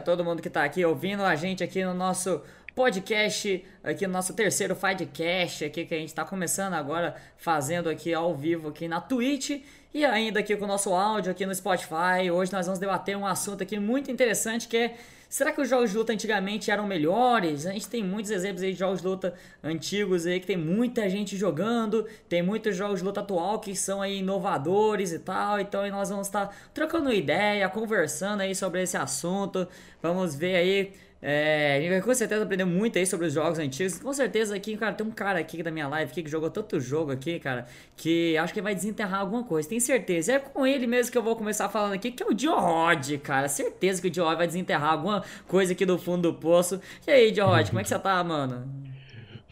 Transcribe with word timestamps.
A 0.00 0.02
todo 0.02 0.24
mundo 0.24 0.40
que 0.40 0.48
tá 0.48 0.64
aqui 0.64 0.82
ouvindo 0.82 1.22
a 1.22 1.36
gente 1.36 1.62
aqui 1.62 1.84
no 1.84 1.92
nosso 1.92 2.40
podcast, 2.74 3.62
aqui 3.84 4.06
no 4.06 4.14
nosso 4.14 4.32
terceiro 4.32 4.74
Fidecast, 4.74 5.62
aqui 5.66 5.84
que 5.84 5.94
a 5.94 5.98
gente 5.98 6.14
tá 6.14 6.24
começando 6.24 6.72
agora, 6.72 7.14
fazendo 7.36 7.90
aqui 7.90 8.14
ao 8.14 8.34
vivo 8.34 8.68
aqui 8.68 8.88
na 8.88 8.98
Twitch 8.98 9.62
e 9.92 10.02
ainda 10.06 10.40
aqui 10.40 10.56
com 10.56 10.64
o 10.64 10.66
nosso 10.66 10.94
áudio 10.94 11.30
aqui 11.30 11.44
no 11.44 11.54
Spotify. 11.54 12.30
Hoje 12.32 12.50
nós 12.50 12.64
vamos 12.64 12.78
debater 12.78 13.14
um 13.14 13.26
assunto 13.26 13.62
aqui 13.62 13.78
muito 13.78 14.10
interessante 14.10 14.68
que 14.68 14.76
é 14.78 14.96
Será 15.30 15.52
que 15.52 15.60
os 15.60 15.68
jogos 15.68 15.92
de 15.92 15.96
luta 15.96 16.12
antigamente 16.12 16.72
eram 16.72 16.88
melhores? 16.88 17.64
A 17.64 17.70
gente 17.70 17.88
tem 17.88 18.02
muitos 18.02 18.32
exemplos 18.32 18.64
aí 18.64 18.72
de 18.72 18.78
jogos 18.80 19.00
de 19.00 19.06
luta 19.06 19.32
antigos 19.62 20.26
aí 20.26 20.40
que 20.40 20.46
tem 20.48 20.56
muita 20.56 21.08
gente 21.08 21.36
jogando, 21.36 22.04
tem 22.28 22.42
muitos 22.42 22.74
jogos 22.74 22.98
de 22.98 23.04
luta 23.04 23.20
atual 23.20 23.60
que 23.60 23.76
são 23.76 24.02
aí 24.02 24.18
inovadores 24.18 25.12
e 25.12 25.20
tal. 25.20 25.60
Então 25.60 25.88
nós 25.88 26.10
vamos 26.10 26.26
estar 26.26 26.52
trocando 26.74 27.12
ideia, 27.12 27.68
conversando 27.68 28.40
aí 28.40 28.56
sobre 28.56 28.82
esse 28.82 28.96
assunto. 28.96 29.68
Vamos 30.02 30.34
ver 30.34 30.56
aí 30.56 30.92
é, 31.22 32.00
com 32.02 32.14
certeza 32.14 32.44
aprendeu 32.44 32.66
muito 32.66 32.98
aí 32.98 33.06
sobre 33.06 33.26
os 33.26 33.34
jogos 33.34 33.58
antigos. 33.58 33.98
Com 33.98 34.12
certeza 34.12 34.56
aqui, 34.56 34.76
cara, 34.76 34.94
tem 34.94 35.06
um 35.06 35.10
cara 35.10 35.38
aqui 35.38 35.62
da 35.62 35.70
minha 35.70 35.86
live 35.86 36.10
aqui 36.10 36.22
que 36.22 36.30
jogou 36.30 36.50
tanto 36.50 36.80
jogo 36.80 37.12
aqui, 37.12 37.38
cara, 37.38 37.66
que 37.96 38.36
acho 38.38 38.54
que 38.54 38.62
vai 38.62 38.74
desenterrar 38.74 39.20
alguma 39.20 39.44
coisa. 39.44 39.68
Tenho 39.68 39.80
certeza. 39.80 40.32
É 40.32 40.38
com 40.38 40.66
ele 40.66 40.86
mesmo 40.86 41.12
que 41.12 41.18
eu 41.18 41.22
vou 41.22 41.36
começar 41.36 41.68
falando 41.68 41.92
aqui, 41.92 42.10
que 42.10 42.22
é 42.22 42.26
o 42.26 42.32
Diorod, 42.32 43.18
cara. 43.18 43.48
Certeza 43.48 44.00
que 44.00 44.08
o 44.08 44.10
Diorod 44.10 44.36
vai 44.36 44.46
desenterrar 44.46 44.92
alguma 44.92 45.22
coisa 45.46 45.72
aqui 45.72 45.84
do 45.84 45.98
fundo 45.98 46.32
do 46.32 46.38
poço. 46.38 46.80
E 47.06 47.10
aí, 47.10 47.30
Diorod, 47.30 47.68
como 47.68 47.80
é 47.80 47.82
que 47.82 47.88
você 47.88 47.98
tá, 47.98 48.24
mano? 48.24 48.66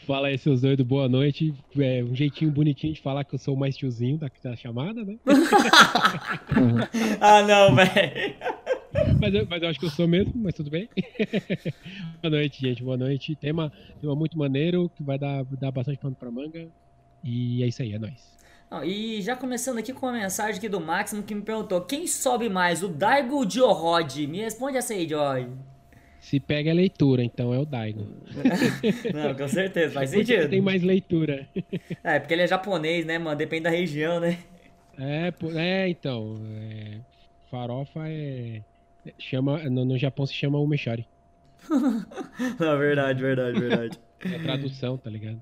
Fala 0.07 0.29
aí, 0.29 0.39
seus 0.39 0.63
doidos, 0.63 0.87
boa 0.87 1.07
noite. 1.07 1.55
É 1.79 2.03
um 2.03 2.15
jeitinho 2.15 2.51
bonitinho 2.51 2.95
de 2.95 3.03
falar 3.03 3.25
que 3.25 3.35
eu 3.35 3.39
sou 3.39 3.55
o 3.55 3.59
mais 3.59 3.77
tiozinho 3.77 4.17
da, 4.17 4.31
da 4.43 4.57
chamada, 4.57 5.05
né? 5.05 5.17
ah, 7.21 7.43
não, 7.43 7.75
velho. 7.75 8.35
Mas 9.21 9.35
eu, 9.35 9.47
mas 9.49 9.63
eu 9.63 9.69
acho 9.69 9.79
que 9.79 9.87
eu 9.87 9.91
sou 9.91 10.09
mesmo, 10.09 10.33
mas 10.37 10.55
tudo 10.55 10.71
bem. 10.71 10.89
boa 12.23 12.31
noite, 12.31 12.61
gente, 12.61 12.83
boa 12.83 12.97
noite. 12.97 13.35
Tema, 13.37 13.73
tema 14.01 14.15
muito 14.15 14.39
maneiro, 14.39 14.91
que 14.95 15.03
vai 15.03 15.19
dar, 15.19 15.45
dar 15.45 15.71
bastante 15.71 15.99
pano 15.99 16.15
pra 16.15 16.31
manga. 16.31 16.67
E 17.23 17.63
é 17.63 17.67
isso 17.67 17.83
aí, 17.83 17.93
é 17.93 17.99
nóis. 17.99 18.37
e 18.85 19.21
já 19.23 19.37
começando 19.37 19.79
aqui 19.79 19.93
com 19.93 20.07
uma 20.07 20.13
mensagem 20.13 20.57
aqui 20.57 20.69
do 20.69 20.81
Máximo 20.81 21.23
que 21.23 21.35
me 21.35 21.43
perguntou: 21.43 21.81
quem 21.83 22.07
sobe 22.07 22.49
mais, 22.49 22.83
o 22.83 22.89
Daigo 22.89 23.35
ou 23.35 23.43
o 23.43 23.47
Diorod? 23.47 24.27
Me 24.27 24.39
responde 24.41 24.79
essa 24.79 24.95
aí, 24.95 25.07
Diorod. 25.07 25.49
Se 26.21 26.41
pega 26.41 26.71
a 26.71 26.75
leitura, 26.75 27.23
então 27.23 27.55
é 27.55 27.59
o 27.59 27.65
Daigo. 27.65 28.07
Não, 29.15 29.35
com 29.35 29.49
certeza, 29.49 29.95
faz 29.95 30.11
sentido. 30.11 30.49
tem 30.49 30.61
mais 30.61 30.83
leitura. 30.83 31.49
É, 32.03 32.19
porque 32.19 32.35
ele 32.35 32.43
é 32.43 32.47
japonês, 32.47 33.07
né, 33.07 33.19
mano? 33.19 33.37
Depende 33.37 33.63
da 33.63 33.71
região, 33.71 34.19
né? 34.19 34.39
É, 34.99 35.33
é 35.55 35.89
então. 35.89 36.37
É, 36.57 36.99
farofa 37.51 38.09
é. 38.09 38.63
Chama, 39.19 39.59
no, 39.71 39.85
no 39.85 39.99
Japão 39.99 40.27
se 40.27 40.35
chama 40.35 40.59
umeshari. 40.59 41.07
Não, 42.59 42.79
verdade, 42.79 43.23
verdade, 43.23 43.61
verdade. 43.61 44.01
É 44.25 44.37
a 44.37 44.43
tradução, 44.43 44.97
tá 44.97 45.11
ligado? 45.11 45.41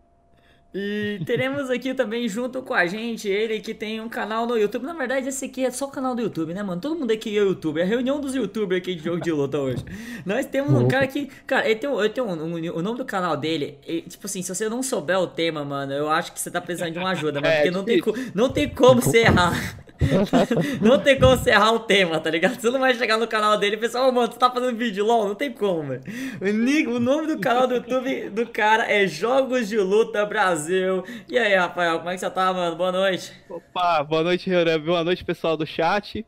E 0.78 1.22
teremos 1.24 1.70
aqui 1.70 1.94
também 1.94 2.28
junto 2.28 2.60
com 2.60 2.74
a 2.74 2.86
gente 2.86 3.26
ele 3.28 3.60
que 3.60 3.72
tem 3.72 3.98
um 3.98 4.10
canal 4.10 4.46
no 4.46 4.58
YouTube. 4.58 4.84
Na 4.84 4.92
verdade, 4.92 5.26
esse 5.26 5.46
aqui 5.46 5.64
é 5.64 5.70
só 5.70 5.86
o 5.86 5.90
canal 5.90 6.14
do 6.14 6.20
YouTube, 6.20 6.52
né, 6.52 6.62
mano? 6.62 6.78
Todo 6.78 6.94
mundo 6.94 7.10
aqui 7.10 7.30
é 7.30 7.40
YouTube. 7.40 7.80
É 7.80 7.82
a 7.82 7.86
reunião 7.86 8.20
dos 8.20 8.34
youtubers 8.34 8.82
aqui 8.82 8.94
de 8.94 9.02
jogo 9.02 9.18
de 9.22 9.32
luta 9.32 9.58
hoje. 9.58 9.82
Nós 10.26 10.44
temos 10.44 10.74
um 10.74 10.86
cara 10.86 11.06
que. 11.06 11.30
Cara, 11.46 11.66
ele 11.66 11.76
tem, 11.76 11.90
ele 11.90 12.08
tem 12.10 12.22
um, 12.22 12.30
um, 12.30 12.76
o 12.76 12.82
nome 12.82 12.98
do 12.98 13.06
canal 13.06 13.38
dele. 13.38 13.78
Ele, 13.86 14.02
tipo 14.02 14.26
assim, 14.26 14.42
se 14.42 14.54
você 14.54 14.68
não 14.68 14.82
souber 14.82 15.18
o 15.18 15.26
tema, 15.26 15.64
mano, 15.64 15.94
eu 15.94 16.10
acho 16.10 16.30
que 16.32 16.38
você 16.38 16.50
tá 16.50 16.60
precisando 16.60 16.92
de 16.92 16.98
uma 16.98 17.10
ajuda, 17.10 17.40
mano. 17.40 17.46
É, 17.56 17.62
porque 17.62 17.70
não 17.70 17.84
tem, 17.84 18.02
não 18.34 18.48
tem 18.50 18.68
como 18.68 19.00
você 19.00 19.20
errar. 19.20 19.54
não 20.80 20.98
tem 20.98 21.18
como 21.18 21.36
você 21.36 21.50
errar 21.50 21.72
o 21.72 21.80
tema, 21.80 22.20
tá 22.20 22.30
ligado? 22.30 22.60
Você 22.60 22.70
não 22.70 22.80
vai 22.80 22.94
chegar 22.94 23.16
no 23.16 23.26
canal 23.26 23.58
dele 23.58 23.76
e 23.76 23.78
pensar, 23.78 24.04
ô 24.04 24.08
oh, 24.08 24.12
mano, 24.12 24.28
tu 24.28 24.38
tá 24.38 24.50
fazendo 24.50 24.76
vídeo 24.76 25.04
LOL? 25.04 25.28
Não 25.28 25.34
tem 25.34 25.52
como, 25.52 25.82
velho. 25.88 26.02
O, 26.90 27.00
nome 27.00 27.26
do 27.26 27.38
canal 27.40 27.66
do 27.66 27.74
YouTube 27.74 28.30
do 28.30 28.46
cara 28.46 28.90
é 28.90 29.06
Jogos 29.06 29.68
de 29.68 29.78
Luta 29.78 30.24
Brasil. 30.26 31.04
E 31.28 31.38
aí, 31.38 31.54
Rafael, 31.54 31.98
como 31.98 32.10
é 32.10 32.14
que 32.14 32.20
você 32.20 32.30
tá, 32.30 32.52
mano? 32.52 32.76
Boa 32.76 32.92
noite. 32.92 33.32
Opa, 33.48 34.02
boa 34.02 34.22
noite, 34.22 34.50
Renan. 34.50 34.80
Boa 34.80 35.02
noite, 35.02 35.24
pessoal 35.24 35.56
do 35.56 35.66
chat. 35.66 36.24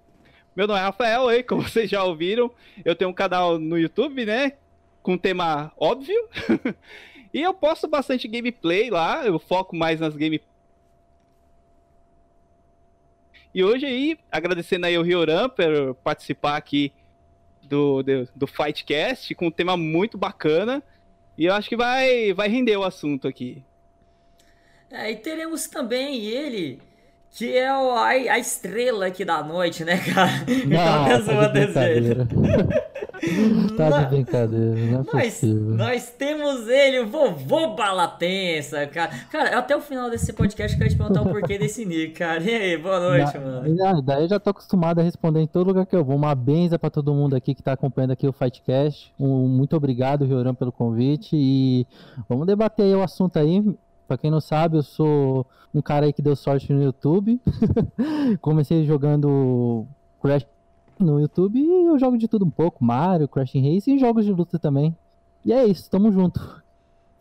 Meu 0.57 0.67
nome 0.67 0.81
é 0.81 0.83
Rafael, 0.83 1.29
aí, 1.29 1.43
como 1.43 1.63
vocês 1.69 1.91
já 1.91 2.03
ouviram. 2.03 2.51
Eu 2.85 2.95
tenho 2.95 3.11
um 3.11 3.15
canal 3.15 3.59
no 3.59 3.79
YouTube, 3.79 4.25
né? 4.25 4.53
Com 5.03 5.17
tema 5.19 5.73
óbvio. 5.77 6.29
e 7.33 7.43
eu 7.43 7.55
posto 7.55 7.87
bastante 7.87 8.27
gameplay 8.27 8.91
lá. 8.91 9.25
Eu 9.27 9.39
foco 9.39 9.77
mais 9.77 10.01
nas 10.01 10.15
gameplays 10.15 10.58
e 13.55 13.65
hoje 13.65 13.87
aí, 13.87 14.19
agradecendo 14.31 14.87
aí 14.87 14.97
o 14.99 15.03
Rioran 15.03 15.49
por 15.49 15.95
participar 15.97 16.57
aqui 16.57 16.93
do, 17.63 18.03
do, 18.03 18.29
do 18.35 18.47
Fightcast 18.47 19.35
com 19.35 19.47
um 19.47 19.51
tema 19.51 19.77
muito 19.77 20.17
bacana. 20.19 20.83
E 21.37 21.47
eu 21.47 21.55
acho 21.55 21.69
que 21.69 21.77
vai, 21.77 22.33
vai 22.33 22.49
render 22.49 22.77
o 22.77 22.85
assunto 22.85 23.29
aqui. 23.29 23.63
É, 24.91 25.11
e 25.13 25.17
teremos 25.17 25.69
também 25.69 26.25
ele, 26.25 26.81
que 27.31 27.57
é 27.57 27.73
o, 27.73 27.93
a, 27.93 28.09
a 28.09 28.39
estrela 28.39 29.07
aqui 29.07 29.25
da 29.25 29.43
noite, 29.43 29.85
né, 29.85 29.99
cara? 29.99 30.33
Não, 30.67 31.07
então, 31.07 31.73
tá 31.73 31.89
de 31.89 32.98
tá 33.77 33.91
de 33.91 34.07
brincadeira, 34.07 34.75
não 34.75 35.01
é 35.01 35.05
nós, 35.13 35.35
possível. 35.35 35.75
Nós 35.75 36.11
temos 36.11 36.69
ele, 36.69 37.01
o 37.01 37.07
vovô 37.07 37.75
Balatensa, 37.75 38.87
cara. 38.87 39.11
Cara, 39.31 39.59
até 39.59 39.77
o 39.77 39.81
final 39.81 40.11
desse 40.11 40.33
podcast 40.33 40.73
eu 40.73 40.79
quero 40.79 40.91
te 40.91 40.97
perguntar 40.97 41.23
o 41.23 41.29
porquê 41.29 41.57
desse 41.59 41.85
nick, 41.85 42.13
cara. 42.13 42.43
E 42.43 42.55
aí, 42.55 42.77
boa 42.77 43.01
noite, 43.01 43.39
Na, 43.39 43.45
mano. 43.45 44.03
Daí 44.03 44.23
eu 44.25 44.29
já 44.29 44.39
tô 44.39 44.51
acostumado 44.51 45.01
a 45.01 45.03
responder 45.03 45.41
em 45.41 45.47
todo 45.47 45.69
lugar 45.69 45.87
que 45.87 45.97
eu 45.97 46.05
vou. 46.05 46.17
Uma 46.17 46.35
benza 46.35 46.79
pra 46.79 46.91
todo 46.91 47.15
mundo 47.15 47.35
aqui 47.35 47.55
que 47.55 47.63
tá 47.63 47.73
acompanhando 47.73 48.13
aqui 48.13 48.27
o 48.27 48.33
Fightcast. 48.33 49.13
Um, 49.19 49.49
muito 49.49 49.77
obrigado, 49.77 50.25
Rioran, 50.25 50.55
pelo 50.55 50.73
convite. 50.73 51.31
E 51.35 51.87
vamos 52.29 52.47
debater 52.47 52.87
aí 52.87 52.95
o 52.95 53.03
assunto 53.03 53.39
aí. 53.39 53.65
Pra 54.07 54.17
quem 54.17 54.31
não 54.31 54.41
sabe, 54.41 54.79
eu 54.79 54.83
sou 54.83 55.47
um 55.75 55.83
cara 55.83 56.07
aí 56.07 56.13
que 56.13 56.23
deu 56.23 56.35
sorte 56.35 56.73
no 56.73 56.83
YouTube. 56.83 57.41
Comecei 58.41 58.85
jogando 58.87 59.87
Crash 60.23 60.47
no 61.05 61.21
YouTube 61.21 61.65
eu 61.65 61.99
jogo 61.99 62.19
de 62.19 62.29
tudo 62.29 62.45
um 62.45 62.51
pouco, 62.51 62.85
Mario, 62.85 63.29
Crash 63.29 63.55
Race 63.55 63.91
e 63.91 63.99
jogos 63.99 64.25
de 64.25 64.33
luta 64.33 64.59
também. 64.59 64.97
E 65.45 65.53
é 65.53 65.65
isso, 65.65 65.91
tamo 65.91 66.11
junto. 66.13 66.63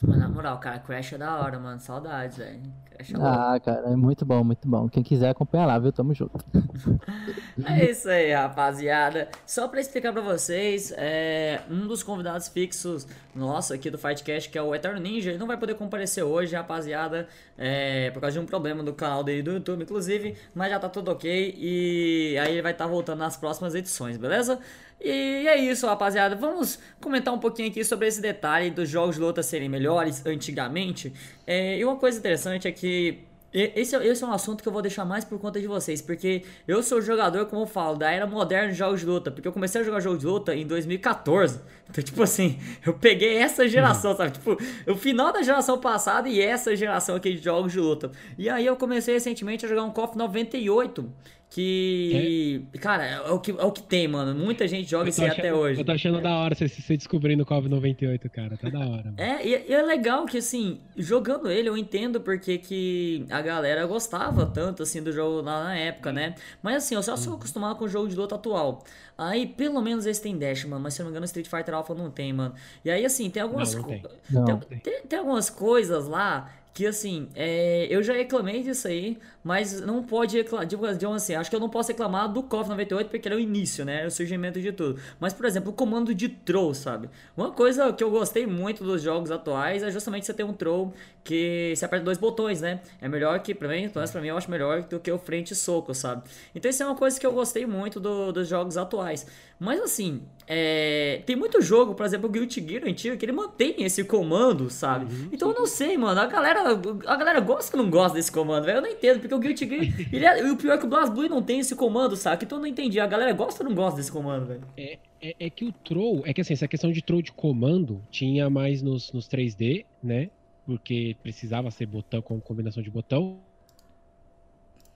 Mas 0.02 0.18
na 0.20 0.30
moral, 0.30 0.60
cara, 0.60 0.80
Crash 0.80 1.14
é 1.14 1.18
da 1.18 1.40
hora, 1.40 1.60
mano. 1.60 1.80
Saudades, 1.80 2.38
velho. 2.38 2.62
É 3.00 3.04
ah, 3.20 3.60
cara, 3.64 3.92
é 3.92 3.96
muito 3.96 4.26
bom, 4.26 4.44
muito 4.44 4.68
bom. 4.68 4.90
Quem 4.90 5.04
quiser 5.04 5.30
acompanhar 5.30 5.68
lá, 5.68 5.78
viu? 5.78 5.92
Tamo 5.92 6.16
junto. 6.16 6.44
é 7.64 7.92
isso 7.92 8.10
aí, 8.10 8.34
rapaziada. 8.34 9.30
Só 9.46 9.68
pra 9.68 9.80
explicar 9.80 10.12
pra 10.12 10.22
vocês, 10.22 10.92
é, 10.98 11.62
um 11.70 11.86
dos 11.86 12.02
convidados 12.02 12.48
fixos 12.48 13.08
nosso 13.36 13.72
aqui 13.72 13.92
do 13.92 14.00
Fightcast, 14.00 14.50
que 14.50 14.58
é 14.58 14.62
o 14.62 14.74
Eterno 14.74 15.00
Ninja, 15.00 15.30
ele 15.30 15.38
não 15.38 15.46
vai 15.46 15.58
poder 15.58 15.76
comparecer 15.76 16.24
hoje, 16.24 16.56
rapaziada, 16.56 17.28
é, 17.56 18.10
por 18.12 18.20
causa 18.20 18.34
de 18.34 18.40
um 18.40 18.48
problema 18.48 18.82
do 18.82 18.94
canal 18.94 19.24
dele 19.24 19.44
do 19.44 19.52
YouTube, 19.52 19.84
inclusive, 19.84 20.36
mas 20.56 20.72
já 20.72 20.80
tá 20.80 20.90
tudo 20.90 21.12
ok 21.12 21.56
e 21.56 22.36
aí 22.40 22.54
ele 22.54 22.64
vai 22.64 22.72
estar 22.72 22.86
tá 22.86 22.90
voltando 22.90 23.20
nas 23.20 23.38
próximas 23.38 23.76
edições, 23.76 24.18
beleza? 24.18 24.60
E 25.00 25.48
é 25.48 25.58
isso, 25.58 25.86
rapaziada. 25.86 26.36
Vamos 26.36 26.80
comentar 27.00 27.34
um 27.34 27.40
pouquinho 27.40 27.70
aqui 27.70 27.84
sobre 27.84 28.08
esse 28.08 28.20
detalhe 28.20 28.72
dos 28.72 28.90
jogos 28.90 29.16
de 29.16 29.22
luta 29.22 29.44
serem 29.44 29.70
melhores 29.70 30.26
antigamente. 30.26 31.14
É, 31.46 31.78
e 31.78 31.86
uma 31.86 31.96
coisa 31.96 32.18
interessante 32.18 32.68
é 32.68 32.72
que 32.72 33.28
esse, 33.54 33.96
é, 33.96 34.06
esse 34.06 34.24
é 34.24 34.28
um 34.28 34.32
assunto 34.32 34.62
que 34.62 34.68
eu 34.68 34.74
vou 34.74 34.82
deixar 34.82 35.06
mais 35.06 35.24
por 35.24 35.40
conta 35.40 35.60
de 35.60 35.68
vocês, 35.68 36.02
porque 36.02 36.44
eu 36.68 36.84
sou 36.84 37.02
jogador, 37.02 37.46
como 37.46 37.64
eu 37.64 37.66
falo, 37.66 37.98
da 37.98 38.12
era 38.12 38.28
moderna 38.28 38.72
de 38.72 38.78
jogos 38.78 39.00
de 39.00 39.06
luta, 39.06 39.32
porque 39.32 39.48
eu 39.48 39.52
comecei 39.52 39.82
a 39.82 39.84
jogar 39.84 40.00
jogos 40.00 40.20
de 40.20 40.26
luta 40.26 40.56
em 40.56 40.68
2014. 40.68 41.62
Então, 41.90 42.04
tipo 42.04 42.22
assim, 42.22 42.60
eu 42.86 42.94
peguei 42.94 43.38
essa 43.38 43.68
geração, 43.68 44.16
sabe? 44.16 44.32
Tipo, 44.32 44.58
o 44.88 44.96
final 44.96 45.32
da 45.32 45.42
geração 45.42 45.80
passada 45.80 46.28
e 46.28 46.42
essa 46.42 46.76
geração 46.76 47.16
aqui 47.16 47.34
de 47.34 47.44
jogos 47.44 47.72
de 47.72 47.80
luta. 47.80 48.12
E 48.38 48.50
aí 48.50 48.66
eu 48.66 48.76
comecei 48.76 49.14
recentemente 49.14 49.66
a 49.66 49.70
jogar 49.70 49.84
um 49.84 49.92
KOF 49.92 50.18
98, 50.18 51.10
que. 51.50 52.66
É? 52.74 52.78
Cara, 52.78 53.06
é 53.06 53.32
o 53.32 53.40
que, 53.40 53.52
é 53.52 53.64
o 53.64 53.72
que 53.72 53.82
tem, 53.82 54.08
mano. 54.08 54.38
Muita 54.38 54.68
gente 54.68 54.90
joga 54.90 55.10
isso 55.10 55.22
aí 55.22 55.30
até 55.30 55.54
hoje. 55.54 55.80
Eu 55.80 55.86
tô 55.86 55.92
achando 55.92 56.22
da 56.22 56.36
hora 56.36 56.54
você, 56.54 56.68
você 56.68 56.98
descobrindo 56.98 57.44
o 57.44 57.46
KOF 57.46 57.68
98, 57.70 58.30
cara. 58.30 58.58
Tá 58.58 58.70
da 58.70 58.80
hora. 58.80 59.06
Mano. 59.06 59.16
É, 59.18 59.46
e, 59.46 59.66
e, 59.70 59.74
é 59.74 59.82
legal 59.82 60.26
que, 60.26 60.38
assim, 60.38 60.80
jogando 60.96 61.50
ele, 61.50 61.70
eu 61.70 61.78
entendo 61.78 62.20
porque 62.20 62.58
que 62.58 63.26
a 63.30 63.42
galera 63.42 63.86
gostava 63.86 64.46
tanto, 64.46 64.84
assim, 64.84 65.02
do 65.02 65.12
jogo 65.12 65.42
lá 65.42 65.64
na 65.64 65.78
época, 65.78 66.12
né? 66.12 66.36
Mas, 66.62 66.78
assim, 66.78 66.96
eu 66.96 67.04
só 67.04 67.16
sou 67.16 67.34
uhum. 67.34 67.40
acostumado 67.40 67.78
com 67.78 67.86
o 67.86 67.90
jogo 67.90 68.08
de 68.08 68.16
luta 68.16 68.36
atual. 68.36 68.84
Aí, 69.18 69.48
pelo 69.48 69.82
menos 69.82 70.06
esse 70.06 70.22
tem 70.22 70.38
dash, 70.38 70.66
mano. 70.66 70.84
Mas 70.84 70.94
se 70.94 71.02
eu 71.02 71.06
não 71.06 71.12
me 71.12 71.14
engano, 71.14 71.26
Street 71.26 71.48
Fighter 71.48 71.74
Alpha 71.74 71.96
não 71.96 72.12
tem, 72.12 72.32
mano. 72.34 72.54
E 72.84 72.92
aí, 72.92 73.06
assim, 73.06 73.30
tem 73.30 73.42
algumas. 73.42 73.74
Não, 73.74 73.82
não 74.30 74.58
tem. 74.60 74.80
Tem, 74.80 74.80
tem, 74.80 75.02
tem 75.02 75.20
algumas 75.20 75.50
coisas 75.50 76.08
lá 76.08 76.52
que 76.78 76.86
assim, 76.86 77.28
é, 77.34 77.88
eu 77.90 78.04
já 78.04 78.14
reclamei 78.14 78.62
disso 78.62 78.88
aí, 78.88 79.18
mas 79.44 79.82
não 79.82 80.04
pode 80.04 80.38
reclamar, 80.38 80.68
tipo, 80.68 80.88
digamos 80.94 81.24
assim, 81.24 81.34
acho 81.34 81.50
que 81.50 81.56
eu 81.56 81.60
não 81.60 81.70
posso 81.70 81.92
reclamar 81.92 82.32
do 82.32 82.44
KOF 82.44 82.70
98 82.70 83.10
porque 83.10 83.28
ele 83.28 83.34
é 83.34 83.38
o 83.40 83.42
início, 83.42 83.84
né, 83.84 84.06
o 84.06 84.12
surgimento 84.12 84.62
de 84.62 84.72
tudo. 84.72 85.02
Mas, 85.20 85.34
por 85.34 85.48
exemplo, 85.48 85.72
o 85.72 85.74
comando 85.74 86.14
de 86.14 86.30
troll, 86.30 86.76
sabe? 86.76 87.10
Uma 87.36 87.50
coisa 87.50 87.92
que 87.92 88.04
eu 88.04 88.12
gostei 88.12 88.46
muito 88.46 88.84
dos 88.84 89.02
jogos 89.02 89.32
atuais 89.32 89.82
é 89.82 89.90
justamente 89.90 90.28
você 90.28 90.36
ter 90.36 90.44
um 90.44 90.54
troll 90.54 90.94
que 91.24 91.74
se 91.76 91.84
aperta 91.84 92.06
dois 92.06 92.20
botões, 92.20 92.62
né? 92.62 92.80
É 93.02 93.10
melhor 93.10 93.40
que, 93.40 93.56
pra 93.56 93.68
mim, 93.68 93.90
pelo 93.90 93.96
menos 93.96 94.12
pra 94.12 94.22
mim, 94.22 94.28
eu 94.28 94.38
acho 94.38 94.52
melhor 94.52 94.84
do 94.84 95.00
que 95.00 95.12
o 95.12 95.18
frente 95.18 95.56
soco, 95.56 95.96
sabe? 95.96 96.30
Então 96.54 96.70
isso 96.70 96.84
é 96.84 96.86
uma 96.86 96.96
coisa 96.96 97.20
que 97.20 97.26
eu 97.26 97.34
gostei 97.34 97.66
muito 97.66 98.00
do, 98.00 98.32
dos 98.32 98.48
jogos 98.48 98.78
atuais. 98.78 99.26
Mas 99.60 99.82
assim, 99.82 100.22
é... 100.46 101.22
tem 101.26 101.36
muito 101.36 101.62
jogo, 101.62 101.96
por 101.96 102.06
exemplo, 102.06 102.30
o 102.30 102.32
Guilty 102.32 102.66
Gear 102.68 102.84
antigo, 102.86 103.18
que 103.18 103.26
ele 103.26 103.32
mantém 103.32 103.84
esse 103.84 104.04
comando, 104.04 104.70
sabe? 104.70 105.06
Uhum, 105.06 105.30
então 105.32 105.50
eu 105.50 105.56
não 105.56 105.66
sei, 105.66 105.98
mano. 105.98 106.20
A 106.20 106.28
galera, 106.28 106.67
a 106.72 107.16
galera 107.16 107.40
gosta 107.40 107.76
ou 107.78 107.84
não 107.84 107.90
gosta 107.90 108.18
desse 108.18 108.32
comando, 108.32 108.66
velho? 108.66 108.78
Eu 108.78 108.82
não 108.82 108.90
entendo, 108.90 109.20
porque 109.20 109.34
o 109.34 109.40
Guilty 109.40 109.68
Gear. 109.68 109.84
ele 110.12 110.26
é... 110.26 110.40
E 110.46 110.52
o 110.52 110.58
pior 110.58 110.74
é 110.74 110.78
que 110.78 110.86
o 110.86 110.90
Blast 110.90 111.14
Blue 111.14 111.28
não 111.30 111.42
tem 111.42 111.60
esse 111.60 111.76
comando, 111.76 112.16
sabe? 112.16 112.46
Então 112.46 112.58
eu 112.58 112.62
não 112.62 112.68
entendi. 112.68 113.00
A 113.00 113.08
galera 113.08 113.34
gosta 113.34 113.64
ou 113.64 113.70
não 113.70 113.76
gosta 113.76 113.98
desse 113.98 114.12
comando, 114.12 114.46
velho? 114.46 114.62
É, 114.76 114.98
é, 115.22 115.36
é, 115.40 115.50
que 115.50 115.66
o 115.66 115.72
troll. 115.72 116.24
É 116.26 116.34
que 116.34 116.42
assim, 116.42 116.54
essa 116.54 116.68
questão 116.68 116.92
de 116.92 117.02
troll 117.02 117.22
de 117.22 117.32
comando 117.32 118.02
tinha 118.10 118.50
mais 118.50 118.82
nos, 118.82 119.12
nos 119.12 119.28
3D, 119.28 119.86
né? 120.02 120.30
Porque 120.66 121.16
precisava 121.24 121.72
ser 121.72 121.86
botão 121.86 122.22
com 122.22 122.40
combinação 122.40 122.84
de 122.84 122.90
botão. 122.90 123.40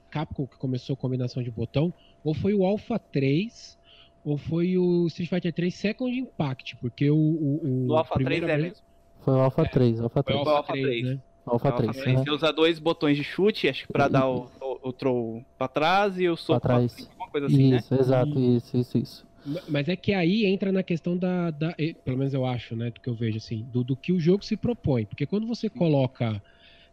Capcom 0.10 0.46
que 0.46 0.58
começou 0.58 0.96
combinação 0.98 1.42
de 1.42 1.50
botão, 1.50 1.94
ou 2.22 2.34
foi 2.34 2.54
o 2.54 2.66
Alpha 2.66 3.00
3 3.00 3.80
ou 4.24 4.38
foi 4.38 4.78
o 4.78 5.08
Street 5.08 5.30
Fighter 5.30 5.54
3 5.54 5.74
Second 5.74 6.16
Impact, 6.16 6.76
porque 6.78 7.10
o. 7.10 7.16
O, 7.16 7.88
o 7.88 7.96
Alpha 7.96 8.16
3 8.16 8.44
é 8.44 8.58
mesmo. 8.58 8.84
Foi 9.22 9.34
o 9.34 9.40
Alpha 9.40 9.66
3, 9.68 10.02
Alpha 10.02 10.24
3. 10.24 10.40
Foi 10.40 10.52
o 10.52 10.56
Alpha 10.56 10.74
3, 10.74 11.06
né? 11.06 11.20
Alpha 11.46 11.72
3. 11.72 11.98
3. 11.98 12.20
Você 12.20 12.32
usa 12.32 12.52
dois 12.52 12.80
botões 12.80 13.18
de 13.18 13.24
chute, 13.24 13.68
acho 13.68 13.86
que 13.86 13.94
pra 13.94 14.08
dar 14.08 14.28
o, 14.28 14.50
o, 14.62 14.90
o 14.90 14.94
throw 14.94 15.44
pra 15.58 15.68
trás 15.68 16.20
e 16.20 16.28
o 16.30 16.36
soco 16.36 16.60
pra 16.60 16.76
trás. 16.76 16.94
Pra 16.94 17.06
alguma 17.06 17.30
coisa 17.30 17.48
assim, 17.48 17.76
isso, 17.76 17.94
né? 17.94 18.00
exato, 18.00 18.40
isso, 18.40 18.78
isso, 18.78 18.98
isso. 18.98 19.32
Mas 19.68 19.90
é 19.90 19.96
que 19.96 20.14
aí 20.14 20.46
entra 20.46 20.72
na 20.72 20.84
questão 20.84 21.18
da, 21.18 21.50
da, 21.50 21.74
Pelo 22.06 22.18
menos 22.18 22.34
eu 22.34 22.46
acho, 22.46 22.76
né? 22.76 22.92
Do 22.92 23.00
que 23.00 23.10
eu 23.10 23.16
vejo, 23.16 23.38
assim, 23.38 23.66
do, 23.72 23.84
do 23.84 23.96
que 23.96 24.12
o 24.14 24.20
jogo 24.20 24.46
se 24.46 24.56
propõe. 24.56 25.06
Porque 25.06 25.26
quando 25.26 25.48
você 25.48 25.68
coloca 25.68 26.42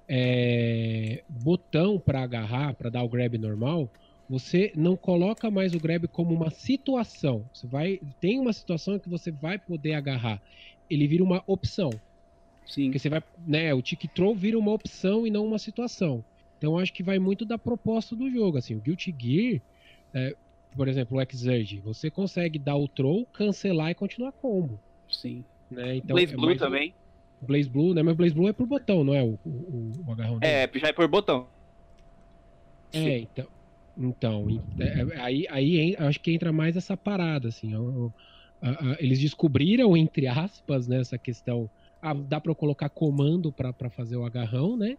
é, 0.09 1.23
botão 1.29 1.99
para 1.99 2.23
agarrar, 2.23 2.75
para 2.75 2.89
dar 2.89 3.03
o 3.03 3.09
grab 3.09 3.37
normal, 3.37 3.91
você 4.29 4.73
não 4.75 4.97
coloca 4.97 5.51
mais 5.51 5.75
o 5.75 5.81
grab 5.81 6.09
como 6.09 6.35
uma 6.35 6.51
situação. 6.51 7.45
Você 7.53 7.67
vai 7.67 8.01
tem 8.21 8.41
uma 8.41 8.53
situação 8.53 8.99
que 8.99 9.09
você 9.09 9.31
vai 9.31 9.59
poder 9.59 9.95
agarrar. 9.95 10.41
Ele 10.89 11.07
vira 11.07 11.23
uma 11.23 11.43
opção. 11.47 11.91
Sim. 12.69 12.85
Porque 12.85 12.99
você 12.99 13.09
vai, 13.09 13.23
né, 13.47 13.75
o 13.75 13.83
tick 13.83 14.07
throw 14.15 14.35
vira 14.35 14.59
uma 14.59 14.73
opção 14.73 15.27
e 15.27 15.31
não 15.31 15.45
uma 15.45 15.59
situação. 15.59 16.23
Então 16.59 16.79
acho 16.79 16.93
que 16.93 17.03
vai 17.03 17.19
muito 17.19 17.45
da 17.45 17.59
proposta 17.59 18.15
do 18.15 18.31
jogo, 18.31 18.59
assim, 18.59 18.75
o 18.75 18.81
Guilty 18.81 19.15
Gear, 19.19 19.61
é, 20.13 20.37
por 20.77 20.87
exemplo, 20.87 21.19
o 21.19 21.23
Exurge, 21.23 21.81
você 21.81 22.11
consegue 22.11 22.59
dar 22.59 22.77
o 22.77 22.87
throw, 22.87 23.27
cancelar 23.33 23.91
e 23.91 23.95
continuar 23.95 24.33
combo. 24.33 24.79
Sim. 25.09 25.45
Né? 25.71 25.97
Então, 25.97 26.15
Blaze 26.15 26.35
é 26.35 26.37
Blue 26.37 26.57
também. 26.57 26.95
Blaze 27.41 27.69
Blue, 27.69 27.95
né? 27.95 28.03
Mas 28.03 28.17
Blaze 28.17 28.35
Blue 28.35 28.49
é 28.49 28.53
por 28.53 28.67
botão, 28.67 29.05
não 29.05 29.15
é 29.15 29.23
o, 29.23 29.39
o, 29.45 29.93
o 30.07 30.13
agarrão 30.13 30.39
dele. 30.39 30.53
É, 30.53 30.71
já 30.75 30.89
é 30.89 30.93
por 30.93 31.09
botão. 31.09 31.47
É, 32.93 33.01
Sim. 33.01 33.29
então. 33.33 33.47
Então, 34.01 34.47
é, 34.79 34.85
é, 34.85 35.21
aí, 35.21 35.47
aí 35.51 35.97
acho 35.99 36.21
que 36.21 36.33
entra 36.33 36.53
mais 36.53 36.77
essa 36.77 36.97
parada, 36.97 37.49
assim. 37.49 37.73
eles 39.01 39.19
descobriram, 39.19 39.97
entre 39.97 40.29
aspas, 40.29 40.87
né, 40.87 41.01
essa 41.01 41.19
questão. 41.19 41.69
Ah, 42.01 42.15
dá 42.15 42.41
para 42.41 42.55
colocar 42.55 42.89
comando 42.91 43.53
para 43.53 43.91
fazer 43.91 44.17
o 44.17 44.25
agarrão, 44.25 44.77
né? 44.77 44.97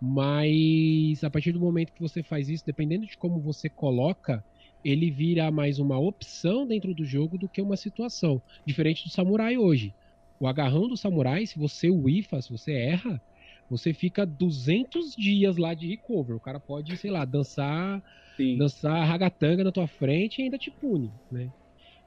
Mas 0.00 1.24
a 1.24 1.30
partir 1.30 1.52
do 1.52 1.60
momento 1.60 1.92
que 1.94 2.02
você 2.02 2.22
faz 2.22 2.48
isso, 2.48 2.64
dependendo 2.66 3.06
de 3.06 3.16
como 3.18 3.40
você 3.42 3.70
coloca, 3.70 4.44
ele 4.84 5.10
vira 5.10 5.50
mais 5.50 5.78
uma 5.78 5.98
opção 6.00 6.66
dentro 6.66 6.94
do 6.94 7.04
jogo 7.04 7.38
do 7.38 7.48
que 7.48 7.62
uma 7.62 7.76
situação. 7.76 8.42
Diferente 8.66 9.04
do 9.04 9.10
samurai 9.12 9.58
hoje. 9.58 9.94
O 10.40 10.46
agarrão 10.48 10.88
do 10.88 10.96
samurai, 10.96 11.46
se 11.46 11.58
você 11.58 11.90
whifa, 11.90 12.40
se 12.42 12.50
você 12.50 12.72
erra, 12.72 13.22
você 13.68 13.94
fica 13.94 14.26
200 14.26 15.12
dias 15.16 15.56
lá 15.58 15.74
de 15.74 15.88
recover. 15.88 16.36
O 16.36 16.40
cara 16.40 16.60
pode, 16.60 16.96
sei 16.96 17.10
lá, 17.10 17.24
dançar, 17.26 18.02
Sim. 18.36 18.70
dançar 18.82 19.06
ragatanga 19.06 19.64
na 19.64 19.72
tua 19.72 19.88
frente 19.88 20.40
e 20.40 20.44
ainda 20.44 20.58
te 20.58 20.70
pune, 20.70 21.14
né? 21.30 21.52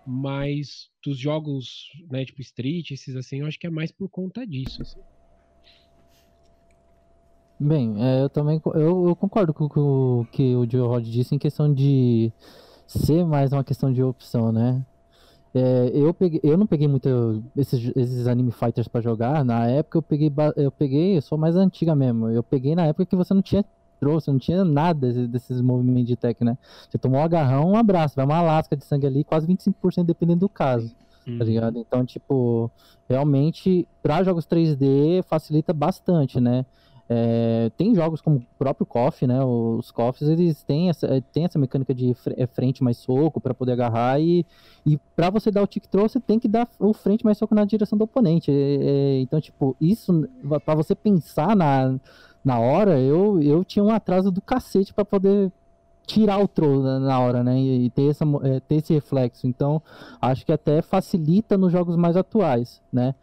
Mas 0.05 0.89
dos 1.03 1.17
jogos, 1.17 1.89
né, 2.09 2.25
tipo 2.25 2.41
Street, 2.41 2.91
esses 2.91 3.15
assim, 3.15 3.39
eu 3.39 3.47
acho 3.47 3.59
que 3.59 3.67
é 3.67 3.69
mais 3.69 3.91
por 3.91 4.09
conta 4.09 4.45
disso. 4.45 4.81
Assim. 4.81 4.99
Bem, 7.59 7.95
é, 8.03 8.23
eu 8.23 8.29
também 8.29 8.61
eu, 8.65 9.07
eu, 9.07 9.15
concordo 9.15 9.53
com 9.53 9.65
o 9.65 10.25
que 10.31 10.55
o 10.55 10.69
Joe 10.69 10.87
Rod 10.87 11.05
disse 11.05 11.33
em 11.33 11.39
questão 11.39 11.73
de 11.73 12.31
ser 12.85 13.25
mais 13.25 13.53
uma 13.53 13.63
questão 13.63 13.91
de 13.93 14.03
opção, 14.03 14.51
né? 14.51 14.85
É, 15.55 15.91
eu, 15.93 16.13
peguei, 16.13 16.41
eu 16.43 16.57
não 16.57 16.65
peguei 16.65 16.87
muito 16.87 17.43
esses, 17.55 17.91
esses 17.95 18.27
anime 18.27 18.51
fighters 18.51 18.87
para 18.87 19.01
jogar. 19.01 19.45
Na 19.45 19.67
época 19.67 19.99
eu 19.99 20.01
peguei, 20.01 20.31
eu 20.57 20.71
peguei, 20.71 21.17
eu 21.17 21.21
sou 21.21 21.37
mais 21.37 21.55
antiga 21.55 21.95
mesmo. 21.95 22.27
Eu 22.29 22.41
peguei 22.41 22.75
na 22.75 22.87
época 22.87 23.05
que 23.05 23.15
você 23.15 23.33
não 23.33 23.41
tinha 23.41 23.63
trouxe, 24.03 24.29
não 24.29 24.37
tinha 24.37 24.65
nada 24.65 25.11
desses 25.27 25.61
movimentos 25.61 26.07
de 26.07 26.15
tech, 26.15 26.43
né? 26.43 26.57
Você 26.89 26.97
tomou 26.97 27.19
um 27.19 27.23
agarrão, 27.23 27.71
um 27.71 27.75
abraço, 27.77 28.15
vai 28.15 28.25
uma 28.25 28.41
lasca 28.41 28.75
de 28.75 28.83
sangue 28.83 29.07
ali, 29.07 29.23
quase 29.23 29.47
25% 29.47 30.03
dependendo 30.03 30.41
do 30.41 30.49
caso. 30.49 30.89
Tá 30.89 31.31
uhum. 31.31 31.37
Tá 31.37 31.45
ligado? 31.45 31.79
Então, 31.79 32.05
tipo, 32.05 32.69
realmente, 33.07 33.87
para 34.01 34.23
jogos 34.23 34.45
3D 34.45 35.23
facilita 35.23 35.71
bastante, 35.71 36.39
né? 36.41 36.65
É, 37.09 37.69
tem 37.77 37.93
jogos 37.93 38.21
como 38.21 38.37
o 38.37 38.43
próprio 38.57 38.85
KOF, 38.85 39.27
né? 39.27 39.43
Os 39.43 39.91
KOFs 39.91 40.27
eles 40.27 40.63
têm 40.63 40.89
essa, 40.89 41.05
é, 41.07 41.21
têm 41.21 41.43
essa 41.43 41.59
mecânica 41.59 41.93
de 41.93 42.15
é, 42.37 42.47
frente 42.47 42.83
mais 42.83 42.97
soco 42.97 43.41
para 43.41 43.53
poder 43.53 43.73
agarrar 43.73 44.21
e, 44.21 44.45
e 44.85 44.97
para 45.15 45.29
você 45.29 45.51
dar 45.51 45.61
o 45.61 45.67
tick 45.67 45.85
throw 45.87 46.07
você 46.07 46.19
tem 46.19 46.39
que 46.39 46.47
dar 46.47 46.67
o 46.79 46.93
frente 46.93 47.25
mais 47.25 47.37
soco 47.37 47.53
na 47.53 47.65
direção 47.65 47.97
do 47.97 48.05
oponente. 48.05 48.49
É, 48.49 48.53
é 48.53 49.19
então, 49.19 49.39
tipo, 49.41 49.75
isso 49.81 50.27
para 50.65 50.75
você 50.75 50.95
pensar 50.95 51.55
na, 51.55 51.99
na 52.43 52.59
hora, 52.59 52.99
eu, 52.99 53.41
eu 53.41 53.63
tinha 53.63 53.83
um 53.83 53.91
atraso 53.91 54.31
do 54.31 54.41
cacete 54.41 54.93
para 54.93 55.05
poder 55.05 55.51
tirar 56.05 56.37
o 56.37 56.47
na, 56.81 56.99
na 56.99 57.19
hora, 57.19 57.43
né? 57.43 57.57
E, 57.57 57.85
e 57.85 57.89
ter, 57.89 58.09
essa, 58.09 58.25
é, 58.43 58.59
ter 58.59 58.75
esse 58.75 58.93
reflexo. 58.93 59.47
Então, 59.47 59.81
acho 60.21 60.45
que 60.45 60.51
até 60.51 60.81
facilita 60.81 61.57
nos 61.57 61.71
jogos 61.71 61.95
mais 61.95 62.17
atuais, 62.17 62.81
né? 62.91 63.15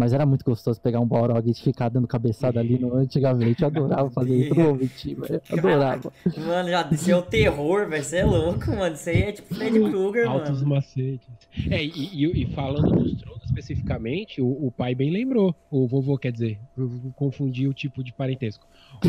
Mas 0.00 0.14
era 0.14 0.24
muito 0.24 0.42
gostoso 0.46 0.80
pegar 0.80 0.98
um 0.98 1.06
Balrog 1.06 1.50
e 1.50 1.52
ficar 1.52 1.90
dando 1.90 2.08
cabeçada 2.08 2.58
ali 2.58 2.78
no 2.78 2.94
antigamente. 2.96 3.60
Eu 3.60 3.68
adorava 3.68 4.10
fazer 4.10 4.34
isso 4.34 4.54
no 4.54 4.74
velho. 4.78 5.42
Adorava. 5.52 6.10
Mano, 6.38 6.70
já 6.70 6.82
disse 6.84 7.10
é 7.10 7.16
o 7.16 7.20
terror, 7.20 7.86
velho. 7.86 8.02
Você 8.02 8.16
é 8.16 8.24
louco, 8.24 8.70
mano. 8.70 8.94
Isso 8.94 9.10
aí 9.10 9.22
é 9.24 9.32
tipo 9.32 9.54
Freddy 9.54 9.78
Krueger, 9.78 10.26
mano. 10.26 10.38
Altos 10.38 10.62
macetes. 10.62 11.28
É, 11.70 11.84
e, 11.84 12.24
e, 12.24 12.44
e 12.44 12.46
falando 12.54 12.98
dos 12.98 13.14
tronos 13.20 13.44
especificamente, 13.44 14.40
o, 14.40 14.46
o, 14.48 14.72
pai 14.74 14.94
bem 14.94 15.10
lembrou. 15.10 15.54
O 15.70 15.86
vovô, 15.86 16.16
quer 16.16 16.32
dizer. 16.32 16.58
Eu 16.78 16.90
confundi 17.14 17.68
o 17.68 17.74
tipo 17.74 18.02
de 18.02 18.10
parentesco. 18.10 18.66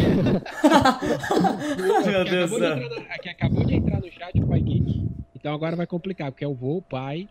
Meu 2.06 2.26
Deus 2.26 2.50
do 2.50 2.60
céu. 2.60 2.78
Que 3.22 3.30
acabou 3.30 3.64
de 3.64 3.76
entrar 3.76 4.02
no 4.02 4.12
chat 4.12 4.38
o 4.38 4.46
pai 4.46 4.60
geek. 4.60 5.08
Então 5.34 5.54
agora 5.54 5.78
vai 5.78 5.88
complicar, 5.88 6.34
porque 6.34 6.44
é 6.44 6.48
o 6.50 6.54
vô, 6.54 6.80
o 6.80 6.82
pai. 6.82 7.30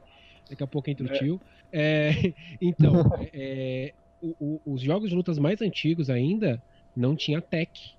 Daqui 0.50 0.62
a 0.62 0.66
pouco 0.66 0.90
entra 0.90 1.06
o 1.06 1.14
é. 1.14 1.18
tio. 1.18 1.40
É, 1.72 2.10
então, 2.60 2.94
é, 3.32 3.94
o, 4.20 4.60
o, 4.66 4.74
os 4.74 4.82
jogos 4.82 5.10
de 5.10 5.16
lutas 5.16 5.38
mais 5.38 5.62
antigos 5.62 6.10
ainda 6.10 6.62
não 6.94 7.16
tinha 7.16 7.40
tech. 7.40 7.94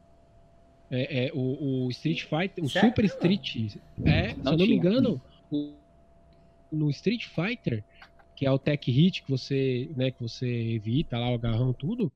É, 0.94 1.28
é, 1.28 1.32
o, 1.34 1.86
o, 1.86 1.90
Street 1.90 2.24
Fighter, 2.24 2.64
o 2.66 2.70
certo? 2.70 2.88
Super 2.88 3.06
Street, 3.06 3.78
é, 4.04 4.34
não 4.36 4.44
se 4.44 4.50
eu 4.50 4.58
não 4.58 4.68
me 4.68 4.74
engano, 4.74 5.22
o, 5.50 5.74
no 6.70 6.90
Street 6.90 7.28
Fighter, 7.28 7.82
que 8.36 8.46
é 8.46 8.52
o 8.52 8.60
tech 8.60 8.92
hit 8.92 9.24
que 9.24 9.32
você, 9.32 9.90
né, 9.96 10.12
que 10.12 10.22
você 10.22 10.46
evita 10.46 11.18
lá 11.18 11.32
o 11.32 11.36
agarrão 11.36 11.72
tudo, 11.72 12.12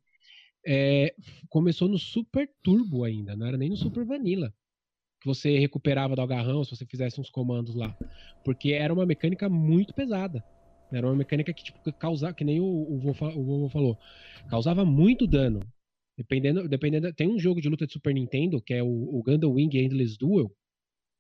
é, 0.67 1.15
começou 1.47 1.87
no 1.87 1.97
Super 1.97 2.49
Turbo 2.61 3.05
ainda, 3.05 3.33
não 3.33 3.45
era 3.45 3.55
nem 3.55 3.69
no 3.69 3.77
Super 3.77 4.03
Vanilla. 4.03 4.53
Você 5.25 5.57
recuperava 5.57 6.15
do 6.15 6.21
agarrão 6.21 6.63
se 6.63 6.75
você 6.75 6.85
fizesse 6.85 7.19
uns 7.19 7.29
comandos 7.29 7.75
lá. 7.75 7.97
Porque 8.43 8.71
era 8.71 8.93
uma 8.93 9.05
mecânica 9.05 9.49
muito 9.49 9.93
pesada. 9.93 10.43
Era 10.91 11.07
uma 11.07 11.15
mecânica 11.15 11.51
que, 11.51 11.63
tipo, 11.63 11.79
causava, 11.93 12.33
que 12.33 12.43
nem 12.43 12.59
o, 12.59 12.65
o 12.65 12.99
vovô 12.99 13.69
falou, 13.69 13.97
causava 14.47 14.85
muito 14.85 15.25
dano. 15.25 15.59
Dependendo, 16.17 16.69
dependendo. 16.69 17.11
Tem 17.13 17.27
um 17.27 17.39
jogo 17.39 17.59
de 17.59 17.67
luta 17.67 17.85
de 17.85 17.93
Super 17.93 18.13
Nintendo, 18.13 18.61
que 18.61 18.73
é 18.73 18.83
o, 18.83 18.87
o 18.87 19.21
Gundam 19.23 19.51
Wing 19.51 19.77
Endless 19.77 20.17
Duel. 20.17 20.49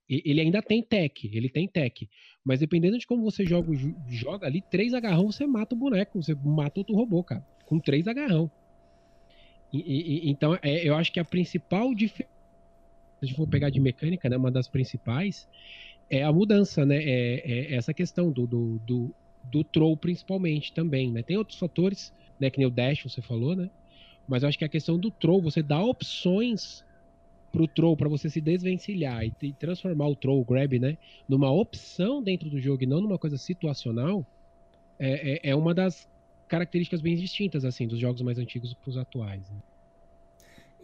ele 0.07 0.39
ainda 0.39 0.61
tem 0.61 0.81
tech, 0.81 1.29
ele 1.33 1.49
tem 1.49 1.67
tech. 1.67 2.07
Mas 2.43 2.59
dependendo 2.59 2.97
de 2.97 3.07
como 3.07 3.23
você 3.23 3.45
joga, 3.45 3.69
joga 4.07 4.47
ali, 4.47 4.61
três 4.61 4.93
agarrão 4.93 5.31
você 5.31 5.45
mata 5.45 5.75
o 5.75 5.77
boneco, 5.77 6.21
você 6.21 6.33
mata 6.35 6.79
outro 6.79 6.95
robô, 6.95 7.23
cara. 7.23 7.45
Com 7.65 7.79
três 7.79 8.07
agarrão. 8.07 8.49
E, 9.73 9.79
e, 9.79 10.29
então, 10.29 10.57
é, 10.61 10.87
eu 10.87 10.95
acho 10.95 11.11
que 11.11 11.19
a 11.19 11.25
principal 11.25 11.93
diferença, 11.93 12.34
se 13.19 13.25
a 13.25 13.25
gente 13.25 13.35
for 13.35 13.47
pegar 13.47 13.69
de 13.69 13.79
mecânica, 13.79 14.29
né, 14.29 14.37
uma 14.37 14.51
das 14.51 14.67
principais, 14.67 15.47
é 16.09 16.23
a 16.23 16.31
mudança, 16.31 16.85
né? 16.85 16.97
É, 17.03 17.73
é 17.73 17.75
essa 17.75 17.93
questão 17.93 18.31
do, 18.31 18.45
do, 18.45 18.79
do 18.85 19.15
do 19.51 19.63
Troll 19.63 19.95
principalmente 19.95 20.73
também, 20.73 21.11
né? 21.11 21.21
Tem 21.21 21.37
outros 21.37 21.57
fatores, 21.57 22.13
né, 22.39 22.49
que 22.49 22.57
nem 22.57 22.67
o 22.67 22.71
Dash 22.71 23.03
você 23.03 23.21
falou, 23.21 23.55
né? 23.55 23.69
Mas 24.27 24.43
eu 24.43 24.49
acho 24.49 24.57
que 24.57 24.65
a 24.65 24.69
questão 24.69 24.97
do 24.97 25.11
troll, 25.11 25.39
você 25.39 25.61
dá 25.61 25.81
opções 25.83 26.83
pro 27.51 27.67
troll 27.67 27.95
para 27.95 28.09
você 28.09 28.27
se 28.27 28.41
desvencilhar 28.41 29.23
e, 29.23 29.31
e, 29.41 29.53
transformar 29.53 30.07
o 30.07 30.15
troll, 30.15 30.41
o 30.41 30.43
grab, 30.43 30.79
né, 30.79 30.97
numa 31.29 31.51
opção 31.51 32.23
dentro 32.23 32.49
do 32.49 32.59
jogo 32.59 32.83
e 32.83 32.87
não 32.87 32.99
numa 32.99 33.19
coisa 33.19 33.37
situacional, 33.37 34.25
é, 34.97 35.33
é, 35.33 35.49
é 35.51 35.55
uma 35.55 35.73
das 35.73 36.09
características 36.47 37.01
bem 37.01 37.15
distintas 37.15 37.63
assim 37.63 37.87
dos 37.87 37.99
jogos 37.99 38.21
mais 38.21 38.39
antigos 38.39 38.73
para 38.73 38.89
os 38.89 38.97
atuais. 38.97 39.47
Né? 39.49 39.57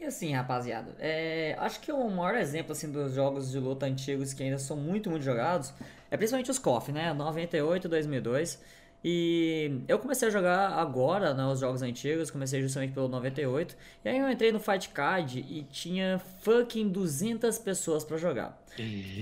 E 0.02 0.06
assim, 0.06 0.34
rapaziada, 0.34 0.96
é, 0.98 1.56
acho 1.60 1.80
que 1.80 1.92
o 1.92 2.10
maior 2.10 2.34
exemplo 2.34 2.72
assim 2.72 2.92
dos 2.92 3.14
jogos 3.14 3.52
de 3.52 3.60
luta 3.60 3.86
antigos 3.86 4.34
que 4.34 4.42
ainda 4.42 4.58
são 4.58 4.76
muito, 4.76 5.12
muito 5.12 5.22
jogados 5.22 5.72
é 6.10 6.18
principalmente 6.18 6.50
os 6.50 6.58
KOF, 6.58 6.92
né? 6.92 7.14
98, 7.14 7.88
2002. 7.88 8.60
E 9.04 9.82
eu 9.88 9.98
comecei 9.98 10.28
a 10.28 10.32
jogar 10.32 10.74
agora, 10.74 11.34
né, 11.34 11.44
os 11.48 11.60
jogos 11.60 11.82
antigos, 11.82 12.30
comecei 12.30 12.62
justamente 12.62 12.94
pelo 12.94 13.08
98. 13.08 13.76
E 14.06 14.10
aí 14.10 14.20
eu 14.20 14.30
entrei 14.30 14.52
no 14.52 14.60
Fight 14.60 14.90
Card 14.90 15.40
e 15.40 15.64
tinha 15.64 16.20
fucking 16.42 16.90
200 16.90 17.58
pessoas 17.60 18.04
para 18.04 18.18
jogar. 18.18 18.62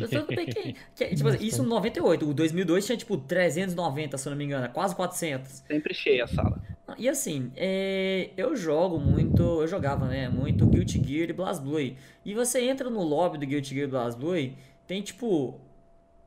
Tudo 0.09 0.27
bem 0.35 0.45
que, 0.47 0.75
que 0.95 1.15
tipo, 1.15 1.29
isso 1.41 1.63
no 1.63 1.69
98, 1.69 2.29
o 2.29 2.33
2002 2.33 2.85
tinha 2.85 2.97
tipo 2.97 3.17
390, 3.17 4.17
se 4.17 4.27
eu 4.27 4.31
não 4.31 4.37
me 4.37 4.43
engano, 4.43 4.69
quase 4.69 4.93
400. 4.95 5.63
Sempre 5.65 5.93
cheia 5.93 6.25
a 6.25 6.27
sala. 6.27 6.61
E 6.97 7.07
assim, 7.07 7.51
é, 7.55 8.31
eu 8.35 8.55
jogo 8.55 8.99
muito, 8.99 9.41
eu 9.61 9.67
jogava, 9.67 10.07
né, 10.07 10.27
muito 10.27 10.65
Guilty 10.65 11.01
Gear 11.01 11.29
e 11.29 11.33
BlazBlue. 11.33 11.95
E 12.25 12.33
você 12.33 12.61
entra 12.61 12.89
no 12.89 13.01
lobby 13.01 13.37
do 13.37 13.45
Guilty 13.45 13.75
Gear 13.75 13.87
e 13.87 13.91
BlazBlue, 13.91 14.57
tem 14.85 15.01
tipo 15.01 15.59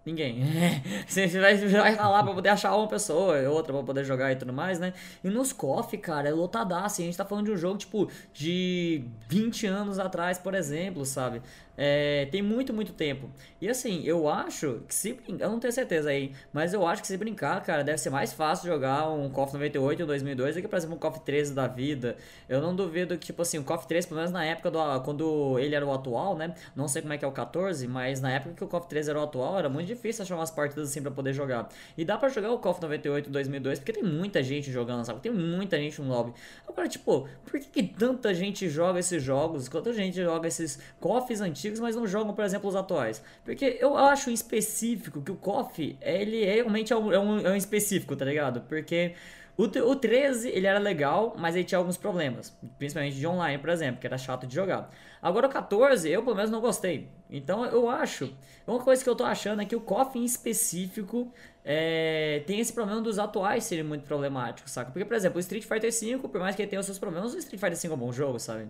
Ninguém. 0.04 0.42
Você 1.06 1.28
vai, 1.28 1.56
vai 1.56 1.94
ralar 1.94 2.24
pra 2.24 2.34
poder 2.34 2.48
achar 2.48 2.74
uma 2.76 2.88
pessoa 2.88 3.48
outra 3.48 3.72
pra 3.72 3.82
poder 3.84 4.04
jogar 4.04 4.32
e 4.32 4.36
tudo 4.36 4.52
mais, 4.52 4.80
né? 4.80 4.92
E 5.22 5.30
nos 5.30 5.52
KOF, 5.52 5.96
cara, 5.98 6.28
é 6.28 6.32
lotadaço. 6.32 7.00
A 7.00 7.04
gente 7.04 7.16
tá 7.16 7.24
falando 7.24 7.46
de 7.46 7.52
um 7.52 7.56
jogo, 7.56 7.78
tipo, 7.78 8.10
de 8.32 9.04
20 9.28 9.66
anos 9.66 10.00
atrás, 10.00 10.38
por 10.38 10.54
exemplo, 10.54 11.04
sabe? 11.06 11.40
É, 11.76 12.26
tem 12.30 12.42
muito, 12.42 12.72
muito 12.72 12.92
tempo. 12.92 13.30
E 13.60 13.68
assim, 13.68 14.02
eu 14.04 14.28
acho 14.28 14.82
que 14.86 14.94
se. 14.94 15.18
Eu 15.38 15.50
não 15.50 15.58
tenho 15.58 15.72
certeza 15.72 16.10
aí, 16.10 16.32
mas 16.52 16.74
eu 16.74 16.86
acho 16.86 17.00
que 17.00 17.08
se 17.08 17.16
brincar, 17.16 17.62
cara, 17.62 17.82
deve 17.82 17.98
ser 17.98 18.10
mais 18.10 18.32
fácil 18.32 18.66
jogar 18.66 19.08
um 19.08 19.30
KOF 19.30 19.54
98 19.54 20.00
ou 20.00 20.06
2002 20.06 20.56
do 20.56 20.62
que, 20.62 20.68
por 20.68 20.76
exemplo, 20.76 20.96
um 20.96 20.98
KOF 20.98 21.20
13 21.20 21.54
da 21.54 21.66
vida. 21.66 22.16
Eu 22.48 22.60
não 22.60 22.74
duvido 22.76 23.16
que, 23.16 23.26
tipo 23.26 23.40
assim, 23.40 23.58
o 23.58 23.64
KOF 23.64 23.86
13, 23.86 24.06
pelo 24.06 24.18
menos 24.18 24.32
na 24.32 24.44
época 24.44 24.70
do. 24.70 25.00
Quando 25.02 25.58
ele 25.58 25.74
era 25.74 25.86
o 25.86 25.92
atual, 25.92 26.36
né? 26.36 26.54
Não 26.76 26.86
sei 26.88 27.00
como 27.00 27.14
é 27.14 27.18
que 27.18 27.24
é 27.24 27.28
o 27.28 27.32
14, 27.32 27.88
mas 27.88 28.20
na 28.20 28.30
época 28.30 28.54
que 28.54 28.64
o 28.64 28.68
KOF 28.68 28.86
13 28.88 29.10
era 29.10 29.20
o 29.20 29.22
atual, 29.22 29.58
era 29.58 29.68
muito 29.68 29.86
difícil 29.86 30.24
achar 30.24 30.36
umas 30.36 30.50
partidas 30.50 30.90
assim 30.90 31.00
pra 31.00 31.10
poder 31.10 31.32
jogar. 31.32 31.68
E 31.96 32.04
dá 32.04 32.18
pra 32.18 32.28
jogar 32.28 32.52
o 32.52 32.58
KOF 32.58 32.82
98 32.82 33.28
e 33.28 33.32
2002 33.32 33.78
porque 33.78 33.92
tem 33.92 34.02
muita 34.02 34.42
gente 34.42 34.70
jogando, 34.70 35.04
sabe? 35.04 35.20
Tem 35.20 35.32
muita 35.32 35.78
gente 35.78 36.02
no 36.02 36.08
lobby. 36.08 36.34
Agora, 36.68 36.86
tipo, 36.88 37.28
por 37.44 37.58
que, 37.58 37.66
que 37.66 37.82
tanta 37.82 38.34
gente 38.34 38.68
joga 38.68 39.00
esses 39.00 39.22
jogos? 39.22 39.68
Quanta 39.68 39.92
gente 39.92 40.22
joga 40.22 40.48
esses 40.48 40.78
KOFs 41.00 41.40
antigos? 41.40 41.61
Antigos, 41.62 41.78
mas 41.78 41.94
não 41.94 42.06
jogam, 42.06 42.34
por 42.34 42.44
exemplo, 42.44 42.68
os 42.68 42.74
atuais. 42.74 43.22
Porque 43.44 43.78
eu 43.80 43.96
acho 43.96 44.30
em 44.30 44.34
específico 44.34 45.22
que 45.22 45.30
o 45.30 45.36
KOF, 45.36 45.96
ele 46.00 46.44
realmente 46.44 46.92
é 46.92 46.96
um, 46.96 47.12
é 47.12 47.18
um, 47.18 47.38
é 47.40 47.50
um 47.50 47.56
específico, 47.56 48.16
tá 48.16 48.24
ligado? 48.24 48.62
Porque 48.62 49.14
o, 49.56 49.64
o 49.64 49.96
13, 49.96 50.48
ele 50.48 50.66
era 50.66 50.78
legal, 50.78 51.36
mas 51.38 51.54
ele 51.54 51.64
tinha 51.64 51.78
alguns 51.78 51.96
problemas. 51.96 52.56
Principalmente 52.78 53.16
de 53.16 53.26
online, 53.26 53.58
por 53.58 53.70
exemplo, 53.70 54.00
que 54.00 54.06
era 54.06 54.18
chato 54.18 54.46
de 54.46 54.54
jogar. 54.54 54.90
Agora 55.20 55.46
o 55.46 55.50
14, 55.50 56.10
eu 56.10 56.22
pelo 56.22 56.34
menos 56.34 56.50
não 56.50 56.60
gostei. 56.60 57.08
Então 57.30 57.64
eu 57.64 57.88
acho. 57.88 58.34
Uma 58.66 58.80
coisa 58.80 59.02
que 59.02 59.08
eu 59.08 59.14
tô 59.14 59.24
achando 59.24 59.62
é 59.62 59.64
que 59.64 59.76
o 59.76 59.80
KOF 59.80 60.18
em 60.18 60.24
específico 60.24 61.32
é, 61.64 62.42
tem 62.46 62.58
esse 62.58 62.72
problema 62.72 63.00
dos 63.00 63.18
atuais 63.18 63.64
serem 63.64 63.84
muito 63.84 64.04
problemáticos, 64.04 64.72
saca? 64.72 64.90
Porque, 64.90 65.04
por 65.04 65.14
exemplo, 65.14 65.36
o 65.36 65.40
Street 65.40 65.64
Fighter 65.64 65.92
V, 65.92 66.28
por 66.28 66.40
mais 66.40 66.56
que 66.56 66.62
ele 66.62 66.70
tenha 66.70 66.80
os 66.80 66.86
seus 66.86 66.98
problemas, 66.98 67.32
o 67.34 67.38
Street 67.38 67.60
Fighter 67.60 67.78
V 67.78 67.88
é 67.88 67.92
um 67.92 67.98
bom 67.98 68.12
jogo, 68.12 68.38
sabe? 68.38 68.68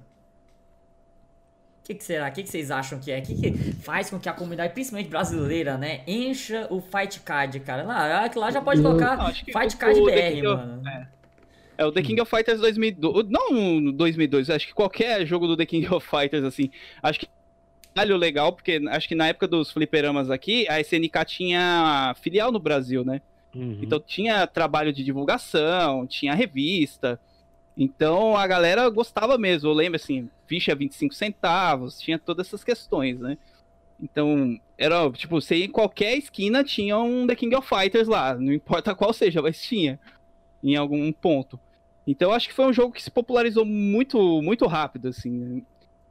O 1.82 1.84
que, 1.84 1.94
que, 1.96 2.04
será? 2.04 2.28
O 2.28 2.32
que, 2.32 2.44
que, 2.44 2.48
vocês 2.48 2.70
acham 2.70 3.00
que 3.00 3.10
é? 3.10 3.18
O 3.18 3.22
que, 3.22 3.34
que, 3.34 3.72
faz 3.82 4.08
com 4.08 4.16
que 4.16 4.28
a 4.28 4.32
comunidade, 4.32 4.72
principalmente 4.72 5.08
brasileira, 5.08 5.76
né, 5.76 6.02
encha 6.06 6.68
o 6.70 6.80
Fight 6.80 7.18
Card, 7.20 7.58
cara? 7.58 7.82
Lá, 7.82 8.30
lá 8.36 8.50
já 8.52 8.62
pode 8.62 8.80
colocar 8.80 9.16
não, 9.16 9.34
Fight 9.34 9.76
Card 9.76 9.98
o, 9.98 10.04
BR, 10.04 10.46
o 10.46 10.56
mano. 10.56 10.88
É. 10.88 11.08
é. 11.78 11.84
o 11.84 11.90
The 11.90 12.02
King 12.02 12.20
of 12.20 12.30
Fighters 12.30 12.60
2002. 12.60 13.26
Não 13.28 13.92
2002, 13.92 14.48
acho 14.50 14.68
que 14.68 14.72
qualquer 14.72 15.26
jogo 15.26 15.48
do 15.48 15.56
The 15.56 15.66
King 15.66 15.88
of 15.92 16.06
Fighters, 16.06 16.44
assim. 16.44 16.70
Acho 17.02 17.18
que 17.18 17.26
detalhe 17.88 18.14
legal, 18.14 18.52
porque 18.52 18.80
acho 18.88 19.08
que 19.08 19.16
na 19.16 19.26
época 19.26 19.48
dos 19.48 19.72
fliperamas 19.72 20.30
aqui, 20.30 20.68
a 20.68 20.80
SNK 20.80 21.24
tinha 21.26 22.14
filial 22.22 22.52
no 22.52 22.60
Brasil, 22.60 23.04
né? 23.04 23.20
Uhum. 23.52 23.80
Então 23.82 23.98
tinha 23.98 24.46
trabalho 24.46 24.92
de 24.92 25.02
divulgação, 25.02 26.06
tinha 26.06 26.32
revista. 26.32 27.20
Então 27.76 28.36
a 28.36 28.46
galera 28.46 28.88
gostava 28.88 29.38
mesmo. 29.38 29.68
Eu 29.68 29.74
lembro 29.74 29.96
assim, 29.96 30.28
ficha 30.46 30.74
25 30.74 31.14
centavos, 31.14 31.98
tinha 32.00 32.18
todas 32.18 32.46
essas 32.46 32.62
questões, 32.62 33.18
né? 33.18 33.38
Então, 34.02 34.58
era 34.76 35.08
tipo, 35.12 35.40
você 35.40 35.64
em 35.64 35.70
qualquer 35.70 36.16
esquina 36.16 36.64
tinha 36.64 36.98
um 36.98 37.24
The 37.26 37.36
King 37.36 37.54
of 37.54 37.68
Fighters 37.68 38.08
lá, 38.08 38.34
não 38.34 38.52
importa 38.52 38.94
qual 38.96 39.12
seja, 39.12 39.40
mas 39.40 39.62
tinha 39.62 39.98
em 40.62 40.74
algum 40.74 41.12
ponto. 41.12 41.58
Então, 42.04 42.32
acho 42.32 42.48
que 42.48 42.54
foi 42.54 42.66
um 42.66 42.72
jogo 42.72 42.92
que 42.92 43.02
se 43.02 43.10
popularizou 43.10 43.64
muito, 43.64 44.42
muito 44.42 44.66
rápido, 44.66 45.08
assim, 45.08 45.64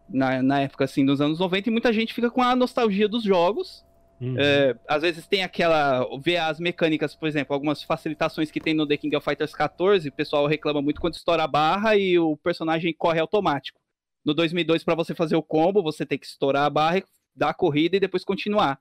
na, 0.10 0.42
na 0.42 0.62
época, 0.62 0.86
assim, 0.86 1.06
dos 1.06 1.20
anos 1.20 1.40
90, 1.40 1.68
e 1.68 1.72
muita 1.72 1.92
gente 1.92 2.14
fica 2.14 2.32
com 2.32 2.42
a 2.42 2.56
nostalgia 2.56 3.10
dos 3.10 3.24
jogos, 3.24 3.84
Uhum. 4.22 4.36
É, 4.38 4.76
às 4.88 5.02
vezes 5.02 5.26
tem 5.26 5.42
aquela. 5.42 6.08
Ver 6.24 6.38
as 6.38 6.60
mecânicas, 6.60 7.16
por 7.16 7.28
exemplo, 7.28 7.56
algumas 7.56 7.82
facilitações 7.82 8.52
que 8.52 8.60
tem 8.60 8.76
no 8.76 8.86
The 8.86 8.98
King 8.98 9.16
of 9.16 9.26
Fighters 9.26 9.54
14, 9.54 10.10
o 10.10 10.12
pessoal 10.12 10.46
reclama 10.46 10.82
muito 10.82 11.02
quando 11.02 11.16
estoura 11.16 11.44
a 11.44 11.48
barra 11.48 11.98
e 11.98 12.20
o 12.20 12.38
personagem 12.38 12.94
corre 12.94 13.20
automático. 13.20 13.82
No 14.24 14.36
2002, 14.36 14.84
para 14.84 14.94
você 14.94 15.16
fazer 15.16 15.36
o 15.36 15.42
combo, 15.42 15.82
você 15.82 16.06
tem 16.06 16.20
que 16.20 16.28
estourar 16.28 16.66
a 16.66 16.70
barra, 16.70 17.04
dar 17.36 17.50
a 17.50 17.54
corrida 17.54 17.98
e 17.98 18.00
depois 18.00 18.24
continuar. 18.24 18.80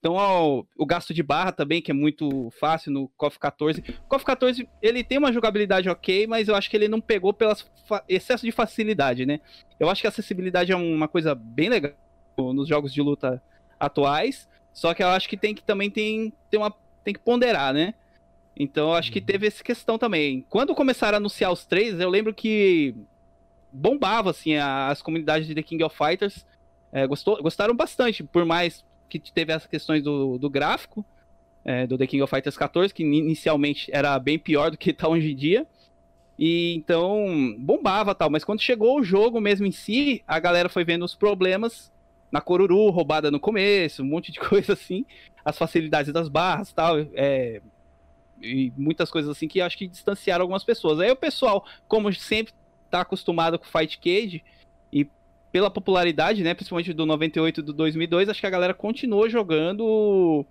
Então, 0.00 0.14
ó, 0.14 0.64
o 0.76 0.86
gasto 0.86 1.12
de 1.12 1.22
barra 1.22 1.52
também, 1.52 1.80
que 1.82 1.90
é 1.90 1.94
muito 1.94 2.50
fácil 2.58 2.90
no 2.90 3.08
KOF 3.16 3.38
14. 3.38 3.84
O 4.04 4.08
KOF 4.08 4.24
14, 4.24 4.68
ele 4.82 5.04
tem 5.04 5.18
uma 5.18 5.32
jogabilidade 5.32 5.90
ok, 5.90 6.26
mas 6.26 6.48
eu 6.48 6.56
acho 6.56 6.70
que 6.70 6.76
ele 6.76 6.88
não 6.88 7.00
pegou 7.02 7.34
pelo 7.34 7.54
excesso 8.08 8.44
de 8.44 8.50
facilidade, 8.50 9.26
né? 9.26 9.40
Eu 9.78 9.90
acho 9.90 10.00
que 10.00 10.06
a 10.06 10.10
acessibilidade 10.10 10.72
é 10.72 10.76
uma 10.76 11.06
coisa 11.06 11.34
bem 11.34 11.68
legal 11.68 11.92
nos 12.38 12.66
jogos 12.66 12.94
de 12.94 13.02
luta 13.02 13.42
atuais. 13.78 14.48
Só 14.72 14.94
que 14.94 15.02
eu 15.02 15.08
acho 15.08 15.28
que 15.28 15.36
tem 15.36 15.54
que 15.54 15.62
também 15.62 15.90
tem, 15.90 16.32
tem, 16.50 16.58
uma, 16.60 16.74
tem 17.04 17.14
que 17.14 17.20
ponderar, 17.20 17.72
né? 17.74 17.94
Então 18.56 18.88
eu 18.88 18.94
acho 18.94 19.10
que 19.10 19.18
uhum. 19.18 19.24
teve 19.24 19.46
essa 19.46 19.62
questão 19.62 19.98
também. 19.98 20.44
Quando 20.48 20.74
começaram 20.74 21.16
a 21.16 21.18
anunciar 21.18 21.52
os 21.52 21.64
três, 21.64 21.98
eu 21.98 22.08
lembro 22.08 22.34
que 22.34 22.94
bombava 23.72 24.30
assim 24.30 24.56
as 24.56 25.00
comunidades 25.00 25.46
de 25.46 25.54
The 25.54 25.62
King 25.62 25.84
of 25.84 25.96
Fighters. 25.96 26.46
É, 26.92 27.06
gostou, 27.06 27.40
gostaram 27.42 27.74
bastante, 27.74 28.24
por 28.24 28.44
mais 28.44 28.84
que 29.08 29.18
teve 29.18 29.52
as 29.52 29.66
questões 29.66 30.02
do, 30.02 30.38
do 30.38 30.50
gráfico 30.50 31.04
é, 31.64 31.86
do 31.86 31.98
The 31.98 32.06
King 32.06 32.22
of 32.22 32.30
Fighters 32.30 32.56
14, 32.56 32.92
que 32.92 33.02
inicialmente 33.02 33.90
era 33.92 34.18
bem 34.18 34.38
pior 34.38 34.70
do 34.70 34.78
que 34.78 34.90
está 34.90 35.08
hoje 35.08 35.32
em 35.32 35.36
dia. 35.36 35.66
E 36.38 36.74
então 36.74 37.54
bombava 37.58 38.14
tal, 38.14 38.30
mas 38.30 38.44
quando 38.44 38.62
chegou 38.62 38.98
o 38.98 39.04
jogo 39.04 39.40
mesmo 39.40 39.66
em 39.66 39.72
si, 39.72 40.22
a 40.26 40.38
galera 40.38 40.70
foi 40.70 40.84
vendo 40.84 41.04
os 41.04 41.14
problemas 41.14 41.92
na 42.30 42.40
Coruru, 42.40 42.90
roubada 42.90 43.30
no 43.30 43.40
começo, 43.40 44.02
um 44.02 44.06
monte 44.06 44.30
de 44.32 44.38
coisa 44.40 44.72
assim, 44.72 45.04
as 45.44 45.56
facilidades 45.58 46.12
das 46.12 46.28
barras 46.28 46.72
tal, 46.72 46.98
é, 47.14 47.60
e 48.40 48.72
muitas 48.76 49.10
coisas 49.10 49.30
assim 49.30 49.48
que 49.48 49.60
acho 49.60 49.76
que 49.76 49.86
distanciaram 49.86 50.42
algumas 50.42 50.64
pessoas. 50.64 51.00
Aí 51.00 51.10
o 51.10 51.16
pessoal, 51.16 51.64
como 51.86 52.12
sempre 52.12 52.54
tá 52.90 53.02
acostumado 53.02 53.58
com 53.58 53.64
Fight 53.64 53.98
Cage, 53.98 54.42
e 54.92 55.06
pela 55.52 55.70
popularidade, 55.70 56.42
né, 56.42 56.54
principalmente 56.54 56.92
do 56.92 57.06
98 57.06 57.60
e 57.60 57.62
do 57.62 57.72
2002, 57.72 58.28
acho 58.28 58.40
que 58.40 58.46
a 58.46 58.50
galera 58.50 58.74
continuou 58.74 59.28
jogando 59.28 60.46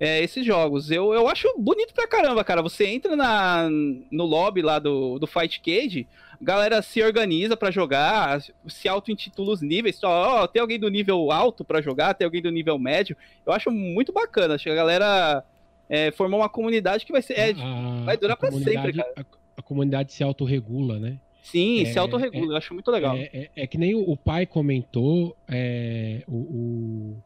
é, 0.00 0.22
esses 0.22 0.44
jogos. 0.44 0.90
Eu, 0.90 1.12
eu 1.12 1.28
acho 1.28 1.52
bonito 1.58 1.92
pra 1.92 2.06
caramba, 2.06 2.44
cara. 2.44 2.62
Você 2.62 2.86
entra 2.86 3.16
na, 3.16 3.68
no 4.10 4.24
lobby 4.24 4.62
lá 4.62 4.78
do, 4.78 5.18
do 5.18 5.26
Fight 5.26 5.60
Cage, 5.60 6.06
a 6.40 6.44
galera 6.44 6.82
se 6.82 7.02
organiza 7.02 7.56
para 7.56 7.70
jogar, 7.70 8.40
se 8.66 8.88
auto-intitula 8.88 9.52
os 9.52 9.60
níveis. 9.60 10.02
Ó, 10.02 10.44
oh, 10.44 10.48
tem 10.48 10.62
alguém 10.62 10.78
do 10.78 10.88
nível 10.88 11.32
alto 11.32 11.64
para 11.64 11.82
jogar, 11.82 12.14
tem 12.14 12.24
alguém 12.24 12.42
do 12.42 12.50
nível 12.50 12.78
médio. 12.78 13.16
Eu 13.44 13.52
acho 13.52 13.70
muito 13.70 14.12
bacana. 14.12 14.54
Acho 14.54 14.64
que 14.64 14.70
a 14.70 14.74
galera 14.74 15.44
é, 15.88 16.12
formou 16.12 16.40
uma 16.40 16.48
comunidade 16.48 17.04
que 17.04 17.12
vai 17.12 17.22
ser. 17.22 17.34
É, 17.34 17.50
a, 17.50 18.04
vai 18.04 18.16
durar 18.16 18.36
para 18.36 18.52
sempre, 18.52 18.92
cara. 18.92 19.12
A, 19.16 19.24
a 19.56 19.62
comunidade 19.62 20.12
se 20.12 20.22
autorregula, 20.22 20.98
né? 20.98 21.18
Sim, 21.42 21.82
é, 21.82 21.86
se 21.86 21.98
autorregula, 21.98 22.52
é, 22.52 22.54
eu 22.54 22.56
acho 22.56 22.74
muito 22.74 22.90
legal. 22.90 23.16
É, 23.16 23.30
é, 23.32 23.50
é 23.56 23.66
que 23.66 23.78
nem 23.78 23.94
o, 23.94 24.00
o 24.00 24.16
pai 24.16 24.44
comentou, 24.44 25.34
é, 25.48 26.22
o, 26.28 26.36
o, 26.36 27.22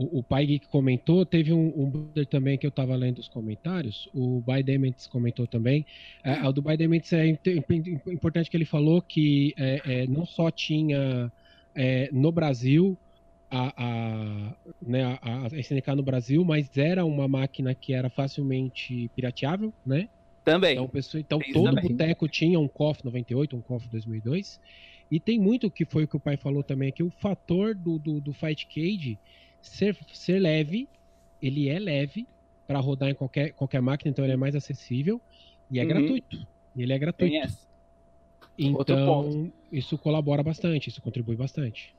o, 0.00 0.20
o 0.20 0.22
Pai 0.22 0.46
Geek 0.46 0.66
comentou, 0.68 1.26
teve 1.26 1.52
um, 1.52 1.72
um 1.76 1.90
brother 1.90 2.26
também 2.26 2.56
que 2.56 2.66
eu 2.66 2.70
estava 2.70 2.96
lendo 2.96 3.18
os 3.18 3.28
comentários, 3.28 4.08
o 4.14 4.40
Baidements 4.40 5.06
comentou 5.06 5.46
também. 5.46 5.84
É, 6.24 6.42
o 6.48 6.52
do 6.52 6.62
Baidements 6.62 7.12
é 7.12 7.26
importante 7.26 8.48
que 8.48 8.56
ele 8.56 8.64
falou 8.64 9.02
que 9.02 9.52
é, 9.58 9.82
é, 9.84 10.06
não 10.06 10.24
só 10.24 10.50
tinha 10.50 11.30
é, 11.74 12.08
no 12.12 12.32
Brasil 12.32 12.96
a, 13.50 13.74
a, 13.76 14.54
né, 14.80 15.18
a, 15.20 15.46
a 15.46 15.60
SNK 15.60 15.94
no 15.94 16.02
Brasil, 16.02 16.42
mas 16.46 16.78
era 16.78 17.04
uma 17.04 17.28
máquina 17.28 17.74
que 17.74 17.92
era 17.92 18.08
facilmente 18.08 19.10
pirateável, 19.14 19.70
né? 19.84 20.08
Também. 20.42 20.72
Então, 20.72 20.88
pessoa, 20.88 21.20
então 21.20 21.38
todo 21.52 21.78
boteco 21.78 22.26
tinha 22.26 22.58
um 22.58 22.66
KOF 22.66 23.04
98, 23.04 23.54
um 23.54 23.60
KOF 23.60 23.86
2002. 23.88 24.58
E 25.10 25.20
tem 25.20 25.38
muito 25.38 25.70
que 25.70 25.84
foi 25.84 26.04
o 26.04 26.08
que 26.08 26.16
o 26.16 26.20
pai 26.20 26.38
falou 26.38 26.62
também 26.62 26.88
aqui, 26.88 27.02
o 27.02 27.10
fator 27.10 27.74
do, 27.74 27.98
do, 27.98 28.20
do 28.20 28.32
Fight 28.32 28.66
Cage 28.66 29.18
ser, 29.60 29.96
ser 30.12 30.38
leve, 30.38 30.88
ele 31.40 31.68
é 31.68 31.78
leve 31.78 32.26
para 32.66 32.78
rodar 32.78 33.10
em 33.10 33.14
qualquer, 33.14 33.52
qualquer 33.52 33.80
máquina, 33.80 34.10
então 34.10 34.24
ele 34.24 34.34
é 34.34 34.36
mais 34.36 34.54
acessível 34.54 35.20
e 35.70 35.78
é 35.78 35.82
Uhum. 35.82 35.88
gratuito. 35.88 36.46
Ele 36.76 36.92
é 36.92 36.98
gratuito. 36.98 37.34
Então, 38.58 39.52
isso 39.72 39.96
colabora 39.96 40.42
bastante, 40.42 40.88
isso 40.88 41.00
contribui 41.00 41.36
bastante. 41.36 41.94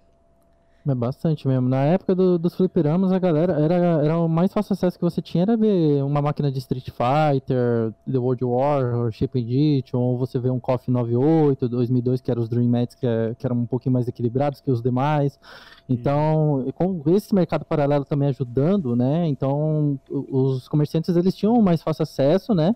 É 0.87 0.95
bastante 0.95 1.47
mesmo. 1.47 1.69
Na 1.69 1.83
época 1.83 2.15
do- 2.15 2.39
dos 2.39 2.55
fliperamas, 2.55 3.11
a 3.11 3.19
galera 3.19 3.53
era, 3.53 3.75
era 4.03 4.17
o 4.17 4.27
mais 4.27 4.51
fácil 4.51 4.73
acesso 4.73 4.97
que 4.97 5.03
você 5.03 5.21
tinha 5.21 5.43
era 5.43 5.55
ver 5.55 6.03
uma 6.03 6.21
máquina 6.23 6.51
de 6.51 6.57
Street 6.57 6.89
Fighter, 6.89 7.93
The 8.11 8.17
World 8.17 8.43
War, 8.43 8.95
ou 8.97 9.11
Shape 9.11 9.37
Edition, 9.39 9.99
ou 9.99 10.17
você 10.17 10.39
vê 10.39 10.49
um 10.49 10.59
KOF 10.59 10.89
98, 10.89 11.69
2002, 11.69 12.19
que 12.21 12.31
eram 12.31 12.41
os 12.41 12.49
Dream 12.49 12.67
Mats, 12.67 12.95
que, 12.95 13.05
é- 13.05 13.35
que 13.37 13.45
eram 13.45 13.57
um 13.57 13.65
pouquinho 13.67 13.93
mais 13.93 14.07
equilibrados 14.07 14.59
que 14.59 14.71
os 14.71 14.81
demais. 14.81 15.39
Então, 15.87 16.63
e 16.65 16.71
com 16.71 16.99
esse 17.07 17.33
mercado 17.35 17.63
paralelo 17.65 18.03
também 18.05 18.29
ajudando, 18.29 18.95
né? 18.95 19.27
Então, 19.27 19.99
os 20.09 20.67
comerciantes 20.67 21.15
eles 21.15 21.35
tinham 21.35 21.61
mais 21.61 21.83
fácil 21.83 22.03
acesso, 22.03 22.55
né? 22.55 22.75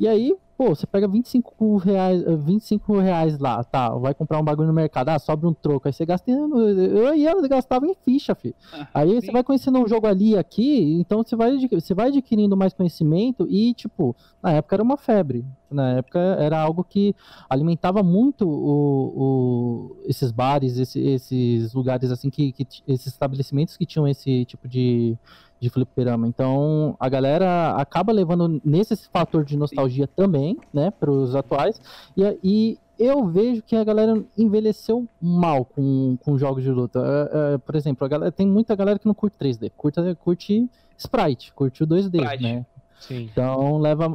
E 0.00 0.08
aí, 0.08 0.34
pô, 0.56 0.68
você 0.74 0.86
pega 0.86 1.06
25 1.08 1.76
reais, 1.76 2.22
eh, 2.26 2.36
25 2.36 2.98
reais 2.98 3.38
lá, 3.38 3.62
tá? 3.64 3.88
Vai 3.90 4.14
comprar 4.14 4.38
um 4.40 4.44
bagulho 4.44 4.68
no 4.68 4.74
mercado, 4.74 5.08
ah, 5.10 5.18
sobra 5.18 5.48
um 5.48 5.54
troco. 5.54 5.88
Aí 5.88 5.92
você 5.92 6.04
gasta. 6.06 6.30
Eu 6.30 7.14
ia 7.14 7.34
gastava 7.48 7.86
em 7.86 7.94
ficha, 7.94 8.34
filho. 8.34 8.54
Aí 8.94 9.10
sim. 9.10 9.20
você 9.26 9.32
vai 9.32 9.42
conhecendo 9.42 9.78
um 9.78 9.88
jogo 9.88 10.06
ali 10.06 10.30
e 10.30 10.38
aqui, 10.38 10.94
então 11.00 11.22
você 11.22 11.36
vai, 11.36 11.56
você 11.68 11.94
vai 11.94 12.08
adquirindo 12.08 12.56
mais 12.56 12.72
conhecimento 12.72 13.46
e, 13.50 13.74
tipo, 13.74 14.14
na 14.42 14.52
época 14.52 14.76
era 14.76 14.82
uma 14.82 14.96
febre. 14.96 15.44
Na 15.70 15.90
época 15.98 16.18
era 16.20 16.60
algo 16.60 16.84
que 16.84 17.14
alimentava 17.50 18.02
muito 18.02 18.48
o, 18.48 19.12
o- 19.16 19.96
esses 20.06 20.30
bares, 20.30 20.78
esse- 20.78 21.00
esses 21.00 21.72
lugares 21.74 22.10
assim, 22.10 22.30
que, 22.30 22.52
que 22.52 22.66
esses 22.86 23.08
estabelecimentos 23.08 23.76
que 23.76 23.84
tinham 23.86 24.06
esse 24.06 24.44
tipo 24.44 24.68
de, 24.68 25.16
de 25.64 25.70
fliperama. 25.70 26.28
Então 26.28 26.94
a 27.00 27.08
galera 27.08 27.74
acaba 27.76 28.12
levando 28.12 28.60
nesse 28.64 28.96
fator 29.08 29.44
de 29.44 29.56
nostalgia 29.56 30.06
também, 30.06 30.58
né, 30.72 30.90
para 30.90 31.10
os 31.10 31.34
atuais. 31.34 31.80
E, 32.16 32.38
e 32.44 32.78
eu 32.98 33.26
vejo 33.26 33.62
que 33.62 33.74
a 33.74 33.82
galera 33.82 34.22
envelheceu 34.36 35.08
mal 35.20 35.64
com, 35.64 36.16
com 36.22 36.38
jogos 36.38 36.62
de 36.62 36.70
luta. 36.70 37.00
É, 37.00 37.54
é, 37.54 37.58
por 37.58 37.74
exemplo, 37.74 38.04
a 38.04 38.08
galera, 38.08 38.30
tem 38.30 38.46
muita 38.46 38.76
galera 38.76 38.98
que 38.98 39.06
não 39.06 39.14
curte 39.14 39.36
3D, 39.38 39.72
curte, 39.76 40.00
curte 40.16 40.70
Sprite, 40.96 41.52
curte 41.52 41.82
o 41.82 41.86
2D, 41.86 42.22
Sprite. 42.22 42.42
né? 42.42 42.66
Sim. 43.00 43.28
Então 43.30 43.78
leva, 43.78 44.06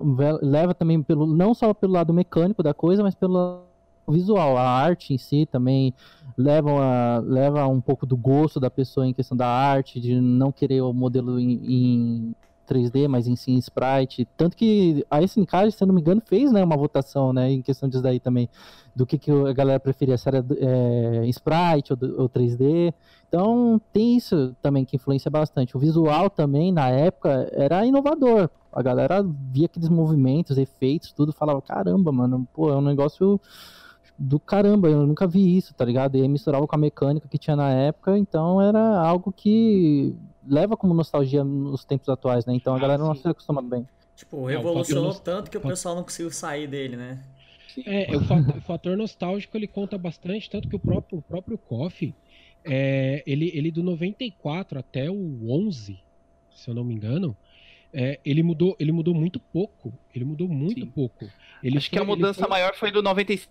leva 0.42 0.74
também 0.74 1.02
pelo 1.04 1.28
não 1.28 1.54
só 1.54 1.74
pelo 1.74 1.94
lado 1.94 2.14
mecânico 2.14 2.64
da 2.64 2.74
coisa, 2.74 3.04
mas 3.04 3.14
pelo 3.14 3.34
lado 3.34 3.69
visual, 4.12 4.58
a 4.58 4.68
arte 4.68 5.14
em 5.14 5.18
si 5.18 5.46
também 5.46 5.94
leva, 6.38 6.72
a- 6.72 7.20
leva 7.20 7.68
um 7.68 7.82
pouco 7.82 8.06
do 8.06 8.16
gosto 8.16 8.60
da 8.60 8.70
pessoa 8.70 9.08
em 9.08 9.14
questão 9.14 9.36
da 9.38 9.48
arte, 9.48 10.00
de 10.00 10.20
não 10.20 10.52
querer 10.52 10.82
o 10.82 10.94
modelo 10.94 11.40
em, 11.40 11.60
em 11.66 12.36
3D, 12.70 13.08
mas 13.08 13.28
em 13.28 13.36
si 13.36 13.52
em 13.52 13.58
sprite. 13.58 14.28
Tanto 14.38 14.56
que 14.56 15.04
a 15.10 15.22
SNK, 15.22 15.72
se 15.72 15.84
eu 15.84 15.88
não 15.88 15.96
me 15.96 16.02
engano, 16.02 16.22
fez 16.24 16.52
né, 16.52 16.64
uma 16.64 16.78
votação 16.78 17.34
né, 17.34 17.52
em 17.52 17.62
questão 17.62 17.90
disso 17.90 18.04
daí 18.04 18.20
também, 18.20 18.48
do 18.96 19.06
que, 19.06 19.18
que 19.18 19.32
a 19.32 19.54
galera 19.54 19.80
preferia, 19.80 20.18
se 20.18 20.28
era 20.28 20.46
é, 20.58 21.26
sprite 21.28 21.94
ou, 21.94 22.22
ou 22.22 22.30
3D. 22.30 22.94
Então 23.28 23.82
tem 23.92 24.16
isso 24.16 24.56
também 24.62 24.86
que 24.86 24.96
influencia 24.96 25.32
bastante. 25.32 25.76
O 25.76 25.80
visual 25.80 26.30
também, 26.30 26.72
na 26.72 26.90
época, 26.90 27.50
era 27.54 27.86
inovador. 27.86 28.50
A 28.72 28.84
galera 28.84 29.26
via 29.52 29.66
aqueles 29.66 29.90
movimentos, 29.90 30.58
efeitos, 30.58 31.12
tudo, 31.12 31.34
falava, 31.34 31.62
caramba, 31.62 32.12
mano, 32.12 32.48
pô, 32.54 32.70
é 32.70 32.76
um 32.76 32.82
negócio 32.82 33.42
do 34.22 34.38
caramba, 34.40 34.90
eu 34.90 35.08
nunca 35.08 35.26
vi 35.26 35.56
isso, 35.58 35.74
tá 35.74 35.86
ligado? 35.86 36.18
E 36.18 36.22
aí 36.22 36.28
misturava 36.28 36.68
com 36.68 36.76
a 36.76 36.80
mecânica 36.80 37.28
que 37.30 37.38
tinha 37.38 37.56
na 37.56 37.72
época, 37.72 38.18
então 38.18 38.62
era 38.62 39.00
algo 39.00 39.32
que 39.32 40.14
leva 40.46 40.76
como 40.76 40.94
nostalgia 40.94 41.44
nos 41.44 41.86
tempos 41.86 42.10
atuais, 42.10 42.46
né? 42.46 42.54
Então 42.54 42.74
a 42.74 42.78
Ah, 42.78 42.80
galera 42.82 43.02
não 43.04 43.16
se 43.16 43.26
acostuma 43.28 43.62
bem. 43.62 43.88
Tipo, 44.16 44.50
É, 44.50 44.58
revolucionou 44.58 45.14
fator- 45.14 45.24
tanto 45.24 45.50
que 45.50 45.58
o 45.58 45.62
pessoal 45.62 45.96
não 45.96 46.04
conseguiu 46.04 46.32
sair 46.32 46.68
dele, 46.68 46.98
né? 46.98 47.24
É, 47.86 48.14
o 48.18 48.20
fator, 48.26 48.58
o 48.58 48.62
fator 48.62 48.98
nostálgico 48.98 49.56
ele 49.56 49.68
conta 49.68 49.98
bastante, 49.98 50.50
tanto 50.50 50.68
que 50.68 50.76
o 50.76 50.80
próprio, 50.80 51.20
o 51.20 51.22
próprio 51.22 51.58
KOF, 51.58 52.14
é, 52.66 53.24
ele, 53.26 53.50
ele 53.54 53.72
do 53.72 53.82
94 53.82 54.78
até 54.80 55.10
o 55.10 55.50
11, 55.50 55.98
se 56.54 56.70
eu 56.70 56.74
não 56.76 56.84
me 56.84 56.94
engano, 56.94 57.38
é, 57.94 58.20
ele, 58.26 58.44
mudou, 58.44 58.76
ele 58.80 58.92
mudou 58.92 59.14
muito 59.16 59.40
pouco. 59.40 59.94
Ele 60.14 60.26
mudou 60.26 60.48
muito 60.50 60.82
Sim. 60.82 60.88
pouco. 60.92 61.26
Ele 61.64 61.78
Acho 61.78 61.90
que 61.90 61.98
a 61.98 62.06
foi- 62.06 62.08
mudança 62.16 62.42
foi- 62.42 62.50
maior 62.50 62.76
foi 62.76 62.92
do 62.92 63.02
96. 63.02 63.48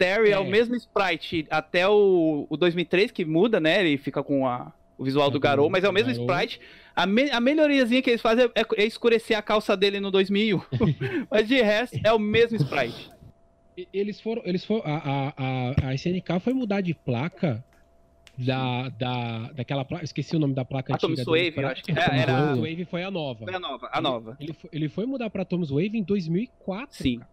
Terry 0.00 0.30
é. 0.30 0.32
É. 0.32 0.38
o 0.38 0.44
mesmo 0.46 0.74
sprite 0.74 1.46
até 1.50 1.86
o, 1.86 2.46
o 2.48 2.56
2003 2.56 3.10
que 3.10 3.24
muda, 3.24 3.60
né? 3.60 3.80
Ele 3.86 3.98
fica 3.98 4.22
com 4.22 4.46
a, 4.46 4.72
o 4.96 5.04
visual 5.04 5.28
É, 5.28 5.30
do 5.30 5.38
Garou, 5.38 5.68
mas 5.68 5.84
é 5.84 5.88
o 5.88 5.92
mesmo 5.92 6.10
Garou. 6.10 6.24
sprite. 6.26 6.58
A, 6.96 7.06
me, 7.06 7.30
a 7.30 7.38
melhoriazinha 7.40 8.00
que 8.02 8.08
eles 8.10 8.22
fazem 8.22 8.46
é, 8.54 8.64
é 8.82 8.84
escurecer 8.84 9.36
a 9.36 9.42
calça 9.42 9.76
dele 9.76 10.00
no 10.00 10.10
2001. 10.10 10.60
mas 11.30 11.46
de 11.46 11.60
resto 11.60 11.98
é 12.02 12.12
o 12.12 12.18
mesmo 12.18 12.56
sprite. 12.56 13.10
Eles 13.92 14.20
foram. 14.20 14.42
Eles 14.44 14.64
foram 14.64 14.82
a, 14.84 14.96
a, 14.96 15.32
a, 15.36 15.88
a 15.90 15.94
SNK 15.94 16.40
foi 16.40 16.52
mudar 16.52 16.80
de 16.80 16.92
placa 16.94 17.64
da, 18.36 18.88
da, 18.90 19.52
daquela 19.52 19.84
placa. 19.84 20.04
Esqueci 20.04 20.34
o 20.36 20.38
nome 20.38 20.54
da 20.54 20.64
placa 20.64 20.94
Atomic 20.94 21.20
antiga. 21.20 21.30
Wave, 21.36 21.52
pra- 21.52 21.62
eu 21.62 21.68
acho 21.68 21.82
que 21.84 21.92
Atomic 21.92 22.20
era- 22.22 22.32
Wave. 22.46 22.60
Wave 22.60 22.84
foi 22.86 23.02
a 23.04 23.10
nova. 23.10 23.44
Foi 23.44 23.54
a 23.54 23.60
nova, 23.60 23.88
a 23.92 24.00
nova. 24.00 24.36
Ele, 24.40 24.48
ele, 24.50 24.52
foi, 24.54 24.70
ele 24.72 24.88
foi 24.88 25.06
mudar 25.06 25.30
pra 25.30 25.44
Tom's 25.44 25.70
Wave 25.70 25.92
em 25.96 26.02
2004. 26.02 26.96
Sim. 26.96 27.18
cara. 27.18 27.30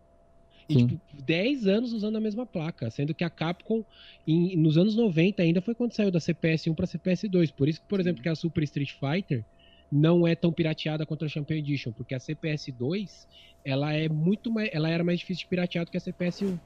E, 0.69 0.73
Sim. 0.73 0.87
tipo, 0.87 1.01
10 1.23 1.65
anos 1.67 1.93
usando 1.93 2.17
a 2.17 2.19
mesma 2.19 2.45
placa. 2.45 2.89
Sendo 2.89 3.13
que 3.13 3.23
a 3.23 3.29
Capcom, 3.29 3.83
em- 4.27 4.57
nos 4.57 4.77
anos 4.77 4.95
90 4.95 5.41
ainda, 5.41 5.61
foi 5.61 5.73
quando 5.73 5.93
saiu 5.93 6.11
da 6.11 6.19
CPS 6.19 6.69
1 6.69 6.73
pra 6.75 6.85
CPS 6.85 7.27
2. 7.29 7.51
Por 7.51 7.69
isso 7.69 7.79
que, 7.81 7.87
por 7.87 7.99
exemplo, 7.99 8.21
que 8.21 8.27
a 8.29 8.35
Super 8.35 8.63
Street 8.63 8.91
Fighter 8.91 9.45
não 9.91 10.27
é 10.27 10.35
tão 10.35 10.51
pirateada 10.51 11.05
quanto 11.05 11.23
a 11.23 11.29
Champion 11.29 11.57
Edition. 11.57 11.93
Porque 11.93 12.13
a 12.13 12.19
CPS 12.19 12.71
2, 12.73 13.27
ela 13.63 13.93
é 13.93 14.09
muito 14.09 14.51
mais. 14.51 14.69
Ela 14.73 14.89
era 14.89 15.03
mais 15.03 15.19
difícil 15.19 15.43
de 15.43 15.47
piratear 15.49 15.85
do 15.85 15.91
que 15.91 15.97
a 15.97 16.01
CPS 16.01 16.43
1. 16.43 16.59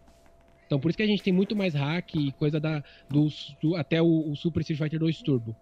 Então 0.65 0.79
por 0.79 0.89
isso 0.89 0.97
que 0.97 1.03
a 1.03 1.07
gente 1.07 1.21
tem 1.21 1.33
muito 1.33 1.55
mais 1.55 1.73
hack 1.75 2.15
e 2.15 2.31
coisa 2.31 2.59
da. 2.59 2.83
Do, 3.09 3.27
do- 3.61 3.75
até 3.75 4.01
o, 4.01 4.31
o 4.31 4.35
Super 4.35 4.61
Street 4.61 4.79
Fighter 4.79 4.99
2 4.99 5.21
Turbo. 5.21 5.55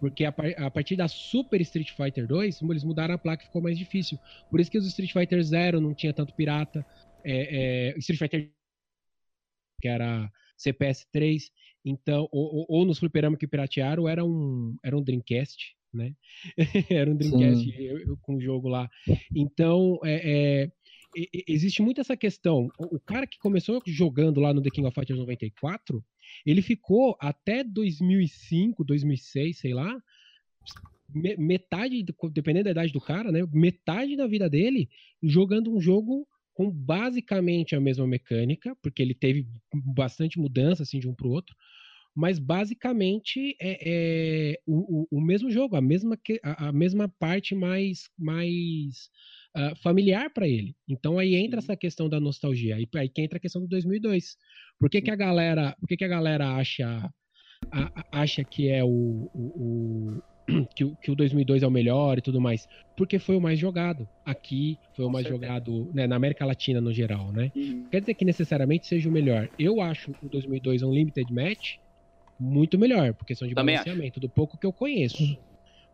Porque 0.00 0.24
a, 0.24 0.32
par- 0.32 0.52
a 0.58 0.70
partir 0.70 0.96
da 0.96 1.06
Super 1.06 1.60
Street 1.60 1.90
Fighter 1.92 2.26
2, 2.26 2.60
eles 2.62 2.82
mudaram 2.82 3.14
a 3.14 3.18
placa 3.18 3.42
e 3.44 3.46
ficou 3.46 3.62
mais 3.62 3.78
difícil. 3.78 4.18
Por 4.50 4.58
isso 4.60 4.70
que 4.70 4.76
os 4.76 4.86
Street 4.86 5.12
Fighter 5.12 5.40
Zero 5.42 5.80
não 5.80 5.94
tinha 5.94 6.12
tanto 6.12 6.34
pirata. 6.34 6.84
É, 7.24 7.92
é, 7.94 7.98
Street 7.98 8.18
Fighter 8.18 8.50
que 9.80 9.88
era 9.88 10.30
CPS 10.56 11.06
3, 11.12 11.50
então, 11.84 12.28
ou, 12.32 12.64
ou- 12.68 12.86
nos 12.86 12.98
fliperama 12.98 13.36
que 13.36 13.46
piratearam, 13.46 14.08
era 14.08 14.24
um, 14.24 14.76
era 14.82 14.96
um 14.96 15.02
Dreamcast, 15.02 15.76
né? 15.92 16.14
era 16.90 17.10
um 17.10 17.16
Dreamcast 17.16 17.68
eu- 17.82 17.98
eu- 17.98 18.16
com 18.18 18.36
o 18.36 18.40
jogo 18.40 18.68
lá. 18.68 18.88
Então, 19.34 19.98
é, 20.02 20.62
é, 20.64 20.72
existe 21.46 21.82
muito 21.82 22.00
essa 22.00 22.16
questão. 22.16 22.68
O, 22.78 22.98
cara 22.98 23.26
que 23.26 23.38
começou 23.38 23.82
jogando 23.86 24.40
lá 24.40 24.54
no 24.54 24.62
The 24.62 24.70
King 24.70 24.86
of 24.88 24.94
Fighters 24.94 25.18
94, 25.18 26.02
ele 26.46 26.62
ficou 26.62 27.16
até 27.20 27.62
2005, 27.62 28.82
2006, 28.84 29.58
sei 29.58 29.74
lá, 29.74 30.00
me- 31.14 31.36
metade, 31.36 32.02
do- 32.02 32.30
dependendo 32.30 32.64
da 32.64 32.70
idade 32.70 32.92
do 32.92 33.00
cara, 33.00 33.30
né? 33.30 33.46
Metade 33.52 34.16
da 34.16 34.26
vida 34.26 34.48
dele 34.48 34.88
jogando 35.22 35.74
um 35.74 35.80
jogo 35.80 36.26
com 36.54 36.70
basicamente 36.70 37.74
a 37.74 37.80
mesma 37.80 38.06
mecânica, 38.06 38.74
porque 38.82 39.02
ele 39.02 39.14
teve 39.14 39.46
bastante 39.72 40.38
mudança 40.38 40.84
assim 40.84 40.98
de 41.00 41.08
um 41.08 41.14
para 41.14 41.26
o 41.26 41.30
outro, 41.30 41.54
mas 42.14 42.38
basicamente 42.38 43.56
é, 43.60 44.52
é 44.52 44.60
o, 44.64 45.06
o- 45.10 45.20
mesmo 45.20 45.50
jogo, 45.50 45.74
a 45.74 45.80
mesma, 45.80 46.16
a, 46.44 46.70
mesma 46.72 47.08
parte 47.18 47.56
mais, 47.56 48.08
mais 48.16 49.10
ah, 49.52 49.74
familiar 49.82 50.30
para 50.32 50.46
ele. 50.46 50.76
Então 50.88 51.18
aí 51.18 51.34
entra 51.34 51.58
essa 51.58 51.76
questão 51.76 52.08
da 52.08 52.20
nostalgia, 52.20 52.76
aí, 52.76 52.86
aí 52.94 53.08
que 53.08 53.20
entra 53.20 53.36
a 53.38 53.40
questão 53.40 53.60
do 53.60 53.66
2002. 53.68 54.36
Por 54.78 54.88
que, 54.88 55.02
que 55.02 55.10
a 55.10 55.16
galera, 55.16 55.76
por 55.80 55.88
que, 55.88 55.96
que 55.96 56.04
a 56.04 56.08
galera 56.08 56.54
acha 56.54 57.10
a- 57.72 58.04
acha 58.12 58.44
que 58.44 58.68
é 58.68 58.84
o- 58.84 59.28
o- 59.34 60.22
que, 60.74 60.84
o 60.84 60.96
que 60.96 61.10
o 61.10 61.14
2002 61.14 61.62
é 61.62 61.66
o 61.66 61.70
melhor 61.70 62.18
e 62.18 62.20
tudo 62.20 62.40
mais? 62.40 62.66
Porque 62.96 63.18
foi 63.18 63.36
o 63.36 63.40
mais 63.40 63.58
jogado. 63.58 64.08
Aqui 64.24 64.78
foi 64.94 65.04
o 65.04 65.10
mais 65.10 65.26
certeza. 65.26 65.46
jogado, 65.46 65.90
né, 65.92 66.06
na 66.06 66.16
América 66.16 66.44
Latina 66.44 66.80
no 66.80 66.92
geral, 66.92 67.32
né? 67.32 67.50
Quer 67.90 68.00
dizer 68.00 68.14
que 68.14 68.24
necessariamente 68.24 68.86
seja 68.86 69.08
o 69.08 69.12
melhor. 69.12 69.48
Eu 69.58 69.80
acho 69.80 70.12
o 70.22 70.28
2002 70.28 70.82
Unlimited 70.82 71.32
Match 71.32 71.76
muito 72.38 72.78
melhor, 72.78 73.14
por 73.14 73.24
questão 73.24 73.46
de 73.48 73.54
Também 73.54 73.76
balanceamento, 73.76 74.20
do 74.20 74.28
pouco 74.28 74.58
que 74.58 74.66
eu 74.66 74.72
conheço. 74.72 75.38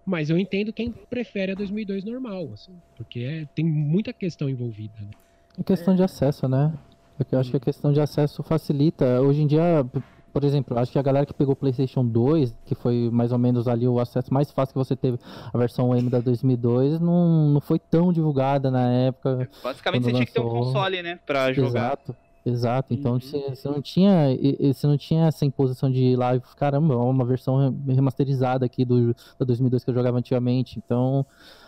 Mas 0.05 0.31
eu 0.31 0.39
entendo 0.39 0.73
quem 0.73 0.93
prefere 1.11 1.53
a 1.53 1.55
2002 1.55 2.05
normal, 2.05 2.51
assim, 2.55 2.73
porque 2.97 3.21
é- 3.21 3.47
tem 3.55 3.65
muita 3.65 4.13
questão 4.13 4.49
envolvida. 4.49 4.95
né? 5.01 5.11
É 5.59 5.63
questão 5.63 5.95
de 5.95 6.03
acesso, 6.03 6.49
né? 6.49 6.73
Porque 7.19 7.35
eu 7.35 7.39
acho 7.39 7.51
que 7.51 7.57
a 7.59 7.61
questão 7.61 7.93
de 7.93 8.01
acesso 8.01 8.43
facilita. 8.43 9.21
Hoje 9.21 9.43
em 9.43 9.47
dia, 9.47 9.85
por 10.33 10.45
exemplo, 10.45 10.79
acho 10.79 10.93
que 10.93 10.99
a 10.99 11.03
galera 11.03 11.27
que 11.27 11.35
pegou 11.35 11.53
o 11.53 11.57
PlayStation 11.57 12.05
2, 12.05 12.55
que 12.65 12.75
foi 12.75 13.11
mais 13.13 13.33
ou 13.33 13.39
menos 13.39 13.69
ali 13.69 13.87
o 13.87 13.99
acesso 14.01 14.33
mais 14.33 14.51
fácil 14.51 14.73
que 14.73 14.79
você 14.79 14.97
teve, 14.97 15.19
a 15.53 15.59
versão 15.59 15.95
M 15.97 16.09
da 16.09 16.21
2002, 16.21 17.01
não, 17.01 17.49
não 17.49 17.61
foi 17.61 17.79
tão 17.79 18.13
divulgada 18.13 18.71
na 18.71 18.91
época. 18.91 19.49
Basicamente 19.63 20.03
você 20.03 20.13
lançou... 20.13 20.13
tinha 20.13 20.27
que 20.27 20.33
ter 20.33 20.41
um 20.41 20.49
console, 20.49 21.03
né, 21.03 21.19
pra 21.27 21.53
jogar. 21.53 21.69
Exato. 21.69 22.17
Exato, 22.45 22.95
então 22.95 23.13
uhum. 23.13 23.21
você, 23.21 23.39
você, 23.51 23.69
não 23.69 23.83
tinha 23.83 24.29
você 24.73 24.87
não 24.87 24.97
tinha 24.97 25.27
essa 25.27 25.45
imposição 25.45 25.91
de 25.91 26.17
live, 26.17 26.43
caramba, 26.57 26.97
uma 26.97 27.23
versão 27.23 27.77
remasterizada 27.87 28.65
aqui 28.65 28.83
do 28.83 29.15
da 29.39 29.45
2002 29.45 29.85
que 29.85 29.91
eu 29.91 29.95
jogava 29.95 30.17
antigamente. 30.17 30.79
Então, 30.79 31.27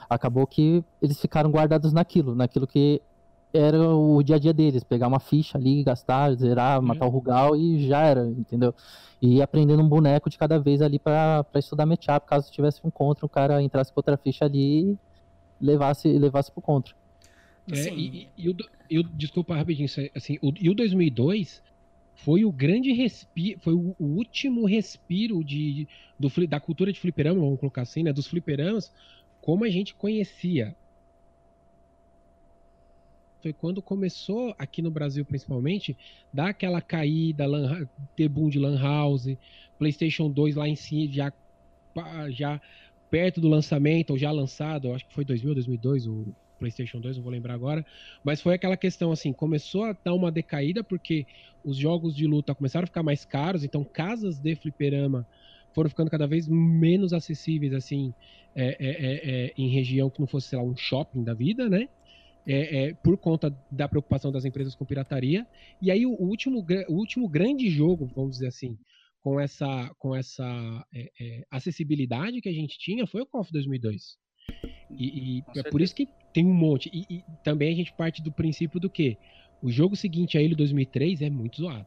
acabou 0.08 0.46
que 0.46 0.82
eles 1.00 1.20
ficaram 1.20 1.50
guardados 1.50 1.92
naquilo, 1.92 2.34
naquilo 2.34 2.66
que 2.66 3.02
era 3.52 3.78
o 3.94 4.22
dia 4.22 4.36
a 4.36 4.38
dia 4.38 4.52
deles, 4.52 4.82
pegar 4.82 5.08
uma 5.08 5.20
ficha 5.20 5.58
ali, 5.58 5.82
gastar, 5.82 6.34
zerar, 6.34 6.80
uhum. 6.80 6.86
matar 6.86 7.06
o 7.06 7.10
Rugal 7.10 7.54
e 7.54 7.86
já 7.86 8.00
era, 8.02 8.26
entendeu? 8.26 8.74
E 9.20 9.36
ir 9.36 9.42
aprendendo 9.42 9.82
um 9.82 9.88
boneco 9.88 10.30
de 10.30 10.38
cada 10.38 10.58
vez 10.58 10.80
ali 10.80 10.98
para 10.98 11.44
estudar 11.56 11.86
matchup, 11.86 12.26
caso 12.26 12.50
tivesse 12.50 12.80
um 12.84 12.90
contra, 12.90 13.26
o 13.26 13.28
cara 13.28 13.62
entrasse 13.62 13.92
com 13.92 14.00
outra 14.00 14.16
ficha 14.16 14.46
ali 14.46 14.92
e 14.92 14.98
levasse, 15.60 16.08
levasse 16.08 16.50
pro 16.50 16.62
contra. 16.62 16.94
É, 17.70 17.88
e, 17.94 18.28
e, 18.36 18.48
o, 18.48 18.56
e 18.90 18.98
o, 18.98 19.02
desculpa 19.04 19.54
rapidinho, 19.54 19.88
assim, 20.14 20.38
o, 20.42 20.52
e 20.60 20.68
o 20.68 20.74
2002 20.74 21.62
foi 22.14 22.44
o 22.44 22.52
grande 22.52 22.92
respiro, 22.92 23.60
foi 23.60 23.74
o, 23.74 23.94
o, 23.98 24.04
último 24.04 24.66
respiro 24.66 25.44
de, 25.44 25.86
do, 26.18 26.28
da 26.46 26.58
cultura 26.58 26.92
de 26.92 26.98
fliperama, 26.98 27.40
vamos 27.40 27.60
colocar 27.60 27.82
assim, 27.82 28.02
né, 28.02 28.12
dos 28.12 28.26
fliperamas, 28.26 28.92
como 29.40 29.64
a 29.64 29.68
gente 29.68 29.94
conhecia 29.94 30.74
foi 33.42 33.52
quando 33.52 33.82
começou, 33.82 34.54
aqui 34.56 34.80
no 34.80 34.90
Brasil 34.90 35.24
principalmente, 35.24 35.96
dar 36.32 36.50
aquela 36.50 36.80
caída, 36.80 37.44
lan, 37.44 37.88
ter 38.16 38.28
boom 38.28 38.48
de 38.48 38.58
Lan 38.58 38.80
House, 38.80 39.36
PlayStation 39.78 40.30
2 40.30 40.54
lá 40.54 40.68
em 40.68 40.76
cima, 40.76 41.12
já, 41.12 41.32
já 42.30 42.60
perto 43.10 43.40
do 43.40 43.48
lançamento, 43.48 44.10
ou 44.10 44.18
já 44.18 44.30
lançado, 44.30 44.92
acho 44.92 45.06
que 45.06 45.12
foi 45.12 45.24
2000, 45.24 45.54
2002, 45.54 46.06
o 46.06 46.34
PlayStation 46.58 47.00
2, 47.00 47.16
não 47.16 47.24
vou 47.24 47.32
lembrar 47.32 47.54
agora, 47.54 47.84
mas 48.22 48.40
foi 48.40 48.54
aquela 48.54 48.76
questão 48.76 49.10
assim, 49.10 49.32
começou 49.32 49.84
a 49.84 49.96
dar 50.04 50.14
uma 50.14 50.30
decaída 50.30 50.84
porque 50.84 51.26
os 51.64 51.76
jogos 51.76 52.14
de 52.14 52.24
luta 52.26 52.54
começaram 52.54 52.84
a 52.84 52.86
ficar 52.86 53.02
mais 53.02 53.24
caros, 53.24 53.64
então 53.64 53.82
casas 53.82 54.38
de 54.38 54.54
fliperama 54.54 55.26
foram 55.72 55.90
ficando 55.90 56.10
cada 56.10 56.26
vez 56.26 56.46
menos 56.46 57.12
acessíveis, 57.12 57.72
assim, 57.72 58.14
é, 58.54 58.76
é, 58.78 58.90
é, 58.90 59.46
é 59.46 59.52
em 59.56 59.68
região 59.68 60.08
que 60.08 60.20
não 60.20 60.26
fosse, 60.26 60.48
sei 60.48 60.58
lá, 60.58 60.64
um 60.64 60.76
shopping 60.76 61.24
da 61.24 61.34
vida, 61.34 61.68
né? 61.68 61.88
É, 62.46 62.84
é, 62.84 62.94
por 62.94 63.16
conta 63.16 63.56
da 63.70 63.88
preocupação 63.88 64.32
das 64.32 64.44
empresas 64.44 64.74
com 64.74 64.84
pirataria. 64.84 65.46
E 65.80 65.90
aí 65.90 66.04
o 66.06 66.12
último, 66.12 66.64
o 66.88 66.94
último 66.94 67.28
grande 67.28 67.68
jogo, 67.70 68.10
vamos 68.14 68.32
dizer 68.32 68.48
assim, 68.48 68.76
com 69.20 69.38
essa, 69.38 69.90
com 69.98 70.14
essa 70.14 70.44
é, 70.92 71.10
é 71.20 71.44
acessibilidade 71.50 72.40
que 72.40 72.48
a 72.48 72.52
gente 72.52 72.78
tinha 72.78 73.06
foi 73.06 73.22
o 73.22 73.26
Call 73.26 73.42
of 73.42 73.52
2002. 73.52 74.16
E, 74.90 75.38
e 75.38 75.44
é 75.56 75.62
por 75.62 75.80
isso 75.80 75.94
que 75.94 76.08
tem 76.32 76.44
um 76.44 76.52
monte. 76.52 76.90
E, 76.92 77.06
e, 77.08 77.24
também 77.44 77.72
a 77.72 77.76
gente 77.76 77.92
parte 77.92 78.20
do 78.22 78.32
princípio 78.32 78.80
do 78.80 78.90
que 78.90 79.16
o 79.62 79.70
jogo 79.70 79.94
seguinte 79.94 80.36
a 80.36 80.42
ele, 80.42 80.56
2003, 80.56 81.22
é 81.22 81.30
muito 81.30 81.58
zoado. 81.58 81.86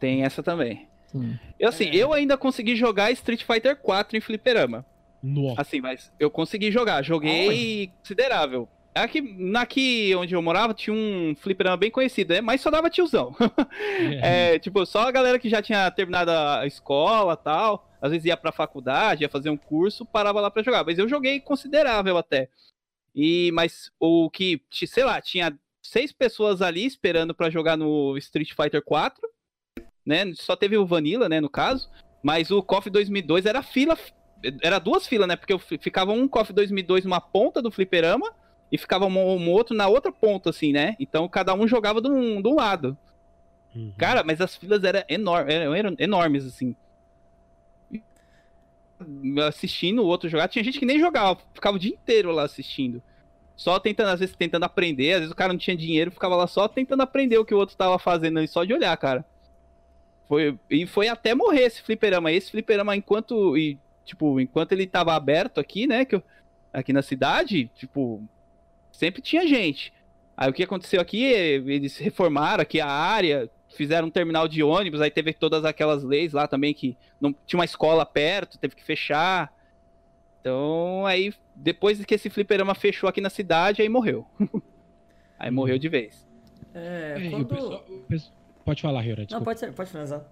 Tem 0.00 0.24
essa 0.24 0.42
também. 0.42 0.88
Hum. 1.14 1.36
Eu 1.58 1.68
assim, 1.68 1.86
é. 1.86 1.96
eu 1.96 2.12
ainda 2.12 2.36
consegui 2.36 2.74
jogar 2.74 3.12
Street 3.12 3.44
Fighter 3.44 3.76
4 3.76 4.16
em 4.16 4.20
fliperama. 4.20 4.84
Nossa. 5.22 5.62
Assim, 5.62 5.80
mas 5.80 6.12
eu 6.18 6.30
consegui 6.30 6.70
jogar, 6.70 7.02
joguei 7.02 7.88
considerável. 7.98 8.68
Aqui, 9.54 10.14
onde 10.16 10.34
eu 10.34 10.40
morava 10.40 10.72
tinha 10.72 10.94
um 10.94 11.36
fliperama 11.36 11.76
bem 11.76 11.90
conhecido, 11.90 12.32
né? 12.32 12.40
mas 12.40 12.62
só 12.62 12.70
dava 12.70 12.88
tiozão. 12.88 13.36
É. 14.22 14.54
é, 14.54 14.58
tipo, 14.58 14.84
só 14.86 15.00
a 15.00 15.10
galera 15.10 15.38
que 15.38 15.50
já 15.50 15.60
tinha 15.60 15.90
terminado 15.90 16.30
a 16.30 16.66
escola 16.66 17.36
tal, 17.36 17.90
às 18.00 18.10
vezes 18.10 18.24
ia 18.24 18.36
pra 18.36 18.52
faculdade, 18.52 19.22
ia 19.22 19.28
fazer 19.28 19.50
um 19.50 19.56
curso, 19.56 20.06
parava 20.06 20.40
lá 20.40 20.50
pra 20.50 20.62
jogar. 20.62 20.84
Mas 20.84 20.98
eu 20.98 21.08
joguei 21.08 21.40
considerável 21.40 22.16
até. 22.16 22.48
E, 23.14 23.50
mas 23.52 23.90
o 24.00 24.30
que, 24.30 24.62
sei 24.70 25.04
lá, 25.04 25.20
tinha 25.20 25.58
seis 25.82 26.10
pessoas 26.10 26.62
ali 26.62 26.84
esperando 26.86 27.34
para 27.34 27.50
jogar 27.50 27.76
no 27.76 28.16
Street 28.16 28.52
Fighter 28.54 28.82
4, 28.82 29.20
né? 30.04 30.32
Só 30.34 30.56
teve 30.56 30.76
o 30.76 30.86
Vanilla, 30.86 31.28
né, 31.28 31.40
no 31.40 31.50
caso. 31.50 31.90
Mas 32.22 32.50
o 32.50 32.62
KOF 32.62 32.88
2002 32.90 33.46
era 33.46 33.62
fila, 33.62 33.96
era 34.62 34.78
duas 34.78 35.06
filas, 35.06 35.28
né? 35.28 35.36
Porque 35.36 35.52
eu 35.52 35.58
ficava 35.58 36.12
um 36.12 36.26
KOF 36.26 36.52
2002 36.52 37.04
numa 37.04 37.20
ponta 37.20 37.60
do 37.60 37.70
fliperama 37.70 38.34
e 38.70 38.78
ficava 38.78 39.06
um, 39.06 39.18
um, 39.18 39.50
outro 39.50 39.76
na 39.76 39.86
outra 39.86 40.10
ponta, 40.10 40.50
assim, 40.50 40.72
né? 40.72 40.96
Então 40.98 41.28
cada 41.28 41.54
um 41.54 41.66
jogava 41.66 42.00
de 42.00 42.08
um, 42.08 42.42
de 42.42 42.48
um 42.48 42.54
lado. 42.54 42.96
Uhum. 43.74 43.92
Cara, 43.96 44.24
mas 44.24 44.40
as 44.40 44.56
filas 44.56 44.82
eram, 44.82 45.02
enormes, 45.08 45.54
eram 45.54 45.94
enormes, 45.98 46.46
assim. 46.46 46.74
Assistindo 49.46 50.02
o 50.02 50.06
outro 50.06 50.28
jogar. 50.28 50.48
Tinha 50.48 50.64
gente 50.64 50.78
que 50.78 50.86
nem 50.86 50.98
jogava, 50.98 51.38
ficava 51.54 51.76
o 51.76 51.80
dia 51.80 51.92
inteiro 51.92 52.30
lá 52.32 52.44
assistindo. 52.44 53.02
Só 53.54 53.78
tentando, 53.78 54.10
às 54.10 54.20
vezes, 54.20 54.34
tentando 54.34 54.64
aprender. 54.64 55.12
Às 55.12 55.18
vezes 55.20 55.32
o 55.32 55.36
cara 55.36 55.52
não 55.52 55.58
tinha 55.58 55.76
dinheiro, 55.76 56.10
ficava 56.10 56.36
lá 56.36 56.46
só 56.46 56.66
tentando 56.68 57.02
aprender 57.02 57.38
o 57.38 57.44
que 57.44 57.54
o 57.54 57.58
outro 57.58 57.76
tava 57.76 57.98
fazendo 57.98 58.38
ali, 58.38 58.48
só 58.48 58.64
de 58.64 58.74
olhar, 58.74 58.96
cara. 58.96 59.24
Foi, 60.28 60.58
e 60.68 60.86
foi 60.86 61.08
até 61.08 61.34
morrer 61.34 61.62
esse 61.62 61.82
fliperama. 61.82 62.32
Esse 62.32 62.50
fliperama, 62.50 62.96
enquanto. 62.96 63.56
E, 63.56 63.78
tipo, 64.04 64.40
enquanto 64.40 64.72
ele 64.72 64.86
tava 64.86 65.14
aberto 65.14 65.60
aqui, 65.60 65.86
né? 65.86 66.04
Que 66.04 66.16
eu, 66.16 66.22
aqui 66.72 66.92
na 66.92 67.02
cidade, 67.02 67.70
tipo, 67.74 68.22
sempre 68.96 69.22
tinha 69.22 69.46
gente. 69.46 69.92
Aí 70.36 70.50
o 70.50 70.52
que 70.52 70.62
aconteceu 70.62 71.00
aqui, 71.00 71.22
eles 71.24 71.96
reformaram 71.96 72.62
aqui 72.62 72.80
a 72.80 72.88
área, 72.88 73.50
fizeram 73.74 74.08
um 74.08 74.10
terminal 74.10 74.46
de 74.46 74.62
ônibus, 74.62 75.00
aí 75.00 75.10
teve 75.10 75.32
todas 75.32 75.64
aquelas 75.64 76.02
leis 76.02 76.32
lá 76.32 76.46
também 76.46 76.74
que 76.74 76.96
não 77.20 77.34
tinha 77.46 77.58
uma 77.58 77.64
escola 77.64 78.04
perto, 78.04 78.58
teve 78.58 78.74
que 78.74 78.84
fechar. 78.84 79.52
Então, 80.40 81.06
aí 81.06 81.32
depois 81.54 82.04
que 82.04 82.14
esse 82.14 82.28
fliperama 82.28 82.74
fechou 82.74 83.08
aqui 83.08 83.20
na 83.20 83.30
cidade, 83.30 83.80
aí 83.80 83.88
morreu. 83.88 84.26
aí 85.38 85.50
morreu 85.50 85.78
de 85.78 85.88
vez. 85.88 86.26
É, 86.74 87.14
é 87.16 87.30
quando... 87.30 87.46
pessoal, 87.46 87.84
pode 88.64 88.82
falar, 88.82 89.00
Riora, 89.00 89.26
Não, 89.30 89.42
pode, 89.42 89.58
ser, 89.58 89.72
pode 89.72 89.90
finalizar. 89.90 90.24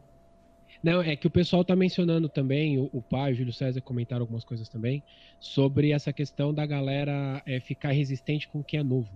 Não, 0.85 1.01
é 1.01 1.17
que 1.17 1.27
o 1.27 1.31
pessoal 1.31 1.65
tá 1.65 1.75
mencionando 1.75 2.29
também, 2.29 2.79
o, 2.79 2.91
o 2.93 3.01
pai, 3.01 3.33
o 3.33 3.35
Júlio 3.35 3.55
César 3.55 3.81
comentaram 3.81 4.21
algumas 4.21 4.45
coisas 4.45 4.69
também, 4.69 5.03
sobre 5.41 5.93
essa 5.93 6.13
questão 6.13 6.53
da 6.53 6.67
galera 6.67 7.43
é, 7.47 7.59
ficar 7.59 7.93
resistente 7.93 8.47
com 8.47 8.61
o 8.61 8.65
que 8.65 8.77
é 8.77 8.83
novo. 8.83 9.09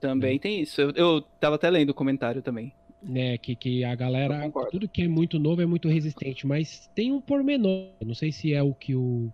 Também 0.00 0.34
né? 0.34 0.38
tem 0.38 0.60
isso. 0.60 0.80
Eu, 0.80 0.92
eu 0.92 1.20
tava 1.40 1.56
até 1.56 1.68
lendo 1.68 1.90
o 1.90 1.94
comentário 1.94 2.40
também. 2.42 2.72
É, 3.12 3.36
que, 3.36 3.56
que 3.56 3.84
a 3.84 3.92
galera, 3.96 4.48
tudo 4.70 4.88
que 4.88 5.02
é 5.02 5.08
muito 5.08 5.36
novo 5.36 5.60
é 5.60 5.66
muito 5.66 5.88
resistente, 5.88 6.46
mas 6.46 6.88
tem 6.94 7.12
um 7.12 7.20
pormenor, 7.20 7.88
não 8.02 8.14
sei 8.14 8.30
se 8.30 8.54
é 8.54 8.62
o 8.62 8.72
que 8.72 8.94
o, 8.94 9.30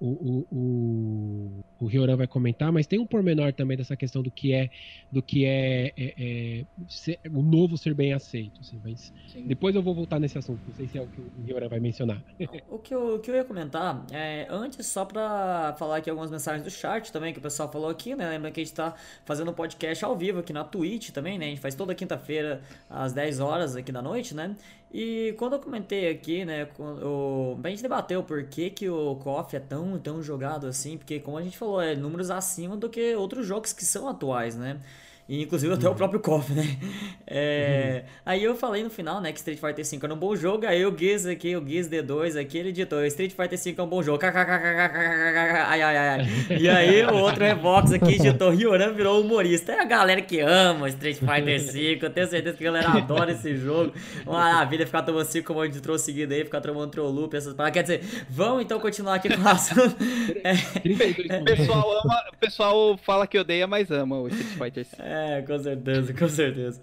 o, 0.00 0.08
o, 0.08 0.46
o, 0.52 1.64
o 1.80 1.86
Rioran 1.86 2.16
vai 2.16 2.26
comentar, 2.26 2.70
mas 2.70 2.86
tem 2.86 2.98
um 2.98 3.06
pormenor 3.06 3.52
também 3.52 3.76
dessa 3.76 3.96
questão 3.96 4.22
do 4.22 4.30
que 4.30 4.52
é 4.52 4.70
do 5.10 5.22
que 5.22 5.44
é, 5.44 5.92
é, 5.96 6.14
é 6.18 6.64
ser, 6.88 7.18
o 7.32 7.42
novo 7.42 7.78
ser 7.78 7.94
bem 7.94 8.12
aceito. 8.12 8.60
Assim, 8.60 8.80
mas 8.84 9.12
depois 9.46 9.74
eu 9.74 9.82
vou 9.82 9.94
voltar 9.94 10.18
nesse 10.18 10.36
assunto, 10.36 10.60
não 10.66 10.74
sei 10.74 10.86
se 10.86 10.98
é 10.98 11.02
o 11.02 11.06
que 11.06 11.20
o 11.20 11.44
Rioran 11.46 11.68
vai 11.68 11.80
mencionar. 11.80 12.22
o, 12.70 12.78
que 12.78 12.94
eu, 12.94 13.16
o 13.16 13.18
que 13.20 13.30
eu 13.30 13.34
ia 13.34 13.44
comentar 13.44 14.04
é 14.12 14.46
antes, 14.50 14.86
só 14.86 15.04
para 15.04 15.74
falar 15.78 15.98
aqui 15.98 16.10
algumas 16.10 16.30
mensagens 16.30 16.62
do 16.62 16.70
chat 16.70 17.10
também, 17.12 17.32
que 17.32 17.38
o 17.38 17.42
pessoal 17.42 17.70
falou 17.70 17.88
aqui, 17.88 18.14
né? 18.14 18.28
Lembra 18.28 18.50
que 18.50 18.60
a 18.60 18.64
gente 18.64 18.74
tá 18.74 18.94
fazendo 19.24 19.50
um 19.50 19.54
podcast 19.54 20.04
ao 20.04 20.16
vivo 20.16 20.40
aqui 20.40 20.52
na 20.52 20.64
Twitch 20.64 21.10
também, 21.10 21.38
né? 21.38 21.46
A 21.46 21.48
gente 21.48 21.60
faz 21.60 21.74
toda 21.74 21.94
quinta-feira 21.94 22.60
às 22.90 23.12
10 23.12 23.40
horas 23.40 23.76
aqui 23.76 23.90
da 23.90 24.02
noite, 24.02 24.34
né? 24.34 24.54
E 24.92 25.34
quando 25.38 25.54
eu 25.54 25.58
comentei 25.58 26.08
aqui, 26.10 26.44
né, 26.44 26.68
o, 26.78 27.58
a 27.62 27.68
gente 27.68 27.82
debateu 27.82 28.22
por 28.22 28.44
que, 28.44 28.70
que 28.70 28.88
o 28.88 29.16
KOF 29.16 29.56
é 29.56 29.60
tão, 29.60 29.98
tão 29.98 30.22
jogado 30.22 30.66
assim, 30.66 30.96
porque 30.96 31.20
como 31.20 31.36
a 31.36 31.42
gente 31.42 31.58
falou, 31.58 31.80
é 31.82 31.94
números 31.94 32.30
acima 32.30 32.76
do 32.76 32.88
que 32.88 33.14
outros 33.16 33.46
jogos 33.46 33.72
que 33.72 33.84
são 33.84 34.08
atuais, 34.08 34.56
né? 34.56 34.80
E, 35.28 35.42
inclusive 35.42 35.74
até 35.74 35.86
uhum. 35.86 35.92
o 35.92 35.96
próprio 35.96 36.20
KOF, 36.20 36.52
né? 36.52 36.64
É, 37.28 38.02
uhum. 38.04 38.10
Aí 38.24 38.44
eu 38.44 38.54
falei 38.54 38.84
no 38.84 38.88
final, 38.88 39.20
né, 39.20 39.32
que 39.32 39.38
Street 39.38 39.58
Fighter 39.58 39.84
V 39.84 39.98
era 40.00 40.14
um 40.14 40.16
bom 40.16 40.36
jogo, 40.36 40.64
aí 40.64 40.86
o 40.86 40.96
Giz 40.96 41.26
aqui, 41.26 41.56
o 41.56 41.66
Giz 41.66 41.88
D2 41.88 42.40
aqui, 42.40 42.58
ele 42.58 42.68
editou, 42.68 43.04
Street 43.04 43.32
Fighter 43.32 43.58
V 43.58 43.74
é 43.76 43.82
um 43.82 43.88
bom 43.88 44.00
jogo, 44.00 44.20
ai, 45.66 45.82
ai, 45.82 45.96
ai, 45.96 46.26
E 46.56 46.68
aí 46.68 47.04
o 47.04 47.16
outro 47.16 47.42
Revox 47.42 47.92
aqui 47.92 48.14
editou, 48.14 48.50
Rioran 48.50 48.92
virou 48.92 49.20
humorista. 49.20 49.72
É 49.72 49.80
a 49.80 49.84
galera 49.84 50.22
que 50.22 50.38
ama 50.38 50.88
Street 50.90 51.18
Fighter 51.18 51.72
V, 51.72 51.98
eu 52.00 52.10
tenho 52.10 52.28
certeza 52.28 52.56
que 52.56 52.64
a 52.64 52.72
galera 52.72 52.90
adora 52.90 53.32
esse 53.32 53.56
jogo. 53.56 53.92
Maravilha 54.24 54.86
ficar 54.86 55.02
tomando 55.02 55.26
5 55.26 55.44
como 55.44 55.60
a 55.60 55.66
gente 55.66 55.80
trouxe 55.80 56.04
seguido 56.04 56.32
aí, 56.32 56.44
ficar 56.44 56.60
tomando 56.60 56.92
troll 56.92 57.10
loop, 57.10 57.36
essas 57.36 57.54
paradas. 57.54 57.74
Quer 57.74 57.82
dizer, 57.82 58.24
vamos 58.30 58.62
então 58.62 58.78
continuar 58.78 59.14
aqui 59.14 59.34
com 59.34 59.42
o 59.42 59.48
assunto. 59.48 59.96
É, 60.44 61.40
o 61.40 61.44
pessoal 61.44 62.00
ama, 62.04 62.22
o 62.32 62.36
pessoal 62.36 62.98
fala 62.98 63.26
que 63.26 63.36
odeia, 63.36 63.66
mas 63.66 63.90
ama 63.90 64.20
o 64.20 64.28
Street 64.28 64.58
Fighter 64.58 64.84
V. 64.84 64.90
É, 65.02 65.15
com 65.46 65.58
certeza, 65.58 66.14
com 66.14 66.28
certeza. 66.28 66.80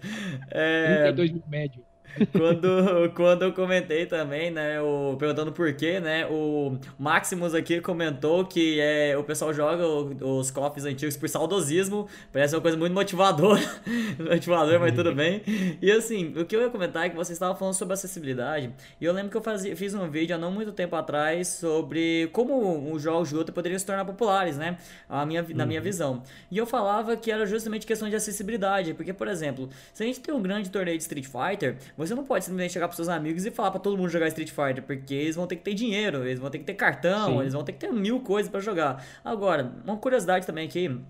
É... 0.50 1.12
32 1.12 1.32
mil 1.32 1.42
médio. 1.48 1.84
Quando, 2.32 3.12
quando 3.14 3.42
eu 3.42 3.52
comentei 3.52 4.06
também, 4.06 4.50
né, 4.50 4.80
o, 4.80 5.16
perguntando 5.18 5.52
por 5.52 5.72
quê, 5.74 6.00
né, 6.00 6.26
o 6.26 6.76
Maximus 6.98 7.54
aqui 7.54 7.80
comentou 7.80 8.44
que 8.44 8.80
é, 8.80 9.16
o 9.16 9.24
pessoal 9.24 9.52
joga 9.52 9.86
os 9.86 10.50
cofres 10.50 10.84
antigos 10.84 11.16
por 11.16 11.28
saudosismo, 11.28 12.08
parece 12.32 12.54
uma 12.54 12.60
coisa 12.60 12.76
muito 12.76 12.92
motivadora, 12.92 13.60
motivador, 14.18 14.80
mas 14.80 14.94
tudo 14.94 15.14
bem. 15.14 15.42
E 15.80 15.90
assim, 15.90 16.34
o 16.38 16.44
que 16.44 16.54
eu 16.54 16.62
ia 16.62 16.70
comentar 16.70 17.06
é 17.06 17.08
que 17.08 17.16
você 17.16 17.32
estava 17.32 17.54
falando 17.54 17.74
sobre 17.74 17.94
acessibilidade, 17.94 18.70
e 19.00 19.04
eu 19.04 19.12
lembro 19.12 19.30
que 19.30 19.36
eu 19.36 19.42
fazia, 19.42 19.76
fiz 19.76 19.94
um 19.94 20.08
vídeo 20.08 20.34
há 20.36 20.38
não 20.38 20.50
muito 20.50 20.72
tempo 20.72 20.94
atrás 20.96 21.48
sobre 21.48 22.28
como 22.32 22.92
os 22.92 23.02
jogos 23.02 23.28
de 23.28 23.34
luta 23.34 23.52
poderiam 23.52 23.78
se 23.78 23.86
tornar 23.86 24.04
populares, 24.04 24.56
né, 24.56 24.78
a 25.08 25.26
minha, 25.26 25.44
na 25.54 25.66
minha 25.66 25.80
uhum. 25.80 25.84
visão. 25.84 26.22
E 26.50 26.58
eu 26.58 26.66
falava 26.66 27.16
que 27.16 27.30
era 27.30 27.46
justamente 27.46 27.86
questão 27.86 28.08
de 28.08 28.16
acessibilidade, 28.16 28.94
porque, 28.94 29.12
por 29.12 29.28
exemplo, 29.28 29.68
se 29.92 30.02
a 30.02 30.06
gente 30.06 30.20
tem 30.20 30.34
um 30.34 30.42
grande 30.42 30.70
torneio 30.70 30.96
de 30.96 31.02
Street 31.02 31.26
Fighter, 31.26 31.76
você 32.06 32.14
não 32.14 32.24
pode 32.24 32.44
simplesmente 32.44 32.72
chegar 32.72 32.88
pros 32.88 32.96
seus 32.96 33.08
amigos 33.08 33.44
e 33.44 33.50
falar 33.50 33.70
para 33.70 33.80
todo 33.80 33.96
mundo 33.96 34.08
jogar 34.08 34.28
Street 34.28 34.50
Fighter, 34.50 34.82
porque 34.82 35.14
eles 35.14 35.36
vão 35.36 35.46
ter 35.46 35.56
que 35.56 35.62
ter 35.62 35.74
dinheiro, 35.74 36.24
eles 36.24 36.38
vão 36.38 36.50
ter 36.50 36.58
que 36.58 36.64
ter 36.64 36.74
cartão, 36.74 37.34
Sim. 37.34 37.40
eles 37.40 37.52
vão 37.52 37.64
ter 37.64 37.72
que 37.72 37.78
ter 37.78 37.92
mil 37.92 38.20
coisas 38.20 38.50
para 38.50 38.60
jogar. 38.60 39.04
Agora, 39.24 39.72
uma 39.84 39.96
curiosidade 39.96 40.46
também 40.46 40.66
aqui. 40.66 41.00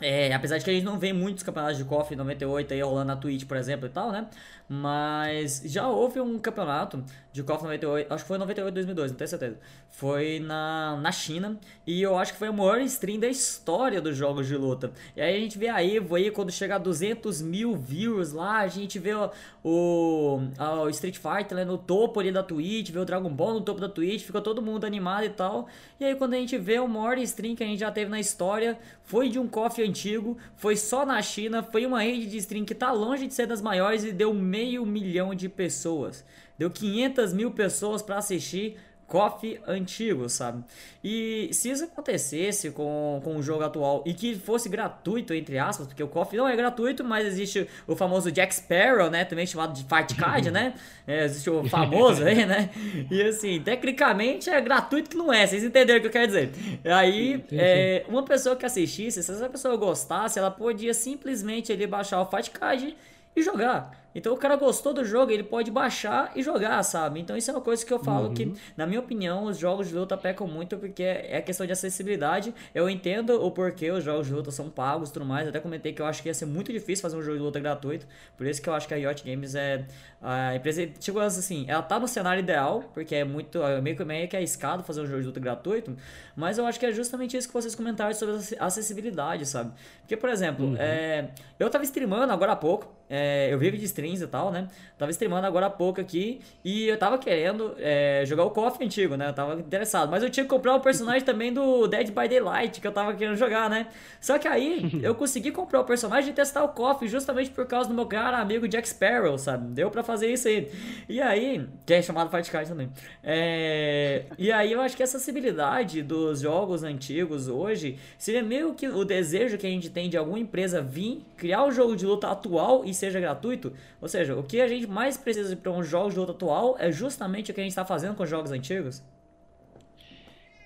É, 0.00 0.32
apesar 0.34 0.58
de 0.58 0.64
que 0.64 0.70
a 0.70 0.74
gente 0.74 0.84
não 0.84 0.98
vê 0.98 1.10
muitos 1.12 1.42
campeonatos 1.42 1.78
de 1.78 1.84
KOF 1.84 2.14
98 2.14 2.74
aí 2.74 2.80
rolando 2.82 3.06
na 3.06 3.16
Twitch, 3.16 3.46
por 3.46 3.56
exemplo, 3.56 3.86
e 3.86 3.88
tal, 3.88 4.12
né? 4.12 4.26
Mas 4.68 5.62
já 5.64 5.88
houve 5.88 6.20
um 6.20 6.38
campeonato 6.38 7.04
de 7.32 7.42
KOF 7.42 7.62
98, 7.62 8.12
acho 8.12 8.24
que 8.24 8.28
foi 8.28 8.38
98 8.38 8.74
2002, 8.74 9.10
não 9.12 9.18
tenho 9.18 9.28
certeza. 9.28 9.58
Foi 9.90 10.40
na, 10.40 10.96
na 11.00 11.12
China 11.12 11.58
e 11.86 12.02
eu 12.02 12.18
acho 12.18 12.32
que 12.32 12.38
foi 12.38 12.48
a 12.48 12.52
maior 12.52 12.80
stream 12.80 13.20
da 13.20 13.28
história 13.28 14.00
dos 14.00 14.16
jogos 14.16 14.46
de 14.46 14.56
luta. 14.56 14.90
E 15.14 15.20
aí 15.20 15.36
a 15.36 15.38
gente 15.38 15.56
vê 15.56 15.68
a 15.68 15.84
Evo 15.84 16.14
aí, 16.14 16.30
quando 16.30 16.50
chega 16.50 16.76
a 16.76 16.78
200 16.78 17.42
mil 17.42 17.76
views 17.76 18.32
lá, 18.32 18.58
a 18.58 18.66
gente 18.66 18.98
vê 18.98 19.14
o, 19.14 19.30
o, 19.62 20.40
o 20.58 20.88
Street 20.88 21.16
Fighter 21.16 21.58
né, 21.58 21.64
no 21.64 21.78
topo 21.78 22.18
ali 22.18 22.32
da 22.32 22.42
Twitch, 22.42 22.90
vê 22.90 22.98
o 22.98 23.04
Dragon 23.04 23.30
Ball 23.30 23.54
no 23.54 23.60
topo 23.60 23.80
da 23.80 23.88
Twitch, 23.88 24.24
fica 24.24 24.40
todo 24.40 24.60
mundo 24.62 24.84
animado 24.84 25.24
e 25.24 25.30
tal. 25.30 25.68
E 26.00 26.04
aí 26.04 26.14
quando 26.16 26.34
a 26.34 26.38
gente 26.38 26.58
vê 26.58 26.78
o 26.80 26.88
maior 26.88 27.18
stream 27.18 27.54
que 27.54 27.62
a 27.62 27.66
gente 27.66 27.80
já 27.80 27.92
teve 27.92 28.10
na 28.10 28.18
história, 28.18 28.78
foi 29.04 29.28
de 29.28 29.38
um 29.38 29.46
KOF 29.46 29.82
antigo, 29.82 30.36
foi 30.56 30.74
só 30.74 31.06
na 31.06 31.20
China, 31.22 31.62
foi 31.62 31.86
uma 31.86 32.02
rede 32.02 32.26
de 32.26 32.38
stream 32.38 32.64
que 32.64 32.74
tá 32.74 32.90
longe 32.90 33.26
de 33.26 33.34
ser 33.34 33.46
das 33.46 33.62
maiores 33.62 34.02
e 34.02 34.10
deu 34.10 34.34
meio 34.56 34.86
milhão 34.86 35.34
de 35.34 35.50
pessoas. 35.50 36.24
Deu 36.58 36.70
500 36.70 37.34
mil 37.34 37.50
pessoas 37.50 38.00
para 38.00 38.16
assistir 38.16 38.78
coffee 39.06 39.60
antigo, 39.68 40.28
sabe? 40.28 40.64
E 41.04 41.48
se 41.52 41.70
isso 41.70 41.84
acontecesse 41.84 42.70
com, 42.70 43.20
com 43.22 43.36
o 43.36 43.42
jogo 43.42 43.62
atual 43.62 44.02
e 44.04 44.12
que 44.12 44.34
fosse 44.34 44.68
gratuito, 44.68 45.32
entre 45.32 45.58
aspas, 45.58 45.86
porque 45.86 46.02
o 46.02 46.08
coffee 46.08 46.36
não 46.36 46.48
é 46.48 46.56
gratuito, 46.56 47.04
mas 47.04 47.24
existe 47.26 47.68
o 47.86 47.94
famoso 47.94 48.32
Jack 48.32 48.52
Sparrow, 48.54 49.08
né? 49.08 49.24
Também 49.24 49.46
chamado 49.46 49.74
de 49.74 49.82
Fight 49.82 50.14
Card, 50.16 50.50
né? 50.50 50.74
É, 51.08 51.24
existe 51.24 51.48
o 51.48 51.62
famoso 51.68 52.24
aí, 52.24 52.44
né? 52.44 52.68
E 53.08 53.22
assim, 53.22 53.60
tecnicamente 53.60 54.50
é 54.50 54.60
gratuito 54.60 55.10
que 55.10 55.16
não 55.16 55.32
é, 55.32 55.46
vocês 55.46 55.62
entenderam 55.62 55.98
o 55.98 56.00
que 56.00 56.08
eu 56.08 56.10
quero 56.10 56.26
dizer. 56.26 56.50
Aí, 56.84 57.44
é, 57.52 58.04
uma 58.08 58.24
pessoa 58.24 58.56
que 58.56 58.66
assistisse, 58.66 59.22
se 59.22 59.30
essa 59.30 59.48
pessoa 59.48 59.76
gostasse, 59.76 60.36
ela 60.36 60.50
podia 60.50 60.92
simplesmente 60.92 61.70
ali 61.70 61.86
baixar 61.86 62.20
o 62.20 62.26
Fight 62.26 62.50
Card 62.50 62.96
e 63.36 63.42
jogar. 63.42 64.05
Então 64.16 64.32
o 64.32 64.36
cara 64.38 64.56
gostou 64.56 64.94
do 64.94 65.04
jogo, 65.04 65.30
ele 65.30 65.42
pode 65.42 65.70
baixar 65.70 66.32
e 66.34 66.42
jogar, 66.42 66.82
sabe? 66.82 67.20
Então 67.20 67.36
isso 67.36 67.50
é 67.50 67.54
uma 67.54 67.60
coisa 67.60 67.84
que 67.84 67.92
eu 67.92 67.98
falo 67.98 68.28
uhum. 68.28 68.34
que, 68.34 68.52
na 68.74 68.86
minha 68.86 68.98
opinião, 68.98 69.44
os 69.44 69.58
jogos 69.58 69.88
de 69.88 69.94
luta 69.94 70.16
pecam 70.16 70.46
muito 70.46 70.78
porque 70.78 71.02
é 71.02 71.42
questão 71.42 71.66
de 71.66 71.72
acessibilidade. 71.72 72.54
Eu 72.74 72.88
entendo 72.88 73.44
o 73.44 73.50
porquê 73.50 73.90
os 73.90 74.02
jogos 74.02 74.26
de 74.26 74.32
luta 74.32 74.50
são 74.50 74.70
pagos 74.70 75.10
e 75.10 75.12
tudo 75.12 75.26
mais. 75.26 75.42
Eu 75.44 75.50
até 75.50 75.60
comentei 75.60 75.92
que 75.92 76.00
eu 76.00 76.06
acho 76.06 76.22
que 76.22 76.30
ia 76.30 76.34
ser 76.34 76.46
muito 76.46 76.72
difícil 76.72 77.02
fazer 77.02 77.16
um 77.16 77.22
jogo 77.22 77.36
de 77.36 77.42
luta 77.42 77.60
gratuito. 77.60 78.06
Por 78.38 78.46
isso 78.46 78.62
que 78.62 78.70
eu 78.70 78.72
acho 78.72 78.88
que 78.88 78.94
a 78.94 78.96
Yacht 78.96 79.22
Games 79.22 79.54
é 79.54 79.84
a 80.22 80.56
empresa, 80.56 80.86
tipo 80.86 81.18
assim, 81.20 81.66
ela 81.68 81.82
tá 81.82 82.00
no 82.00 82.08
cenário 82.08 82.40
ideal, 82.40 82.82
porque 82.94 83.14
é 83.14 83.24
muito, 83.24 83.62
é 83.62 83.80
meio 83.80 83.96
que 83.96 84.04
meio 84.04 84.26
que 84.26 84.34
é 84.34 84.38
arriscado 84.38 84.82
fazer 84.82 85.02
um 85.02 85.06
jogo 85.06 85.20
de 85.20 85.26
luta 85.26 85.38
gratuito, 85.38 85.96
mas 86.34 86.58
eu 86.58 86.66
acho 86.66 86.80
que 86.80 86.86
é 86.86 86.92
justamente 86.92 87.36
isso 87.36 87.46
que 87.46 87.54
vocês 87.54 87.74
comentaram 87.74 88.12
sobre 88.14 88.34
a 88.58 88.66
acessibilidade, 88.66 89.46
sabe? 89.46 89.72
Porque, 90.00 90.16
por 90.16 90.30
exemplo, 90.30 90.66
uhum. 90.66 90.76
é, 90.78 91.30
eu 91.58 91.68
tava 91.68 91.84
streamando 91.84 92.32
agora 92.32 92.52
há 92.52 92.56
pouco, 92.56 92.92
é, 93.08 93.52
eu 93.52 93.58
vivo 93.58 93.76
de 93.76 93.84
streams 94.06 94.22
e 94.22 94.26
tal, 94.26 94.50
né? 94.50 94.68
Tava 94.98 95.10
streamando 95.10 95.46
agora 95.46 95.66
há 95.66 95.70
pouco 95.70 96.00
aqui 96.00 96.40
e 96.64 96.88
eu 96.88 96.98
tava 96.98 97.18
querendo 97.18 97.74
é, 97.78 98.22
jogar 98.24 98.44
o 98.44 98.50
KOF 98.50 98.82
antigo, 98.82 99.16
né? 99.16 99.28
Eu 99.28 99.32
tava 99.32 99.60
interessado. 99.60 100.10
Mas 100.10 100.22
eu 100.22 100.30
tinha 100.30 100.44
que 100.44 100.50
comprar 100.50 100.74
o 100.74 100.76
um 100.76 100.80
personagem 100.80 101.22
também 101.26 101.52
do 101.52 101.86
Dead 101.86 102.08
by 102.08 102.28
Daylight 102.28 102.80
que 102.80 102.86
eu 102.86 102.92
tava 102.92 103.12
querendo 103.14 103.36
jogar, 103.36 103.68
né? 103.68 103.88
Só 104.20 104.38
que 104.38 104.48
aí 104.48 105.00
eu 105.02 105.14
consegui 105.16 105.50
comprar 105.50 105.80
o 105.80 105.84
personagem 105.84 106.30
e 106.30 106.32
testar 106.32 106.64
o 106.64 106.68
KOF 106.68 107.06
justamente 107.08 107.50
por 107.50 107.66
causa 107.66 107.88
do 107.88 107.94
meu 107.94 108.06
cara 108.06 108.38
amigo 108.38 108.68
Jack 108.68 108.88
Sparrow, 108.88 109.36
sabe? 109.36 109.72
Deu 109.72 109.90
pra 109.90 110.02
fazer 110.02 110.32
isso 110.32 110.48
aí. 110.48 110.70
E 111.08 111.20
aí, 111.20 111.66
que 111.84 111.94
é 111.94 112.02
chamado 112.02 112.30
Fight 112.30 112.50
Card 112.50 112.68
também. 112.68 112.90
É, 113.22 114.24
e 114.38 114.50
aí 114.52 114.72
eu 114.72 114.80
acho 114.80 114.96
que 114.96 115.02
essa 115.02 115.16
acessibilidade 115.16 116.02
dos 116.02 116.40
jogos 116.40 116.82
antigos 116.82 117.48
hoje 117.48 117.98
seria 118.18 118.42
meio 118.42 118.74
que 118.74 118.88
o 118.88 119.04
desejo 119.04 119.58
que 119.58 119.66
a 119.66 119.70
gente 119.70 119.90
tem 119.90 120.08
de 120.08 120.16
alguma 120.16 120.38
empresa 120.38 120.80
vir 120.80 121.24
criar 121.36 121.64
um 121.64 121.70
jogo 121.70 121.96
de 121.96 122.06
luta 122.06 122.28
atual 122.28 122.84
e 122.84 122.94
seja 122.94 123.20
gratuito. 123.20 123.72
Ou 124.00 124.08
seja, 124.08 124.36
o 124.36 124.42
que 124.42 124.60
a 124.60 124.68
gente 124.68 124.86
mais 124.86 125.16
precisa 125.16 125.56
para 125.56 125.72
um 125.72 125.82
jogo 125.82 126.10
de 126.10 126.16
luta 126.16 126.32
atual 126.32 126.76
é 126.78 126.92
justamente 126.92 127.50
o 127.50 127.54
que 127.54 127.60
a 127.60 127.62
gente 127.62 127.72
está 127.72 127.84
fazendo 127.84 128.14
com 128.14 128.22
os 128.22 128.30
jogos 128.30 128.50
antigos. 128.50 129.02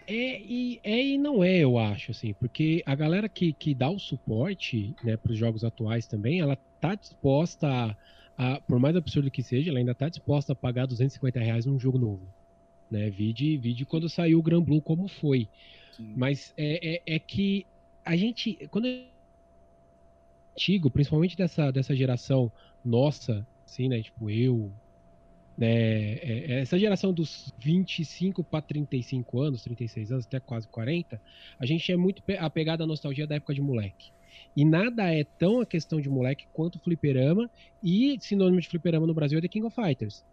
É 0.06 0.40
e, 0.40 0.80
é 0.82 1.04
e 1.04 1.18
não 1.18 1.44
é, 1.44 1.58
eu 1.58 1.78
acho, 1.78 2.10
assim, 2.10 2.32
porque 2.34 2.82
a 2.84 2.96
galera 2.96 3.28
que, 3.28 3.52
que 3.52 3.72
dá 3.72 3.88
o 3.88 3.98
suporte 3.98 4.94
né, 5.04 5.16
para 5.16 5.30
os 5.30 5.38
jogos 5.38 5.62
atuais 5.62 6.06
também, 6.06 6.40
ela 6.40 6.56
tá 6.80 6.96
disposta 6.96 7.68
a, 7.68 7.96
a, 8.36 8.60
por 8.62 8.80
mais 8.80 8.96
absurdo 8.96 9.30
que 9.30 9.42
seja, 9.42 9.70
ela 9.70 9.78
ainda 9.78 9.94
tá 9.94 10.08
disposta 10.08 10.52
a 10.52 10.56
pagar 10.56 10.86
250 10.86 11.38
reais 11.38 11.64
num 11.64 11.78
jogo 11.78 11.96
novo. 11.96 12.22
Né? 12.90 13.08
Vide, 13.08 13.56
vide 13.56 13.84
quando 13.84 14.08
saiu 14.08 14.40
o 14.40 14.42
Gran 14.42 14.60
Blue 14.60 14.82
como 14.82 15.06
foi. 15.06 15.48
Sim. 15.96 16.12
Mas 16.16 16.52
é, 16.56 16.96
é, 16.96 17.14
é 17.14 17.18
que 17.20 17.64
a 18.04 18.16
gente, 18.16 18.58
quando 18.72 18.86
antigo, 20.60 20.90
principalmente 20.90 21.36
dessa, 21.36 21.70
dessa 21.70 21.94
geração 21.94 22.50
nossa, 22.84 23.46
assim, 23.66 23.88
né? 23.88 24.02
Tipo, 24.02 24.30
eu, 24.30 24.70
né? 25.56 26.14
É, 26.14 26.44
é 26.48 26.60
essa 26.60 26.78
geração 26.78 27.12
dos 27.12 27.52
25 27.58 28.42
para 28.42 28.62
35 28.62 29.40
anos, 29.40 29.62
36 29.62 30.12
anos, 30.12 30.26
até 30.26 30.40
quase 30.40 30.66
40, 30.68 31.20
a 31.58 31.66
gente 31.66 31.92
é 31.92 31.96
muito 31.96 32.22
apegado 32.38 32.82
à 32.82 32.86
nostalgia 32.86 33.26
da 33.26 33.34
época 33.34 33.54
de 33.54 33.60
moleque. 33.60 34.10
E 34.56 34.64
nada 34.64 35.14
é 35.14 35.24
tão 35.38 35.60
a 35.60 35.66
questão 35.66 36.00
de 36.00 36.08
moleque 36.08 36.46
quanto 36.52 36.78
fliperama, 36.78 37.50
e 37.82 38.16
sinônimo 38.20 38.60
de 38.60 38.68
fliperama 38.68 39.06
no 39.06 39.14
Brasil 39.14 39.38
é 39.38 39.42
The 39.42 39.48
King 39.48 39.66
of 39.66 39.74
Fighters. 39.74 40.24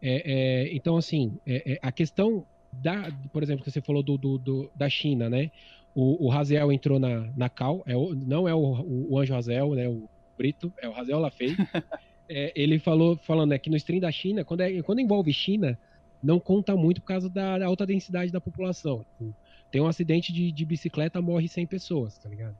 É, 0.00 0.22
é, 0.24 0.74
então, 0.74 0.96
assim, 0.96 1.38
é, 1.46 1.74
é, 1.74 1.78
a 1.80 1.92
questão 1.92 2.44
da, 2.72 3.12
por 3.32 3.42
exemplo, 3.42 3.62
que 3.62 3.70
você 3.70 3.80
falou 3.80 4.02
do, 4.02 4.16
do, 4.16 4.38
do, 4.38 4.70
da 4.74 4.88
China, 4.88 5.28
né? 5.28 5.50
O, 5.94 6.28
o 6.28 6.72
entrou 6.72 6.98
na, 6.98 7.30
na 7.36 7.50
Cal, 7.50 7.82
é 7.86 7.92
não 7.92 8.48
é 8.48 8.54
o, 8.54 8.58
o, 8.58 9.12
o 9.12 9.18
Anjo 9.18 9.34
Raziel, 9.34 9.74
né? 9.74 9.86
O 9.88 10.08
Brito, 10.36 10.72
é 10.80 10.88
o 10.88 10.92
Raziel 10.92 11.18
Lafay. 11.18 11.56
é, 12.28 12.52
ele 12.54 12.78
falou, 12.78 13.16
falando 13.16 13.50
né, 13.50 13.58
que 13.58 13.70
no 13.70 13.76
stream 13.76 14.00
da 14.00 14.10
China, 14.10 14.44
quando, 14.44 14.62
é, 14.62 14.82
quando 14.82 15.00
envolve 15.00 15.32
China, 15.32 15.78
não 16.22 16.38
conta 16.38 16.76
muito 16.76 17.00
por 17.00 17.08
causa 17.08 17.28
da, 17.28 17.58
da 17.58 17.66
alta 17.66 17.84
densidade 17.84 18.30
da 18.30 18.40
população. 18.40 19.04
Tem 19.70 19.80
um 19.80 19.86
acidente 19.86 20.32
de, 20.32 20.52
de 20.52 20.64
bicicleta, 20.64 21.20
morre 21.20 21.48
100 21.48 21.66
pessoas, 21.66 22.18
tá 22.18 22.28
ligado? 22.28 22.56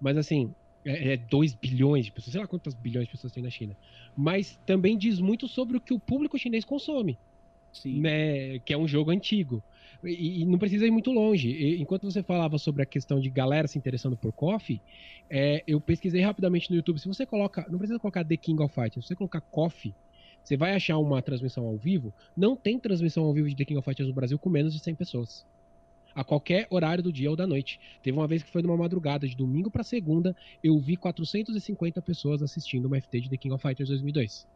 Mas 0.00 0.16
assim, 0.16 0.54
é, 0.84 1.14
é 1.14 1.16
2 1.16 1.54
bilhões 1.54 2.06
de 2.06 2.12
pessoas, 2.12 2.32
sei 2.32 2.40
lá 2.40 2.46
quantas 2.46 2.74
bilhões 2.74 3.06
de 3.06 3.12
pessoas 3.12 3.32
tem 3.32 3.42
na 3.42 3.50
China. 3.50 3.76
Mas 4.16 4.58
também 4.64 4.96
diz 4.96 5.20
muito 5.20 5.48
sobre 5.48 5.76
o 5.76 5.80
que 5.80 5.92
o 5.92 5.98
público 5.98 6.38
chinês 6.38 6.64
consome. 6.64 7.18
Sim. 7.72 8.00
Né, 8.00 8.58
que 8.60 8.72
é 8.72 8.78
um 8.78 8.88
jogo 8.88 9.10
antigo. 9.10 9.62
E, 10.02 10.42
e, 10.42 10.46
não 10.46 10.58
precisa 10.58 10.86
ir 10.86 10.90
muito 10.90 11.12
longe. 11.12 11.50
E, 11.50 11.80
enquanto 11.80 12.10
você 12.10 12.22
falava 12.22 12.58
sobre 12.58 12.82
a 12.82 12.86
questão 12.86 13.20
de 13.20 13.28
galera 13.28 13.68
se 13.68 13.78
interessando 13.78 14.16
por 14.16 14.32
coffee, 14.32 14.80
é, 15.28 15.62
eu 15.66 15.80
pesquisei 15.80 16.22
rapidamente 16.22 16.70
no 16.70 16.76
YouTube. 16.76 16.98
Se 16.98 17.08
você 17.08 17.26
coloca, 17.26 17.66
não 17.70 17.78
precisa 17.78 17.98
colocar 17.98 18.24
The 18.24 18.36
King 18.36 18.62
of 18.62 18.74
Fighters, 18.74 19.04
se 19.04 19.08
você 19.08 19.16
colocar 19.16 19.40
coffee, 19.40 19.94
você 20.42 20.56
vai 20.56 20.74
achar 20.74 20.98
uma 20.98 21.20
transmissão 21.20 21.66
ao 21.66 21.76
vivo. 21.76 22.12
Não 22.36 22.56
tem 22.56 22.78
transmissão 22.78 23.24
ao 23.24 23.32
vivo 23.32 23.48
de 23.48 23.56
The 23.56 23.64
King 23.64 23.78
of 23.78 23.84
Fighters 23.84 24.08
no 24.08 24.14
Brasil 24.14 24.38
com 24.38 24.48
menos 24.48 24.72
de 24.72 24.80
100 24.80 24.94
pessoas. 24.94 25.46
A 26.14 26.24
qualquer 26.24 26.66
horário 26.70 27.04
do 27.04 27.12
dia 27.12 27.30
ou 27.30 27.36
da 27.36 27.46
noite. 27.46 27.78
Teve 28.02 28.16
uma 28.18 28.26
vez 28.26 28.42
que 28.42 28.50
foi 28.50 28.62
numa 28.62 28.76
madrugada, 28.76 29.28
de 29.28 29.36
domingo 29.36 29.70
para 29.70 29.84
segunda, 29.84 30.34
eu 30.62 30.78
vi 30.78 30.96
450 30.96 32.02
pessoas 32.02 32.42
assistindo 32.42 32.86
uma 32.86 33.00
FT 33.00 33.20
de 33.20 33.30
The 33.30 33.36
King 33.36 33.54
of 33.54 33.62
Fighters 33.62 33.88
2002. 33.90 34.46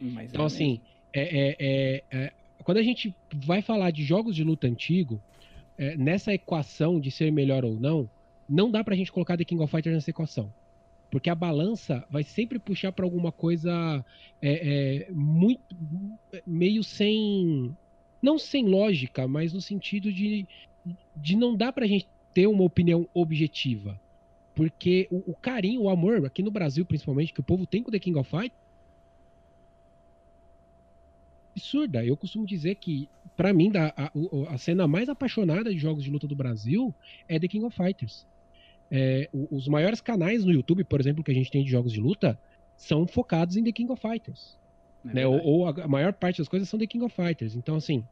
Mas 0.00 0.30
então, 0.30 0.42
é 0.42 0.46
assim, 0.46 0.80
é, 0.84 0.99
é, 1.12 2.02
é, 2.10 2.32
quando 2.62 2.78
a 2.78 2.82
gente 2.82 3.14
vai 3.34 3.62
falar 3.62 3.90
de 3.90 4.04
jogos 4.04 4.36
de 4.36 4.44
luta 4.44 4.66
antigo, 4.66 5.20
é, 5.78 5.96
nessa 5.96 6.32
equação 6.32 7.00
de 7.00 7.10
ser 7.10 7.32
melhor 7.32 7.64
ou 7.64 7.78
não, 7.80 8.08
não 8.48 8.70
dá 8.70 8.84
pra 8.84 8.94
gente 8.94 9.10
colocar 9.10 9.36
The 9.36 9.44
King 9.44 9.62
of 9.62 9.70
Fighters 9.70 9.94
nessa 9.94 10.10
equação. 10.10 10.52
Porque 11.10 11.30
a 11.30 11.34
balança 11.34 12.06
vai 12.10 12.22
sempre 12.22 12.58
puxar 12.58 12.92
para 12.92 13.04
alguma 13.04 13.32
coisa 13.32 14.04
é, 14.40 15.06
é, 15.06 15.10
muito. 15.10 15.60
meio 16.46 16.84
sem. 16.84 17.74
Não 18.22 18.38
sem 18.38 18.66
lógica, 18.66 19.26
mas 19.26 19.52
no 19.52 19.60
sentido 19.60 20.12
de, 20.12 20.46
de 21.16 21.36
não 21.36 21.56
dá 21.56 21.72
pra 21.72 21.86
gente 21.86 22.06
ter 22.34 22.46
uma 22.46 22.62
opinião 22.62 23.08
objetiva. 23.14 23.98
Porque 24.54 25.08
o, 25.10 25.30
o 25.30 25.34
carinho, 25.34 25.82
o 25.82 25.88
amor, 25.88 26.24
aqui 26.26 26.42
no 26.42 26.50
Brasil 26.50 26.84
principalmente, 26.84 27.32
que 27.32 27.40
o 27.40 27.44
povo 27.44 27.66
tem 27.66 27.82
com 27.82 27.90
The 27.90 27.98
King 27.98 28.18
of 28.18 28.30
Fighters 28.30 28.69
absurda. 31.54 32.04
Eu 32.04 32.16
costumo 32.16 32.46
dizer 32.46 32.76
que, 32.76 33.08
para 33.36 33.52
mim, 33.52 33.70
a, 33.76 33.92
a, 33.96 34.54
a, 34.54 34.58
cena 34.58 34.86
mais 34.86 35.08
apaixonada 35.08 35.72
de 35.72 35.78
jogos 35.78 36.04
de 36.04 36.10
luta 36.10 36.26
do 36.26 36.36
Brasil 36.36 36.94
é 37.28 37.38
The 37.38 37.48
King 37.48 37.64
of 37.64 37.76
Fighters. 37.76 38.26
É, 38.90 39.28
os 39.50 39.68
maiores 39.68 40.00
canais 40.00 40.44
no 40.44 40.52
YouTube, 40.52 40.84
por 40.84 41.00
exemplo, 41.00 41.22
que 41.22 41.30
a 41.30 41.34
gente 41.34 41.50
tem 41.50 41.64
de 41.64 41.70
jogos 41.70 41.92
de 41.92 42.00
luta, 42.00 42.38
são 42.76 43.06
focados 43.06 43.56
em 43.56 43.62
The 43.62 43.72
King 43.72 43.92
of 43.92 44.00
Fighters. 44.00 44.58
É 45.08 45.14
né? 45.14 45.26
ou, 45.26 45.40
ou, 45.42 45.66
a 45.66 45.88
maior 45.88 46.12
parte 46.12 46.38
das 46.38 46.48
coisas 46.48 46.68
são 46.68 46.78
The 46.78 46.86
King 46.86 47.04
of 47.04 47.14
Fighters. 47.14 47.54
Então, 47.54 47.76
assim, 47.76 48.04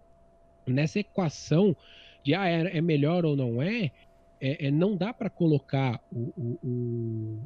nessa 0.67 1.01
equação 1.01 1.77
de 2.23 2.35
ah, 2.35 2.49
é, 2.49 2.79
é 2.79 2.81
melhor 2.81 3.25
ou 3.25 3.37
não 3.37 3.61
é, 3.63 3.91
é, 4.41 4.67
é 4.67 4.71
não 4.71 4.97
dá 4.97 5.13
para 5.13 5.31
colocar 5.31 6.01
o, 6.13 6.33
o, 6.63 7.39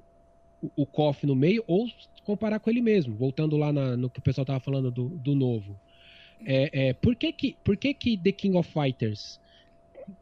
o, 0.76 0.86
KOF 0.86 1.26
no 1.26 1.34
meio 1.34 1.64
ou 1.66 1.86
comparar 2.24 2.60
com 2.60 2.70
ele 2.70 2.80
mesmo. 2.80 3.14
Voltando 3.14 3.56
lá 3.56 3.72
na, 3.72 3.96
no 3.96 4.08
que 4.08 4.18
o 4.18 4.22
pessoal 4.22 4.44
tava 4.44 4.60
falando 4.60 4.90
do, 4.90 5.08
do 5.08 5.34
novo. 5.34 5.78
É, 6.44 6.88
é, 6.88 6.92
por, 6.92 7.14
que, 7.14 7.32
que, 7.32 7.56
por 7.62 7.76
que 7.76 7.94
que 7.94 8.16
The 8.16 8.32
King 8.32 8.56
of 8.56 8.70
Fighters 8.70 9.40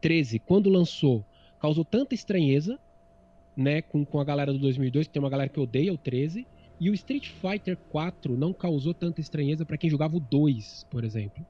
13, 0.01 0.39
quando 0.39 0.69
lançou, 0.69 1.25
causou 1.59 1.85
tanta 1.85 2.15
estranheza, 2.15 2.79
né, 3.57 3.83
com, 3.83 4.05
com 4.05 4.21
a 4.21 4.25
galera 4.25 4.53
do 4.53 4.59
2002, 4.59 5.07
que 5.07 5.13
tem 5.13 5.23
uma 5.23 5.31
galera 5.31 5.49
que 5.49 5.61
odeia 5.61 5.93
o 5.93 5.99
13, 5.99 6.47
e 6.79 6.89
o 6.89 6.95
Street 6.95 7.29
Fighter 7.29 7.77
4 7.91 8.37
não 8.37 8.53
causou 8.53 8.95
tanta 8.95 9.21
estranheza 9.21 9.67
para 9.67 9.77
quem 9.77 9.91
jogava 9.91 10.17
o 10.17 10.21
2, 10.21 10.87
por 10.91 11.05
exemplo. 11.05 11.45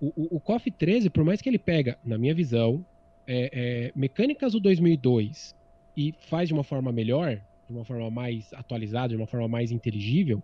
O, 0.00 0.08
o, 0.08 0.36
o 0.36 0.40
KOF 0.40 0.70
13, 0.70 1.08
por 1.08 1.24
mais 1.24 1.40
que 1.40 1.48
ele 1.48 1.58
pega, 1.58 1.98
na 2.04 2.18
minha 2.18 2.34
visão, 2.34 2.84
é, 3.26 3.50
é, 3.52 3.92
mecânicas 3.94 4.52
do 4.52 4.60
2002 4.60 5.54
e 5.96 6.14
faz 6.28 6.48
de 6.48 6.54
uma 6.54 6.64
forma 6.64 6.92
melhor, 6.92 7.40
de 7.72 7.78
uma 7.78 7.84
forma 7.84 8.10
mais 8.10 8.52
atualizada, 8.52 9.08
de 9.08 9.16
uma 9.16 9.26
forma 9.26 9.48
mais 9.48 9.70
inteligível, 9.70 10.42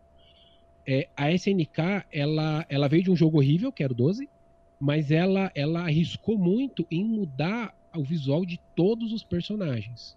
é, 0.86 1.08
a 1.16 1.32
SNK 1.32 2.06
ela, 2.10 2.64
ela 2.68 2.88
veio 2.88 3.04
de 3.04 3.10
um 3.10 3.16
jogo 3.16 3.38
horrível, 3.38 3.70
que 3.70 3.84
era 3.84 3.92
o 3.92 3.96
12, 3.96 4.28
mas 4.80 5.10
ela, 5.10 5.52
ela 5.54 5.82
arriscou 5.82 6.38
muito 6.38 6.86
em 6.90 7.04
mudar 7.04 7.74
o 7.94 8.02
visual 8.02 8.44
de 8.44 8.58
todos 8.74 9.12
os 9.12 9.22
personagens 9.22 10.16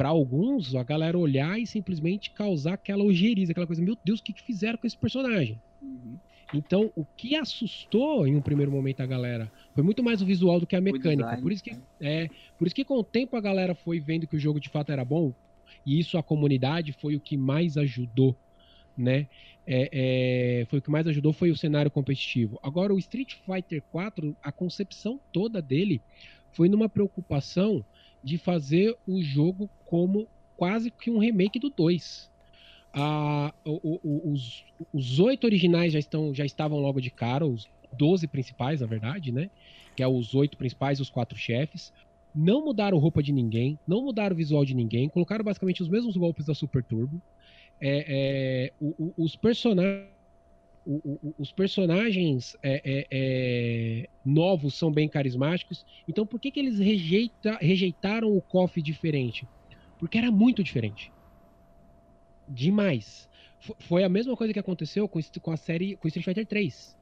para 0.00 0.08
alguns, 0.08 0.74
a 0.74 0.82
galera 0.82 1.18
olhar 1.18 1.60
e 1.60 1.66
simplesmente 1.66 2.30
causar 2.30 2.72
aquela 2.72 3.04
ojeriza, 3.04 3.52
aquela 3.52 3.66
coisa, 3.66 3.82
meu 3.82 3.98
Deus, 4.02 4.18
o 4.18 4.22
que, 4.22 4.32
que 4.32 4.42
fizeram 4.42 4.78
com 4.78 4.86
esse 4.86 4.96
personagem? 4.96 5.60
Uhum. 5.82 6.16
Então, 6.54 6.90
o 6.96 7.04
que 7.04 7.36
assustou 7.36 8.26
em 8.26 8.34
um 8.34 8.40
primeiro 8.40 8.72
momento 8.72 9.02
a 9.02 9.06
galera 9.06 9.52
foi 9.74 9.84
muito 9.84 10.02
mais 10.02 10.22
o 10.22 10.24
visual 10.24 10.58
do 10.58 10.66
que 10.66 10.74
a 10.74 10.80
mecânica. 10.80 11.24
Design, 11.24 11.42
por 11.42 11.52
isso 11.52 11.62
que, 11.62 11.76
é, 12.00 12.30
por 12.58 12.66
isso 12.66 12.74
que 12.74 12.82
com 12.82 12.94
o 12.94 13.04
tempo 13.04 13.36
a 13.36 13.42
galera 13.42 13.74
foi 13.74 14.00
vendo 14.00 14.26
que 14.26 14.36
o 14.36 14.40
jogo 14.40 14.58
de 14.58 14.70
fato 14.70 14.90
era 14.90 15.04
bom, 15.04 15.34
e 15.84 15.98
isso 15.98 16.18
a 16.18 16.22
comunidade 16.22 16.92
foi 16.92 17.16
o 17.16 17.20
que 17.20 17.36
mais 17.36 17.76
ajudou, 17.76 18.36
né? 18.96 19.26
É, 19.66 19.88
é, 19.92 20.64
foi 20.66 20.78
o 20.78 20.82
que 20.82 20.90
mais 20.90 21.06
ajudou 21.06 21.32
foi 21.32 21.50
o 21.50 21.56
cenário 21.56 21.90
competitivo. 21.90 22.58
Agora, 22.62 22.92
o 22.92 22.98
Street 22.98 23.34
Fighter 23.46 23.82
4, 23.92 24.36
a 24.42 24.50
concepção 24.50 25.20
toda 25.32 25.62
dele 25.62 26.00
foi 26.52 26.68
numa 26.68 26.88
preocupação 26.88 27.84
de 28.22 28.36
fazer 28.36 28.96
o 29.06 29.22
jogo 29.22 29.70
como 29.86 30.26
quase 30.56 30.90
que 30.90 31.10
um 31.10 31.18
remake 31.18 31.58
do 31.58 31.70
2. 31.70 32.30
Ah, 32.92 33.54
os, 33.64 35.18
oito 35.20 35.44
originais 35.44 35.92
já, 35.92 35.98
estão, 35.98 36.34
já 36.34 36.44
estavam 36.44 36.78
logo 36.78 37.00
de 37.00 37.10
cara, 37.10 37.46
os 37.46 37.68
12 37.92 38.26
principais, 38.26 38.80
na 38.80 38.86
verdade, 38.86 39.32
né? 39.32 39.50
Que 39.94 40.02
é 40.02 40.08
os 40.08 40.34
oito 40.34 40.56
principais 40.56 41.00
os 41.00 41.08
quatro 41.08 41.38
chefes. 41.38 41.92
Não 42.34 42.64
mudaram 42.64 42.98
roupa 42.98 43.22
de 43.22 43.32
ninguém, 43.32 43.78
não 43.86 44.02
mudaram 44.02 44.34
o 44.34 44.36
visual 44.36 44.64
de 44.64 44.74
ninguém, 44.74 45.08
colocaram 45.08 45.44
basicamente 45.44 45.82
os 45.82 45.88
mesmos 45.88 46.16
golpes 46.16 46.46
da 46.46 46.54
Super 46.54 46.82
Turbo. 46.84 47.20
É, 47.80 48.04
é, 48.08 48.72
o, 48.80 49.12
os 49.16 49.34
personagens 49.36 50.20
o, 50.86 50.96
o, 50.96 51.34
os 51.38 51.52
personagens 51.52 52.56
é, 52.62 52.80
é, 52.84 53.06
é, 53.10 54.08
novos 54.24 54.74
são 54.74 54.90
bem 54.90 55.08
carismáticos. 55.08 55.84
Então, 56.08 56.26
por 56.26 56.40
que, 56.40 56.50
que 56.50 56.58
eles 56.58 56.78
rejeita, 56.78 57.58
rejeitaram 57.60 58.34
o 58.34 58.40
KOF 58.40 58.80
diferente? 58.80 59.46
Porque 59.98 60.18
era 60.18 60.30
muito 60.30 60.64
diferente. 60.64 61.12
Demais. 62.48 63.28
F 63.60 63.74
foi 63.80 64.02
a 64.02 64.08
mesma 64.08 64.36
coisa 64.36 64.52
que 64.52 64.58
aconteceu 64.58 65.06
com, 65.08 65.20
com 65.40 65.52
a 65.52 65.56
série 65.56 65.96
com 65.96 66.08
Street 66.08 66.24
Fighter 66.24 66.46
3. 66.46 66.96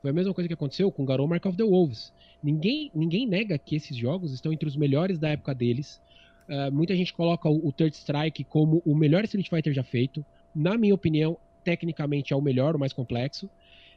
Foi 0.00 0.10
a 0.10 0.14
mesma 0.14 0.34
coisa 0.34 0.48
que 0.48 0.54
aconteceu 0.54 0.90
com 0.90 1.04
Garou 1.04 1.28
Mark 1.28 1.46
of 1.46 1.56
the 1.56 1.62
Wolves. 1.62 2.12
Ninguém, 2.42 2.90
ninguém 2.94 3.26
nega 3.26 3.56
que 3.58 3.76
esses 3.76 3.96
jogos 3.96 4.32
estão 4.32 4.52
entre 4.52 4.68
os 4.68 4.76
melhores 4.76 5.18
da 5.18 5.28
época 5.28 5.54
deles. 5.54 6.00
Uh, 6.48 6.72
muita 6.72 6.96
gente 6.96 7.12
coloca 7.12 7.48
o, 7.48 7.68
o 7.68 7.72
Third 7.72 7.94
Strike 7.94 8.44
como 8.44 8.82
o 8.84 8.94
melhor 8.94 9.24
Street 9.24 9.48
Fighter 9.48 9.72
já 9.72 9.84
feito. 9.84 10.24
Na 10.54 10.76
minha 10.76 10.94
opinião, 10.94 11.38
tecnicamente 11.62 12.32
é 12.32 12.36
o 12.36 12.42
melhor, 12.42 12.74
o 12.74 12.78
mais 12.78 12.92
complexo. 12.92 13.48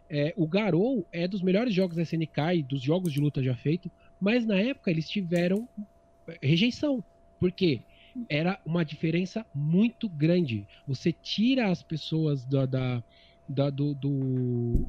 É, 0.10 0.34
o 0.38 0.48
Garou 0.48 1.06
é 1.12 1.28
dos 1.28 1.42
melhores 1.42 1.74
jogos 1.74 1.96
da 1.96 2.04
SNK 2.04 2.58
e 2.58 2.64
dos 2.64 2.82
jogos 2.82 3.12
de 3.12 3.20
luta 3.20 3.42
já 3.42 3.56
feito, 3.56 3.90
mas 4.22 4.46
na 4.46 4.60
época 4.60 4.92
eles 4.92 5.10
tiveram 5.10 5.68
é, 6.28 6.38
rejeição. 6.42 7.04
Por 7.40 7.52
quê? 7.52 7.82
Era 8.30 8.60
uma 8.66 8.86
diferença 8.86 9.46
muito 9.54 10.08
grande. 10.08 10.66
Você 10.88 11.12
tira 11.12 11.70
as 11.70 11.82
pessoas 11.82 12.46
da, 12.46 12.66
da, 12.66 13.04
da 13.50 13.70
do, 13.70 13.94
do, 13.94 14.88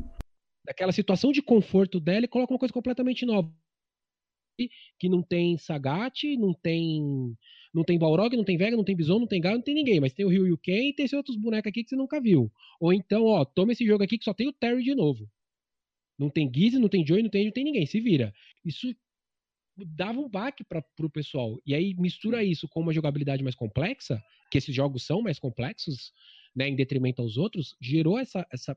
daquela 0.66 0.92
situação 0.92 1.32
de 1.32 1.40
conforto 1.40 2.00
dela 2.00 2.24
e 2.24 2.28
coloca 2.28 2.52
uma 2.52 2.58
coisa 2.58 2.74
completamente 2.74 3.24
nova. 3.24 3.50
Que 4.98 5.08
não 5.08 5.22
tem 5.22 5.56
Sagat, 5.58 6.36
não 6.36 6.52
tem 6.52 7.36
não 7.72 7.84
tem 7.84 7.98
Balrog, 7.98 8.34
não 8.34 8.44
tem 8.44 8.56
Vega, 8.56 8.74
não 8.74 8.84
tem 8.84 8.96
Bison, 8.96 9.18
não 9.18 9.26
tem 9.26 9.40
Galo, 9.40 9.56
não 9.56 9.62
tem 9.62 9.74
ninguém. 9.74 10.00
Mas 10.00 10.14
tem 10.14 10.24
o 10.24 10.28
Ryu 10.28 10.46
e 10.46 10.52
o 10.52 10.58
Ken 10.58 10.88
e 10.88 10.94
tem 10.94 11.04
esses 11.04 11.16
outros 11.16 11.36
bonecos 11.36 11.68
aqui 11.68 11.84
que 11.84 11.90
você 11.90 11.96
nunca 11.96 12.20
viu. 12.20 12.50
Ou 12.80 12.92
então, 12.92 13.24
ó, 13.24 13.44
toma 13.44 13.72
esse 13.72 13.84
jogo 13.84 14.02
aqui 14.02 14.16
que 14.16 14.24
só 14.24 14.32
tem 14.32 14.48
o 14.48 14.52
Terry 14.52 14.82
de 14.82 14.94
novo. 14.94 15.30
Não 16.18 16.30
tem 16.30 16.50
Gizzy, 16.52 16.78
não 16.78 16.88
tem 16.88 17.06
Joey, 17.06 17.22
não 17.22 17.28
tem, 17.28 17.44
não 17.44 17.52
tem 17.52 17.64
ninguém. 17.64 17.84
Se 17.84 18.00
vira. 18.00 18.32
Isso 18.64 18.96
dava 19.76 20.18
um 20.18 20.28
baque 20.28 20.64
para 20.64 20.82
o 21.02 21.10
pessoal. 21.10 21.60
E 21.66 21.74
aí 21.74 21.94
mistura 21.98 22.42
isso 22.42 22.66
com 22.66 22.80
uma 22.80 22.94
jogabilidade 22.94 23.42
mais 23.42 23.54
complexa, 23.54 24.22
que 24.50 24.56
esses 24.56 24.74
jogos 24.74 25.04
são 25.04 25.20
mais 25.20 25.38
complexos, 25.38 26.14
né, 26.54 26.68
em 26.68 26.74
detrimento 26.74 27.20
aos 27.20 27.36
outros, 27.36 27.76
gerou 27.78 28.18
essa, 28.18 28.46
essa, 28.50 28.74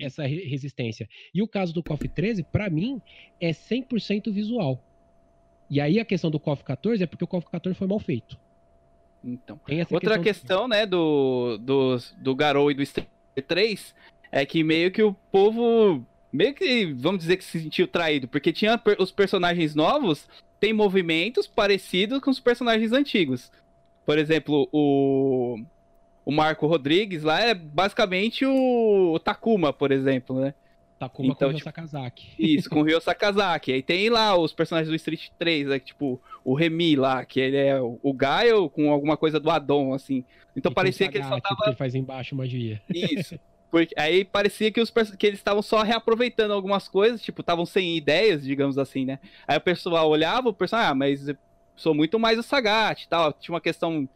essa 0.00 0.24
resistência. 0.24 1.08
E 1.34 1.42
o 1.42 1.48
caso 1.48 1.72
do 1.72 1.82
KOF 1.82 2.08
13, 2.08 2.42
para 2.44 2.70
mim, 2.70 3.00
é 3.40 3.50
100% 3.50 4.32
visual. 4.32 4.82
E 5.68 5.80
aí 5.80 5.98
a 5.98 6.04
questão 6.04 6.30
do 6.30 6.40
KOF 6.40 6.62
14 6.62 7.02
é 7.02 7.06
porque 7.06 7.24
o 7.24 7.28
KOF 7.28 7.46
14 7.50 7.78
foi 7.78 7.86
mal 7.86 7.98
feito. 7.98 8.38
Então. 9.22 9.58
Outra 9.90 10.18
questão, 10.18 10.22
questão, 10.22 10.68
né, 10.68 10.84
do, 10.84 11.58
do, 11.58 11.96
do 12.18 12.34
Garou 12.34 12.70
e 12.70 12.74
do 12.74 12.82
Street 12.82 13.08
3 13.46 13.94
é 14.30 14.44
que 14.44 14.62
meio 14.62 14.90
que 14.90 15.02
o 15.02 15.14
povo 15.32 16.04
meio 16.32 16.52
que, 16.52 16.92
vamos 16.92 17.20
dizer 17.20 17.36
que 17.36 17.44
se 17.44 17.60
sentiu 17.60 17.86
traído, 17.86 18.26
porque 18.26 18.52
tinha 18.52 18.80
os 18.98 19.12
personagens 19.12 19.74
novos 19.74 20.28
tem 20.58 20.72
movimentos 20.72 21.46
parecidos 21.46 22.20
com 22.20 22.30
os 22.30 22.40
personagens 22.40 22.92
antigos. 22.92 23.52
Por 24.04 24.18
exemplo, 24.18 24.68
o 24.72 25.58
o 26.24 26.32
Marco 26.32 26.66
Rodrigues 26.66 27.22
lá 27.22 27.40
é 27.40 27.54
basicamente 27.54 28.44
o, 28.46 29.18
Takuma, 29.22 29.72
por 29.72 29.92
exemplo, 29.92 30.40
né? 30.40 30.54
Takuma 30.98 31.32
então, 31.32 31.48
com 31.48 31.54
o 31.54 31.58
tipo, 31.58 31.64
Sakazaki. 31.64 32.28
Isso, 32.38 32.70
com 32.70 32.80
o 32.80 32.82
Ryo 32.82 33.00
Sakazaki. 33.00 33.72
Aí 33.72 33.82
tem 33.82 34.08
lá 34.08 34.36
os 34.36 34.52
personagens 34.52 34.88
do 34.88 34.94
Street 34.94 35.28
3, 35.38 35.68
né, 35.68 35.78
tipo 35.78 36.20
o 36.44 36.54
Remy 36.54 36.96
lá, 36.96 37.24
que 37.24 37.40
ele 37.40 37.56
é 37.56 37.80
o 37.80 38.12
Gaio 38.12 38.70
com 38.70 38.90
alguma 38.90 39.16
coisa 39.16 39.40
do 39.40 39.50
Adon, 39.50 39.92
assim. 39.92 40.24
Então 40.56 40.70
e 40.70 40.74
parecia 40.74 41.08
que 41.08 41.18
ele 41.18 41.24
só 41.24 41.40
tava... 41.40 41.62
ele 41.66 41.76
faz 41.76 41.94
embaixo 41.94 42.34
magia. 42.34 42.80
Isso. 42.88 43.38
Porque 43.74 43.92
aí 43.98 44.24
parecia 44.24 44.70
que, 44.70 44.80
os, 44.80 44.88
que 45.18 45.26
eles 45.26 45.40
estavam 45.40 45.60
só 45.60 45.82
reaproveitando 45.82 46.54
algumas 46.54 46.86
coisas, 46.86 47.20
tipo, 47.20 47.40
estavam 47.40 47.66
sem 47.66 47.96
ideias, 47.96 48.44
digamos 48.44 48.78
assim, 48.78 49.04
né? 49.04 49.18
Aí 49.48 49.56
o 49.56 49.60
pessoal 49.60 50.08
olhava, 50.08 50.50
o 50.50 50.54
pessoal, 50.54 50.82
ah, 50.82 50.94
mas 50.94 51.26
sou 51.74 51.92
muito 51.92 52.16
mais 52.16 52.38
o 52.38 52.42
Sagat 52.44 53.02
e 53.02 53.08
tal. 53.08 53.32
Tinha 53.32 53.52
uma 53.52 53.60
questão, 53.60 54.08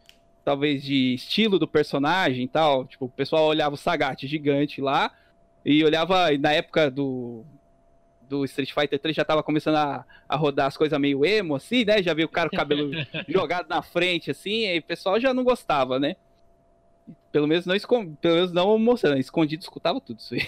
talvez, 0.43 0.83
de 0.83 1.13
estilo 1.13 1.59
do 1.59 1.67
personagem 1.67 2.45
e 2.45 2.47
tal. 2.47 2.85
Tipo, 2.85 3.05
o 3.05 3.09
pessoal 3.09 3.45
olhava 3.45 3.75
o 3.75 3.77
Sagat 3.77 4.25
gigante 4.27 4.81
lá, 4.81 5.11
e 5.65 5.83
olhava, 5.83 6.31
na 6.37 6.53
época 6.53 6.89
do, 6.89 7.43
do 8.27 8.45
Street 8.45 8.71
Fighter 8.73 8.99
3 8.99 9.15
já 9.15 9.25
tava 9.25 9.43
começando 9.43 9.75
a, 9.75 10.05
a 10.27 10.35
rodar 10.35 10.67
as 10.67 10.77
coisas 10.77 10.97
meio 10.99 11.25
emo, 11.25 11.55
assim, 11.55 11.83
né? 11.83 12.01
Já 12.01 12.13
viu 12.13 12.27
o 12.27 12.29
cara 12.29 12.49
com 12.49 12.55
o 12.55 12.59
cabelo 12.59 12.91
jogado 13.27 13.67
na 13.67 13.81
frente, 13.81 14.31
assim, 14.31 14.67
e 14.67 14.79
o 14.79 14.83
pessoal 14.83 15.19
já 15.19 15.33
não 15.33 15.43
gostava, 15.43 15.99
né? 15.99 16.15
Pelo 17.31 17.47
menos 17.47 17.65
não, 17.65 17.75
escond... 17.75 18.15
Pelo 18.21 18.35
menos 18.35 18.51
não 18.51 18.77
mostrando, 18.77 19.19
escondido 19.19 19.63
escutava 19.63 19.99
tudo 19.99 20.19
isso 20.19 20.35
aí. 20.35 20.47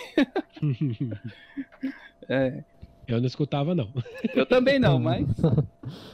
é. 2.30 2.64
Eu 3.08 3.20
não 3.20 3.28
escutava, 3.28 3.76
não. 3.76 3.92
Eu 4.34 4.46
também 4.46 4.80
não, 4.80 5.00
mas. 5.00 5.28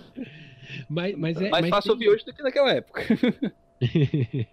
mas, 0.90 1.16
mas 1.18 1.42
é. 1.42 1.50
Mais 1.50 1.62
mas 1.62 1.70
fácil 1.70 1.90
tem... 1.90 1.92
ouvir 1.92 2.10
hoje 2.10 2.26
do 2.26 2.34
que 2.34 2.42
naquela 2.42 2.72
época. 2.72 3.04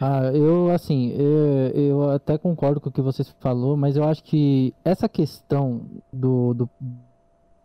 Ah, 0.00 0.30
eu 0.32 0.70
assim, 0.70 1.10
eu, 1.10 1.70
eu, 1.74 2.10
até 2.10 2.38
concordo 2.38 2.80
com 2.80 2.88
o 2.88 2.92
que 2.92 3.02
você 3.02 3.24
falou, 3.40 3.76
mas 3.76 3.96
eu 3.96 4.04
acho 4.04 4.22
que 4.22 4.72
essa 4.84 5.08
questão 5.08 5.82
do, 6.12 6.54
do 6.54 6.70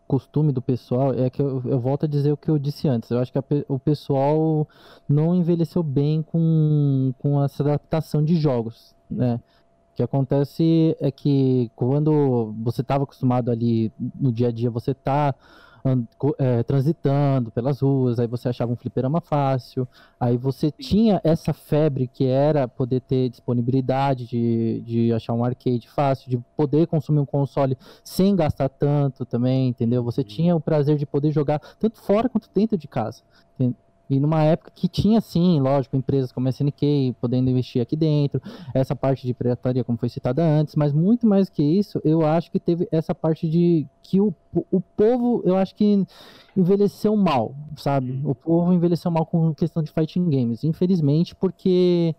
costume 0.08 0.52
do 0.52 0.62
pessoal 0.62 1.14
é 1.14 1.30
que 1.30 1.40
eu, 1.40 1.62
eu, 1.66 1.80
volto 1.80 2.06
a 2.06 2.08
dizer 2.08 2.32
o 2.32 2.38
que 2.38 2.50
eu 2.50 2.58
disse 2.58 2.88
antes. 2.88 3.12
Eu 3.12 3.20
acho 3.20 3.32
que 3.32 3.38
a, 3.38 3.44
o 3.68 3.78
pessoal 3.78 4.68
não 5.08 5.36
envelheceu 5.36 5.84
bem 5.84 6.24
com, 6.24 7.14
com 7.20 7.44
essa 7.44 7.62
adaptação 7.62 8.24
de 8.24 8.36
jogos, 8.36 8.96
né? 9.10 9.40
O 9.92 9.96
que 9.96 10.02
acontece 10.02 10.98
é 11.00 11.12
que 11.12 11.70
quando 11.76 12.56
você 12.64 12.82
estava 12.82 13.04
acostumado 13.04 13.52
ali 13.52 13.92
no 14.20 14.32
dia 14.32 14.48
a 14.48 14.52
dia, 14.52 14.72
você 14.72 14.92
tá 14.92 15.36
é, 16.38 16.64
transitando 16.64 17.52
pelas 17.52 17.82
ruas, 17.82 18.18
aí 18.18 18.28
você 18.28 18.48
achava 18.48 18.72
um 18.72 18.76
fliperama 18.76 19.20
fácil, 19.20 19.88
aí 20.18 20.38
você 20.38 20.72
tinha 20.72 21.20
essa 21.24 21.52
febre 21.52 22.08
que 22.08 22.26
era 22.26 22.68
poder 22.68 23.02
ter 23.02 23.30
disponibilidade 23.30 24.26
de, 24.26 24.82
de 24.86 25.14
achar 25.14 25.34
um 25.34 25.44
arcade 25.44 25.90
fácil, 25.90 26.30
de 26.30 26.38
poder 26.56 26.88
consumir 26.88 27.20
um 27.20 27.26
console 27.26 27.78
sem 28.04 28.36
gastar 28.36 28.70
tanto 28.70 29.26
também, 29.26 29.68
entendeu? 29.68 30.04
Você 30.04 30.24
tinha 30.24 30.56
o 30.56 30.62
prazer 30.62 30.98
de 30.98 31.06
poder 31.06 31.32
jogar 31.32 31.60
tanto 31.80 32.00
fora 32.02 32.30
quanto 32.30 32.50
dentro 32.54 32.78
de 32.78 32.88
casa. 32.88 33.22
E 34.10 34.20
numa 34.20 34.44
época 34.44 34.72
que 34.76 34.88
tinha, 34.88 35.22
sim, 35.22 35.60
lógico, 35.60 35.96
empresas 35.96 36.32
como 36.32 36.48
a 36.48 36.50
SNK 36.52 37.16
podendo 37.22 37.50
investir 37.50 37.82
aqui 37.82 37.96
dentro, 37.96 38.42
essa 38.74 38.96
parte 38.96 39.26
de 39.26 39.34
pirataria, 39.34 39.84
como 39.84 39.98
foi 39.98 40.10
citada 40.10 40.44
antes, 40.44 40.76
mas 40.76 40.92
muito 40.94 41.26
mais 41.26 41.50
que 41.50 41.64
isso, 41.64 42.02
eu 42.04 42.26
acho 42.26 42.52
que 42.52 42.60
teve 42.60 42.88
essa 42.92 43.16
parte 43.16 43.50
de 43.50 43.88
que 44.02 44.20
o, 44.20 44.34
o 44.72 44.82
povo, 44.82 45.42
eu 45.46 45.56
acho 45.56 45.74
que 45.74 46.06
envelheceu 46.56 47.16
mal, 47.16 47.56
sabe? 47.78 48.22
O 48.24 48.36
povo 48.36 48.74
envelheceu 48.74 49.10
mal 49.10 49.26
com 49.26 49.54
questão 49.54 49.82
de 49.82 49.92
fighting 49.92 50.30
games, 50.30 50.64
infelizmente, 50.64 51.34
porque 51.34 52.14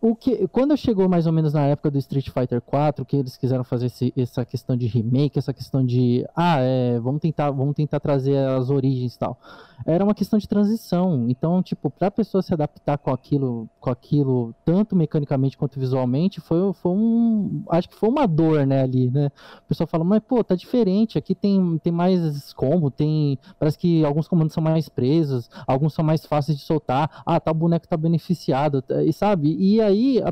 o 0.00 0.16
que 0.16 0.48
quando 0.48 0.74
chegou 0.76 1.08
mais 1.08 1.26
ou 1.26 1.32
menos 1.32 1.52
na 1.52 1.66
época 1.66 1.90
do 1.90 1.98
Street 1.98 2.30
Fighter 2.30 2.60
4 2.62 3.04
que 3.04 3.16
eles 3.16 3.36
quiseram 3.36 3.62
fazer 3.62 3.86
esse, 3.86 4.12
essa 4.16 4.44
questão 4.46 4.74
de 4.74 4.86
remake 4.86 5.38
essa 5.38 5.52
questão 5.52 5.84
de 5.84 6.26
ah 6.34 6.58
é, 6.60 6.98
vamos 6.98 7.20
tentar 7.20 7.50
vamos 7.50 7.74
tentar 7.74 8.00
trazer 8.00 8.36
as 8.38 8.70
origens 8.70 9.14
e 9.14 9.18
tal. 9.18 9.38
Era 9.86 10.04
uma 10.04 10.14
questão 10.14 10.38
de 10.38 10.48
transição. 10.48 11.26
Então 11.28 11.62
tipo 11.62 11.90
para 11.90 12.08
a 12.08 12.10
pessoa 12.10 12.42
se 12.42 12.54
adaptar 12.54 12.96
com 12.96 13.10
aquilo 13.10 13.68
com 13.78 13.90
aquilo 13.90 14.54
tanto 14.64 14.96
mecanicamente 14.96 15.58
quanto 15.58 15.78
visualmente 15.78 16.40
foi, 16.40 16.72
foi 16.72 16.92
um 16.92 17.62
acho 17.68 17.88
que 17.88 17.94
foi 17.94 18.08
uma 18.08 18.26
dor 18.26 18.66
né 18.66 18.82
ali 18.82 19.10
né? 19.10 19.30
O 19.64 19.68
pessoal 19.68 19.86
fala 19.86 20.04
mas 20.04 20.20
pô 20.20 20.42
tá 20.42 20.54
diferente. 20.54 21.18
Aqui 21.18 21.34
tem 21.34 21.78
tem 21.78 21.92
mais 21.92 22.54
combo 22.54 22.90
tem 22.90 23.38
parece 23.58 23.76
que 23.76 24.02
alguns 24.02 24.26
comandos 24.26 24.54
são 24.54 24.62
mais 24.62 24.88
presos 24.88 25.50
alguns 25.66 25.92
são 25.92 26.04
mais 26.04 26.24
fáceis 26.24 26.56
de 26.56 26.64
soltar. 26.64 27.22
Ah 27.26 27.38
tá 27.38 27.50
o 27.50 27.54
boneco 27.54 27.86
tá 27.86 27.98
beneficiado. 27.98 28.82
E 29.04 29.12
sabe 29.12 29.54
e 29.58 29.89
aí 29.90 30.22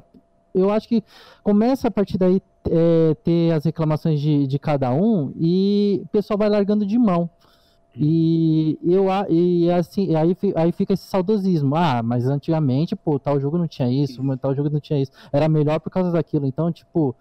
eu 0.54 0.70
acho 0.70 0.88
que 0.88 1.02
começa 1.42 1.88
a 1.88 1.90
partir 1.90 2.18
daí 2.18 2.42
é, 2.70 3.14
ter 3.22 3.52
as 3.52 3.64
reclamações 3.64 4.20
de, 4.20 4.46
de 4.46 4.58
cada 4.58 4.92
um 4.92 5.32
e 5.36 6.00
o 6.04 6.08
pessoal 6.08 6.38
vai 6.38 6.48
largando 6.48 6.86
de 6.86 6.98
mão. 6.98 7.30
E 8.00 8.78
eu 8.84 9.06
e 9.28 9.70
assim, 9.72 10.14
aí, 10.14 10.36
aí 10.54 10.70
fica 10.72 10.92
esse 10.92 11.04
saudosismo. 11.04 11.74
Ah, 11.74 12.00
mas 12.02 12.26
antigamente, 12.26 12.94
pô, 12.94 13.18
tal 13.18 13.40
jogo 13.40 13.58
não 13.58 13.66
tinha 13.66 13.90
isso, 13.90 14.22
tal 14.36 14.54
jogo 14.54 14.70
não 14.70 14.78
tinha 14.78 15.00
isso. 15.00 15.10
Era 15.32 15.48
melhor 15.48 15.80
por 15.80 15.90
causa 15.90 16.12
daquilo. 16.12 16.46
Então, 16.46 16.70
tipo, 16.70 17.16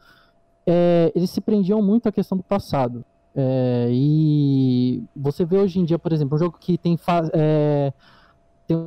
é, 0.68 1.12
eles 1.16 1.32
se 1.32 1.42
prendiam 1.42 1.82
muito 1.82 2.08
à 2.08 2.12
questão 2.12 2.38
do 2.38 2.44
passado. 2.44 3.04
É, 3.36 3.88
e 3.92 5.04
você 5.16 5.46
vê 5.46 5.58
hoje 5.58 5.80
em 5.80 5.86
dia, 5.86 5.98
por 5.98 6.14
exemplo, 6.14 6.36
um 6.36 6.40
jogo 6.40 6.58
que 6.60 6.78
tem, 6.78 6.98
é, 7.34 7.92
tem 8.68 8.78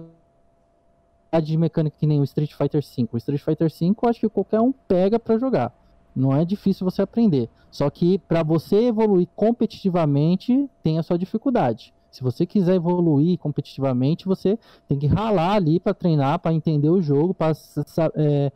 de 1.38 1.56
mecânica 1.56 1.96
que 1.98 2.06
nem 2.06 2.18
o 2.18 2.24
Street 2.24 2.52
Fighter 2.52 2.82
V. 2.82 3.08
O 3.12 3.16
Street 3.18 3.40
Fighter 3.40 3.70
V, 3.70 3.94
eu 4.02 4.08
acho 4.08 4.20
que 4.20 4.28
qualquer 4.28 4.60
um 4.60 4.72
pega 4.72 5.18
para 5.18 5.38
jogar. 5.38 5.72
Não 6.16 6.34
é 6.34 6.44
difícil 6.44 6.84
você 6.84 7.02
aprender. 7.02 7.48
Só 7.70 7.88
que 7.88 8.18
para 8.18 8.42
você 8.42 8.86
evoluir 8.86 9.28
competitivamente, 9.36 10.68
tem 10.82 10.98
a 10.98 11.02
sua 11.02 11.16
dificuldade. 11.18 11.94
Se 12.10 12.24
você 12.24 12.44
quiser 12.44 12.74
evoluir 12.74 13.38
competitivamente, 13.38 14.26
você 14.26 14.58
tem 14.88 14.98
que 14.98 15.06
ralar 15.06 15.52
ali 15.52 15.78
para 15.78 15.94
treinar, 15.94 16.40
para 16.40 16.52
entender 16.52 16.88
o 16.88 17.00
jogo, 17.00 17.32
para 17.32 17.52
é, 18.16 18.52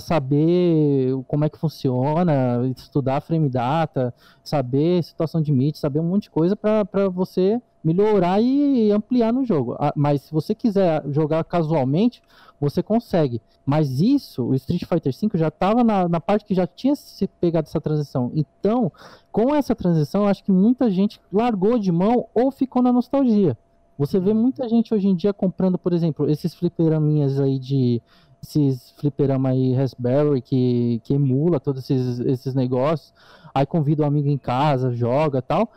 saber 0.00 1.12
como 1.28 1.44
é 1.44 1.48
que 1.48 1.56
funciona, 1.56 2.66
estudar 2.76 3.20
frame 3.20 3.48
data, 3.48 4.12
saber 4.42 5.04
situação 5.04 5.40
de 5.40 5.52
meet, 5.52 5.76
saber 5.76 6.00
um 6.00 6.08
monte 6.08 6.24
de 6.24 6.30
coisa 6.30 6.56
para 6.56 7.08
você 7.08 7.60
melhorar 7.86 8.40
e 8.40 8.90
ampliar 8.90 9.32
no 9.32 9.44
jogo. 9.44 9.76
Ah, 9.78 9.92
mas 9.94 10.22
se 10.22 10.32
você 10.32 10.56
quiser 10.56 11.04
jogar 11.08 11.44
casualmente, 11.44 12.20
você 12.60 12.82
consegue. 12.82 13.40
Mas 13.64 14.00
isso, 14.00 14.42
o 14.42 14.54
Street 14.56 14.82
Fighter 14.84 15.12
V 15.12 15.38
já 15.38 15.48
estava 15.48 15.84
na, 15.84 16.08
na, 16.08 16.20
parte 16.20 16.44
que 16.44 16.52
já 16.54 16.66
tinha 16.66 16.96
se 16.96 17.28
pegado 17.40 17.68
essa 17.68 17.80
transição. 17.80 18.32
Então, 18.34 18.90
com 19.30 19.54
essa 19.54 19.72
transição, 19.72 20.26
acho 20.26 20.42
que 20.42 20.50
muita 20.50 20.90
gente 20.90 21.20
largou 21.32 21.78
de 21.78 21.92
mão 21.92 22.26
ou 22.34 22.50
ficou 22.50 22.82
na 22.82 22.92
nostalgia. 22.92 23.56
Você 23.96 24.18
vê 24.18 24.34
muita 24.34 24.68
gente 24.68 24.92
hoje 24.92 25.06
em 25.06 25.14
dia 25.14 25.32
comprando, 25.32 25.78
por 25.78 25.92
exemplo, 25.92 26.28
esses 26.28 26.54
fliperaminhas 26.54 27.38
aí 27.38 27.58
de. 27.58 28.02
Esses 28.42 28.90
fliperama 28.98 29.48
aí 29.48 29.72
Raspberry 29.74 30.42
que, 30.42 31.00
que 31.02 31.14
emula 31.14 31.58
todos 31.58 31.88
esses, 31.88 32.18
esses 32.20 32.54
negócios. 32.54 33.12
Aí 33.54 33.64
convida 33.64 34.02
o 34.02 34.04
um 34.04 34.08
amigo 34.08 34.28
em 34.28 34.36
casa, 34.36 34.92
joga 34.92 35.40
tal 35.40 35.70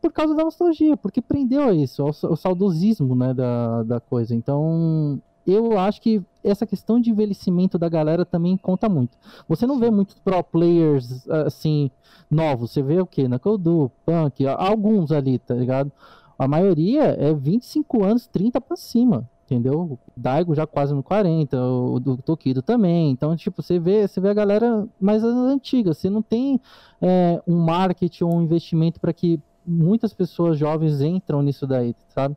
por 0.00 0.12
causa 0.12 0.34
da 0.34 0.44
nostalgia, 0.44 0.96
porque 0.96 1.22
prendeu 1.22 1.64
a 1.64 1.72
isso, 1.72 2.02
ao, 2.02 2.36
saudosismo 2.36 3.14
né, 3.14 3.32
da, 3.32 3.82
da 3.84 4.00
coisa. 4.00 4.34
Então, 4.34 5.20
eu 5.46 5.78
acho 5.78 6.00
que 6.00 6.22
essa 6.42 6.66
questão 6.66 7.00
de 7.00 7.10
envelhecimento 7.10 7.78
da 7.78 7.88
galera 7.88 8.24
também 8.24 8.56
conta 8.56 8.88
muito. 8.88 9.16
Você 9.48 9.66
não 9.66 9.78
vê 9.78 9.90
muitos 9.90 10.16
pro 10.16 10.42
players 10.42 11.28
assim 11.28 11.90
novos, 12.30 12.72
você 12.72 12.82
vê 12.82 13.00
o 13.00 13.06
que? 13.06 13.28
Knuckle 13.28 13.58
Do, 13.58 13.90
Punk, 14.04 14.46
alguns 14.46 15.12
ali, 15.12 15.38
tá 15.38 15.54
ligado? 15.54 15.92
A 16.38 16.48
maioria 16.48 17.16
é 17.18 17.32
25 17.32 18.02
anos, 18.02 18.26
30 18.26 18.60
para 18.60 18.76
cima, 18.76 19.28
entendeu? 19.44 19.80
O 19.82 19.98
Daigo 20.16 20.54
já 20.54 20.66
quase 20.66 20.94
no 20.94 21.02
40, 21.02 21.60
o 21.60 22.00
do 22.00 22.16
Tokido 22.16 22.62
também. 22.62 23.10
Então, 23.10 23.36
tipo, 23.36 23.62
você 23.62 23.78
vê, 23.78 24.08
você 24.08 24.20
vê 24.20 24.30
a 24.30 24.34
galera 24.34 24.86
mais 25.00 25.22
antiga, 25.22 25.92
você 25.92 26.08
não 26.08 26.22
tem 26.22 26.60
é, 27.00 27.40
um 27.46 27.56
marketing 27.56 28.24
ou 28.24 28.36
um 28.36 28.42
investimento 28.42 28.98
para 28.98 29.12
que 29.12 29.40
muitas 29.66 30.12
pessoas 30.12 30.58
jovens 30.58 31.00
entram 31.00 31.42
nisso 31.42 31.66
daí, 31.66 31.94
sabe? 32.08 32.36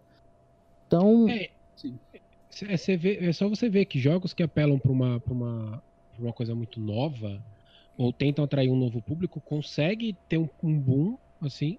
Então, 0.87 1.27
é, 1.29 1.49
é, 2.65 2.77
você 2.77 2.97
vê, 2.97 3.17
é 3.25 3.33
só 3.33 3.47
você 3.47 3.69
ver 3.69 3.85
que 3.85 3.99
jogos 3.99 4.33
que 4.33 4.43
apelam 4.43 4.79
para 4.79 4.91
uma, 4.91 5.21
uma, 5.29 5.83
uma 6.17 6.33
coisa 6.33 6.55
muito 6.55 6.79
nova 6.79 7.41
ou 7.97 8.13
tentam 8.13 8.45
atrair 8.45 8.69
um 8.69 8.75
novo 8.75 9.01
público 9.01 9.41
consegue 9.41 10.15
ter 10.29 10.37
um, 10.37 10.47
um 10.63 10.79
boom 10.79 11.17
assim, 11.41 11.77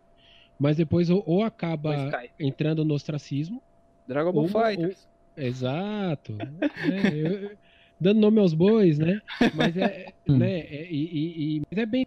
mas 0.59 0.77
depois 0.77 1.09
ou, 1.09 1.23
ou 1.27 1.43
acaba 1.43 2.11
entrando 2.39 2.85
no 2.85 2.95
ostracismo. 2.95 3.63
Dragon 4.07 4.33
Ball 4.33 4.49
Fighters. 4.49 5.08
Exato. 5.39 6.37
é, 6.41 7.17
eu, 7.17 7.57
dando 8.01 8.21
nome 8.21 8.41
aos 8.41 8.55
bois, 8.55 8.99
né? 8.99 9.21
Mas 9.55 9.77
é, 9.77 10.07
hum. 10.29 10.39
né, 10.39 10.61
é, 10.61 10.91
e, 10.91 11.59
e, 11.59 11.63
mas 11.71 11.79
é 11.79 11.87
bem 11.87 12.07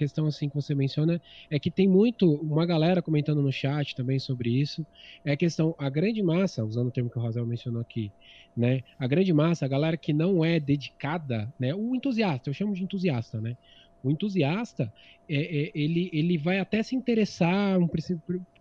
questão 0.00 0.26
assim 0.26 0.48
que 0.48 0.54
você 0.54 0.74
menciona 0.74 1.20
é 1.50 1.60
que 1.60 1.70
tem 1.70 1.86
muito 1.86 2.34
uma 2.36 2.64
galera 2.64 3.02
comentando 3.02 3.42
no 3.42 3.52
chat 3.52 3.94
também 3.94 4.18
sobre 4.18 4.48
isso. 4.48 4.86
É 5.22 5.32
a 5.32 5.36
questão 5.36 5.74
a 5.78 5.90
grande 5.90 6.22
massa, 6.22 6.64
usando 6.64 6.88
o 6.88 6.90
termo 6.90 7.10
que 7.10 7.18
o 7.18 7.22
Rosel 7.22 7.46
mencionou 7.46 7.82
aqui, 7.82 8.10
né? 8.56 8.80
A 8.98 9.06
grande 9.06 9.30
massa, 9.32 9.66
a 9.66 9.68
galera 9.68 9.98
que 9.98 10.14
não 10.14 10.42
é 10.42 10.58
dedicada, 10.58 11.52
né? 11.58 11.74
O 11.74 11.94
entusiasta, 11.94 12.48
eu 12.48 12.54
chamo 12.54 12.72
de 12.72 12.82
entusiasta, 12.82 13.42
né? 13.42 13.58
O 14.02 14.10
entusiasta, 14.10 14.92
é, 15.28 15.36
é, 15.36 15.70
ele, 15.74 16.10
ele 16.12 16.38
vai 16.38 16.58
até 16.58 16.82
se 16.82 16.96
interessar 16.96 17.78
um 17.78 17.88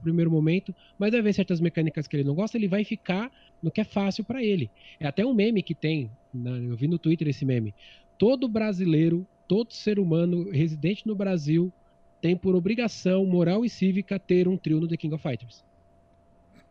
primeiro 0.02 0.30
momento, 0.30 0.76
mas 0.98 1.12
vai 1.12 1.22
ver 1.22 1.34
certas 1.34 1.62
mecânicas 1.62 2.08
que 2.08 2.16
ele 2.16 2.24
não 2.24 2.36
gosta, 2.36 2.58
ele 2.58 2.68
vai 2.68 2.84
ficar 2.84 3.32
no 3.62 3.72
que 3.72 3.82
é 3.82 3.86
fácil 3.86 4.24
para 4.24 4.44
ele. 4.44 4.70
É 5.00 5.08
até 5.08 5.26
um 5.26 5.34
meme 5.34 5.64
que 5.64 5.74
tem, 5.74 6.12
né? 6.34 6.52
eu 6.66 6.76
vi 6.76 6.88
no 6.88 7.00
Twitter 7.00 7.28
esse 7.28 7.46
meme. 7.46 7.74
Todo 8.18 8.48
brasileiro 8.48 9.26
todo 9.50 9.74
ser 9.74 10.00
humano 10.00 10.52
residente 10.52 11.08
no 11.08 11.16
Brasil 11.16 11.74
tem 12.22 12.38
por 12.38 12.56
obrigação 12.56 13.26
moral 13.26 13.66
e 13.66 13.70
cívica 13.70 14.20
ter 14.20 14.48
um 14.48 14.56
trio 14.56 14.80
no 14.80 14.88
The 14.88 14.96
King 14.96 15.16
of 15.16 15.24
Fighters. 15.24 15.66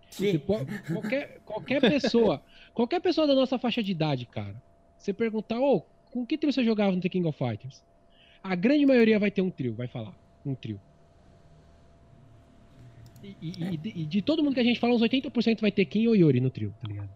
Sim. 0.09 0.39
Qualquer, 0.39 1.41
qualquer 1.45 1.81
pessoa, 1.81 2.41
qualquer 2.73 3.01
pessoa 3.01 3.27
da 3.27 3.35
nossa 3.35 3.59
faixa 3.59 3.83
de 3.83 3.91
idade, 3.91 4.27
cara, 4.27 4.55
você 4.97 5.13
perguntar, 5.13 5.59
ô, 5.59 5.77
oh, 5.77 5.83
com 6.13 6.25
que 6.25 6.39
trio 6.39 6.53
você 6.53 6.63
jogava 6.65 6.95
no 6.95 7.01
The 7.01 7.09
King 7.09 7.27
of 7.27 7.37
Fighters? 7.37 7.83
A 8.49 8.55
grande 8.55 8.87
maioria 8.87 9.19
vai 9.19 9.31
ter 9.31 9.43
um 9.43 9.51
trio, 9.51 9.75
vai 9.75 9.87
falar. 9.87 10.15
Um 10.45 10.55
trio. 10.55 10.81
E, 13.23 13.37
e, 13.43 13.49
e, 13.51 13.77
de, 13.77 13.89
e 13.89 14.05
de 14.05 14.23
todo 14.23 14.43
mundo 14.43 14.55
que 14.55 14.61
a 14.61 14.65
gente 14.65 14.79
fala, 14.79 14.95
uns 14.95 15.03
80% 15.03 15.61
vai 15.61 15.73
ter 15.73 15.85
Kim 15.85 16.07
ou 16.07 16.17
Yori 16.17 16.41
no 16.41 16.51
trio, 16.51 16.75
tá 16.81 16.89
ligado? 16.89 17.11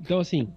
Então, 0.00 0.18
assim, 0.20 0.48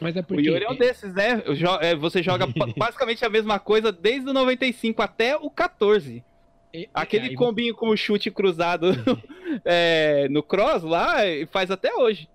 mas 0.00 0.16
é 0.16 0.22
porque... 0.22 0.48
O 0.48 0.54
Yuri 0.54 0.64
é 0.64 0.70
um 0.70 0.76
desses, 0.76 1.14
né? 1.14 1.42
É, 1.82 1.94
você 1.94 2.22
joga 2.22 2.46
basicamente 2.76 3.24
a 3.24 3.28
mesma 3.28 3.58
coisa 3.58 3.92
desde 3.92 4.30
o 4.30 4.32
95 4.32 5.02
até 5.02 5.36
o 5.36 5.50
14. 5.50 6.24
E, 6.72 6.88
Aquele 6.94 7.34
combinho 7.34 7.74
com 7.74 7.88
o 7.88 7.96
chute 7.96 8.30
cruzado 8.30 8.88
é, 9.64 10.28
no 10.30 10.42
cross 10.42 10.82
lá, 10.82 11.16
faz 11.50 11.70
até 11.70 11.94
hoje. 11.94 12.28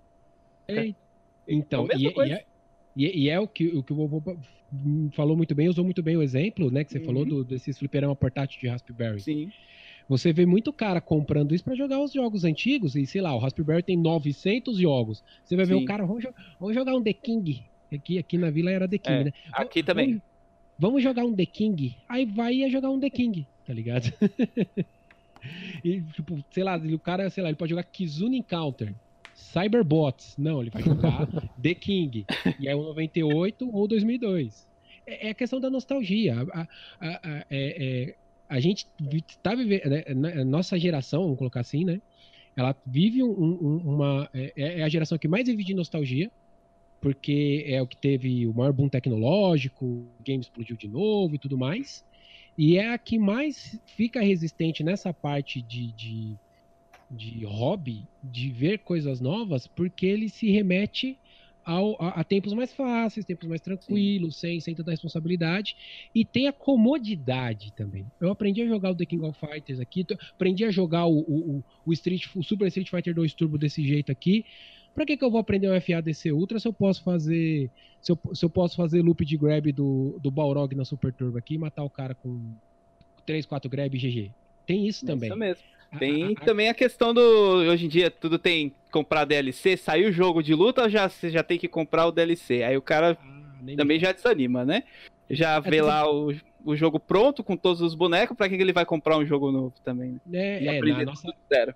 É, 0.68 0.94
então, 1.48 1.88
é 1.90 1.96
e, 1.96 2.06
e, 2.06 2.32
é, 2.32 2.44
e, 2.96 3.30
é, 3.30 3.40
o 3.40 3.48
que, 3.48 3.68
o 3.68 3.82
que 3.82 3.92
o 3.92 3.96
vovô 3.96 4.36
falou 5.12 5.36
muito 5.36 5.54
bem, 5.54 5.68
usou 5.68 5.84
muito 5.84 6.02
bem 6.02 6.16
o 6.16 6.22
exemplo, 6.22 6.70
né? 6.70 6.84
Que 6.84 6.92
você 6.92 6.98
uhum. 6.98 7.04
falou 7.04 7.24
do, 7.24 7.44
desses 7.44 7.78
fliperama 7.78 8.14
portátil 8.14 8.60
de 8.60 8.68
Raspberry. 8.68 9.20
Sim. 9.20 9.50
Você 10.08 10.32
vê 10.32 10.46
muito 10.46 10.72
cara 10.72 11.00
comprando 11.00 11.54
isso 11.54 11.64
para 11.64 11.74
jogar 11.74 12.00
os 12.00 12.12
jogos 12.12 12.44
antigos, 12.44 12.94
e 12.94 13.06
sei 13.06 13.20
lá, 13.20 13.34
o 13.34 13.38
Raspberry 13.38 13.82
tem 13.82 13.96
900 13.96 14.78
jogos. 14.78 15.22
Você 15.44 15.56
vai 15.56 15.66
ver 15.66 15.74
Sim. 15.74 15.82
o 15.82 15.84
cara, 15.84 16.06
vamos, 16.06 16.24
vamos, 16.60 16.74
jogar 16.74 16.94
um 16.94 17.02
The 17.02 17.12
King. 17.12 17.64
Aqui, 17.92 18.18
aqui 18.18 18.38
na 18.38 18.50
vila 18.50 18.70
era 18.70 18.88
The 18.88 18.98
King, 18.98 19.20
é, 19.20 19.24
né? 19.24 19.32
Aqui 19.52 19.82
também. 19.82 20.22
vamos 20.78 21.02
jogar 21.02 21.24
um 21.24 21.34
The 21.34 21.46
King. 21.46 21.96
Aí 22.08 22.24
vai 22.24 22.54
e 22.54 22.70
jogar 22.70 22.90
um 22.90 23.00
The 23.00 23.10
King, 23.10 23.46
tá 23.66 23.72
ligado? 23.72 24.12
e, 25.84 26.00
tipo, 26.12 26.44
sei 26.50 26.62
lá, 26.62 26.76
o 26.76 26.98
cara, 26.98 27.28
sei 27.28 27.42
lá, 27.42 27.48
ele 27.48 27.58
pode 27.58 27.70
jogar 27.70 27.82
Kizune 27.84 28.38
Encounter. 28.38 28.94
Cyberbots. 29.36 30.34
Não, 30.38 30.62
ele 30.62 30.70
vai 30.70 30.82
jogar 30.82 31.26
The 31.62 31.74
King. 31.74 32.24
E 32.58 32.66
é 32.66 32.74
o 32.74 32.82
98 32.82 33.70
ou 33.70 33.86
2002. 33.86 34.66
É, 35.06 35.28
é 35.28 35.30
a 35.30 35.34
questão 35.34 35.60
da 35.60 35.68
nostalgia. 35.68 36.34
A, 36.52 36.60
a, 36.62 36.66
a, 37.00 37.44
é, 37.50 38.08
é, 38.10 38.14
a 38.48 38.58
gente 38.58 38.86
tá 39.42 39.54
vivendo. 39.54 39.90
Né, 39.90 40.44
nossa 40.44 40.78
geração, 40.78 41.22
vamos 41.22 41.38
colocar 41.38 41.60
assim, 41.60 41.84
né? 41.84 42.00
Ela 42.56 42.74
vive 42.86 43.22
um, 43.22 43.28
um, 43.30 43.76
uma. 43.84 44.30
É, 44.32 44.80
é, 44.80 44.82
a 44.82 44.88
geração 44.88 45.18
que 45.18 45.28
mais 45.28 45.46
vive 45.46 45.62
de 45.62 45.74
nostalgia 45.74 46.30
porque 47.00 47.64
é 47.68 47.80
o 47.80 47.86
que 47.86 47.96
teve 47.96 48.46
o 48.46 48.54
maior 48.54 48.72
boom 48.72 48.88
tecnológico, 48.88 49.84
o 49.84 50.08
game 50.24 50.42
explodiu 50.42 50.76
de 50.76 50.88
novo 50.88 51.34
e 51.34 51.38
tudo 51.38 51.56
mais. 51.56 52.04
E 52.56 52.78
é 52.78 52.92
a 52.92 52.98
que 52.98 53.18
mais 53.18 53.78
fica 53.86 54.20
resistente 54.20 54.82
nessa 54.82 55.12
parte 55.12 55.60
de, 55.60 55.92
de, 55.92 56.34
de 57.10 57.44
hobby, 57.44 58.04
de 58.22 58.50
ver 58.50 58.78
coisas 58.78 59.20
novas, 59.20 59.66
porque 59.66 60.06
ele 60.06 60.28
se 60.28 60.50
remete 60.50 61.18
ao, 61.64 62.00
a, 62.00 62.20
a, 62.20 62.24
tempos 62.24 62.52
mais 62.52 62.72
fáceis, 62.72 63.26
tempos 63.26 63.48
mais 63.48 63.60
tranquilos, 63.60 64.36
sem, 64.36 64.60
sem 64.60 64.74
tanta 64.74 64.92
responsabilidade. 64.92 65.76
E 66.14 66.24
tem 66.24 66.46
a 66.46 66.52
comodidade 66.52 67.72
também. 67.72 68.06
Eu 68.20 68.30
aprendi 68.30 68.62
a 68.62 68.66
jogar 68.66 68.90
o 68.90 68.94
The 68.94 69.04
King 69.04 69.24
of 69.24 69.38
Fighters 69.38 69.80
aqui, 69.80 70.06
aprendi 70.32 70.64
a 70.64 70.70
jogar 70.70 71.06
o, 71.06 71.18
o, 71.18 71.64
o, 71.84 71.92
Street, 71.92 72.26
o 72.34 72.42
Super 72.42 72.68
Street 72.68 72.88
Fighter 72.88 73.14
2 73.14 73.34
Turbo 73.34 73.58
desse 73.58 73.84
jeito 73.84 74.12
aqui, 74.12 74.44
Pra 74.96 75.04
que, 75.04 75.14
que 75.14 75.22
eu 75.22 75.30
vou 75.30 75.38
aprender 75.38 75.68
o 75.68 75.78
FADC 75.78 76.32
Ultra 76.32 76.58
se 76.58 76.66
eu 76.66 76.72
posso 76.72 77.02
fazer. 77.02 77.70
Se 78.00 78.10
eu, 78.10 78.18
se 78.32 78.42
eu 78.42 78.48
posso 78.48 78.74
fazer 78.76 79.02
loop 79.02 79.26
de 79.26 79.36
grab 79.36 79.70
do, 79.70 80.18
do 80.22 80.30
Balrog 80.30 80.74
na 80.74 80.86
Super 80.86 81.12
Turbo 81.12 81.36
aqui 81.36 81.56
e 81.56 81.58
matar 81.58 81.84
o 81.84 81.90
cara 81.90 82.14
com 82.14 82.54
3, 83.26 83.44
4 83.44 83.68
grab 83.68 83.94
e 83.94 83.98
GG. 83.98 84.32
Tem 84.66 84.88
isso 84.88 85.04
também. 85.04 85.28
Isso 85.28 85.38
mesmo. 85.38 85.62
Tem 85.98 86.34
também 86.34 86.68
a 86.68 86.74
questão 86.74 87.14
do. 87.14 87.20
Hoje 87.20 87.86
em 87.86 87.88
dia 87.88 88.10
tudo 88.10 88.38
tem 88.38 88.74
comprar 88.90 89.24
DLC. 89.24 89.76
Saiu 89.76 90.08
o 90.08 90.12
jogo 90.12 90.42
de 90.42 90.54
luta, 90.54 90.88
já, 90.88 91.08
você 91.08 91.30
já 91.30 91.42
tem 91.42 91.58
que 91.58 91.68
comprar 91.68 92.06
o 92.06 92.12
DLC. 92.12 92.62
Aí 92.62 92.76
o 92.76 92.82
cara 92.82 93.16
ah, 93.20 93.76
também 93.76 93.98
já 93.98 94.12
desanima, 94.12 94.64
né? 94.64 94.82
Já 95.28 95.56
é 95.56 95.60
vê 95.60 95.82
lá 95.82 96.10
o, 96.10 96.32
o 96.64 96.76
jogo 96.76 96.98
pronto 96.98 97.42
com 97.42 97.56
todos 97.56 97.80
os 97.80 97.94
bonecos. 97.94 98.36
Pra 98.36 98.48
que 98.48 98.54
ele 98.54 98.72
vai 98.72 98.84
comprar 98.84 99.16
um 99.18 99.24
jogo 99.24 99.52
novo 99.52 99.74
também? 99.84 100.20
Né? 100.26 100.64
É, 100.64 100.78
é 100.78 100.80
na 100.80 101.04
nossa... 101.04 101.32
zero. 101.52 101.74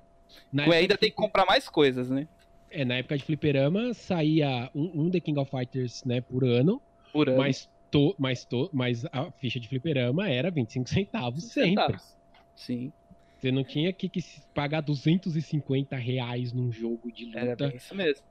Na 0.52 0.64
ainda 0.72 0.96
tem 0.96 1.10
que 1.10 1.16
comprar 1.16 1.44
mais 1.44 1.68
coisas, 1.68 2.08
né? 2.08 2.26
É, 2.70 2.84
na 2.84 2.96
época 2.96 3.18
de 3.18 3.24
fliperama 3.24 3.92
saía 3.92 4.70
um, 4.74 5.02
um 5.02 5.10
The 5.10 5.20
King 5.20 5.40
of 5.40 5.50
Fighters, 5.50 6.04
né, 6.04 6.20
por 6.20 6.44
ano. 6.44 6.80
Por 7.12 7.28
ano. 7.28 7.38
Mas, 7.38 7.68
to, 7.90 8.14
mas, 8.16 8.44
to, 8.44 8.70
mas 8.72 9.04
a 9.06 9.30
ficha 9.32 9.58
de 9.58 9.68
fliperama 9.68 10.28
era 10.28 10.50
25 10.50 10.88
centavos 10.88 11.44
sempre. 11.44 11.70
Centavos. 11.70 12.16
Sim. 12.54 12.92
Você 13.40 13.50
não 13.50 13.64
tinha 13.64 13.90
que, 13.90 14.06
que 14.06 14.22
pagar 14.54 14.82
250 14.82 15.96
reais 15.96 16.52
num 16.52 16.70
jogo 16.70 17.10
de 17.10 17.24
luta. 17.24 17.38
Era 17.38 17.56
bem 17.56 17.74
isso 17.74 17.94
mesmo. 17.94 18.22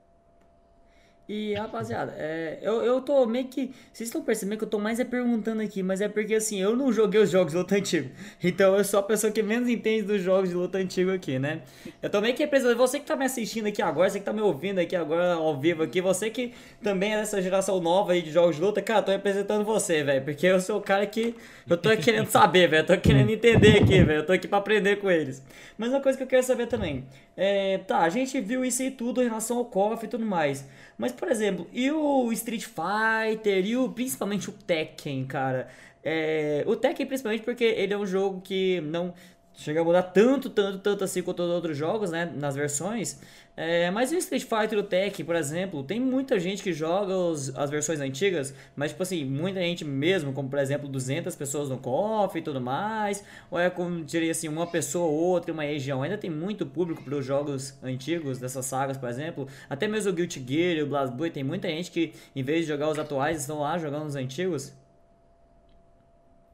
E, 1.32 1.54
rapaziada, 1.54 2.12
é, 2.18 2.58
eu, 2.60 2.82
eu 2.82 3.00
tô 3.00 3.24
meio 3.24 3.46
que. 3.46 3.70
Vocês 3.92 4.08
estão 4.08 4.20
percebendo 4.20 4.58
que 4.58 4.64
eu 4.64 4.68
tô 4.68 4.80
mais 4.80 4.98
é 4.98 5.04
perguntando 5.04 5.62
aqui, 5.62 5.80
mas 5.80 6.00
é 6.00 6.08
porque 6.08 6.34
assim, 6.34 6.60
eu 6.60 6.74
não 6.74 6.92
joguei 6.92 7.20
os 7.20 7.30
jogos 7.30 7.52
de 7.52 7.58
luta 7.58 7.76
antigo. 7.76 8.10
Então 8.42 8.76
eu 8.76 8.82
sou 8.82 8.98
a 8.98 9.02
pessoa 9.04 9.32
que 9.32 9.40
menos 9.40 9.68
entende 9.68 10.02
dos 10.02 10.20
jogos 10.20 10.48
de 10.48 10.56
luta 10.56 10.78
antigo 10.78 11.12
aqui, 11.12 11.38
né? 11.38 11.60
Eu 12.02 12.10
tô 12.10 12.20
meio 12.20 12.34
que 12.34 12.42
representando. 12.42 12.76
Você 12.78 12.98
que 12.98 13.06
tá 13.06 13.14
me 13.14 13.24
assistindo 13.24 13.66
aqui 13.66 13.80
agora, 13.80 14.10
você 14.10 14.18
que 14.18 14.24
tá 14.24 14.32
me 14.32 14.40
ouvindo 14.40 14.80
aqui 14.80 14.96
agora 14.96 15.34
ao 15.34 15.56
vivo 15.56 15.84
aqui, 15.84 16.00
você 16.00 16.30
que 16.30 16.52
também 16.82 17.14
é 17.14 17.18
dessa 17.18 17.40
geração 17.40 17.78
nova 17.78 18.10
aí 18.10 18.22
de 18.22 18.32
jogos 18.32 18.56
de 18.56 18.62
luta, 18.62 18.82
cara, 18.82 19.00
tô 19.00 19.12
representando 19.12 19.64
você, 19.64 20.02
velho. 20.02 20.24
Porque 20.24 20.44
eu 20.44 20.58
sou 20.60 20.78
o 20.78 20.82
cara 20.82 21.06
que. 21.06 21.36
Eu 21.68 21.76
tô 21.76 21.96
querendo 21.96 22.26
saber, 22.26 22.68
velho. 22.68 22.84
Tô 22.84 22.98
querendo 22.98 23.30
entender 23.30 23.78
aqui, 23.80 24.02
velho. 24.02 24.18
Eu 24.18 24.26
tô 24.26 24.32
aqui 24.32 24.48
pra 24.48 24.58
aprender 24.58 24.96
com 24.96 25.08
eles. 25.08 25.40
Mas 25.78 25.90
uma 25.90 26.00
coisa 26.00 26.18
que 26.18 26.24
eu 26.24 26.28
quero 26.28 26.42
saber 26.42 26.66
também. 26.66 27.06
É, 27.36 27.78
tá, 27.78 28.00
a 28.00 28.08
gente 28.08 28.40
viu 28.40 28.64
isso 28.64 28.82
aí 28.82 28.90
tudo 28.90 29.22
em 29.22 29.26
relação 29.26 29.56
ao 29.58 29.64
KOF 29.64 30.04
e 30.04 30.08
tudo 30.08 30.26
mais. 30.26 30.66
Mas, 30.98 31.12
por 31.12 31.28
exemplo, 31.30 31.66
e 31.72 31.90
o 31.90 32.30
Street 32.32 32.64
Fighter 32.64 33.64
e 33.66 33.76
o, 33.76 33.88
principalmente 33.88 34.50
o 34.50 34.52
Tekken, 34.52 35.24
cara? 35.26 35.68
É, 36.02 36.64
o 36.66 36.76
Tekken 36.76 37.06
principalmente 37.06 37.42
porque 37.42 37.64
ele 37.64 37.92
é 37.92 37.98
um 37.98 38.06
jogo 38.06 38.40
que 38.40 38.80
não 38.82 39.14
chega 39.54 39.80
a 39.80 39.84
mudar 39.84 40.02
tanto, 40.02 40.48
tanto, 40.48 40.78
tanto 40.78 41.04
assim 41.04 41.22
quanto 41.22 41.42
os 41.42 41.50
outros 41.50 41.76
jogos, 41.76 42.10
né, 42.10 42.32
nas 42.36 42.54
versões. 42.54 43.18
É, 43.56 43.90
mas 43.90 44.10
o 44.10 44.16
Street 44.16 44.44
Fighter 44.44 44.78
o 44.78 45.24
por 45.24 45.36
exemplo, 45.36 45.82
tem 45.82 46.00
muita 46.00 46.38
gente 46.40 46.62
que 46.62 46.72
joga 46.72 47.14
os, 47.14 47.54
as 47.54 47.68
versões 47.68 48.00
antigas, 48.00 48.54
mas 48.74 48.92
tipo 48.92 49.02
assim, 49.02 49.22
muita 49.22 49.60
gente 49.60 49.84
mesmo, 49.84 50.32
como 50.32 50.48
por 50.48 50.58
exemplo 50.58 50.88
200 50.88 51.36
pessoas 51.36 51.68
no 51.68 51.76
KOF 51.76 52.38
e 52.38 52.42
tudo 52.42 52.58
mais, 52.58 53.22
ou 53.50 53.58
é 53.58 53.68
como 53.68 54.02
diria 54.02 54.30
assim, 54.30 54.48
uma 54.48 54.66
pessoa 54.66 55.06
ou 55.06 55.12
outra 55.12 55.50
em 55.50 55.54
uma 55.54 55.64
região. 55.64 56.02
Ainda 56.02 56.16
tem 56.16 56.30
muito 56.30 56.64
público 56.64 57.02
para 57.02 57.14
os 57.14 57.26
jogos 57.26 57.74
antigos 57.82 58.38
dessas 58.38 58.64
sagas, 58.64 58.96
por 58.96 59.10
exemplo. 59.10 59.46
Até 59.68 59.86
mesmo 59.86 60.10
o 60.10 60.14
Guilty 60.14 60.42
Gear 60.46 60.76
e 60.78 60.82
o 60.82 60.86
BlazBlue, 60.86 61.30
tem 61.30 61.44
muita 61.44 61.68
gente 61.68 61.90
que 61.90 62.14
em 62.34 62.42
vez 62.42 62.62
de 62.62 62.68
jogar 62.68 62.88
os 62.88 62.98
atuais, 62.98 63.40
estão 63.40 63.60
lá 63.60 63.76
jogando 63.76 64.06
os 64.06 64.16
antigos. 64.16 64.72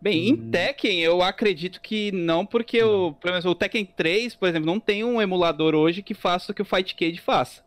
Bem, 0.07 0.29
em 0.29 0.35
hum. 0.35 0.51
Tekken 0.53 1.01
eu 1.01 1.21
acredito 1.21 1.81
que 1.81 2.13
não, 2.13 2.47
porque 2.47 2.81
o, 2.81 3.13
pelo 3.15 3.33
menos 3.33 3.45
o 3.45 3.57
Tekken 3.57 3.85
3, 3.85 4.37
por 4.37 4.49
exemplo, 4.49 4.65
não 4.65 4.79
tem 4.79 5.03
um 5.03 5.21
emulador 5.21 5.75
hoje 5.75 6.01
que 6.01 6.15
faça 6.15 6.53
o 6.53 6.55
que 6.55 6.63
o 6.63 6.65
Fightcade 6.65 7.21
faça. 7.21 7.61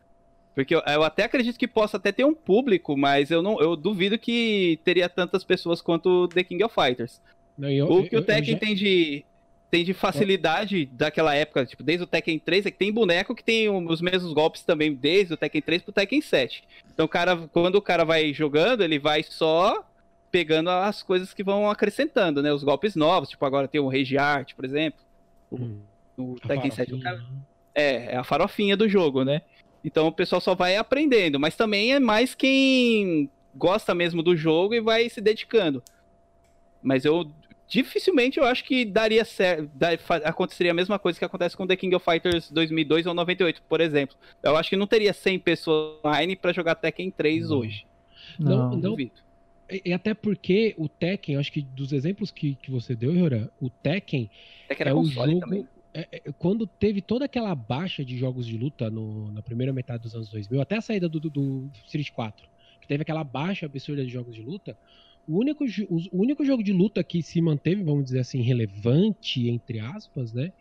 Porque 0.55 0.73
eu, 0.73 0.81
eu, 0.87 1.03
até 1.03 1.25
acredito 1.25 1.59
que 1.59 1.67
possa 1.67 1.97
até 1.97 2.13
ter 2.13 2.23
um 2.23 2.33
público, 2.33 2.95
mas 2.95 3.29
eu 3.29 3.41
não 3.41 3.59
eu 3.59 3.75
duvido 3.75 4.17
que 4.17 4.79
teria 4.85 5.09
tantas 5.09 5.43
pessoas 5.43 5.81
quanto 5.81 6.29
The 6.29 6.45
King 6.45 6.63
of 6.63 6.73
Fighters. 6.73 7.21
Não, 7.57 7.69
eu, 7.69 7.91
o 7.91 8.07
que 8.07 8.15
o 8.15 8.23
Tekken 8.23 8.53
já... 8.53 8.59
tem 8.59 8.73
de 8.73 9.25
tem 9.69 9.83
de 9.83 9.93
facilidade 9.93 10.85
daquela 10.85 11.35
época, 11.35 11.65
tipo, 11.65 11.83
desde 11.83 12.03
o 12.05 12.07
Tekken 12.07 12.39
3, 12.39 12.65
é 12.65 12.71
que 12.71 12.77
tem 12.77 12.91
boneco 12.91 13.35
que 13.35 13.43
tem 13.43 13.69
os 13.69 14.01
mesmos 14.01 14.33
golpes 14.33 14.63
também, 14.63 14.95
desde 14.95 15.33
o 15.33 15.37
Tekken 15.37 15.61
3 15.61 15.81
pro 15.83 15.91
Tekken 15.91 16.21
7. 16.21 16.63
Então, 16.91 17.05
o 17.05 17.09
cara, 17.09 17.35
quando 17.51 17.75
o 17.75 17.81
cara 17.81 18.03
vai 18.03 18.33
jogando, 18.33 18.81
ele 18.81 18.97
vai 18.97 19.23
só 19.23 19.85
pegando 20.32 20.69
as 20.69 21.03
coisas 21.03 21.34
que 21.34 21.43
vão 21.43 21.69
acrescentando, 21.69 22.41
né? 22.41 22.53
Os 22.53 22.63
golpes 22.63 22.95
novos, 22.95 23.30
tipo 23.30 23.45
agora 23.45 23.67
tem 23.67 23.82
o 23.82 23.88
Rage 23.88 24.17
Art, 24.17 24.53
por 24.53 24.65
exemplo. 24.65 24.99
O, 25.49 25.55
hum, 25.57 25.80
o 26.17 26.36
Tekken 26.39 26.71
7 26.71 26.93
o 26.93 26.99
cara... 26.99 27.23
é, 27.73 28.13
é 28.13 28.17
a 28.17 28.23
farofinha 28.23 28.75
do 28.75 28.88
jogo, 28.88 29.23
né? 29.23 29.41
Então 29.84 30.07
o 30.07 30.11
pessoal 30.11 30.41
só 30.41 30.53
vai 30.53 30.75
aprendendo, 30.75 31.39
mas 31.39 31.55
também 31.55 31.93
é 31.93 31.99
mais 31.99 32.36
quem 32.36 33.30
gosta 33.55 33.95
mesmo 33.95 34.21
do 34.21 34.36
jogo 34.36 34.73
e 34.73 34.82
vai 34.82 35.09
se 35.09 35.21
dedicando. 35.21 35.82
Mas 36.82 37.05
eu 37.05 37.30
dificilmente 37.67 38.39
eu 38.39 38.45
acho 38.45 38.63
que 38.63 38.84
daria 38.84 39.23
certo, 39.23 39.69
aconteceria 40.25 40.71
a 40.71 40.75
mesma 40.75 40.97
coisa 40.97 41.19
que 41.19 41.23
acontece 41.23 41.55
com 41.55 41.67
The 41.67 41.75
King 41.75 41.95
of 41.95 42.03
Fighters 42.03 42.49
2002 42.51 43.05
ou 43.05 43.13
98, 43.13 43.61
por 43.69 43.80
exemplo. 43.80 44.17
Eu 44.41 44.57
acho 44.57 44.69
que 44.69 44.75
não 44.75 44.88
teria 44.88 45.13
100 45.13 45.39
pessoas 45.39 46.03
online 46.03 46.36
para 46.36 46.51
jogar 46.51 46.75
Tekken 46.75 47.11
3 47.11 47.49
não. 47.49 47.57
hoje. 47.57 47.86
Não, 48.39 48.69
não, 48.69 48.77
não, 48.77 48.97
e 49.86 49.93
até 49.93 50.13
porque 50.13 50.74
o 50.78 50.88
Tekken, 50.88 51.38
acho 51.38 51.51
que 51.51 51.61
dos 51.61 51.91
exemplos 51.91 52.32
que, 52.32 52.55
que 52.55 52.72
você 52.72 52.95
deu, 52.95 53.13
Yoran, 53.13 53.49
o 53.61 53.70
Tekken, 53.70 54.30
Tekken 54.67 54.88
é 54.88 54.93
o 54.93 55.05
jogo. 55.05 55.67
É, 55.91 56.07
é, 56.11 56.32
quando 56.38 56.67
teve 56.67 57.01
toda 57.01 57.26
aquela 57.26 57.53
baixa 57.55 58.05
de 58.05 58.15
jogos 58.17 58.45
de 58.45 58.55
luta 58.57 58.89
no, 58.89 59.32
na 59.32 59.41
primeira 59.41 59.74
metade 59.74 60.03
dos 60.03 60.13
anos 60.13 60.30
2000, 60.30 60.61
até 60.61 60.78
a 60.78 60.82
saída 60.82 61.09
do, 61.09 61.20
do, 61.20 61.30
do 61.30 61.72
Street 61.86 62.11
4, 62.11 62.47
que 62.80 62.88
teve 62.88 63.01
aquela 63.01 63.24
baixa 63.24 63.65
absurda 63.65 64.05
de 64.05 64.11
jogos 64.11 64.36
de 64.36 64.41
luta, 64.41 64.78
o 65.28 65.38
único, 65.38 65.63
o 65.65 66.22
único 66.22 66.45
jogo 66.45 66.63
de 66.63 66.74
luta 66.74 67.03
que 67.03 67.22
se 67.22 67.41
manteve, 67.41 67.84
vamos 67.84 68.05
dizer 68.05 68.20
assim, 68.20 68.41
relevante, 68.41 69.47
entre 69.47 69.80
aspas, 69.80 70.34
né? 70.34 70.51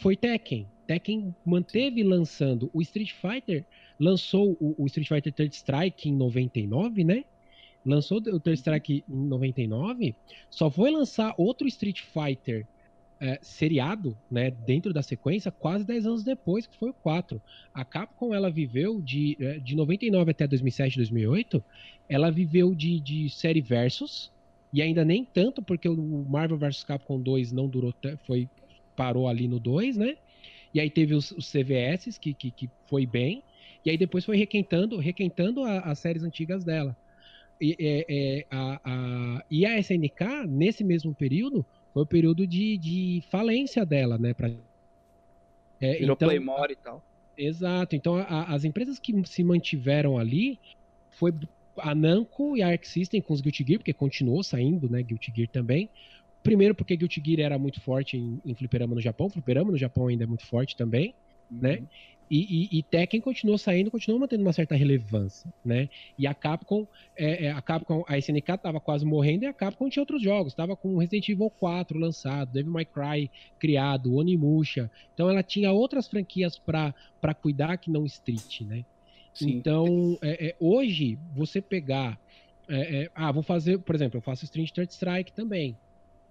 Foi 0.00 0.16
Tekken. 0.16 0.66
Tekken 0.86 1.34
manteve 1.44 2.02
lançando. 2.02 2.70
O 2.72 2.80
Street 2.82 3.12
Fighter 3.12 3.64
lançou 3.98 4.56
o, 4.60 4.74
o 4.78 4.86
Street 4.86 5.08
Fighter 5.08 5.32
Third 5.32 5.54
Strike 5.54 6.08
em 6.08 6.14
99, 6.14 7.04
né? 7.04 7.24
Lançou 7.84 8.18
o 8.18 8.40
Third 8.40 8.58
Strike 8.58 9.04
em 9.08 9.26
99, 9.26 10.14
só 10.50 10.70
foi 10.70 10.90
lançar 10.90 11.34
outro 11.36 11.66
Street 11.66 12.00
Fighter 12.00 12.66
é, 13.22 13.38
seriado, 13.40 14.18
né, 14.28 14.50
dentro 14.50 14.92
da 14.92 15.00
sequência, 15.00 15.52
quase 15.52 15.84
10 15.84 16.06
anos 16.06 16.24
depois, 16.24 16.66
que 16.66 16.76
foi 16.76 16.90
o 16.90 16.94
4. 16.94 17.40
A 17.72 17.84
Capcom, 17.84 18.34
ela 18.34 18.50
viveu 18.50 19.00
de, 19.00 19.36
é, 19.40 19.58
de 19.60 19.76
99 19.76 20.32
até 20.32 20.44
2007, 20.44 20.96
2008, 20.96 21.62
ela 22.08 22.30
viveu 22.30 22.74
de, 22.74 22.98
de 22.98 23.30
série 23.30 23.60
versus, 23.60 24.32
e 24.72 24.82
ainda 24.82 25.04
nem 25.04 25.24
tanto, 25.24 25.62
porque 25.62 25.88
o 25.88 26.26
Marvel 26.28 26.58
vs 26.58 26.82
Capcom 26.82 27.20
2 27.20 27.52
não 27.52 27.68
durou, 27.68 27.94
foi 28.26 28.48
parou 28.96 29.28
ali 29.28 29.46
no 29.46 29.60
2, 29.60 29.96
né? 29.96 30.16
E 30.74 30.80
aí 30.80 30.90
teve 30.90 31.14
os, 31.14 31.30
os 31.30 31.50
CVS, 31.50 32.18
que, 32.18 32.34
que, 32.34 32.50
que, 32.50 32.70
foi 32.86 33.06
bem, 33.06 33.42
e 33.84 33.90
aí 33.90 33.96
depois 33.96 34.24
foi 34.24 34.36
requentando, 34.36 34.96
requentando 34.96 35.62
a, 35.62 35.78
as 35.80 36.00
séries 36.00 36.24
antigas 36.24 36.64
dela. 36.64 36.96
E, 37.62 37.76
é, 37.78 38.04
é, 38.08 38.46
a, 38.50 38.80
a, 38.84 39.44
e 39.48 39.64
a 39.64 39.78
SNK, 39.78 40.48
nesse 40.48 40.82
mesmo 40.82 41.14
período, 41.14 41.64
foi 41.94 42.02
o 42.02 42.06
período 42.06 42.44
de, 42.44 42.76
de 42.76 43.22
falência 43.30 43.86
dela, 43.86 44.18
né? 44.18 44.34
Pra, 44.34 44.50
é, 45.80 45.92
Virou 45.98 46.14
então, 46.14 46.28
Playmore 46.28 46.72
e 46.72 46.76
tal. 46.76 47.04
Exato. 47.38 47.94
Então, 47.94 48.16
a, 48.16 48.52
as 48.52 48.64
empresas 48.64 48.98
que 48.98 49.14
se 49.26 49.44
mantiveram 49.44 50.18
ali 50.18 50.58
foi 51.10 51.32
a 51.78 51.94
Namco 51.94 52.56
e 52.56 52.62
a 52.62 52.68
Arc 52.68 52.84
System 52.84 53.22
com 53.22 53.32
os 53.32 53.40
Guilty 53.40 53.64
Gear, 53.64 53.78
porque 53.78 53.92
continuou 53.92 54.42
saindo, 54.42 54.90
né, 54.90 55.00
Guilty 55.00 55.32
Gear 55.34 55.48
também. 55.48 55.88
Primeiro 56.42 56.74
porque 56.74 56.96
Guilty 56.96 57.22
Gear 57.24 57.40
era 57.40 57.58
muito 57.58 57.80
forte 57.80 58.16
em, 58.16 58.40
em 58.44 58.54
fliperama 58.54 58.96
no 58.96 59.00
Japão, 59.00 59.30
fliperama 59.30 59.70
no 59.70 59.78
Japão 59.78 60.08
ainda 60.08 60.24
é 60.24 60.26
muito 60.26 60.44
forte 60.44 60.76
também, 60.76 61.14
né? 61.48 61.82
E, 62.32 62.70
e, 62.72 62.78
e, 62.78 62.82
Tekken 62.82 63.20
continuou 63.20 63.58
saindo, 63.58 63.90
continuou 63.90 64.18
mantendo 64.18 64.42
uma 64.42 64.54
certa 64.54 64.74
relevância, 64.74 65.52
né? 65.62 65.90
E 66.18 66.26
a 66.26 66.32
Capcom, 66.32 66.86
é, 67.14 67.44
é, 67.44 67.52
a 67.52 67.60
Capcom, 67.60 68.02
a 68.08 68.16
SNK 68.16 68.56
tava 68.56 68.80
quase 68.80 69.04
morrendo 69.04 69.44
e 69.44 69.46
a 69.46 69.52
Capcom 69.52 69.86
tinha 69.90 70.00
outros 70.00 70.22
jogos, 70.22 70.54
tava 70.54 70.74
com 70.74 70.96
Resident 70.96 71.28
Evil 71.28 71.50
4 71.50 71.98
lançado, 71.98 72.50
Devil 72.50 72.72
May 72.72 72.86
Cry 72.86 73.30
criado, 73.58 74.14
Onimusha, 74.14 74.90
então 75.12 75.28
ela 75.28 75.42
tinha 75.42 75.72
outras 75.72 76.08
franquias 76.08 76.58
para 76.58 77.34
cuidar 77.34 77.76
que 77.76 77.90
não 77.90 78.06
Street, 78.06 78.62
né? 78.62 78.82
Sim. 79.34 79.50
Então, 79.50 80.16
é, 80.22 80.46
é 80.46 80.56
hoje, 80.58 81.18
você 81.34 81.60
pegar, 81.60 82.18
é, 82.66 83.02
é, 83.02 83.10
ah, 83.14 83.30
vou 83.30 83.42
fazer, 83.42 83.78
por 83.80 83.94
exemplo, 83.94 84.16
eu 84.16 84.22
faço 84.22 84.46
Street 84.46 84.70
Third 84.70 84.90
Strike 84.90 85.34
também, 85.34 85.76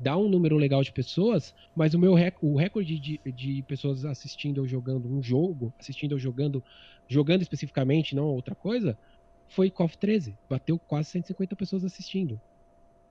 dá 0.01 0.17
um 0.17 0.27
número 0.27 0.57
legal 0.57 0.83
de 0.83 0.91
pessoas, 0.91 1.53
mas 1.75 1.93
o 1.93 1.99
meu 1.99 2.13
rec 2.13 2.35
o 2.41 2.55
recorde 2.55 2.99
de, 2.99 3.19
de 3.31 3.61
pessoas 3.63 4.03
assistindo 4.03 4.59
ou 4.59 4.67
jogando 4.67 5.07
um 5.07 5.21
jogo, 5.21 5.73
assistindo 5.79 6.13
ou 6.13 6.19
jogando, 6.19 6.63
jogando 7.07 7.41
especificamente, 7.41 8.15
não 8.15 8.25
outra 8.25 8.55
coisa, 8.55 8.97
foi 9.47 9.69
KOF 9.69 9.97
13. 9.97 10.35
Bateu 10.49 10.79
quase 10.79 11.09
150 11.11 11.55
pessoas 11.55 11.85
assistindo. 11.85 12.39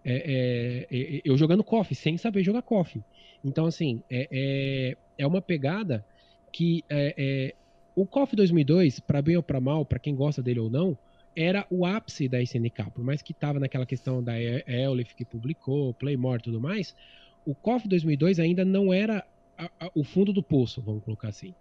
É, 0.05 0.87
é, 0.91 0.97
é, 1.17 1.23
eu 1.25 1.37
jogando 1.37 1.63
KOF, 1.63 1.95
sem 1.95 2.17
saber 2.17 2.43
jogar 2.43 2.63
KOF. 2.63 3.03
Então, 3.45 3.67
assim, 3.67 4.03
é, 4.11 4.29
é, 4.31 4.97
é 5.19 5.27
uma 5.27 5.41
pegada 5.41 6.05
que 6.53 6.85
é, 6.89 7.15
é 7.17 7.55
o 7.95 8.07
KOF 8.07 8.35
2002, 8.35 9.01
para 9.01 9.21
bem 9.21 9.37
ou 9.37 9.43
para 9.43 9.61
mal, 9.61 9.85
para 9.85 9.99
quem 9.99 10.15
gosta 10.15 10.43
dele 10.43 10.61
ou 10.61 10.71
não, 10.71 10.97
era 11.37 11.67
o 11.71 11.87
ápice 11.87 12.29
da 12.29 12.43
SNK. 12.43 12.91
Por 12.95 13.05
mais 13.05 13.23
que 13.23 13.33
estava 13.33 13.61
naquela 13.61 13.87
questão 13.87 14.23
da 14.23 14.35
Elif 14.41 15.15
que 15.15 15.25
publicou, 15.25 15.95
Playmore 15.95 16.41
e 16.41 16.45
tudo 16.45 16.61
mais, 16.61 16.95
o 17.45 17.55
KOF 17.55 17.89
2002 17.89 18.39
ainda 18.39 18.65
não 18.65 18.93
era 18.93 19.25
a, 19.57 19.71
a, 19.79 19.91
o 19.95 20.05
fundo 20.05 20.33
do 20.33 20.43
poço, 20.43 20.83
vamos 20.83 21.05
colocar 21.05 21.29
assim. 21.29 21.55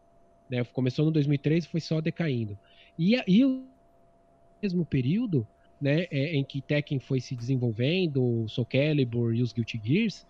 Né? 0.49 0.63
Começou 0.63 1.05
no 1.05 1.11
2003 1.11 1.65
e 1.65 1.67
foi 1.67 1.79
só 1.79 2.01
decaindo. 2.01 2.57
E, 2.97 3.15
e 3.27 3.45
o 3.45 3.63
mesmo 4.61 4.85
período 4.85 5.47
né, 5.79 6.07
é, 6.11 6.35
em 6.35 6.43
que 6.43 6.61
Tekken 6.61 6.99
foi 6.99 7.21
se 7.21 7.35
desenvolvendo, 7.35 8.43
o 8.43 8.49
Soul 8.49 8.65
Calibur 8.65 9.33
e 9.33 9.41
os 9.41 9.53
Guilty 9.53 9.79
Gears, 9.83 10.25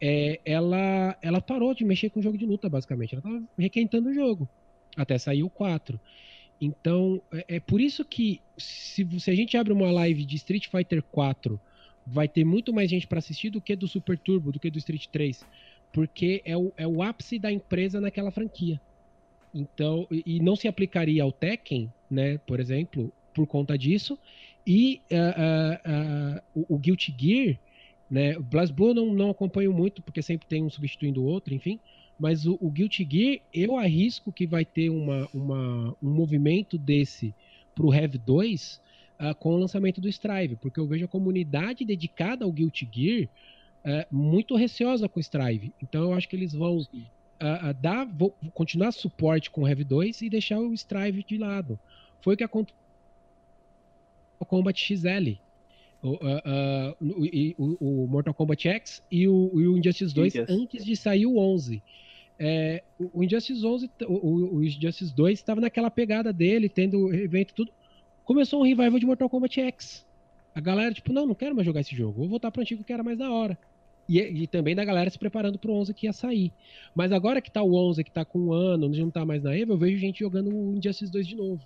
é, 0.00 0.40
ela, 0.44 1.16
ela 1.22 1.40
parou 1.40 1.74
de 1.74 1.84
mexer 1.84 2.10
com 2.10 2.20
o 2.20 2.22
jogo 2.22 2.38
de 2.38 2.46
luta, 2.46 2.68
basicamente. 2.68 3.14
Ela 3.14 3.20
estava 3.20 3.42
requentando 3.58 4.10
o 4.10 4.14
jogo, 4.14 4.48
até 4.96 5.18
sair 5.18 5.42
o 5.42 5.50
4. 5.50 5.98
Então, 6.60 7.20
é, 7.32 7.56
é 7.56 7.60
por 7.60 7.80
isso 7.80 8.04
que 8.04 8.40
se, 8.56 9.06
se, 9.20 9.30
a 9.30 9.34
gente 9.34 9.56
abre 9.56 9.72
uma 9.72 9.90
live 9.90 10.24
de 10.24 10.36
Street 10.36 10.68
Fighter 10.68 11.02
4, 11.02 11.60
vai 12.06 12.28
ter 12.28 12.44
muito 12.44 12.72
mais 12.72 12.88
gente 12.88 13.06
para 13.06 13.18
assistir 13.18 13.50
do 13.50 13.60
que 13.60 13.74
do 13.76 13.88
Super 13.88 14.18
Turbo, 14.18 14.52
do 14.52 14.60
que 14.60 14.70
do 14.70 14.78
Street 14.78 15.06
3. 15.06 15.44
Porque 15.92 16.42
é 16.44 16.56
o, 16.56 16.72
é 16.76 16.86
o 16.86 17.02
ápice 17.02 17.38
da 17.38 17.50
empresa 17.50 18.00
naquela 18.00 18.30
franquia. 18.30 18.80
Então, 19.54 20.06
e, 20.10 20.22
e 20.26 20.40
não 20.40 20.56
se 20.56 20.68
aplicaria 20.68 21.22
ao 21.22 21.32
Tekken, 21.32 21.92
né, 22.10 22.38
por 22.38 22.60
exemplo, 22.60 23.12
por 23.34 23.46
conta 23.46 23.76
disso. 23.76 24.18
E 24.66 25.00
uh, 25.10 25.14
uh, 25.14 26.62
uh, 26.62 26.64
o, 26.68 26.74
o 26.74 26.78
Guilty 26.78 27.14
Gear, 27.16 27.58
né, 28.10 28.36
o 28.36 28.42
BlazBlue 28.42 28.94
não, 28.94 29.14
não 29.14 29.30
acompanho 29.30 29.72
muito, 29.72 30.02
porque 30.02 30.22
sempre 30.22 30.46
tem 30.46 30.62
um 30.62 30.70
substituindo 30.70 31.22
o 31.22 31.26
outro, 31.26 31.54
enfim. 31.54 31.78
Mas 32.18 32.46
o, 32.46 32.56
o 32.60 32.70
Guilty 32.70 33.06
Gear, 33.08 33.40
eu 33.52 33.76
arrisco 33.76 34.32
que 34.32 34.46
vai 34.46 34.64
ter 34.64 34.88
uma, 34.88 35.28
uma, 35.34 35.96
um 36.02 36.10
movimento 36.10 36.78
desse 36.78 37.34
pro 37.74 37.90
Rev 37.90 38.14
2 38.16 38.80
uh, 39.20 39.34
com 39.34 39.54
o 39.54 39.58
lançamento 39.58 40.00
do 40.00 40.08
Strive, 40.08 40.56
porque 40.56 40.80
eu 40.80 40.86
vejo 40.86 41.04
a 41.04 41.08
comunidade 41.08 41.84
dedicada 41.84 42.44
ao 42.44 42.52
Guilty 42.52 42.88
Gear 42.90 43.28
uh, 43.84 44.14
muito 44.14 44.56
receosa 44.56 45.08
com 45.08 45.18
o 45.18 45.20
Strive. 45.20 45.72
Então 45.82 46.04
eu 46.04 46.14
acho 46.14 46.28
que 46.28 46.36
eles 46.36 46.54
vão 46.54 46.78
uh, 46.78 47.74
dar, 47.80 48.06
vou, 48.06 48.34
continuar 48.54 48.92
suporte 48.92 49.50
com 49.50 49.60
o 49.60 49.64
Rev 49.64 49.80
2 49.80 50.22
e 50.22 50.30
deixar 50.30 50.58
o 50.58 50.72
Strive 50.72 51.22
de 51.22 51.36
lado. 51.36 51.78
Foi 52.22 52.34
o 52.34 52.36
que 52.36 52.44
aconteceu 52.44 52.76
com 54.38 54.44
o 54.44 54.46
Combat 54.46 54.78
XL. 54.78 55.38
O, 56.02 56.18
o, 57.58 57.76
o, 57.80 58.06
Mortal 58.06 58.32
Kombat 58.32 58.68
X 58.68 59.02
e 59.10 59.26
o, 59.26 59.50
o 59.52 59.78
Injustice 59.78 60.14
2 60.14 60.36
antes 60.48 60.84
de 60.84 60.94
sair 60.94 61.26
o 61.26 61.38
11. 61.38 61.82
É, 62.38 62.82
o 62.98 63.22
Injustice 63.22 63.64
11, 63.64 63.90
o, 64.06 64.56
o 64.56 64.64
Injustice 64.64 65.14
2 65.14 65.38
estava 65.38 65.60
naquela 65.60 65.90
pegada 65.90 66.32
dele, 66.32 66.68
tendo 66.68 67.12
evento 67.14 67.54
tudo. 67.54 67.72
Começou 68.24 68.60
um 68.60 68.64
revival 68.64 68.98
de 68.98 69.06
Mortal 69.06 69.28
Kombat 69.30 69.60
X. 69.60 70.06
A 70.54 70.60
galera, 70.60 70.92
tipo, 70.92 71.12
não, 71.12 71.26
não 71.26 71.34
quero 71.34 71.54
mais 71.54 71.66
jogar 71.66 71.80
esse 71.80 71.94
jogo, 71.94 72.18
vou 72.18 72.28
voltar 72.28 72.50
pro 72.50 72.62
antigo 72.62 72.82
que 72.82 72.92
era 72.92 73.02
mais 73.02 73.18
da 73.18 73.30
hora. 73.30 73.58
E, 74.08 74.20
e 74.20 74.46
também 74.46 74.74
da 74.74 74.84
galera 74.84 75.10
se 75.10 75.18
preparando 75.18 75.58
pro 75.58 75.72
11 75.72 75.92
que 75.92 76.06
ia 76.06 76.12
sair. 76.12 76.52
Mas 76.94 77.12
agora 77.12 77.40
que 77.40 77.50
tá 77.50 77.62
o 77.62 77.74
11, 77.74 78.04
que 78.04 78.10
tá 78.10 78.24
com 78.24 78.38
um 78.38 78.52
ano, 78.52 78.88
não 78.88 79.10
tá 79.10 79.24
mais 79.24 79.42
na 79.42 79.56
EVA, 79.56 79.72
eu 79.72 79.78
vejo 79.78 79.98
gente 79.98 80.20
jogando 80.20 80.54
o 80.54 80.76
Injustice 80.76 81.10
2 81.10 81.26
de 81.26 81.36
novo. 81.36 81.60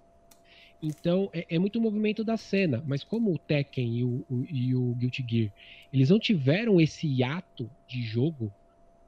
Então, 0.83 1.29
é, 1.33 1.47
é 1.51 1.59
muito 1.59 1.81
movimento 1.81 2.25
da 2.25 2.37
cena. 2.37 2.83
Mas 2.87 3.05
como 3.05 3.33
o 3.33 3.39
Tekken 3.39 3.99
e 3.99 4.05
o, 4.05 4.25
o, 4.31 4.45
e 4.51 4.75
o 4.75 4.95
Guilty 4.95 5.25
Gear, 5.29 5.53
eles 5.93 6.09
não 6.09 6.19
tiveram 6.19 6.81
esse 6.81 7.07
hiato 7.07 7.71
de 7.87 8.03
jogo 8.03 8.53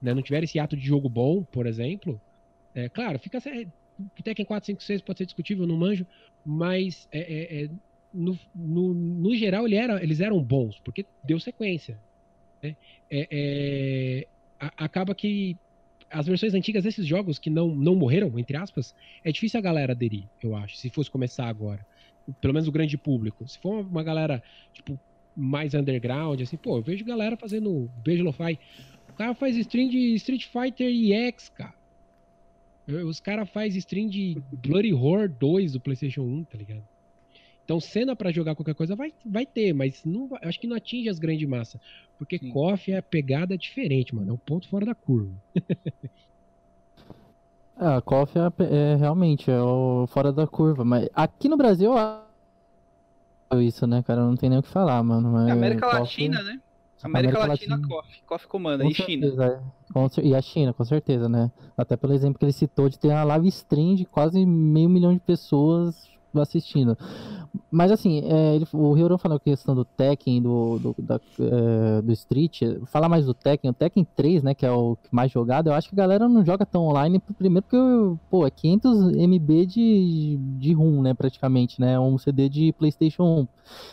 né, 0.02 0.12
não 0.12 0.22
tiver 0.22 0.42
esse 0.42 0.58
ato 0.58 0.76
de 0.76 0.84
jogo 0.84 1.08
bom, 1.08 1.42
por 1.44 1.66
exemplo, 1.66 2.20
é, 2.74 2.88
claro, 2.88 3.18
fica. 3.18 3.38
O 4.18 4.22
Tekken 4.22 4.44
4, 4.44 4.66
5, 4.66 4.82
6 4.82 5.02
pode 5.02 5.18
ser 5.18 5.26
discutível, 5.26 5.66
não 5.66 5.76
manjo, 5.76 6.06
mas 6.44 7.06
é, 7.12 7.20
é, 7.20 7.64
é, 7.64 7.70
no, 8.12 8.36
no, 8.54 8.94
no, 8.94 9.36
geral 9.36 9.66
ele 9.66 9.76
era, 9.76 10.02
eles 10.02 10.20
eram 10.20 10.42
bons, 10.42 10.80
porque 10.80 11.06
deu 11.22 11.38
sequência. 11.38 11.98
Né? 12.62 12.74
É, 13.10 13.28
é, 13.30 14.26
a, 14.58 14.84
acaba 14.84 15.14
que 15.14 15.56
as 16.10 16.26
versões 16.26 16.54
antigas 16.54 16.84
desses 16.84 17.06
jogos 17.06 17.38
que 17.38 17.48
não, 17.48 17.68
não 17.68 17.94
morreram, 17.94 18.38
entre 18.38 18.56
aspas, 18.56 18.94
é 19.22 19.30
difícil 19.30 19.58
a 19.58 19.62
galera 19.62 19.92
aderir, 19.92 20.24
eu 20.42 20.56
acho, 20.56 20.76
se 20.76 20.90
fosse 20.90 21.10
começar 21.10 21.46
agora. 21.46 21.86
Pelo 22.40 22.54
menos 22.54 22.68
o 22.68 22.72
grande 22.72 22.96
público. 22.96 23.46
Se 23.48 23.58
for 23.58 23.80
uma 23.80 24.02
galera, 24.02 24.42
tipo, 24.72 24.98
mais 25.36 25.74
underground, 25.74 26.40
assim, 26.40 26.56
pô, 26.56 26.78
eu 26.78 26.82
vejo 26.82 27.04
galera 27.04 27.36
fazendo 27.36 27.90
beijo 28.04 28.22
lo-fi. 28.22 28.58
O 29.12 29.16
cara 29.16 29.34
faz 29.34 29.56
stream 29.56 29.88
de 29.88 30.14
Street 30.14 30.46
Fighter 30.46 30.88
EX, 30.88 31.48
cara. 31.50 31.74
Os 33.06 33.20
caras 33.20 33.48
fazem 33.50 33.78
stream 33.78 34.08
de 34.08 34.42
Bloody 34.52 34.92
Horror 34.92 35.28
2 35.28 35.72
do 35.74 35.80
PlayStation 35.80 36.22
1, 36.22 36.44
tá 36.44 36.58
ligado? 36.58 36.82
Então, 37.64 37.78
cena 37.78 38.16
para 38.16 38.32
jogar 38.32 38.56
qualquer 38.56 38.74
coisa 38.74 38.96
vai, 38.96 39.12
vai 39.24 39.46
ter, 39.46 39.72
mas 39.72 40.04
não 40.04 40.26
vai, 40.26 40.40
acho 40.42 40.58
que 40.58 40.66
não 40.66 40.76
atinge 40.76 41.08
as 41.08 41.18
grandes 41.18 41.48
massas. 41.48 41.80
Porque 42.18 42.38
Sim. 42.38 42.50
KOF 42.50 42.90
é 42.90 42.98
a 42.98 43.02
pegada 43.02 43.56
diferente, 43.56 44.14
mano. 44.14 44.30
É 44.30 44.32
um 44.32 44.38
ponto 44.38 44.68
fora 44.68 44.84
da 44.84 44.94
curva. 44.94 45.32
ah, 47.76 48.00
KOF 48.00 48.36
é, 48.36 48.42
é, 48.64 48.96
realmente 48.96 49.50
é 49.50 49.60
o 49.60 50.06
fora 50.08 50.32
da 50.32 50.46
curva. 50.46 50.84
Mas 50.84 51.08
aqui 51.14 51.48
no 51.48 51.56
Brasil, 51.56 51.92
isso, 53.60 53.86
né, 53.86 54.02
cara? 54.02 54.22
Não 54.22 54.36
tem 54.36 54.50
nem 54.50 54.58
o 54.58 54.62
que 54.62 54.68
falar, 54.68 55.00
mano. 55.02 55.30
Mas 55.32 55.50
América. 55.50 55.86
Latina, 55.86 56.42
né? 56.42 56.60
América, 57.02 57.38
América 57.38 57.52
Latina, 57.52 57.76
Latina, 57.76 57.88
Coffee. 57.88 58.22
Coffee 58.26 58.48
comanda. 58.48 58.84
Com 58.84 58.90
e 58.90 58.94
certeza, 58.94 59.30
China. 59.30 60.12
É. 60.22 60.26
E 60.26 60.34
a 60.34 60.42
China, 60.42 60.72
com 60.72 60.84
certeza, 60.84 61.28
né? 61.28 61.50
Até 61.76 61.96
pelo 61.96 62.12
exemplo 62.12 62.38
que 62.38 62.44
ele 62.44 62.52
citou 62.52 62.88
de 62.88 62.98
ter 62.98 63.08
uma 63.08 63.24
live 63.24 63.48
stream 63.48 63.94
de 63.94 64.04
quase 64.04 64.44
meio 64.46 64.88
milhão 64.88 65.12
de 65.12 65.20
pessoas 65.20 66.10
assistindo. 66.40 66.96
Mas 67.70 67.90
assim, 67.90 68.22
é, 68.24 68.54
ele, 68.56 68.66
o 68.72 68.94
Hyoron 68.96 69.18
falou 69.18 69.36
a 69.36 69.40
questão 69.40 69.74
do 69.74 69.84
Tekken, 69.84 70.40
do, 70.40 70.78
do, 70.78 70.94
da, 70.98 71.20
é, 71.38 72.02
do 72.02 72.12
Street. 72.12 72.62
Falar 72.86 73.08
mais 73.08 73.26
do 73.26 73.34
Tekken, 73.34 73.70
o 73.70 73.74
Tekken 73.74 74.06
3, 74.16 74.42
né, 74.42 74.54
que 74.54 74.64
é 74.64 74.70
o 74.70 74.96
mais 75.10 75.30
jogado, 75.30 75.68
eu 75.68 75.74
acho 75.74 75.88
que 75.88 75.94
a 75.94 76.02
galera 76.02 76.28
não 76.28 76.44
joga 76.44 76.64
tão 76.64 76.86
online, 76.86 77.18
primeiro 77.36 77.66
porque, 77.68 78.20
pô, 78.30 78.46
é 78.46 78.50
500 78.50 79.12
MB 79.16 79.66
de, 79.66 80.38
de 80.58 80.72
ROM, 80.72 81.02
né, 81.02 81.12
praticamente, 81.12 81.80
né, 81.80 81.98
um 82.00 82.16
CD 82.16 82.48
de 82.48 82.72
Playstation 82.72 83.40
1. 83.40 83.48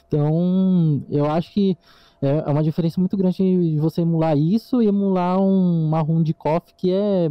Então, 0.08 1.02
eu 1.10 1.26
acho 1.26 1.52
que 1.52 1.78
é, 2.22 2.44
é 2.46 2.50
uma 2.50 2.64
diferença 2.64 3.00
muito 3.00 3.18
grande 3.18 3.38
de 3.38 3.78
você 3.80 4.02
emular 4.02 4.38
isso 4.38 4.82
e 4.82 4.88
emular 4.88 5.40
um, 5.40 5.88
uma 5.88 6.02
ROM 6.02 6.22
de 6.22 6.34
KOF 6.34 6.74
que 6.76 6.92
é 6.92 7.30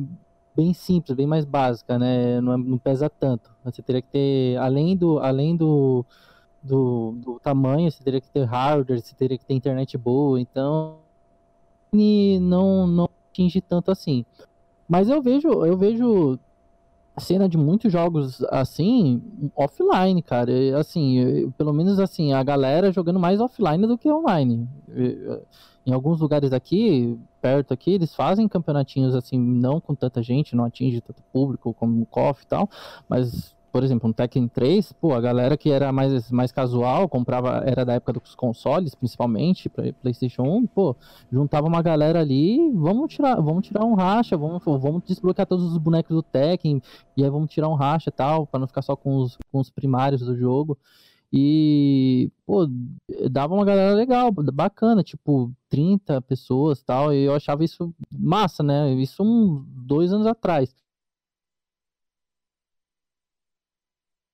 bem 0.59 0.75
simples, 0.75 1.17
bem 1.17 1.27
mais 1.27 1.45
básica, 1.45 1.97
né? 1.97 2.41
Não, 2.41 2.55
é, 2.55 2.57
não, 2.57 2.79
pesa 2.79 3.09
tanto. 3.09 3.49
Você 3.65 3.81
teria 3.81 4.03
que 4.03 4.09
ter, 4.09 4.57
além 4.57 4.97
do, 4.97 5.21
além 5.21 5.57
do, 5.57 6.05
do, 6.61 7.13
do, 7.17 7.39
tamanho, 7.39 7.89
você 7.89 8.03
teria 8.03 8.21
que 8.21 8.29
ter 8.29 8.43
hardware, 8.43 9.01
você 9.01 9.15
teria 9.15 9.39
que 9.39 9.45
ter 9.45 9.55
internet 9.55 9.97
boa, 9.97 10.41
então 10.41 10.99
não 11.93 12.87
não 12.89 13.09
atinge 13.31 13.61
tanto 13.61 13.93
assim. 13.93 14.25
Mas 14.89 15.09
eu 15.09 15.23
vejo, 15.23 15.49
eu 15.65 15.77
vejo 15.77 16.39
cena 17.19 17.49
de 17.49 17.57
muitos 17.57 17.93
jogos 17.93 18.43
assim, 18.51 19.23
offline, 19.55 20.21
cara. 20.23 20.53
Assim, 20.79 21.53
pelo 21.57 21.73
menos 21.73 22.01
assim, 22.01 22.33
a 22.33 22.43
galera 22.43 22.91
jogando 22.91 23.21
mais 23.21 23.41
offline 23.41 23.87
do 23.87 23.97
que 23.97 24.11
online. 24.11 24.69
Em 25.89 25.93
alguns 25.95 26.21
lugares 26.21 26.53
aqui, 26.53 27.19
perto 27.41 27.73
aqui, 27.73 27.93
eles 27.93 28.15
fazem 28.15 28.47
campeonatinhos 28.47 29.15
assim, 29.15 29.39
não 29.39 29.81
com 29.81 29.95
tanta 29.95 30.23
gente, 30.23 30.55
não 30.55 30.67
atinge 30.67 31.01
tanto 31.01 31.23
público 31.33 31.73
como 31.73 32.03
o 32.03 32.05
KOF 32.05 32.45
e 32.45 32.47
tal, 32.47 32.69
mas 33.09 33.57
por 33.73 33.83
exemplo, 33.83 34.09
um 34.09 34.13
Tekken 34.13 34.49
3, 34.49 34.93
pô, 34.93 35.15
a 35.15 35.21
galera 35.21 35.57
que 35.57 35.71
era 35.71 35.91
mais, 35.91 36.31
mais 36.31 36.53
casual, 36.53 37.09
comprava, 37.09 37.63
era 37.65 37.87
da 37.87 37.95
época 37.95 38.15
dos 38.15 38.35
consoles, 38.35 38.95
principalmente, 38.95 39.69
pra 39.69 39.91
PlayStation 39.95 40.43
1, 40.43 40.67
pô, 40.67 40.95
juntava 41.33 41.67
uma 41.67 41.81
galera 41.81 42.21
ali, 42.21 42.71
vamos 42.75 43.15
tirar, 43.15 43.41
vamos 43.41 43.67
tirar 43.67 43.85
um 43.85 43.95
racha, 43.95 44.37
vamos, 44.37 44.63
vamos 44.65 45.03
desbloquear 45.07 45.47
todos 45.47 45.73
os 45.73 45.79
bonecos 45.79 46.15
do 46.15 46.23
Tekken, 46.23 46.83
e 47.17 47.25
aí 47.25 47.31
vamos 47.31 47.51
tirar 47.51 47.69
um 47.69 47.75
racha 47.75 48.11
e 48.11 48.13
tal, 48.13 48.47
para 48.47 48.61
não 48.61 48.67
ficar 48.67 48.83
só 48.83 48.95
com 48.95 49.17
os, 49.17 49.39
com 49.51 49.59
os 49.59 49.71
primários 49.71 50.21
do 50.21 50.37
jogo. 50.37 50.77
E, 51.33 52.31
pô, 52.47 52.67
dava 53.31 53.55
uma 53.55 53.65
galera 53.65 53.95
legal, 53.95 54.33
bacana, 54.33 55.03
tipo, 55.03 55.53
30 55.69 56.23
pessoas 56.23 56.83
tal, 56.83 57.13
e 57.13 57.25
eu 57.25 57.35
achava 57.35 57.63
isso 57.65 57.95
massa, 58.11 58.63
né? 58.63 58.93
Isso 58.95 59.23
um, 59.23 59.63
dois 59.85 60.13
anos 60.13 60.27
atrás. 60.27 60.75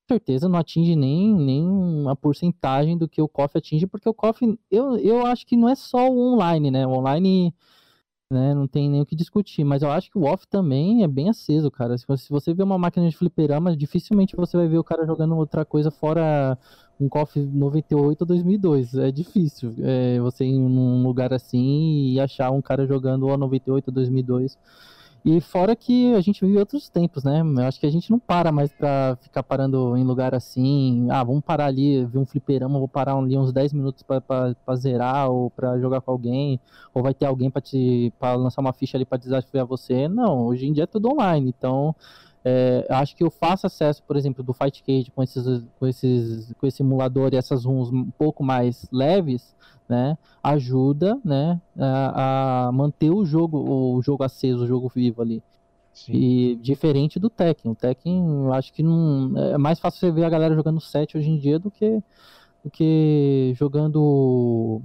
certeza 0.09 0.49
não 0.49 0.59
atinge 0.59 0.95
nem, 0.95 1.35
nem 1.35 1.67
uma 1.67 2.15
porcentagem 2.15 2.97
do 2.97 3.09
que 3.09 3.23
o 3.23 3.29
KOF 3.29 3.59
atinge, 3.59 3.87
porque 3.87 4.09
o 4.09 4.15
KOF, 4.15 4.59
eu, 4.71 4.97
eu 4.99 5.27
acho 5.27 5.47
que 5.47 5.57
não 5.57 5.69
é 5.69 5.75
só 5.75 6.09
o 6.09 6.35
online, 6.35 6.71
né? 6.71 6.87
O 6.87 6.91
online 6.91 7.55
né, 8.35 8.53
não 8.53 8.67
tem 8.67 8.91
nem 8.91 9.01
o 9.01 9.07
que 9.07 9.15
discutir, 9.15 9.65
mas 9.65 9.83
eu 9.83 9.91
acho 9.91 10.11
que 10.11 10.19
o 10.19 10.25
off 10.25 10.47
também 10.49 11.05
é 11.05 11.09
bem 11.09 11.29
aceso, 11.29 11.71
cara. 11.71 11.97
Se 11.97 12.05
você, 12.07 12.25
se 12.25 12.31
você 12.31 12.53
vê 12.53 12.63
uma 12.63 12.77
máquina 12.77 13.09
de 13.09 13.17
fliperama, 13.17 13.77
dificilmente 13.77 14.37
você 14.37 14.57
vai 14.57 14.67
ver 14.67 14.79
o 14.79 14.85
cara 14.85 15.07
jogando 15.07 15.37
outra 15.37 15.65
coisa 15.65 15.91
fora 15.91 16.59
um 17.01 17.09
KOF 17.09 17.39
98 17.41 18.23
ou 18.23 18.27
2002. 18.27 18.95
É 18.97 19.11
difícil 19.11 19.75
é, 19.79 20.19
você 20.21 20.45
ir 20.45 20.59
num 20.59 21.03
lugar 21.03 21.33
assim 21.33 22.13
e 22.13 22.21
achar 22.21 22.51
um 22.51 22.61
cara 22.61 22.87
jogando 22.87 23.27
o 23.27 23.37
98 23.37 23.89
ou 23.89 23.95
2002 23.95 24.59
e 25.25 25.41
fora 25.41 25.75
que 25.75 26.15
a 26.15 26.21
gente 26.21 26.45
vive 26.45 26.59
outros 26.59 26.91
tempos, 26.91 27.25
né? 27.25 27.41
Eu 27.41 27.65
acho 27.65 27.81
que 27.81 27.87
a 27.87 27.91
gente 27.91 28.11
não 28.11 28.19
para 28.19 28.53
mais 28.53 28.71
pra 28.73 29.17
ficar 29.23 29.43
parando 29.43 29.97
em 29.97 30.05
lugar 30.05 30.35
assim. 30.35 31.09
Ah, 31.11 31.25
vamos 31.25 31.43
parar 31.43 31.67
ali, 31.67 32.05
ver 32.05 32.19
um 32.19 32.27
fliperama, 32.27 32.79
vou 32.79 32.87
parar 32.87 33.15
ali 33.17 33.39
uns 33.39 33.51
10 33.51 33.73
minutos 33.73 34.03
pra, 34.03 34.21
pra, 34.21 34.55
pra 34.55 34.77
zerar 34.77 35.31
ou 35.31 35.49
pra 35.51 35.79
jogar 35.79 36.03
com 36.03 36.11
alguém. 36.11 36.61
Ou 36.93 37.03
vai 37.03 37.15
ter 37.15 37.25
alguém 37.25 37.51
pra, 37.51 37.63
te, 37.63 38.13
pra 38.19 38.35
lançar 38.35 38.61
uma 38.61 38.75
ficha 38.75 38.99
ali 38.99 39.07
pra 39.07 39.17
desafiar 39.17 39.65
você. 39.65 40.09
Não, 40.09 40.45
hoje 40.47 40.67
em 40.67 40.73
dia 40.75 40.85
é 40.85 40.87
tudo 40.87 41.11
online. 41.11 41.55
Então, 41.57 41.97
é, 42.45 42.87
acho 42.91 43.17
que 43.17 43.25
eu 43.25 43.31
faço 43.31 43.67
acesso, 43.67 44.03
por 44.03 44.17
exemplo, 44.17 44.45
do 44.45 44.53
Fight 44.53 44.83
Cage 44.83 45.11
com 45.11 45.23
esses, 45.23 45.65
com 45.79 45.87
esses, 45.87 46.53
com 46.53 46.67
esse 46.67 46.83
emulador 46.83 47.33
e 47.33 47.37
essas 47.37 47.65
runs 47.65 47.91
um 47.91 48.11
pouco 48.11 48.45
mais 48.45 48.87
leves 48.93 49.55
né, 49.89 50.19
ajuda, 50.43 51.19
né, 51.25 51.61
a, 51.79 52.67
a, 52.67 52.73
manter 52.73 53.11
o 53.11 53.25
jogo, 53.25 53.59
o 53.59 54.03
jogo 54.03 54.25
aceso, 54.25 54.65
o 54.65 54.67
jogo 54.67 54.93
vivo 54.95 55.23
ali. 55.23 55.43
Sim. 55.93 56.13
E 56.13 56.57
diferente 56.57 57.21
do 57.21 57.31
Tekken. 57.31 57.71
O 57.71 57.75
Tekken, 57.75 58.27
eu 58.45 58.53
acho 58.53 58.73
que 58.73 58.83
não 58.83 59.33
é 59.39 59.57
mais 59.57 59.79
fácil 59.79 60.01
você 60.01 60.11
ver 60.11 60.25
a 60.25 60.31
galera 60.31 60.55
jogando 60.55 60.81
7 60.81 61.17
hoje 61.17 61.31
em 61.31 61.39
dia 61.39 61.59
do 61.59 61.71
que 61.71 62.03
do 62.65 62.71
que 62.71 63.53
jogando 63.57 64.83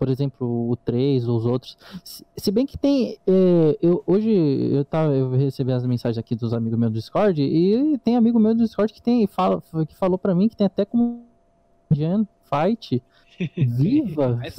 por 0.00 0.08
exemplo, 0.08 0.70
o 0.70 0.74
3 0.76 1.28
ou 1.28 1.36
os 1.36 1.44
outros. 1.44 1.76
Se, 2.02 2.50
bem 2.50 2.64
que 2.64 2.78
tem. 2.78 3.18
É, 3.26 3.78
eu, 3.82 4.02
hoje 4.06 4.30
eu, 4.30 4.82
tava, 4.82 5.12
eu 5.12 5.30
recebi 5.32 5.72
as 5.72 5.84
mensagens 5.84 6.16
aqui 6.16 6.34
dos 6.34 6.54
amigos 6.54 6.78
meus 6.78 6.90
do 6.90 6.98
Discord, 6.98 7.42
e 7.42 7.98
tem 7.98 8.16
amigo 8.16 8.40
meu 8.40 8.54
do 8.54 8.64
Discord 8.64 8.94
que 8.94 9.02
tem 9.02 9.26
fala, 9.26 9.62
que 9.86 9.94
falou 9.94 10.16
para 10.16 10.34
mim 10.34 10.48
que 10.48 10.56
tem 10.56 10.66
até 10.66 10.86
como 10.86 11.22
Fight 12.44 13.02
Viva! 13.56 14.40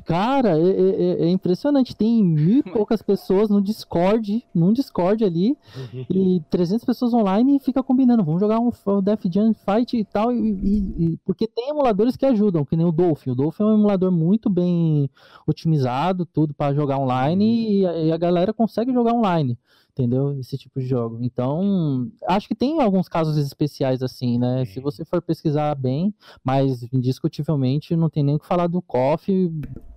Cara, 0.10 0.58
é, 0.58 0.62
é, 0.62 1.24
é, 1.24 1.28
impressionante. 1.28 1.94
Tem 1.94 2.24
mil 2.24 2.58
e 2.58 2.62
poucas 2.72 3.02
pessoas 3.02 3.48
no 3.48 3.60
Discord, 3.60 4.44
num 4.54 4.72
Discord 4.72 5.24
ali, 5.24 5.56
e 6.10 6.42
300 6.50 6.84
pessoas 6.84 7.14
online 7.14 7.56
e 7.56 7.60
fica 7.60 7.82
combinando. 7.82 8.24
Vamos 8.24 8.40
jogar 8.40 8.58
um 8.58 8.70
Def 9.02 9.24
Jam 9.30 9.54
Fight 9.54 9.96
e 9.96 10.04
tal. 10.04 10.32
E, 10.32 10.38
e, 10.38 11.18
porque 11.24 11.46
tem 11.46 11.70
emuladores 11.70 12.16
que 12.16 12.26
ajudam, 12.26 12.64
que 12.64 12.76
nem 12.76 12.86
o 12.86 12.92
Dolphin. 12.92 13.30
O 13.30 13.34
Dolphin 13.34 13.62
é 13.62 13.66
um 13.66 13.74
emulador 13.74 14.10
muito 14.10 14.50
bem 14.50 15.08
otimizado, 15.46 16.26
tudo 16.26 16.54
para 16.54 16.74
jogar 16.74 16.98
online, 16.98 17.44
uhum. 17.44 17.72
e 17.72 17.86
a, 17.86 17.96
e 17.98 18.12
a 18.12 18.16
galera 18.16 18.52
consegue 18.52 18.92
jogar 18.92 19.12
online 19.12 19.56
entendeu? 20.00 20.38
Esse 20.40 20.56
tipo 20.56 20.80
de 20.80 20.86
jogo. 20.86 21.18
Então, 21.20 22.10
acho 22.26 22.48
que 22.48 22.54
tem 22.54 22.80
alguns 22.80 23.08
casos 23.08 23.36
especiais 23.36 24.02
assim, 24.02 24.38
né? 24.38 24.64
Se 24.64 24.80
você 24.80 25.04
for 25.04 25.20
pesquisar 25.20 25.74
bem, 25.74 26.14
mas 26.42 26.82
indiscutivelmente 26.92 27.94
não 27.94 28.08
tem 28.08 28.22
nem 28.22 28.36
o 28.36 28.38
que 28.38 28.46
falar 28.46 28.66
do 28.66 28.80
KOF 28.80 29.52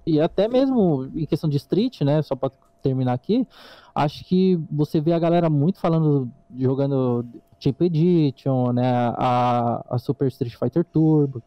e 0.05 0.19
até 0.19 0.47
mesmo 0.47 1.05
em 1.15 1.25
questão 1.25 1.49
de 1.49 1.57
Street, 1.57 2.01
né? 2.01 2.21
Só 2.21 2.35
para 2.35 2.51
terminar 2.81 3.13
aqui, 3.13 3.47
acho 3.95 4.25
que 4.25 4.59
você 4.69 4.99
vê 4.99 5.13
a 5.13 5.19
galera 5.19 5.49
muito 5.49 5.79
falando, 5.79 6.29
jogando 6.57 7.25
Chip 7.57 7.85
Edition, 7.85 8.73
né? 8.73 9.13
A, 9.17 9.85
a 9.89 9.97
Super 9.97 10.27
Street 10.27 10.55
Fighter 10.55 10.83
Turbo. 10.83 11.41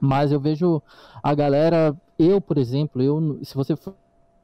Mas 0.00 0.32
eu 0.32 0.40
vejo 0.40 0.82
a 1.22 1.32
galera, 1.34 1.96
eu, 2.18 2.40
por 2.40 2.58
exemplo, 2.58 3.00
eu, 3.00 3.38
se 3.44 3.54
você 3.54 3.76
for 3.76 3.94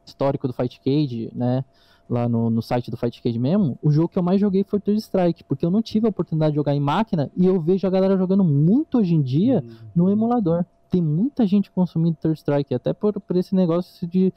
histórico 0.07 0.47
do 0.47 0.55
Fight 0.55 0.81
Cage, 0.81 1.31
né? 1.35 1.65
Lá 2.11 2.29
no, 2.29 2.51
no 2.51 2.61
site 2.61 2.91
do 2.91 2.97
Fightcade 2.97 3.39
mesmo, 3.39 3.79
o 3.81 3.91
jogo 3.91 4.09
que 4.09 4.19
eu 4.19 4.23
mais 4.23 4.41
joguei 4.41 4.65
foi 4.65 4.81
Third 4.81 5.01
Strike, 5.01 5.45
porque 5.45 5.65
eu 5.65 5.71
não 5.71 5.81
tive 5.81 6.07
a 6.07 6.11
oportunidade 6.11 6.53
de 6.53 6.57
jogar 6.57 6.75
em 6.75 6.81
máquina 6.81 7.31
e 7.37 7.47
eu 7.47 7.61
vejo 7.61 7.87
a 7.87 7.91
galera 7.91 8.19
jogando 8.19 8.43
muito 8.43 8.99
hoje 8.99 9.15
em 9.15 9.23
dia 9.23 9.63
uhum. 9.65 9.77
no 9.95 10.11
emulador. 10.11 10.65
Tem 10.91 11.01
muita 11.01 11.47
gente 11.47 11.71
consumindo 11.71 12.17
Third 12.21 12.37
Strike, 12.37 12.75
até 12.75 12.93
por, 12.93 13.19
por 13.21 13.37
esse 13.37 13.55
negócio 13.55 14.09
de, 14.09 14.35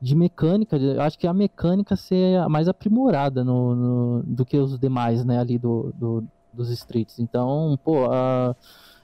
de 0.00 0.14
mecânica, 0.14 0.76
eu 0.76 1.00
acho 1.00 1.18
que 1.18 1.26
a 1.26 1.32
mecânica 1.32 1.96
ser 1.96 2.46
mais 2.48 2.68
aprimorada 2.68 3.42
no, 3.42 3.74
no, 3.74 4.22
do 4.22 4.44
que 4.44 4.58
os 4.58 4.78
demais, 4.78 5.24
né, 5.24 5.38
ali 5.38 5.58
do, 5.58 5.92
do 5.96 6.24
dos 6.56 6.70
streets. 6.70 7.18
Então, 7.18 7.78
pô, 7.84 8.06
a 8.10 8.56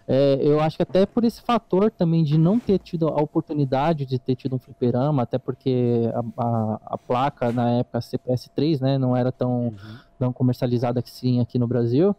é, 0.06 0.38
eu 0.40 0.60
acho 0.60 0.76
que 0.76 0.82
até 0.82 1.06
por 1.06 1.24
esse 1.24 1.40
fator 1.40 1.90
também 1.90 2.24
de 2.24 2.36
não 2.36 2.58
ter 2.58 2.78
tido 2.78 3.08
a 3.08 3.20
oportunidade 3.20 4.04
de 4.04 4.18
ter 4.18 4.34
tido 4.34 4.56
um 4.56 4.58
fliperama, 4.58 5.22
até 5.22 5.38
porque 5.38 6.10
a, 6.14 6.42
a, 6.42 6.80
a 6.86 6.98
placa 6.98 7.52
na 7.52 7.78
época 7.78 8.00
CPS3 8.00 8.80
né, 8.80 8.98
não 8.98 9.16
era 9.16 9.30
tão, 9.30 9.68
uhum. 9.68 9.74
tão 10.18 10.32
comercializada 10.32 11.00
assim 11.00 11.40
aqui 11.40 11.58
no 11.58 11.66
Brasil. 11.66 12.14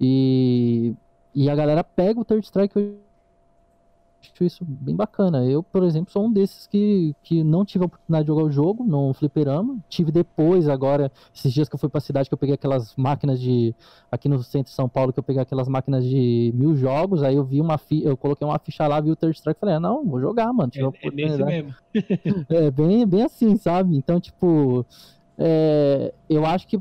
E, 0.00 0.94
e 1.34 1.50
a 1.50 1.54
galera 1.54 1.84
pega 1.84 2.20
o 2.20 2.24
Third 2.24 2.44
Strike 2.44 2.96
acho 4.22 4.44
isso 4.44 4.64
bem 4.64 4.94
bacana. 4.94 5.44
Eu, 5.44 5.62
por 5.62 5.82
exemplo, 5.82 6.12
sou 6.12 6.26
um 6.26 6.32
desses 6.32 6.66
que, 6.66 7.14
que 7.22 7.42
não 7.42 7.64
tive 7.64 7.84
a 7.84 7.86
oportunidade 7.86 8.24
de 8.24 8.28
jogar 8.28 8.44
o 8.44 8.50
jogo 8.50 8.84
no 8.84 9.12
fliperama. 9.14 9.78
Tive 9.88 10.12
depois, 10.12 10.68
agora, 10.68 11.10
esses 11.34 11.52
dias 11.52 11.68
que 11.68 11.74
eu 11.74 11.78
fui 11.78 11.88
pra 11.88 12.00
cidade, 12.00 12.28
que 12.28 12.34
eu 12.34 12.38
peguei 12.38 12.54
aquelas 12.54 12.94
máquinas 12.96 13.40
de. 13.40 13.74
Aqui 14.10 14.28
no 14.28 14.42
centro 14.42 14.70
de 14.70 14.76
São 14.76 14.88
Paulo, 14.88 15.12
que 15.12 15.18
eu 15.18 15.22
peguei 15.22 15.42
aquelas 15.42 15.68
máquinas 15.68 16.04
de 16.04 16.52
mil 16.54 16.76
jogos. 16.76 17.22
Aí 17.22 17.36
eu 17.36 17.44
vi 17.44 17.60
uma 17.60 17.78
ficha, 17.78 18.08
eu 18.08 18.16
coloquei 18.16 18.46
uma 18.46 18.58
ficha 18.58 18.86
lá, 18.86 19.00
vi 19.00 19.10
o 19.10 19.16
Third 19.16 19.36
Strike 19.36 19.58
e 19.58 19.60
falei, 19.60 19.74
ah, 19.76 19.80
não, 19.80 20.04
vou 20.04 20.20
jogar, 20.20 20.52
mano. 20.52 20.70
É, 20.74 20.80
é 20.80 21.10
nesse 21.10 21.42
mesmo. 21.42 21.74
é, 22.48 22.70
bem, 22.70 23.06
bem 23.06 23.22
assim, 23.22 23.56
sabe? 23.56 23.96
Então, 23.96 24.20
tipo. 24.20 24.84
É, 25.38 26.12
eu 26.28 26.46
acho 26.46 26.66
que 26.66 26.78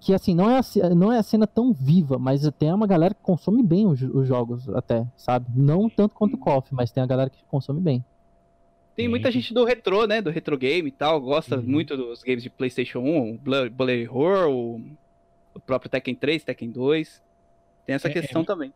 que 0.00 0.14
assim, 0.14 0.34
não 0.34 0.48
é, 0.48 0.58
a, 0.58 0.94
não 0.94 1.12
é 1.12 1.18
a 1.18 1.22
cena 1.22 1.46
tão 1.46 1.72
viva, 1.72 2.18
mas 2.18 2.48
tem 2.58 2.72
uma 2.72 2.86
galera 2.86 3.14
que 3.14 3.20
consome 3.20 3.62
bem 3.62 3.86
os, 3.86 4.00
os 4.00 4.28
jogos 4.28 4.68
até, 4.70 5.04
sabe? 5.16 5.46
Não 5.54 5.88
tanto 5.88 6.14
quanto 6.14 6.34
o 6.34 6.38
KOF, 6.38 6.72
mas 6.72 6.90
tem 6.90 7.02
a 7.02 7.06
galera 7.06 7.30
que 7.30 7.38
consome 7.48 7.80
bem. 7.80 8.04
Tem 8.94 9.08
muita 9.08 9.30
gente 9.30 9.54
do 9.54 9.64
retro, 9.64 10.06
né? 10.06 10.20
Do 10.20 10.30
retro 10.30 10.56
game 10.56 10.88
e 10.88 10.92
tal, 10.92 11.20
gosta 11.20 11.56
uhum. 11.56 11.62
muito 11.62 11.96
dos 11.96 12.22
games 12.22 12.42
de 12.42 12.50
PlayStation 12.50 13.00
1, 13.00 13.34
o 13.34 13.38
Bloody 13.70 14.08
Horror, 14.08 14.48
o, 14.48 14.80
o 15.54 15.60
próprio 15.60 15.90
Tekken 15.90 16.14
3, 16.14 16.44
Tekken 16.44 16.70
2. 16.70 17.22
Tem 17.86 17.94
essa 17.94 18.08
é, 18.08 18.12
questão 18.12 18.42
é, 18.42 18.44
também. 18.44 18.72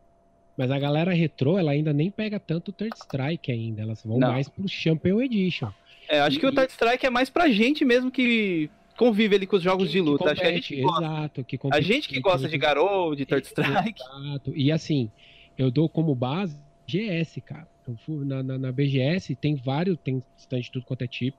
Mas 0.57 0.71
a 0.71 0.79
galera 0.79 1.13
retro, 1.13 1.57
ela 1.57 1.71
ainda 1.71 1.91
nem 1.91 2.09
pega 2.09 2.39
tanto 2.39 2.69
o 2.69 2.71
Third 2.71 2.95
Strike 2.95 3.51
ainda, 3.51 3.81
elas 3.81 4.03
vão 4.03 4.19
não. 4.19 4.29
mais 4.29 4.47
pro 4.47 4.67
Champion 4.67 5.21
Edition. 5.21 5.69
É, 6.07 6.19
acho 6.19 6.37
e, 6.37 6.39
que 6.39 6.45
o 6.45 6.53
Third 6.53 6.71
Strike 6.71 7.05
é 7.05 7.09
mais 7.09 7.29
pra 7.29 7.49
gente 7.49 7.83
mesmo 7.83 8.11
que 8.11 8.69
convive 8.97 9.35
ali 9.35 9.47
com 9.47 9.55
os 9.55 9.63
jogos 9.63 9.87
que, 9.87 9.93
de 9.93 10.01
luta. 10.01 10.19
Compete, 10.19 10.33
Acho 10.33 10.41
que 10.41 10.47
a 10.47 10.55
gente 10.55 10.81
gosta. 10.81 11.05
Exato, 11.05 11.43
que 11.43 11.57
compete, 11.57 11.79
a 11.79 11.81
gente 11.81 12.09
que 12.09 12.19
gosta 12.19 12.47
de 12.47 12.57
Garou, 12.57 13.15
de 13.15 13.25
Third 13.25 13.45
Strike. 13.47 14.01
Exato. 14.01 14.53
E 14.55 14.71
assim, 14.71 15.11
eu 15.57 15.69
dou 15.71 15.89
como 15.89 16.13
base 16.15 16.57
GS, 16.87 17.41
cara. 17.45 17.67
Eu 17.87 17.97
fui 17.97 18.25
na, 18.25 18.41
na, 18.41 18.57
na, 18.57 18.71
BGS 18.71 19.35
tem 19.35 19.55
vários, 19.55 19.97
tem 19.97 20.23
stand 20.37 20.61
de 20.61 20.71
tudo 20.71 20.85
quanto 20.85 21.03
é 21.03 21.07
tipo. 21.07 21.37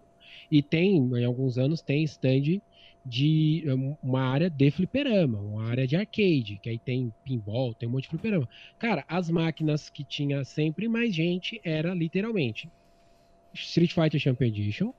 E 0.51 0.63
tem, 0.63 0.97
em 0.97 1.25
alguns 1.25 1.57
anos, 1.57 1.81
tem 1.81 2.03
stand 2.05 2.61
de 3.05 3.65
uma 4.03 4.23
área 4.23 4.49
de 4.49 4.71
fliperama, 4.71 5.39
uma 5.39 5.65
área 5.65 5.87
de 5.87 5.95
arcade, 5.95 6.59
que 6.63 6.71
aí 6.71 6.79
tem 6.79 7.13
pinball, 7.23 7.75
tem 7.75 7.89
um 7.89 7.93
monte 7.93 8.05
de 8.05 8.11
fliperama. 8.11 8.49
Cara, 8.79 9.05
as 9.07 9.29
máquinas 9.29 9.91
que 9.91 10.03
tinha 10.03 10.43
sempre 10.45 10.89
mais 10.89 11.15
gente 11.15 11.61
era 11.63 11.93
literalmente 11.93 12.71
Street 13.53 13.93
Fighter 13.93 14.19
Champion 14.19 14.49
Edition, 14.49 14.93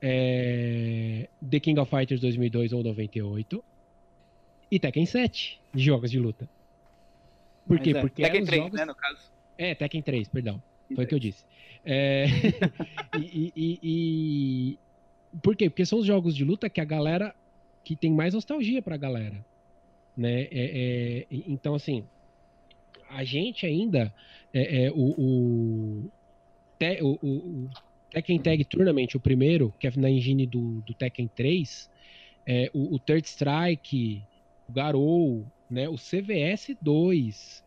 é, 0.00 1.28
The 1.48 1.60
King 1.60 1.78
of 1.80 1.90
Fighters 1.90 2.20
2002 2.20 2.72
ou 2.72 2.82
98 2.82 3.62
e 4.70 4.78
Tekken 4.78 5.06
7 5.06 5.60
de 5.74 5.82
jogos 5.82 6.10
de 6.10 6.18
luta. 6.18 6.48
Por 7.66 7.78
quê? 7.80 7.90
É, 7.90 8.00
Porque 8.00 8.22
Tekken 8.22 8.44
3, 8.44 8.62
jogos... 8.62 8.78
né, 8.78 8.84
no 8.84 8.94
caso. 8.94 9.30
É, 9.58 9.74
Tekken 9.74 10.02
3, 10.02 10.28
perdão. 10.28 10.62
Foi 10.94 11.04
o 11.04 11.06
que 11.06 11.14
eu 11.14 11.18
disse. 11.18 11.44
É... 11.84 12.26
e, 13.18 13.52
e, 13.56 13.78
e, 13.82 14.78
Por 15.42 15.54
quê? 15.54 15.70
Porque 15.70 15.86
são 15.86 15.98
os 15.98 16.06
jogos 16.06 16.34
de 16.34 16.44
luta 16.44 16.68
que 16.68 16.80
a 16.80 16.84
galera. 16.84 17.34
que 17.84 17.94
tem 17.94 18.10
mais 18.10 18.34
nostalgia 18.34 18.82
pra 18.82 18.96
galera. 18.96 19.44
né? 20.16 20.42
É, 20.42 20.48
é, 20.52 21.26
então, 21.30 21.74
assim, 21.74 22.04
a 23.08 23.24
gente 23.24 23.66
ainda, 23.66 24.12
é, 24.52 24.84
é, 24.84 24.90
o, 24.90 25.14
o, 25.18 26.10
te, 26.78 27.02
o, 27.02 27.18
o, 27.22 27.70
Tekken 28.10 28.40
Tag 28.40 28.64
Tournament, 28.64 29.14
o 29.14 29.20
primeiro, 29.20 29.72
que 29.78 29.86
é 29.86 29.92
na 29.96 30.10
engine 30.10 30.46
do, 30.46 30.80
do 30.82 30.94
Tekken 30.94 31.28
3, 31.28 31.90
é, 32.46 32.70
o, 32.72 32.94
o 32.94 32.98
Third 32.98 33.26
Strike, 33.26 34.22
o 34.68 34.72
Garou, 34.72 35.46
né, 35.70 35.88
o 35.88 35.96
CVS 35.96 36.76
2, 36.80 37.64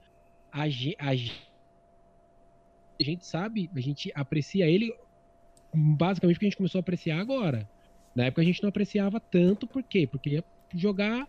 a, 0.52 0.64
a, 0.64 1.12
a 3.00 3.04
gente 3.04 3.26
sabe, 3.26 3.70
a 3.76 3.80
gente 3.80 4.12
aprecia 4.14 4.68
ele 4.68 4.94
basicamente 5.74 6.36
porque 6.36 6.46
a 6.46 6.50
gente 6.50 6.58
começou 6.58 6.80
a 6.80 6.82
apreciar 6.82 7.20
agora. 7.20 7.68
Na 8.16 8.26
época 8.26 8.42
a 8.42 8.46
gente 8.46 8.62
não 8.62 8.70
apreciava 8.70 9.20
tanto, 9.20 9.66
por 9.66 9.82
quê? 9.82 10.06
Porque 10.06 10.30
ia 10.32 10.44
jogar 10.76 11.28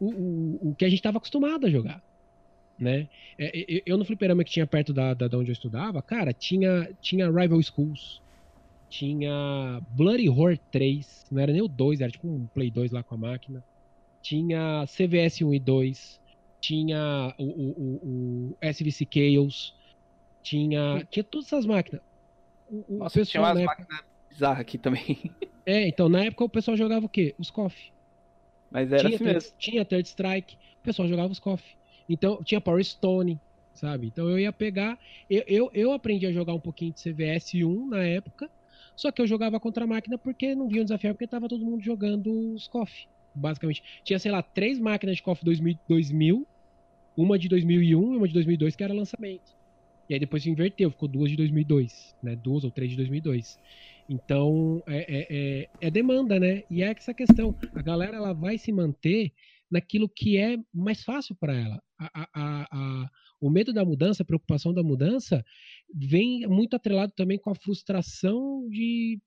o, 0.00 0.06
o, 0.10 0.70
o 0.70 0.74
que 0.74 0.84
a 0.84 0.88
gente 0.88 0.98
estava 0.98 1.18
acostumado 1.18 1.66
a 1.66 1.70
jogar. 1.70 2.02
Né? 2.78 3.08
É, 3.38 3.82
eu 3.86 3.96
no 3.96 4.04
fliperama 4.04 4.42
que 4.42 4.50
tinha 4.50 4.66
perto 4.66 4.92
da, 4.92 5.14
da, 5.14 5.28
da, 5.28 5.38
onde 5.38 5.50
eu 5.50 5.52
estudava, 5.52 6.02
cara, 6.02 6.32
tinha, 6.32 6.90
tinha 7.00 7.30
Rival 7.30 7.62
Schools, 7.62 8.20
tinha 8.88 9.80
Bloody 9.90 10.28
Horror 10.28 10.58
3, 10.70 11.26
não 11.30 11.40
era 11.40 11.52
nem 11.52 11.62
o 11.62 11.68
2, 11.68 12.00
era 12.00 12.10
tipo 12.10 12.28
um 12.28 12.46
Play 12.46 12.70
2 12.70 12.92
lá 12.92 13.02
com 13.02 13.14
a 13.14 13.18
máquina. 13.18 13.62
Tinha 14.22 14.84
CVS 14.86 15.42
1 15.42 15.54
e 15.54 15.60
2, 15.60 16.20
tinha 16.60 17.34
o, 17.38 17.44
o, 17.44 18.00
o 18.02 18.56
SVC 18.62 19.06
Chaos, 19.12 19.74
tinha, 20.42 21.06
tinha 21.10 21.24
todas 21.24 21.46
essas 21.46 21.66
máquinas. 21.66 22.00
O, 22.70 22.98
Nossa, 22.98 23.18
pessoal, 23.18 23.54
tinha 23.54 23.64
umas 23.66 23.76
máquinas 23.78 24.04
bizarras 24.30 24.60
aqui 24.60 24.78
também. 24.78 25.30
É, 25.66 25.88
então 25.88 26.10
na 26.10 26.22
época 26.24 26.44
o 26.44 26.48
pessoal 26.50 26.76
jogava 26.76 27.06
o 27.06 27.08
quê? 27.08 27.34
Os 27.38 27.50
KOF. 27.50 27.90
Mas 28.70 28.92
era 28.92 29.02
tinha 29.02 29.14
assim 29.14 29.24
mesmo. 29.24 29.52
Tinha 29.58 29.82
Third 29.82 30.06
Strike, 30.06 30.56
o 30.56 30.82
pessoal 30.82 31.08
jogava 31.08 31.32
os 31.32 31.38
KOF. 31.38 31.64
Então 32.06 32.44
tinha 32.44 32.60
Power 32.60 32.84
Stone, 32.84 33.40
sabe? 33.72 34.08
Então 34.08 34.28
eu 34.28 34.38
ia 34.38 34.52
pegar. 34.52 34.98
Eu, 35.28 35.42
eu, 35.46 35.70
eu 35.72 35.92
aprendi 35.92 36.26
a 36.26 36.32
jogar 36.32 36.52
um 36.52 36.60
pouquinho 36.60 36.92
de 36.92 37.02
CVS 37.02 37.54
1 37.54 37.88
na 37.88 38.04
época, 38.04 38.50
só 38.96 39.10
que 39.10 39.20
eu 39.20 39.26
jogava 39.26 39.58
contra 39.58 39.84
a 39.84 39.86
máquina 39.86 40.16
porque 40.16 40.54
não 40.54 40.68
via 40.68 40.82
um 40.82 40.84
desafio, 40.84 41.14
porque 41.14 41.26
tava 41.26 41.48
todo 41.48 41.64
mundo 41.64 41.82
jogando 41.82 42.54
os 42.54 42.68
KOF. 42.68 43.06
Basicamente. 43.34 43.82
Tinha, 44.04 44.18
sei 44.18 44.30
lá, 44.30 44.42
três 44.42 44.78
máquinas 44.78 45.16
de 45.16 45.22
KOF 45.22 45.44
2000, 45.44 45.78
2000 45.88 46.46
uma 47.16 47.38
de 47.38 47.48
2001 47.48 48.14
e 48.14 48.16
uma 48.16 48.26
de 48.26 48.34
2002 48.34 48.76
que 48.76 48.84
era 48.84 48.92
lançamento. 48.92 49.54
E 50.08 50.14
aí 50.14 50.20
depois 50.20 50.42
se 50.42 50.50
inverteu, 50.50 50.90
ficou 50.90 51.08
duas 51.08 51.30
de 51.30 51.36
2002, 51.36 52.14
né? 52.22 52.36
Duas 52.36 52.64
ou 52.64 52.70
três 52.70 52.90
de 52.90 52.96
2002. 52.96 53.58
Então, 54.08 54.82
é, 54.86 54.98
é, 54.98 55.26
é, 55.30 55.68
é, 55.80 55.90
demanda, 55.90 56.38
né? 56.38 56.62
E 56.70 56.82
é 56.82 56.90
essa 56.90 57.14
questão. 57.14 57.54
A 57.74 57.80
galera 57.80 58.16
ela 58.16 58.34
vai 58.34 58.58
se 58.58 58.70
manter 58.70 59.32
naquilo 59.70 60.08
que 60.08 60.36
é 60.36 60.58
mais 60.72 61.02
fácil 61.02 61.34
para 61.34 61.54
ela. 61.54 61.82
A, 61.98 62.28
a, 62.34 62.66
a, 62.70 63.10
o 63.40 63.48
medo 63.48 63.72
da 63.72 63.84
mudança, 63.84 64.22
a 64.22 64.26
preocupação 64.26 64.74
da 64.74 64.82
mudança, 64.82 65.42
vem 65.92 66.46
muito 66.46 66.74
atrelado 66.74 67.12
também 67.12 67.38
com 67.38 67.50
a 67.50 67.54
frustração 67.54 68.68
de. 68.68 69.20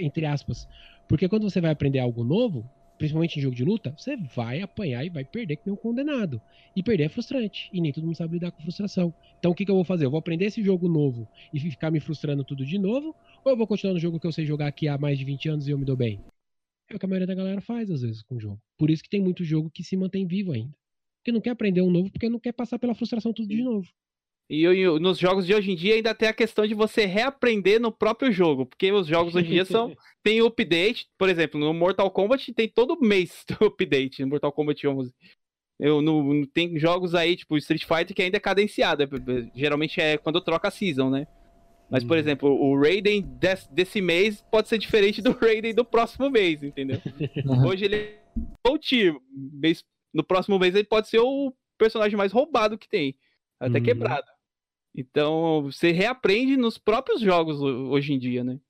Entre 0.00 0.26
aspas. 0.26 0.66
Porque 1.08 1.28
quando 1.28 1.48
você 1.48 1.60
vai 1.60 1.70
aprender 1.70 1.98
algo 1.98 2.24
novo, 2.24 2.68
principalmente 2.98 3.38
em 3.38 3.42
jogo 3.42 3.54
de 3.54 3.64
luta, 3.64 3.94
você 3.96 4.16
vai 4.16 4.60
apanhar 4.60 5.04
e 5.04 5.10
vai 5.10 5.24
perder 5.24 5.56
que 5.56 5.62
nem 5.66 5.74
um 5.74 5.76
condenado. 5.76 6.40
E 6.74 6.82
perder 6.82 7.04
é 7.04 7.08
frustrante. 7.08 7.68
E 7.72 7.80
nem 7.80 7.92
todo 7.92 8.04
mundo 8.04 8.16
sabe 8.16 8.34
lidar 8.34 8.50
com 8.50 8.62
frustração. 8.62 9.14
Então 9.38 9.52
o 9.52 9.54
que, 9.54 9.64
que 9.64 9.70
eu 9.70 9.74
vou 9.74 9.84
fazer? 9.84 10.06
Eu 10.06 10.10
vou 10.10 10.18
aprender 10.18 10.46
esse 10.46 10.62
jogo 10.62 10.88
novo 10.88 11.28
e 11.52 11.60
ficar 11.60 11.90
me 11.90 12.00
frustrando 12.00 12.44
tudo 12.44 12.64
de 12.64 12.78
novo? 12.78 13.14
Ou 13.44 13.52
eu 13.52 13.56
vou 13.56 13.66
continuar 13.66 13.94
no 13.94 14.00
jogo 14.00 14.18
que 14.18 14.26
eu 14.26 14.32
sei 14.32 14.46
jogar 14.46 14.66
aqui 14.66 14.88
há 14.88 14.96
mais 14.96 15.18
de 15.18 15.24
20 15.24 15.48
anos 15.48 15.68
e 15.68 15.70
eu 15.70 15.78
me 15.78 15.84
dou 15.84 15.96
bem? 15.96 16.20
É 16.90 16.96
o 16.96 16.98
que 16.98 17.04
a 17.04 17.08
maioria 17.08 17.26
da 17.26 17.34
galera 17.34 17.60
faz 17.60 17.90
às 17.90 18.02
vezes 18.02 18.22
com 18.22 18.36
o 18.36 18.40
jogo. 18.40 18.60
Por 18.78 18.90
isso 18.90 19.02
que 19.02 19.10
tem 19.10 19.20
muito 19.20 19.44
jogo 19.44 19.70
que 19.70 19.82
se 19.82 19.96
mantém 19.96 20.26
vivo 20.26 20.52
ainda. 20.52 20.74
Porque 21.18 21.32
não 21.32 21.40
quer 21.40 21.50
aprender 21.50 21.80
um 21.80 21.90
novo, 21.90 22.10
porque 22.10 22.28
não 22.28 22.38
quer 22.38 22.52
passar 22.52 22.78
pela 22.78 22.94
frustração 22.94 23.32
tudo 23.32 23.48
de 23.48 23.62
novo. 23.62 23.88
E, 24.48 24.64
e, 24.64 24.98
nos 24.98 25.18
jogos 25.18 25.46
de 25.46 25.54
hoje 25.54 25.72
em 25.72 25.74
dia 25.74 25.94
ainda 25.94 26.14
tem 26.14 26.28
a 26.28 26.34
questão 26.34 26.66
de 26.66 26.74
você 26.74 27.06
reaprender 27.06 27.80
no 27.80 27.90
próprio 27.90 28.30
jogo, 28.30 28.66
porque 28.66 28.92
os 28.92 29.06
jogos 29.06 29.34
hoje 29.34 29.46
em 29.46 29.50
dia 29.50 29.64
são 29.64 29.96
tem 30.22 30.40
update, 30.42 31.08
por 31.18 31.28
exemplo, 31.28 31.58
no 31.58 31.72
Mortal 31.72 32.10
Kombat 32.10 32.52
tem 32.52 32.68
todo 32.68 33.00
mês 33.00 33.44
update, 33.60 34.22
no 34.22 34.28
Mortal 34.28 34.52
Kombat 34.52 34.86
11. 34.86 35.12
Eu 35.80 36.00
no, 36.00 36.46
tem 36.46 36.78
jogos 36.78 37.14
aí, 37.14 37.36
tipo 37.36 37.56
Street 37.56 37.84
Fighter 37.84 38.14
que 38.14 38.22
ainda 38.22 38.36
é 38.36 38.40
cadenciado, 38.40 39.02
é, 39.02 39.08
geralmente 39.54 40.00
é 40.00 40.18
quando 40.18 40.40
troca 40.40 40.68
a 40.68 40.70
season, 40.70 41.10
né? 41.10 41.26
Mas, 41.90 42.02
por 42.02 42.14
uhum. 42.14 42.18
exemplo, 42.18 42.48
o 42.50 42.80
Raiden 42.80 43.22
desse, 43.22 43.72
desse 43.72 44.00
mês 44.00 44.42
pode 44.50 44.68
ser 44.68 44.78
diferente 44.78 45.20
do 45.20 45.32
Raiden 45.38 45.74
do 45.74 45.84
próximo 45.84 46.30
mês, 46.30 46.62
entendeu? 46.62 47.00
Hoje 47.66 47.84
ele 47.84 47.96
é 47.96 48.18
o 48.68 48.78
tier, 48.78 49.14
no 50.12 50.24
próximo 50.24 50.58
mês 50.58 50.74
ele 50.74 50.88
pode 50.88 51.08
ser 51.08 51.20
o 51.20 51.52
personagem 51.78 52.16
mais 52.16 52.32
roubado 52.32 52.78
que 52.78 52.88
tem, 52.88 53.16
até 53.60 53.78
uhum. 53.78 53.84
quebrado. 53.84 54.26
Então, 54.94 55.62
você 55.64 55.90
reaprende 55.90 56.56
nos 56.56 56.78
próprios 56.78 57.20
jogos 57.20 57.60
hoje 57.60 58.12
em 58.12 58.18
dia, 58.18 58.44
né? 58.44 58.60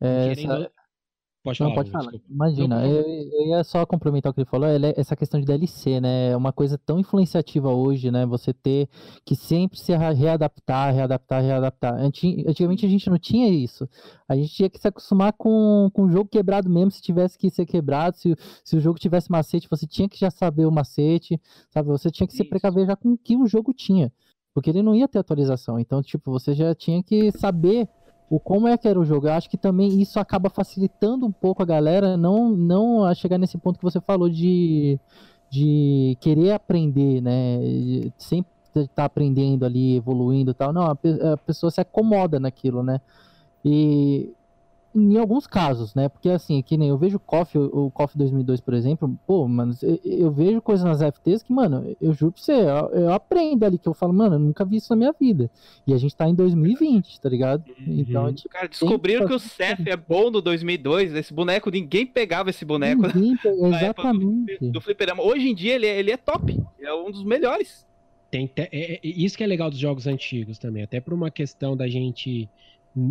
É, 0.00 0.32
essa... 0.32 0.70
Pode 1.42 1.58
falar. 1.58 1.70
Não, 1.70 1.74
pode 1.74 1.90
falar. 1.90 2.12
Imagina, 2.30 2.86
eu, 2.86 3.02
eu, 3.02 3.46
ia 3.48 3.64
só 3.64 3.84
complementar 3.84 4.30
o 4.30 4.34
que 4.34 4.40
ele 4.40 4.48
falou, 4.48 4.68
é 4.68 4.76
essa 4.96 5.16
questão 5.16 5.40
de 5.40 5.46
DLC, 5.46 6.00
né? 6.00 6.30
É 6.30 6.36
uma 6.36 6.52
coisa 6.52 6.78
tão 6.78 7.00
influenciativa 7.00 7.68
hoje, 7.68 8.12
né? 8.12 8.24
Você 8.26 8.52
ter 8.52 8.88
que 9.24 9.34
sempre 9.34 9.76
se 9.76 9.92
readaptar, 9.92 10.94
readaptar, 10.94 11.42
readaptar. 11.42 11.94
Antigamente 12.00 12.86
a 12.86 12.88
gente 12.88 13.10
não 13.10 13.18
tinha 13.18 13.48
isso. 13.48 13.88
A 14.28 14.36
gente 14.36 14.54
tinha 14.54 14.70
que 14.70 14.78
se 14.78 14.86
acostumar 14.86 15.32
com, 15.32 15.90
com 15.92 16.04
o 16.04 16.10
jogo 16.10 16.30
quebrado 16.30 16.70
mesmo, 16.70 16.92
se 16.92 17.02
tivesse 17.02 17.36
que 17.36 17.50
ser 17.50 17.66
quebrado, 17.66 18.16
se, 18.16 18.36
se 18.64 18.76
o 18.76 18.80
jogo 18.80 19.00
tivesse 19.00 19.28
macete, 19.28 19.68
você 19.68 19.84
tinha 19.84 20.08
que 20.08 20.18
já 20.18 20.30
saber 20.30 20.64
o 20.64 20.70
macete, 20.70 21.40
sabe? 21.70 21.88
Você 21.88 22.08
tinha 22.08 22.26
que 22.26 22.34
isso. 22.34 22.44
se 22.44 22.48
precaver 22.48 22.86
já 22.86 22.94
com 22.94 23.14
o 23.14 23.18
que 23.18 23.36
o 23.36 23.46
jogo 23.46 23.74
tinha. 23.74 24.12
Porque 24.54 24.70
ele 24.70 24.82
não 24.82 24.94
ia 24.94 25.08
ter 25.08 25.18
atualização. 25.18 25.78
Então, 25.78 26.02
tipo, 26.02 26.30
você 26.30 26.54
já 26.54 26.74
tinha 26.74 27.02
que 27.02 27.30
saber 27.32 27.88
o 28.28 28.40
como 28.40 28.66
é 28.66 28.78
que 28.78 28.88
era 28.88 28.98
o 28.98 29.04
jogo. 29.04 29.26
Eu 29.26 29.32
acho 29.32 29.50
que 29.50 29.56
também 29.56 30.00
isso 30.00 30.18
acaba 30.18 30.48
facilitando 30.48 31.26
um 31.26 31.32
pouco 31.32 31.62
a 31.62 31.66
galera 31.66 32.16
não, 32.16 32.50
não 32.50 33.04
a 33.04 33.14
chegar 33.14 33.38
nesse 33.38 33.58
ponto 33.58 33.78
que 33.78 33.84
você 33.84 34.00
falou 34.00 34.28
de, 34.28 34.98
de 35.50 36.16
querer 36.20 36.52
aprender, 36.52 37.20
né? 37.20 37.58
Sempre 38.16 38.50
estar 38.74 38.88
tá 38.94 39.04
aprendendo 39.04 39.64
ali, 39.64 39.96
evoluindo 39.96 40.52
e 40.52 40.54
tal. 40.54 40.72
Não, 40.72 40.82
a 40.84 41.36
pessoa 41.36 41.70
se 41.70 41.80
acomoda 41.80 42.40
naquilo, 42.40 42.82
né? 42.82 43.00
E 43.64 44.32
em 44.94 45.16
alguns 45.16 45.46
casos, 45.46 45.94
né? 45.94 46.08
Porque 46.08 46.28
assim, 46.28 46.60
que 46.62 46.76
nem 46.76 46.90
eu 46.90 46.98
vejo 46.98 47.16
o 47.16 47.20
KOF, 47.20 47.58
o 47.58 47.90
KOF 47.90 48.16
2002, 48.16 48.60
por 48.60 48.74
exemplo, 48.74 49.18
pô, 49.26 49.48
mano, 49.48 49.74
eu, 49.82 49.98
eu, 50.04 50.30
vejo 50.30 50.60
coisas 50.60 50.84
nas 50.84 51.00
FTs 51.14 51.42
que, 51.42 51.52
mano, 51.52 51.96
eu 52.00 52.12
juro 52.12 52.32
pra 52.32 52.42
você, 52.42 52.52
eu, 52.52 53.00
eu, 53.00 53.12
aprendo 53.12 53.64
ali, 53.64 53.78
que 53.78 53.88
eu 53.88 53.94
falo, 53.94 54.12
mano, 54.12 54.34
eu 54.36 54.38
nunca 54.38 54.64
vi 54.64 54.76
isso 54.76 54.90
na 54.90 54.96
minha 54.96 55.14
vida. 55.18 55.50
E 55.86 55.94
a 55.94 55.96
gente 55.96 56.14
tá 56.14 56.28
em 56.28 56.34
2020, 56.34 57.20
tá 57.20 57.28
ligado? 57.28 57.64
Uhum. 57.68 58.00
Então, 58.00 58.32
tipo, 58.34 58.50
Cara, 58.50 58.68
descobriram 58.68 59.22
que, 59.22 59.28
que 59.28 59.34
o 59.34 59.38
Seth 59.38 59.86
é 59.86 59.96
bom 59.96 60.30
no 60.30 60.42
2002, 60.42 61.14
esse 61.14 61.32
boneco, 61.32 61.70
ninguém 61.70 62.06
pegava 62.06 62.50
esse 62.50 62.64
boneco. 62.64 63.02
Ninguém, 63.14 63.38
exatamente. 63.74 64.58
Do, 64.60 64.72
do 64.72 64.80
fliperama. 64.80 65.22
Hoje 65.22 65.48
em 65.48 65.54
dia 65.54 65.74
ele 65.74 65.86
é, 65.86 65.98
ele 65.98 66.10
é 66.10 66.16
top, 66.16 66.60
é 66.80 66.94
um 66.94 67.10
dos 67.10 67.24
melhores. 67.24 67.86
Tem, 68.30 68.50
é, 68.56 68.68
é, 68.72 69.00
isso 69.02 69.36
que 69.36 69.44
é 69.44 69.46
legal 69.46 69.68
dos 69.68 69.78
jogos 69.78 70.06
antigos 70.06 70.58
também, 70.58 70.82
até 70.82 71.00
por 71.00 71.12
uma 71.12 71.30
questão 71.30 71.76
da 71.76 71.86
gente 71.86 72.48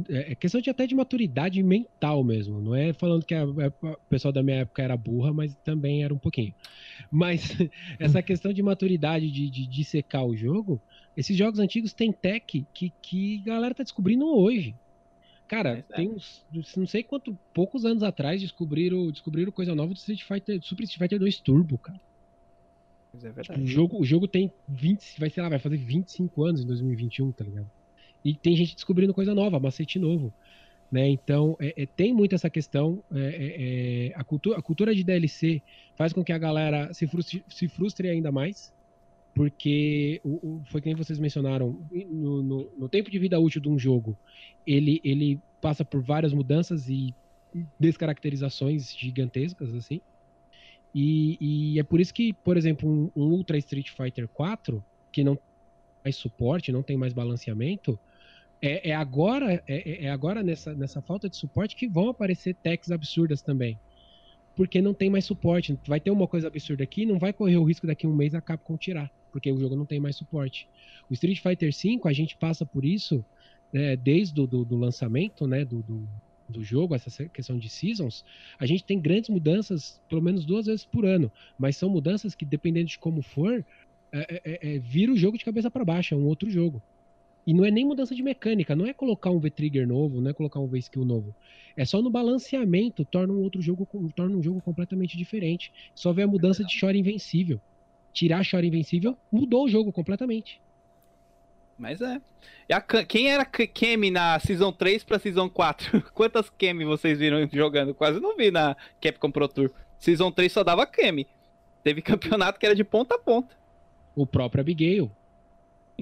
é, 0.10 0.32
é 0.32 0.36
questão 0.36 0.62
de 0.62 0.70
até 0.70 0.86
de 0.86 0.94
maturidade 0.94 1.62
mental 1.64 2.24
mesmo. 2.24 2.62
Não 2.62 2.76
é 2.76 2.94
falando 2.94 3.26
que 3.26 3.34
a, 3.34 3.44
a, 3.44 3.96
pessoa 4.10 4.32
da 4.32 4.44
minha 4.44 4.58
época 4.58 4.82
era 4.82 4.96
burra, 4.96 5.34
mas 5.34 5.56
também 5.64 6.04
era 6.04 6.14
um 6.14 6.18
pouquinho. 6.18 6.54
Mas 7.10 7.58
essa 8.00 8.22
questão 8.22 8.54
de 8.54 8.62
maturidade 8.62 9.30
de, 9.32 9.50
de, 9.50 9.68
de 9.68 9.84
secar 9.84 10.24
o 10.24 10.36
jogo, 10.36 10.82
esses 11.16 11.36
jogos 11.36 11.60
antigos 11.60 11.94
têm 11.94 12.12
tech 12.12 12.66
que, 12.74 12.94
que 13.02 13.42
a 13.46 13.50
galera 13.50 13.76
tá 13.76 13.84
descobrindo 13.84 14.26
hoje. 14.26 14.76
Cara, 15.48 15.80
é 15.80 15.96
tem 15.96 16.10
uns, 16.10 16.46
não 16.78 16.88
sei 16.88 17.04
quanto, 17.04 17.38
poucos 17.54 17.84
anos 17.84 18.04
atrás 18.04 18.40
descobriram, 18.40 19.12
descobriram 19.12 19.52
coisa 19.52 19.76
nova 19.76 19.94
do 19.94 19.98
Street 19.98 20.24
Fighter, 20.24 20.62
Super 20.62 20.84
Street 20.84 21.00
Fighter 21.00 21.20
2 21.20 21.40
Turbo, 21.40 21.78
cara. 21.78 22.00
É 23.50 23.60
o, 23.60 23.68
jogo, 23.68 24.00
o 24.00 24.06
jogo 24.06 24.28
tem 24.28 24.50
20, 24.70 25.20
vai, 25.20 25.30
sei 25.30 25.44
lá, 25.44 25.50
vai 25.50 25.60
fazer 25.60 25.76
25 25.76 26.46
anos 26.46 26.62
em 26.62 26.68
2021, 26.68 27.32
tá 27.34 27.44
ligado? 27.44 27.70
E 28.24 28.34
tem 28.36 28.56
gente 28.56 28.76
descobrindo 28.76 29.14
coisa 29.14 29.34
nova, 29.34 29.60
macete 29.60 29.98
novo. 29.98 30.34
Né? 30.92 31.08
Então, 31.08 31.56
é, 31.60 31.84
é, 31.84 31.86
tem 31.86 32.14
muito 32.14 32.36
essa 32.36 32.50
questão. 32.50 33.02
É, 33.14 33.20
é, 33.20 34.08
é 34.08 34.14
a, 34.16 34.24
cultura, 34.24 34.60
a 34.60 34.62
cultura 34.62 34.94
de 34.94 35.04
DLC 35.04 35.62
faz 35.96 36.12
com 36.12 36.24
que 36.24 36.34
a 36.34 36.38
galera 36.38 36.94
se 36.94 37.08
frustre, 37.08 37.44
se 37.48 37.68
frustre 37.70 38.10
ainda 38.10 38.32
mais, 38.32 38.74
porque 39.34 40.20
o, 40.24 40.30
o, 40.30 40.62
foi 40.66 40.82
que 40.82 40.88
nem 40.88 40.96
vocês 40.96 41.18
mencionaram, 41.18 41.80
no, 41.92 42.44
no, 42.44 42.72
no, 42.78 42.90
tempo 42.90 43.10
de 43.10 43.18
vida 43.18 43.40
útil 43.40 43.62
de 43.62 43.70
um 43.70 43.80
jogo, 43.80 44.18
ele, 44.68 45.00
ele 45.04 45.40
passa 45.62 45.86
por 45.86 46.02
várias 46.02 46.34
mudanças 46.34 46.90
e 46.90 47.16
descaracterizações 47.80 48.94
gigantescas, 48.96 49.74
assim. 49.74 50.02
E, 50.94 51.38
e 51.40 51.80
é 51.80 51.84
por 51.84 52.02
isso 52.02 52.14
que, 52.14 52.34
por 52.34 52.58
exemplo, 52.58 52.90
um, 52.90 53.12
um 53.16 53.28
Ultra 53.30 53.58
Street 53.58 53.90
Fighter 53.92 54.28
4, 54.28 54.84
que 55.10 55.24
não 55.24 55.36
tem 55.36 55.46
mais 56.04 56.16
suporte, 56.18 56.72
não 56.72 56.84
tem 56.84 56.98
mais 56.98 57.14
balanceamento, 57.14 57.98
é, 58.62 58.90
é 58.90 58.96
agora, 58.96 59.54
é, 59.54 59.64
é, 59.68 60.06
é, 60.06 60.10
agora 60.10 60.44
nessa, 60.44 60.74
nessa 60.74 61.02
falta 61.02 61.28
de 61.28 61.36
suporte 61.36 61.76
que 61.76 61.88
vão 61.88 62.10
aparecer 62.10 62.54
techs 62.54 62.92
absurdas 62.92 63.42
também. 63.42 63.78
porque 64.56 64.82
não 64.82 64.94
tem 64.94 65.10
mais 65.10 65.26
suporte. 65.26 65.78
Vai 65.88 66.00
ter 66.00 66.12
uma 66.12 66.28
coisa 66.28 66.48
absurda 66.48 66.84
aqui, 66.84 67.06
não 67.06 67.18
vai 67.18 67.34
correr 67.34 67.58
o 67.58 67.64
risco 67.64 67.88
daqui 67.88 68.06
a 68.06 68.10
um 68.10 68.16
mês 68.16 68.36
a 68.36 68.42
Capcom 68.42 68.78
tirar, 68.78 69.10
porque 69.32 69.52
o 69.52 69.58
jogo 69.58 69.76
não 69.76 69.86
tem 69.86 70.00
mais 70.00 70.16
suporte. 70.16 70.68
O 71.10 71.14
Street 71.14 71.40
Fighter 71.40 71.72
V, 71.72 72.00
a 72.06 72.14
gente 72.14 72.38
passa 72.38 72.66
por 72.66 72.86
isso 72.86 73.24
né, 73.74 73.96
desde 73.96 74.40
o 74.40 74.46
do, 74.46 74.66
do, 74.66 74.78
lançamento 74.78 75.48
né, 75.48 75.64
do, 75.64 75.82
do, 75.82 76.08
do, 76.50 76.64
jogo, 76.64 76.94
essa 76.94 77.26
questão 77.30 77.58
de 77.58 77.70
seasons, 77.70 78.26
a 78.60 78.66
gente 78.66 78.84
tem 78.84 79.00
grandes 79.00 79.30
mudanças, 79.30 80.02
pelo 80.10 80.22
menos 80.22 80.46
duas 80.46 80.66
vezes 80.66 80.86
por 80.86 81.06
ano, 81.06 81.32
mas 81.58 81.78
são 81.78 81.90
mudanças 81.90 82.36
que, 82.36 82.46
dependendo 82.46 82.88
de 82.88 83.00
como 83.00 83.22
for, 83.22 83.66
é, 84.12 84.42
é, 84.44 84.76
é, 84.76 84.80
vira 84.80 85.12
o 85.12 85.18
jogo 85.18 85.38
de 85.38 85.46
cabeça 85.46 85.72
para 85.72 85.86
baixo, 85.86 86.14
é 86.14 86.18
um 86.18 86.26
outro 86.26 86.50
jogo. 86.50 86.82
E 87.46 87.54
não 87.54 87.66
é 87.66 87.72
nem 87.72 87.86
mudança 87.86 88.14
de 88.14 88.22
mecânica, 88.22 88.76
não 88.76 88.86
é 88.86 88.94
colocar 88.94 89.32
um 89.32 89.40
V-Trigger 89.40 89.88
novo, 89.88 90.22
não 90.22 90.30
é 90.30 90.34
colocar 90.34 90.60
um 90.60 90.68
V-Skill 90.68 91.04
novo. 91.04 91.36
É 91.76 91.86
só 91.86 92.02
no 92.02 92.10
balanceamento, 92.10 93.04
torna 93.06 93.34
um 93.34 93.42
outro 93.42 93.62
jogo, 93.62 93.88
torna 94.16 94.38
um 94.38 94.44
jogo 94.44 94.62
completamente 94.62 95.18
diferente. 95.18 95.72
Só 95.96 96.14
vê 96.14 96.24
a 96.24 96.28
mudança 96.28 96.64
de 96.64 96.72
Shore 96.72 97.00
Invencível. 97.00 97.60
Tirar 98.14 98.44
Shore 98.44 98.68
Invencível 98.68 99.18
mudou 99.32 99.66
o 99.66 99.70
jogo 99.70 99.92
completamente. 99.92 100.62
Mas 101.78 102.00
é. 102.00 102.22
E 102.70 102.74
a, 102.74 102.82
quem 102.82 103.32
era 103.32 103.44
Kemi 103.44 104.12
na 104.12 104.40
Season 104.40 104.72
3 104.72 105.04
pra 105.04 105.18
Season 105.18 105.50
4? 105.50 106.02
Quantas 106.14 106.50
Kemi 106.50 106.86
vocês 106.86 107.18
viram 107.18 107.48
jogando? 107.52 107.96
Quase 107.96 108.20
não 108.20 108.38
vi 108.38 108.52
na 108.52 108.76
Capcom 109.02 109.32
Pro 109.32 109.48
Tour. 109.48 109.72
Season 109.98 110.32
3 110.32 110.52
só 110.52 110.64
dava 110.64 110.86
Kemi. 110.86 111.26
Teve 111.84 112.02
campeonato 112.04 112.60
que 112.60 112.66
era 112.66 112.76
de 112.76 112.84
ponta 112.84 113.16
a 113.16 113.20
ponta. 113.20 113.56
O 114.16 114.28
próprio 114.28 114.62
Abigail 114.62 115.10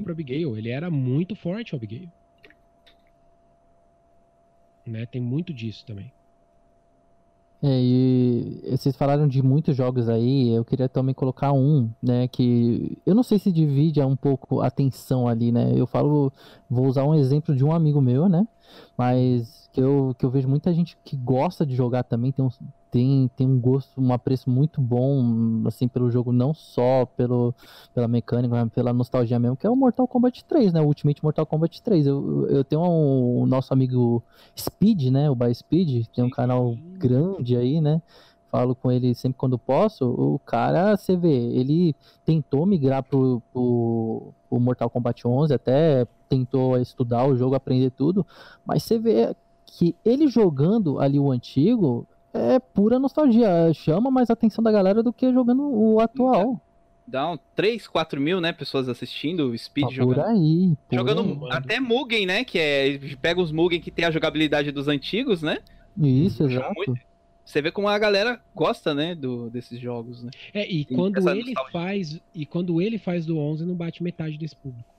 pro 0.03 0.11
Abigail. 0.11 0.57
Ele 0.57 0.69
era 0.69 0.89
muito 0.89 1.35
forte, 1.35 1.73
o 1.73 1.77
Abigail. 1.77 2.09
Né? 4.85 5.05
Tem 5.05 5.21
muito 5.21 5.53
disso 5.53 5.85
também. 5.85 6.11
É, 7.61 7.67
e 7.67 8.61
vocês 8.71 8.95
falaram 8.95 9.27
de 9.27 9.43
muitos 9.43 9.75
jogos 9.75 10.07
aí, 10.07 10.47
eu 10.47 10.63
queria 10.63 10.87
também 10.87 11.13
colocar 11.13 11.51
um, 11.51 11.89
né, 12.01 12.25
que 12.29 12.97
eu 13.05 13.13
não 13.13 13.21
sei 13.21 13.37
se 13.37 13.51
divide 13.51 14.01
um 14.01 14.15
pouco 14.15 14.61
a 14.61 14.67
atenção 14.67 15.27
ali, 15.27 15.51
né, 15.51 15.73
eu 15.75 15.85
falo, 15.85 16.31
vou 16.69 16.87
usar 16.87 17.03
um 17.03 17.13
exemplo 17.13 17.53
de 17.53 17.65
um 17.65 17.73
amigo 17.73 17.99
meu, 17.99 18.29
né, 18.29 18.47
mas 18.97 19.69
que 19.73 19.81
eu, 19.81 20.15
que 20.17 20.25
eu 20.25 20.29
vejo 20.29 20.47
muita 20.47 20.73
gente 20.73 20.97
que 21.03 21.17
gosta 21.17 21.65
de 21.65 21.75
jogar 21.75 22.03
também, 22.03 22.31
tem 22.31 22.45
um, 22.45 22.49
tem, 22.91 23.29
tem 23.35 23.47
um 23.47 23.59
gosto, 23.59 24.01
um 24.01 24.11
apreço 24.11 24.49
muito 24.49 24.81
bom, 24.81 25.63
assim, 25.67 25.87
pelo 25.87 26.09
jogo, 26.09 26.31
não 26.31 26.53
só 26.53 27.05
pelo, 27.05 27.53
pela 27.93 28.07
mecânica, 28.07 28.55
mas 28.55 28.73
pela 28.73 28.91
nostalgia 28.93 29.39
mesmo, 29.39 29.55
que 29.55 29.67
é 29.67 29.69
o 29.69 29.75
Mortal 29.75 30.07
Kombat 30.07 30.43
3, 30.45 30.73
né? 30.73 30.81
O 30.81 30.85
Ultimate 30.85 31.23
Mortal 31.23 31.45
Kombat 31.45 31.81
3. 31.81 32.07
Eu, 32.07 32.47
eu 32.49 32.63
tenho 32.63 32.81
um, 32.81 33.43
o 33.43 33.45
nosso 33.45 33.73
amigo 33.73 34.23
Speed, 34.57 35.11
né? 35.11 35.29
O 35.29 35.35
By 35.35 35.53
Speed, 35.53 36.07
tem 36.07 36.23
um 36.23 36.29
canal 36.29 36.75
grande 36.97 37.55
aí, 37.55 37.79
né? 37.79 38.01
Falo 38.51 38.73
com 38.73 38.91
ele 38.91 39.13
sempre 39.13 39.37
quando 39.37 39.59
posso. 39.59 40.05
O 40.05 40.39
cara, 40.39 40.97
você 40.97 41.15
vê, 41.15 41.29
ele 41.29 41.95
tentou 42.25 42.65
migrar 42.65 43.03
pro, 43.03 43.41
pro, 43.53 44.33
pro 44.49 44.59
Mortal 44.59 44.89
Kombat 44.89 45.27
11, 45.27 45.53
até 45.53 46.07
tentou 46.27 46.77
estudar 46.77 47.27
o 47.27 47.35
jogo, 47.35 47.55
aprender 47.55 47.91
tudo, 47.91 48.25
mas 48.65 48.83
você 48.83 48.97
vê 48.97 49.35
que 49.65 49.95
ele 50.03 50.27
jogando 50.27 50.99
ali 50.99 51.19
o 51.19 51.31
antigo, 51.31 52.07
é 52.33 52.59
pura 52.59 52.99
nostalgia. 52.99 53.71
Chama 53.73 54.11
mais 54.11 54.29
a 54.29 54.33
atenção 54.33 54.63
da 54.63 54.71
galera 54.71 55.01
do 55.01 55.13
que 55.13 55.31
jogando 55.31 55.63
o 55.63 55.99
atual. 55.99 56.59
Dá 57.07 57.31
um 57.31 57.39
3, 57.55 57.87
4 57.87 58.21
mil, 58.21 58.39
né, 58.39 58.53
pessoas 58.53 58.87
assistindo 58.87 59.49
o 59.49 59.57
Speed 59.57 59.87
ah, 59.87 59.93
jogando. 59.93 60.15
Por 60.15 60.25
aí. 60.25 60.77
Por 60.87 60.95
jogando 60.95 61.45
aí. 61.45 61.51
até 61.51 61.79
Mugen, 61.79 62.25
né, 62.27 62.43
que 62.43 62.59
é... 62.59 62.99
Pega 63.19 63.41
os 63.41 63.51
Mugen 63.51 63.81
que 63.81 63.89
tem 63.89 64.05
a 64.05 64.11
jogabilidade 64.11 64.71
dos 64.71 64.87
antigos, 64.87 65.41
né? 65.41 65.57
Isso, 65.97 66.43
exato. 66.43 66.71
Muito... 66.75 66.93
Você 67.43 67.63
vê 67.63 67.71
como 67.71 67.87
a 67.87 67.97
galera 67.97 68.39
gosta, 68.55 68.93
né, 68.93 69.15
do, 69.15 69.49
desses 69.49 69.79
jogos, 69.79 70.21
né? 70.21 70.29
É, 70.53 70.71
e 70.71 70.85
quando 70.85 71.17
ele 71.17 71.53
nostalgia. 71.53 71.71
faz... 71.71 72.21
E 72.35 72.45
quando 72.45 72.79
ele 72.79 72.99
faz 72.99 73.25
do 73.25 73.39
11, 73.39 73.65
não 73.65 73.73
bate 73.73 74.03
metade 74.03 74.37
desse 74.37 74.55
público. 74.55 74.98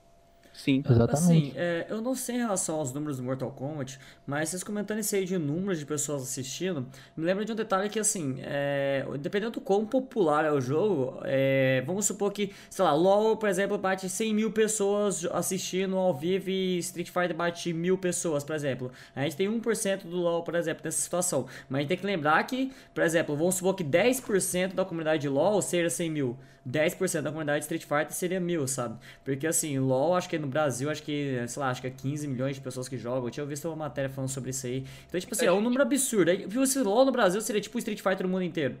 Sim. 0.53 0.83
Exatamente. 0.87 1.21
Assim, 1.23 1.53
é, 1.55 1.85
eu 1.89 2.01
não 2.01 2.13
sei 2.13 2.35
em 2.35 2.39
relação 2.39 2.75
aos 2.75 2.93
números 2.93 3.17
do 3.17 3.23
Mortal 3.23 3.51
Kombat, 3.51 3.99
mas 4.27 4.49
vocês 4.49 4.63
comentando 4.63 4.99
isso 4.99 5.15
aí 5.15 5.25
de 5.25 5.37
números 5.37 5.79
de 5.79 5.85
pessoas 5.85 6.23
assistindo, 6.23 6.85
me 7.15 7.25
lembra 7.25 7.45
de 7.45 7.51
um 7.51 7.55
detalhe 7.55 7.89
que, 7.89 7.99
assim, 7.99 8.37
é, 8.41 9.05
dependendo 9.19 9.51
do 9.51 9.61
quão 9.61 9.85
popular 9.85 10.45
é 10.45 10.51
o 10.51 10.59
jogo, 10.59 11.19
é, 11.23 11.83
vamos 11.85 12.05
supor 12.05 12.31
que, 12.31 12.51
sei 12.69 12.83
lá, 12.83 12.93
LoL, 12.93 13.37
por 13.37 13.49
exemplo, 13.49 13.77
bate 13.77 14.09
100 14.09 14.33
mil 14.33 14.51
pessoas 14.51 15.25
assistindo 15.25 15.97
ao 15.97 16.13
vivo 16.13 16.49
e 16.49 16.77
Street 16.79 17.09
Fighter 17.09 17.35
bate 17.35 17.73
mil 17.73 17.97
pessoas, 17.97 18.43
por 18.43 18.55
exemplo. 18.55 18.91
A 19.15 19.23
gente 19.23 19.35
tem 19.35 19.47
1% 19.47 20.03
do 20.03 20.17
LoL, 20.17 20.43
por 20.43 20.55
exemplo, 20.55 20.81
nessa 20.83 21.01
situação. 21.01 21.45
Mas 21.69 21.79
a 21.79 21.81
gente 21.81 21.89
tem 21.89 21.97
que 21.97 22.05
lembrar 22.05 22.43
que, 22.43 22.71
por 22.93 23.03
exemplo, 23.03 23.35
vamos 23.35 23.55
supor 23.55 23.75
que 23.75 23.83
10% 23.83 24.73
da 24.73 24.85
comunidade 24.85 25.21
de 25.21 25.29
LoL 25.29 25.61
seja 25.61 25.89
100 25.89 26.09
mil. 26.11 26.37
10% 26.67 27.21
da 27.21 27.29
comunidade 27.29 27.63
Street 27.63 27.83
Fighter 27.83 28.11
seria 28.11 28.39
mil, 28.39 28.67
sabe? 28.67 28.97
Porque 29.23 29.47
assim, 29.47 29.79
LoL, 29.79 30.15
acho 30.15 30.29
que 30.29 30.37
no 30.37 30.47
Brasil, 30.47 30.89
acho 30.89 31.03
que, 31.03 31.43
sei 31.47 31.59
lá, 31.59 31.69
acho 31.69 31.81
que 31.81 31.87
é 31.87 31.91
15 31.91 32.27
milhões 32.27 32.55
de 32.55 32.61
pessoas 32.61 32.87
que 32.87 32.97
jogam. 32.97 33.25
Eu 33.25 33.31
tinha 33.31 33.45
visto 33.45 33.67
uma 33.67 33.75
matéria 33.75 34.09
falando 34.09 34.29
sobre 34.29 34.51
isso 34.51 34.67
aí. 34.67 34.85
Então, 35.07 35.19
tipo 35.19 35.33
assim, 35.33 35.45
é, 35.45 35.47
é 35.47 35.51
um 35.51 35.61
número 35.61 35.81
absurdo. 35.81 36.29
Aí, 36.29 36.47
se 36.67 36.79
LoL 36.79 37.05
no 37.05 37.11
Brasil 37.11 37.41
seria 37.41 37.61
tipo 37.61 37.77
Street 37.79 38.01
Fighter 38.01 38.23
no 38.23 38.29
mundo 38.29 38.43
inteiro. 38.43 38.75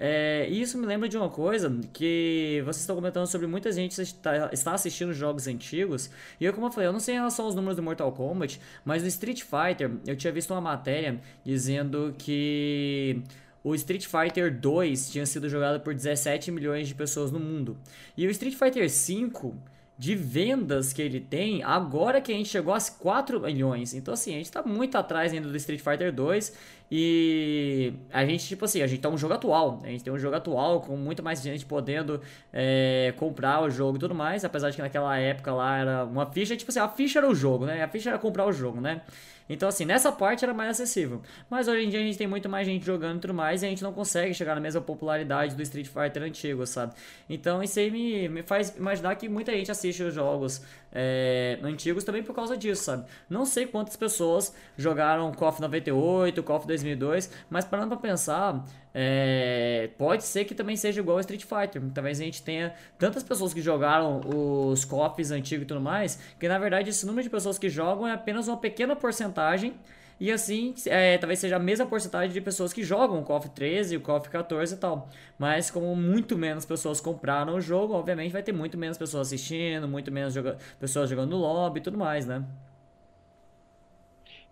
É, 0.00 0.46
isso 0.48 0.78
me 0.78 0.86
lembra 0.86 1.08
de 1.08 1.16
uma 1.16 1.28
coisa 1.28 1.76
que 1.92 2.62
vocês 2.64 2.82
estão 2.82 2.94
comentando 2.94 3.26
sobre 3.26 3.48
muita 3.48 3.72
gente 3.72 4.00
está, 4.00 4.48
está 4.52 4.72
assistindo 4.72 5.12
jogos 5.12 5.48
antigos. 5.48 6.08
E 6.40 6.44
eu, 6.44 6.52
como 6.52 6.66
eu 6.68 6.70
falei, 6.70 6.88
eu 6.88 6.92
não 6.92 7.00
sei 7.00 7.14
em 7.14 7.18
relação 7.18 7.46
aos 7.46 7.54
números 7.54 7.76
do 7.76 7.82
Mortal 7.82 8.12
Kombat, 8.12 8.60
mas 8.84 9.02
no 9.02 9.08
Street 9.08 9.42
Fighter 9.42 9.90
eu 10.06 10.16
tinha 10.16 10.32
visto 10.32 10.52
uma 10.52 10.60
matéria 10.60 11.20
dizendo 11.44 12.14
que 12.16 13.22
o 13.68 13.74
Street 13.74 14.06
Fighter 14.06 14.58
2 14.58 15.10
tinha 15.10 15.26
sido 15.26 15.48
jogado 15.48 15.80
por 15.80 15.94
17 15.94 16.50
milhões 16.50 16.88
de 16.88 16.94
pessoas 16.94 17.30
no 17.30 17.38
mundo. 17.38 17.76
E 18.16 18.26
o 18.26 18.30
Street 18.30 18.54
Fighter 18.54 18.88
5 18.88 19.54
de 19.98 20.14
vendas 20.14 20.92
que 20.92 21.02
ele 21.02 21.18
tem, 21.18 21.62
agora 21.64 22.20
que 22.20 22.32
a 22.32 22.34
gente 22.34 22.48
chegou 22.48 22.72
a 22.72 22.78
4 22.80 23.40
milhões. 23.40 23.94
Então, 23.94 24.14
assim, 24.14 24.32
a 24.32 24.38
gente 24.38 24.50
tá 24.50 24.62
muito 24.62 24.96
atrás 24.96 25.32
ainda 25.32 25.48
do 25.48 25.56
Street 25.56 25.80
Fighter 25.80 26.12
2. 26.12 26.56
E 26.90 27.92
a 28.10 28.24
gente, 28.24 28.46
tipo 28.46 28.64
assim, 28.64 28.80
a 28.80 28.86
gente 28.86 29.00
tá 29.00 29.08
um 29.08 29.18
jogo 29.18 29.34
atual. 29.34 29.80
A 29.82 29.88
gente 29.88 30.04
tem 30.04 30.12
um 30.12 30.18
jogo 30.18 30.36
atual 30.36 30.80
com 30.80 30.96
muito 30.96 31.22
mais 31.22 31.42
gente 31.42 31.66
podendo 31.66 32.20
é, 32.52 33.12
comprar 33.18 33.60
o 33.60 33.68
jogo 33.68 33.96
e 33.96 34.00
tudo 34.00 34.14
mais. 34.14 34.44
Apesar 34.44 34.70
de 34.70 34.76
que 34.76 34.82
naquela 34.82 35.18
época 35.18 35.52
lá 35.52 35.76
era 35.76 36.04
uma 36.04 36.24
ficha, 36.26 36.56
tipo 36.56 36.70
assim, 36.70 36.78
a 36.78 36.88
ficha 36.88 37.18
era 37.18 37.28
o 37.28 37.34
jogo, 37.34 37.66
né? 37.66 37.82
A 37.82 37.88
ficha 37.88 38.10
era 38.10 38.18
comprar 38.18 38.46
o 38.46 38.52
jogo, 38.52 38.80
né? 38.80 39.02
Então, 39.48 39.68
assim, 39.68 39.84
nessa 39.84 40.12
parte 40.12 40.44
era 40.44 40.52
mais 40.52 40.70
acessível. 40.70 41.22
Mas 41.48 41.68
hoje 41.68 41.86
em 41.86 41.90
dia 41.90 42.00
a 42.00 42.02
gente 42.02 42.18
tem 42.18 42.26
muito 42.26 42.48
mais 42.48 42.66
gente 42.66 42.84
jogando 42.84 43.18
e 43.18 43.20
tudo 43.20 43.34
mais, 43.34 43.62
e 43.62 43.66
a 43.66 43.68
gente 43.68 43.82
não 43.82 43.92
consegue 43.92 44.34
chegar 44.34 44.54
na 44.54 44.60
mesma 44.60 44.80
popularidade 44.80 45.54
do 45.54 45.62
Street 45.62 45.86
Fighter 45.86 46.22
antigo, 46.22 46.66
sabe? 46.66 46.94
Então, 47.28 47.62
isso 47.62 47.78
aí 47.78 47.90
me, 47.90 48.28
me 48.28 48.42
faz 48.42 48.74
imaginar 48.76 49.14
que 49.16 49.28
muita 49.28 49.52
gente 49.52 49.70
assiste 49.70 50.02
os 50.02 50.14
jogos 50.14 50.62
é, 50.92 51.58
antigos 51.62 52.04
também 52.04 52.22
por 52.22 52.34
causa 52.34 52.56
disso, 52.56 52.84
sabe? 52.84 53.04
Não 53.28 53.44
sei 53.44 53.66
quantas 53.66 53.96
pessoas 53.96 54.54
jogaram 54.76 55.32
KOF 55.32 55.60
98, 55.60 56.42
KOF 56.42 56.66
2002, 56.66 57.30
mas 57.50 57.64
parando 57.64 57.88
pra 57.88 57.96
pensar, 57.96 58.64
é, 58.94 59.90
pode 59.98 60.24
ser 60.24 60.44
que 60.44 60.54
também 60.54 60.76
seja 60.76 61.00
igual 61.00 61.16
ao 61.16 61.20
Street 61.20 61.44
Fighter. 61.44 61.82
Talvez 61.92 62.20
a 62.20 62.24
gente 62.24 62.42
tenha 62.42 62.74
tantas 62.98 63.22
pessoas 63.22 63.52
que 63.52 63.60
jogaram 63.60 64.20
os 64.24 64.84
KOFs 64.84 65.30
antigos 65.30 65.64
e 65.64 65.66
tudo 65.66 65.80
mais, 65.80 66.18
que 66.38 66.48
na 66.48 66.58
verdade 66.58 66.90
esse 66.90 67.06
número 67.06 67.22
de 67.22 67.30
pessoas 67.30 67.58
que 67.58 67.68
jogam 67.68 68.06
é 68.06 68.12
apenas 68.12 68.48
uma 68.48 68.56
pequena 68.56 68.96
porcentagem 68.96 69.74
e 70.20 70.32
assim, 70.32 70.74
é, 70.86 71.16
talvez 71.16 71.38
seja 71.38 71.56
a 71.56 71.60
mesma 71.60 71.86
porcentagem 71.86 72.32
de 72.32 72.40
pessoas 72.40 72.72
que 72.72 72.82
jogam 72.82 73.20
o 73.20 73.24
KOF 73.24 73.48
13, 73.50 73.96
o 73.96 74.00
KOF 74.00 74.28
14 74.28 74.74
e 74.74 74.76
tal. 74.76 75.08
Mas 75.38 75.70
como 75.70 75.94
muito 75.94 76.36
menos 76.36 76.64
pessoas 76.64 77.00
compraram 77.00 77.54
o 77.54 77.60
jogo, 77.60 77.94
obviamente 77.94 78.32
vai 78.32 78.42
ter 78.42 78.52
muito 78.52 78.76
menos 78.76 78.98
pessoas 78.98 79.28
assistindo, 79.28 79.86
muito 79.86 80.10
menos 80.10 80.34
joga 80.34 80.58
pessoas 80.80 81.08
jogando 81.08 81.30
no 81.30 81.36
lobby 81.38 81.78
e 81.78 81.82
tudo 81.82 81.96
mais, 81.96 82.26
né? 82.26 82.44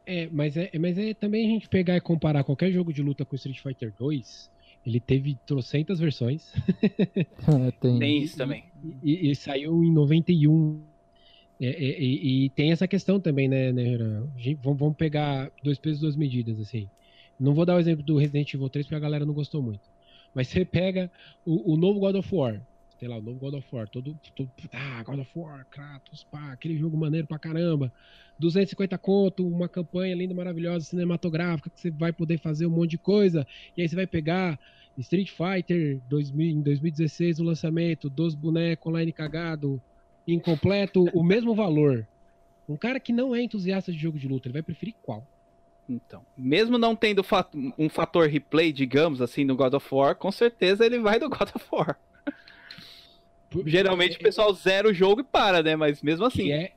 É, 0.07 0.29
mas 0.31 0.57
é, 0.57 0.71
mas 0.79 0.97
é 0.97 1.15
também 1.15 1.45
a 1.47 1.49
gente 1.49 1.69
pegar 1.69 1.97
e 1.97 2.01
comparar 2.01 2.45
qualquer 2.45 2.71
jogo 2.71 2.93
de 2.93 3.03
luta 3.03 3.25
com 3.25 3.35
Street 3.35 3.61
Fighter 3.61 3.93
2, 3.99 4.49
ele 4.87 5.01
teve 5.01 5.37
trocentas 5.45 5.99
versões. 5.99 6.55
tem. 7.81 7.99
tem 7.99 8.23
isso 8.23 8.37
também. 8.37 8.65
E, 9.03 9.27
e, 9.27 9.31
e, 9.33 9.35
saiu 9.35 9.83
em 9.83 9.91
91 9.91 10.81
é, 11.61 11.67
é, 11.67 12.01
e, 12.01 12.45
e, 12.45 12.51
tem 12.51 12.71
essa 12.71 12.87
questão 12.87 13.19
também, 13.19 13.49
né, 13.49 13.73
né 13.73 13.99
Vamos 14.63 14.97
pegar 14.97 15.51
dois 15.63 15.79
pesos, 15.79 16.01
duas 16.01 16.17
medidas, 16.17 16.61
assim. 16.61 16.89
Não 17.39 17.55
vou 17.55 17.65
dar 17.65 17.77
o 17.77 17.79
exemplo 17.79 18.05
do 18.05 18.17
Resident 18.17 18.53
Evil 18.53 18.69
3 18.69 18.87
porque 18.87 18.95
a 18.95 19.01
galera 19.01 19.25
não 19.25 19.35
gostou 19.35 19.63
muito. 19.63 19.81
Mas 20.35 20.49
você 20.49 20.65
pega 20.65 21.11
o, 21.45 21.73
o 21.73 21.77
novo 21.77 21.99
God 21.99 22.17
of 22.17 22.35
War, 22.35 22.61
sei 22.99 23.09
lá, 23.09 23.17
o 23.17 23.23
novo 23.23 23.39
God 23.39 23.55
of 23.55 23.67
War, 23.73 23.89
todo, 23.89 24.19
todo 24.35 24.51
ah, 24.73 25.03
God 25.03 25.21
of 25.21 25.31
War, 25.39 25.67
Kratos, 25.71 26.25
pá, 26.25 26.53
aquele 26.53 26.77
jogo 26.77 26.97
maneiro 26.97 27.27
pra 27.27 27.39
caramba. 27.39 27.93
250 28.39 28.99
conto, 28.99 29.47
uma 29.47 29.69
campanha 29.69 30.15
linda, 30.15 30.35
maravilhosa, 30.35 30.85
cinematográfica, 30.85 31.71
que 31.71 31.81
você 31.81 31.91
vai 31.91 32.13
poder 32.13 32.39
fazer 32.39 32.67
um 32.67 32.71
monte 32.71 32.91
de 32.91 32.99
coisa. 32.99 33.47
E 33.75 33.81
aí 33.81 33.89
você 33.89 33.97
vai 33.97 34.07
pegar 34.07 34.59
Street 34.99 35.31
Fighter 35.31 36.01
2000, 36.09 36.51
em 36.51 36.63
2016, 36.63 37.41
o 37.41 37.45
lançamento, 37.45 38.11
dos 38.11 38.35
bonecos 38.35 38.87
online 38.87 39.13
cagado, 39.13 39.81
incompleto, 40.27 41.05
o 41.15 41.23
mesmo 41.23 41.55
valor. 41.55 42.07
Um 42.69 42.77
cara 42.77 42.99
que 42.99 43.13
não 43.13 43.35
é 43.35 43.43
entusiasta 43.43 43.93
de 43.93 43.99
jogo 43.99 44.19
de 44.19 44.27
luta, 44.27 44.49
ele 44.49 44.55
vai 44.55 44.63
preferir 44.63 44.95
qual? 45.03 45.27
Então, 45.89 46.27
mesmo 46.37 46.77
não 46.77 46.97
tendo 46.97 47.25
um 47.79 47.89
fator 47.89 48.29
replay, 48.29 48.73
digamos 48.73 49.23
assim, 49.23 49.45
no 49.45 49.55
God 49.55 49.75
of 49.75 49.95
War, 49.95 50.17
com 50.17 50.33
certeza 50.33 50.85
ele 50.85 50.99
vai 50.99 51.21
do 51.21 51.29
God 51.31 51.49
of 51.55 51.65
War. 51.71 51.97
Geralmente 53.65 54.17
o 54.17 54.21
pessoal 54.21 54.53
zera 54.53 54.89
o 54.89 54.93
jogo 54.93 55.21
e 55.21 55.25
para, 55.25 55.63
né? 55.63 55.77
Mas 55.77 56.03
mesmo 56.03 56.25
assim. 56.27 56.51
É, 56.51 56.73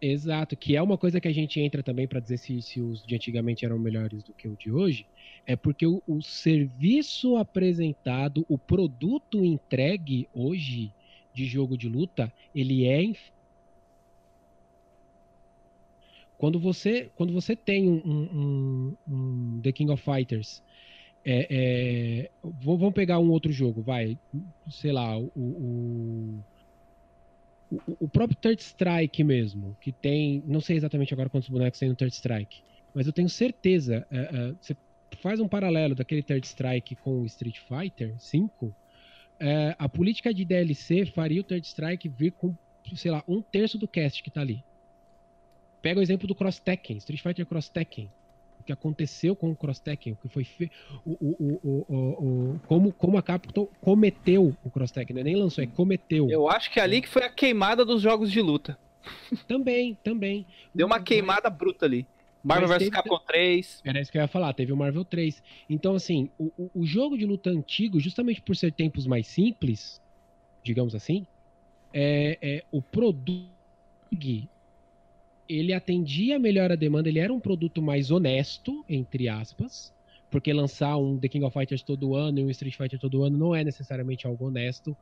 exato, 0.00 0.54
que 0.54 0.76
é 0.76 0.82
uma 0.82 0.98
coisa 0.98 1.18
que 1.20 1.26
a 1.26 1.32
gente 1.32 1.58
entra 1.58 1.82
também 1.82 2.06
para 2.06 2.20
dizer 2.20 2.36
se, 2.36 2.60
se 2.60 2.80
os 2.80 3.04
de 3.06 3.14
antigamente 3.14 3.64
eram 3.64 3.78
melhores 3.78 4.22
do 4.22 4.34
que 4.34 4.46
o 4.46 4.56
de 4.56 4.70
hoje. 4.70 5.06
É 5.46 5.56
porque 5.56 5.86
o, 5.86 6.02
o 6.06 6.22
serviço 6.22 7.36
apresentado, 7.36 8.44
o 8.48 8.58
produto 8.58 9.42
entregue 9.42 10.28
hoje 10.34 10.92
de 11.34 11.44
jogo 11.46 11.76
de 11.76 11.88
luta, 11.88 12.32
ele 12.54 12.86
é 12.86 13.12
quando 16.38 16.60
você, 16.60 17.10
quando 17.16 17.32
você 17.32 17.56
tem 17.56 17.88
um, 17.88 18.02
um, 18.04 18.96
um 19.08 19.60
The 19.62 19.72
King 19.72 19.90
of 19.90 20.02
Fighters, 20.02 20.62
é, 21.24 21.46
é, 21.50 22.30
vamos 22.60 22.92
pegar 22.92 23.18
um 23.18 23.30
outro 23.30 23.50
jogo, 23.50 23.80
vai, 23.80 24.18
sei 24.68 24.92
lá, 24.92 25.16
o, 25.18 25.30
o, 25.34 26.44
o, 27.98 28.08
próprio 28.08 28.36
Third 28.36 28.60
Strike 28.60 29.24
mesmo, 29.24 29.74
que 29.80 29.90
tem, 29.90 30.42
não 30.46 30.60
sei 30.60 30.76
exatamente 30.76 31.14
agora 31.14 31.30
quantos 31.30 31.48
bonecos 31.48 31.80
tem 31.80 31.88
no 31.88 31.96
Third 31.96 32.14
Strike, 32.14 32.60
mas 32.92 33.06
eu 33.06 33.12
tenho 33.12 33.28
certeza, 33.28 34.06
é, 34.10 34.18
é 34.18 34.54
você 34.60 34.76
faz 35.22 35.40
um 35.40 35.48
paralelo 35.48 35.94
daquele 35.94 36.22
Third 36.22 36.46
Strike 36.46 36.96
com 36.96 37.22
o 37.22 37.26
Street 37.26 37.58
Fighter 37.60 38.14
5, 38.18 38.74
é, 39.38 39.74
a 39.78 39.88
política 39.88 40.32
de 40.32 40.44
DLC 40.44 41.06
faria 41.06 41.40
o 41.40 41.44
Third 41.44 41.66
Strike 41.66 42.08
vir 42.08 42.32
com, 42.32 42.54
sei 42.94 43.10
lá, 43.10 43.22
um 43.26 43.42
terço 43.42 43.78
do 43.78 43.88
cast 43.88 44.22
que 44.22 44.30
tá 44.30 44.40
ali. 44.40 44.62
Pega 45.82 46.00
o 46.00 46.02
exemplo 46.02 46.26
do 46.26 46.34
Cross 46.34 46.60
Tekken, 46.60 46.96
Street 46.98 47.22
Fighter 47.22 47.44
Cross 47.44 47.68
Tekken. 47.68 48.10
O 48.58 48.64
que 48.64 48.72
aconteceu 48.72 49.36
com 49.36 49.50
o 49.50 49.56
Cross 49.56 49.80
Tekken, 49.80 50.14
o 50.14 50.16
que 50.16 50.28
foi 50.28 50.44
fe... 50.44 50.70
o, 51.04 51.12
o, 51.12 51.60
o, 51.62 51.94
o, 51.94 52.60
como, 52.66 52.92
como 52.92 53.18
a 53.18 53.22
Capcom 53.22 53.68
cometeu 53.80 54.56
o 54.64 54.70
Cross 54.70 54.92
Tekken, 54.92 55.18
é 55.20 55.24
nem 55.24 55.36
lançou, 55.36 55.62
é 55.62 55.66
cometeu. 55.66 56.30
Eu 56.30 56.48
acho 56.48 56.70
que 56.70 56.80
é 56.80 56.82
ali 56.82 57.02
que 57.02 57.08
foi 57.08 57.24
a 57.24 57.28
queimada 57.28 57.84
dos 57.84 58.00
jogos 58.00 58.32
de 58.32 58.40
luta. 58.40 58.78
Também, 59.46 59.98
também. 60.02 60.46
Deu 60.74 60.86
uma 60.86 60.98
queimada 60.98 61.50
bruta 61.50 61.84
ali. 61.84 62.06
Marvel 62.44 62.68
vs 62.68 62.90
Capcom 62.90 63.18
3. 63.18 63.82
Era 63.84 64.00
isso 64.00 64.12
que 64.12 64.18
eu 64.18 64.22
ia 64.22 64.28
falar, 64.28 64.52
teve 64.52 64.72
o 64.72 64.76
Marvel 64.76 65.04
3. 65.04 65.42
Então, 65.68 65.94
assim, 65.94 66.30
o, 66.38 66.70
o 66.74 66.84
jogo 66.84 67.16
de 67.16 67.24
luta 67.24 67.48
antigo, 67.48 67.98
justamente 67.98 68.42
por 68.42 68.54
ser 68.54 68.72
tempos 68.72 69.06
mais 69.06 69.26
simples, 69.26 70.00
digamos 70.62 70.94
assim, 70.94 71.26
é, 71.92 72.38
é 72.42 72.64
o 72.70 72.82
produto 72.82 73.48
ele 75.48 75.72
atendia 75.72 76.38
melhor 76.38 76.72
a 76.72 76.74
demanda, 76.74 77.08
ele 77.08 77.18
era 77.18 77.32
um 77.32 77.40
produto 77.40 77.82
mais 77.82 78.10
honesto, 78.10 78.84
entre 78.88 79.28
aspas, 79.28 79.92
porque 80.30 80.52
lançar 80.52 80.96
um 80.96 81.18
The 81.18 81.28
King 81.28 81.44
of 81.44 81.52
Fighters 81.52 81.82
todo 81.82 82.14
ano 82.14 82.40
e 82.40 82.44
um 82.44 82.50
Street 82.50 82.76
Fighter 82.76 82.98
todo 82.98 83.22
ano 83.22 83.36
não 83.36 83.54
é 83.54 83.62
necessariamente 83.62 84.26
algo 84.26 84.46
honesto 84.46 84.96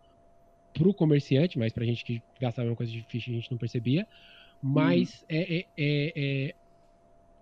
pro 0.74 0.93
comerciante, 0.93 1.59
mas 1.59 1.72
pra 1.72 1.84
gente 1.84 2.05
que 2.05 2.22
gastava 2.40 2.68
uma 2.68 2.76
coisa 2.76 2.90
de 2.90 3.03
ficha 3.03 3.30
a 3.30 3.34
gente 3.34 3.51
não 3.51 3.59
percebia. 3.59 4.07
Mas 4.61 5.22
hum. 5.22 5.26
é, 5.28 5.55
é, 5.55 5.66
é, 5.76 6.12
é, 6.16 6.55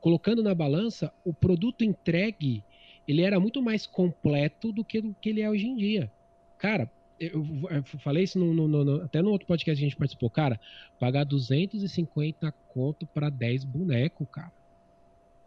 colocando 0.01 0.43
na 0.43 0.55
balança, 0.55 1.13
o 1.25 1.33
produto 1.33 1.85
entregue 1.85 2.65
ele 3.11 3.23
era 3.23 3.41
muito 3.41 3.61
mais 3.61 3.87
completo 3.87 4.71
do 4.71 4.85
que, 4.85 5.01
do 5.01 5.15
que 5.21 5.31
ele 5.31 5.41
é 5.41 5.51
hoje 5.51 5.67
em 5.67 5.75
dia. 5.75 6.11
Cara, 6.59 6.91
eu, 7.19 7.45
eu 7.71 7.83
falei 7.99 8.25
isso 8.25 8.39
no, 8.39 8.55
no, 8.55 8.85
no, 8.85 9.03
até 9.03 9.21
no 9.21 9.31
outro 9.31 9.47
podcast 9.47 9.81
que 9.81 9.85
a 9.85 9.89
gente 9.89 9.97
participou, 9.97 10.31
cara, 10.31 10.61
pagar 10.99 11.25
250 11.25 12.53
conto 12.69 13.07
para 13.07 13.29
10 13.29 13.65
bonecos, 13.65 14.27
cara. 14.31 14.53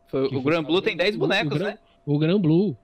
Foi, 0.08 0.26
o 0.26 0.41
Gran 0.41 0.64
Blue 0.64 0.82
tem 0.82 0.97
10 0.97 1.16
bonecos, 1.16 1.60
o, 1.60 1.64
né? 1.64 1.78
O 2.06 2.20
Gran 2.20 2.39
Blue. 2.39 2.76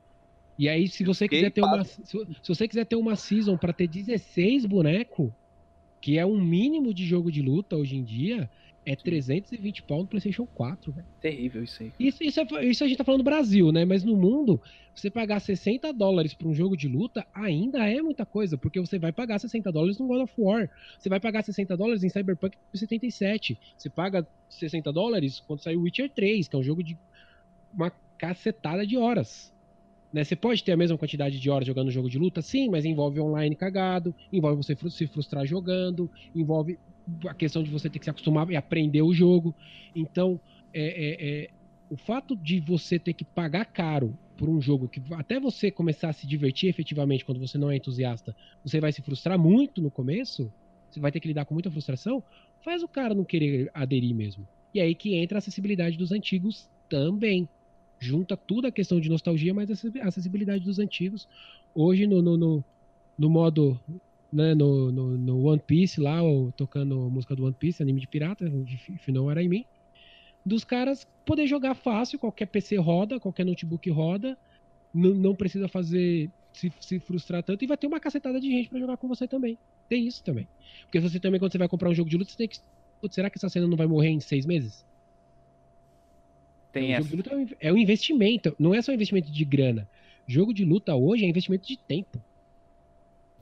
E 0.57 0.67
aí, 0.67 0.87
se 0.87 1.03
você 1.03 1.27
quiser 1.27 1.51
ter 1.51 1.61
uma. 1.61 1.83
Se, 1.83 2.01
se, 2.03 2.47
você 2.47 2.67
quiser 2.67 2.85
ter 2.85 2.95
uma 2.95 3.15
season 3.15 3.57
para 3.57 3.71
ter 3.71 3.87
16 3.87 4.65
bonecos, 4.65 5.29
que 6.01 6.17
é 6.17 6.25
um 6.25 6.39
mínimo 6.39 6.93
de 6.93 7.05
jogo 7.05 7.31
de 7.31 7.41
luta 7.41 7.75
hoje 7.75 7.95
em 7.95 8.03
dia, 8.03 8.49
é 8.91 8.95
320 8.95 9.83
pau 9.83 9.99
no 9.99 10.07
PlayStation 10.07 10.47
4, 10.47 10.91
velho. 10.91 11.07
Terrível 11.21 11.63
isso 11.63 11.83
aí. 11.83 11.91
Isso, 11.99 12.23
isso, 12.23 12.39
é, 12.39 12.65
isso 12.65 12.83
a 12.83 12.87
gente 12.87 12.97
tá 12.97 13.03
falando 13.03 13.19
no 13.19 13.23
Brasil, 13.23 13.71
né? 13.71 13.85
Mas 13.85 14.03
no 14.03 14.17
mundo, 14.17 14.59
você 14.95 15.11
pagar 15.11 15.39
60 15.39 15.93
dólares 15.93 16.33
por 16.33 16.47
um 16.47 16.53
jogo 16.55 16.75
de 16.75 16.87
luta 16.87 17.23
ainda 17.31 17.87
é 17.87 18.01
muita 18.01 18.25
coisa, 18.25 18.57
porque 18.57 18.79
você 18.79 18.97
vai 18.97 19.11
pagar 19.11 19.37
60 19.37 19.71
dólares 19.71 19.99
no 19.99 20.07
God 20.07 20.23
of 20.23 20.33
War. 20.39 20.67
Você 20.97 21.07
vai 21.07 21.19
pagar 21.19 21.43
60 21.43 21.77
dólares 21.77 22.03
em 22.03 22.09
Cyberpunk 22.09 22.57
77. 22.73 23.59
Você 23.77 23.91
paga 23.91 24.27
60 24.49 24.91
dólares 24.91 25.39
quando 25.39 25.61
sair 25.61 25.77
Witcher 25.77 26.09
3, 26.09 26.47
que 26.47 26.55
é 26.55 26.59
um 26.59 26.63
jogo 26.63 26.83
de 26.83 26.97
uma 27.71 27.91
cacetada 28.17 28.87
de 28.87 28.97
horas. 28.97 29.53
Né? 30.11 30.23
Você 30.23 30.35
pode 30.35 30.63
ter 30.63 30.71
a 30.71 30.77
mesma 30.77 30.97
quantidade 30.97 31.39
de 31.39 31.49
horas 31.49 31.67
jogando 31.67 31.91
jogo 31.91 32.09
de 32.09 32.17
luta, 32.17 32.41
sim, 32.41 32.69
mas 32.69 32.85
envolve 32.85 33.19
online 33.19 33.55
cagado, 33.55 34.15
envolve 34.31 34.57
você 34.57 34.75
se 34.89 35.07
frustrar 35.07 35.45
jogando, 35.45 36.09
envolve 36.33 36.79
a 37.27 37.33
questão 37.33 37.63
de 37.63 37.69
você 37.69 37.89
ter 37.89 37.99
que 37.99 38.05
se 38.05 38.09
acostumar 38.09 38.49
e 38.49 38.55
aprender 38.55 39.01
o 39.01 39.13
jogo. 39.13 39.55
Então, 39.95 40.39
é, 40.73 40.81
é, 40.81 41.43
é, 41.43 41.49
o 41.89 41.97
fato 41.97 42.35
de 42.35 42.59
você 42.59 42.99
ter 42.99 43.13
que 43.13 43.25
pagar 43.25 43.65
caro 43.65 44.17
por 44.37 44.49
um 44.49 44.61
jogo 44.61 44.87
que 44.87 45.01
até 45.13 45.39
você 45.39 45.69
começar 45.69 46.09
a 46.09 46.13
se 46.13 46.25
divertir 46.25 46.69
efetivamente 46.69 47.25
quando 47.25 47.39
você 47.39 47.57
não 47.57 47.69
é 47.69 47.75
entusiasta, 47.75 48.35
você 48.63 48.79
vai 48.79 48.91
se 48.91 49.01
frustrar 49.01 49.37
muito 49.37 49.81
no 49.81 49.91
começo, 49.91 50.51
você 50.89 50.99
vai 50.99 51.11
ter 51.11 51.19
que 51.19 51.27
lidar 51.27 51.45
com 51.45 51.53
muita 51.53 51.69
frustração, 51.69 52.23
faz 52.63 52.81
o 52.81 52.87
cara 52.87 53.13
não 53.13 53.25
querer 53.25 53.69
aderir 53.73 54.15
mesmo. 54.15 54.47
E 54.73 54.79
aí 54.79 54.95
que 54.95 55.15
entra 55.15 55.37
a 55.37 55.39
acessibilidade 55.39 55.97
dos 55.97 56.11
antigos 56.11 56.69
também. 56.87 57.47
Junta 57.99 58.37
tudo 58.37 58.67
a 58.67 58.71
questão 58.71 58.99
de 58.99 59.09
nostalgia, 59.09 59.53
mas 59.53 59.69
a 59.69 60.07
acessibilidade 60.07 60.63
dos 60.63 60.79
antigos. 60.79 61.27
Hoje, 61.75 62.07
no, 62.07 62.21
no, 62.21 62.37
no, 62.37 62.63
no 63.17 63.29
modo 63.29 63.79
né, 64.31 64.53
no, 64.53 64.91
no, 64.91 65.17
no, 65.17 65.43
One 65.45 65.61
Piece 65.65 65.99
lá, 65.99 66.19
tocando 66.55 67.09
música 67.09 67.35
do 67.35 67.45
One 67.45 67.55
Piece, 67.57 67.81
anime 67.81 67.99
de 67.99 68.07
pirata, 68.07 68.45
If 68.45 69.07
You 69.07 69.29
Era 69.29 69.43
Em 69.43 69.49
Mim, 69.49 69.65
dos 70.45 70.63
caras 70.63 71.07
poder 71.25 71.47
jogar 71.47 71.75
fácil, 71.75 72.19
qualquer 72.19 72.45
PC 72.45 72.77
roda, 72.77 73.19
qualquer 73.19 73.45
notebook 73.45 73.89
roda, 73.89 74.37
não, 74.93 75.13
não 75.13 75.35
precisa 75.35 75.67
fazer 75.67 76.29
se, 76.53 76.71
se, 76.79 76.99
frustrar 76.99 77.43
tanto 77.43 77.63
e 77.63 77.67
vai 77.67 77.77
ter 77.77 77.87
uma 77.87 77.99
cacetada 77.99 78.39
de 78.39 78.49
gente 78.49 78.69
para 78.69 78.79
jogar 78.79 78.97
com 78.97 79.07
você 79.07 79.27
também. 79.27 79.57
Tem 79.87 80.05
isso 80.07 80.23
também. 80.23 80.47
Porque 80.83 80.99
você 80.99 81.19
também, 81.19 81.39
quando 81.39 81.51
você 81.51 81.57
vai 81.57 81.67
comprar 81.67 81.89
um 81.89 81.95
jogo 81.95 82.09
de 82.09 82.17
luta, 82.17 82.31
você 82.31 82.37
tem 82.37 82.47
que. 82.47 82.59
Será 83.09 83.29
que 83.29 83.37
essa 83.37 83.49
cena 83.49 83.67
não 83.67 83.77
vai 83.77 83.87
morrer 83.87 84.09
em 84.09 84.19
seis 84.19 84.45
meses? 84.45 84.85
Tem 86.71 86.93
essa. 86.93 87.07
Jogo 87.07 87.23
de 87.23 87.29
luta 87.35 87.57
é 87.59 87.73
um 87.73 87.77
investimento, 87.77 88.55
não 88.59 88.73
é 88.73 88.81
só 88.81 88.91
um 88.91 88.95
investimento 88.95 89.31
de 89.31 89.45
grana. 89.45 89.87
Jogo 90.27 90.53
de 90.53 90.63
luta 90.63 90.95
hoje 90.95 91.25
é 91.25 91.27
investimento 91.27 91.67
de 91.67 91.77
tempo. 91.77 92.21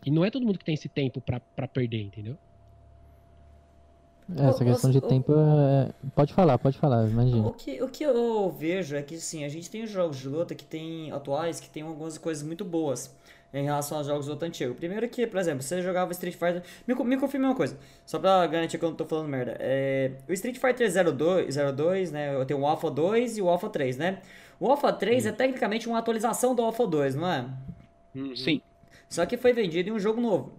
E 0.06 0.12
não 0.12 0.24
é 0.24 0.32
todo 0.32 0.46
mundo 0.46 0.58
que 0.58 0.66
tem 0.66 0.74
esse 0.74 0.88
tempo 0.88 1.20
para 1.22 1.68
perder, 1.68 2.02
entendeu? 2.04 2.38
Essa 4.36 4.64
questão 4.64 4.92
de 4.92 5.00
tempo 5.00 5.34
é... 5.34 5.90
Pode 6.14 6.34
falar, 6.34 6.58
pode 6.58 6.78
falar, 6.78 7.10
imagina. 7.10 7.48
O 7.48 7.54
que, 7.54 7.82
o 7.82 7.90
que 7.90 8.04
eu 8.04 8.50
vejo 8.50 8.96
é 8.96 9.02
que 9.02 9.18
sim, 9.18 9.46
a 9.46 9.50
gente 9.50 9.70
tem 9.70 9.88
jogos 9.88 10.18
de 10.18 10.28
luta 10.28 10.54
que 10.54 10.66
tem 10.66 11.12
atuais 11.12 11.60
que 11.60 11.70
tem 11.70 11.84
algumas 11.84 12.18
coisas 12.18 12.44
muito 12.44 12.66
boas 12.66 13.14
em 13.54 13.64
relação 13.64 13.98
aos 13.98 14.08
jogos 14.08 14.28
luta 14.28 14.46
antigo. 14.46 14.76
Primeiro 14.76 15.08
que, 15.08 15.26
por 15.26 15.40
exemplo, 15.40 15.64
você 15.64 15.82
jogava 15.82 16.12
Street 16.12 16.36
Fighter. 16.36 16.64
Me, 16.86 16.94
me 16.96 17.18
confirme 17.18 17.46
uma 17.46 17.56
coisa, 17.56 17.78
só 18.06 18.20
pra 18.20 18.46
garantir 18.48 18.78
que 18.78 18.86
eu 18.86 18.90
não 18.90 18.96
tô 18.96 19.06
falando 19.06 19.28
merda. 19.28 19.56
É, 19.60 20.12
o 20.28 20.34
Street 20.34 20.58
Fighter 20.58 20.92
02, 21.14 21.56
02, 21.76 22.12
né? 22.12 22.34
Eu 22.36 22.46
tenho 22.46 22.60
o 22.60 22.68
Alpha 22.68 22.90
2 22.90 23.38
e 23.38 23.42
o 23.42 23.50
Alpha 23.50 23.70
3, 23.70 23.98
né? 23.98 24.20
O 24.60 24.70
Alpha 24.70 24.92
3 24.92 25.28
é 25.28 25.32
tecnicamente 25.32 25.88
uma 25.88 26.00
atualização 26.00 26.56
do 26.56 26.62
Alpha 26.62 26.86
2, 26.86 27.16
não 27.16 27.32
é? 27.32 27.46
Uhum. 28.16 28.36
Sim. 28.36 28.62
Só 29.10 29.26
que 29.26 29.38
foi 29.38 29.54
vendido 29.54 29.90
em 29.90 29.94
um 29.94 30.00
jogo 30.00 30.20
novo. 30.20 30.52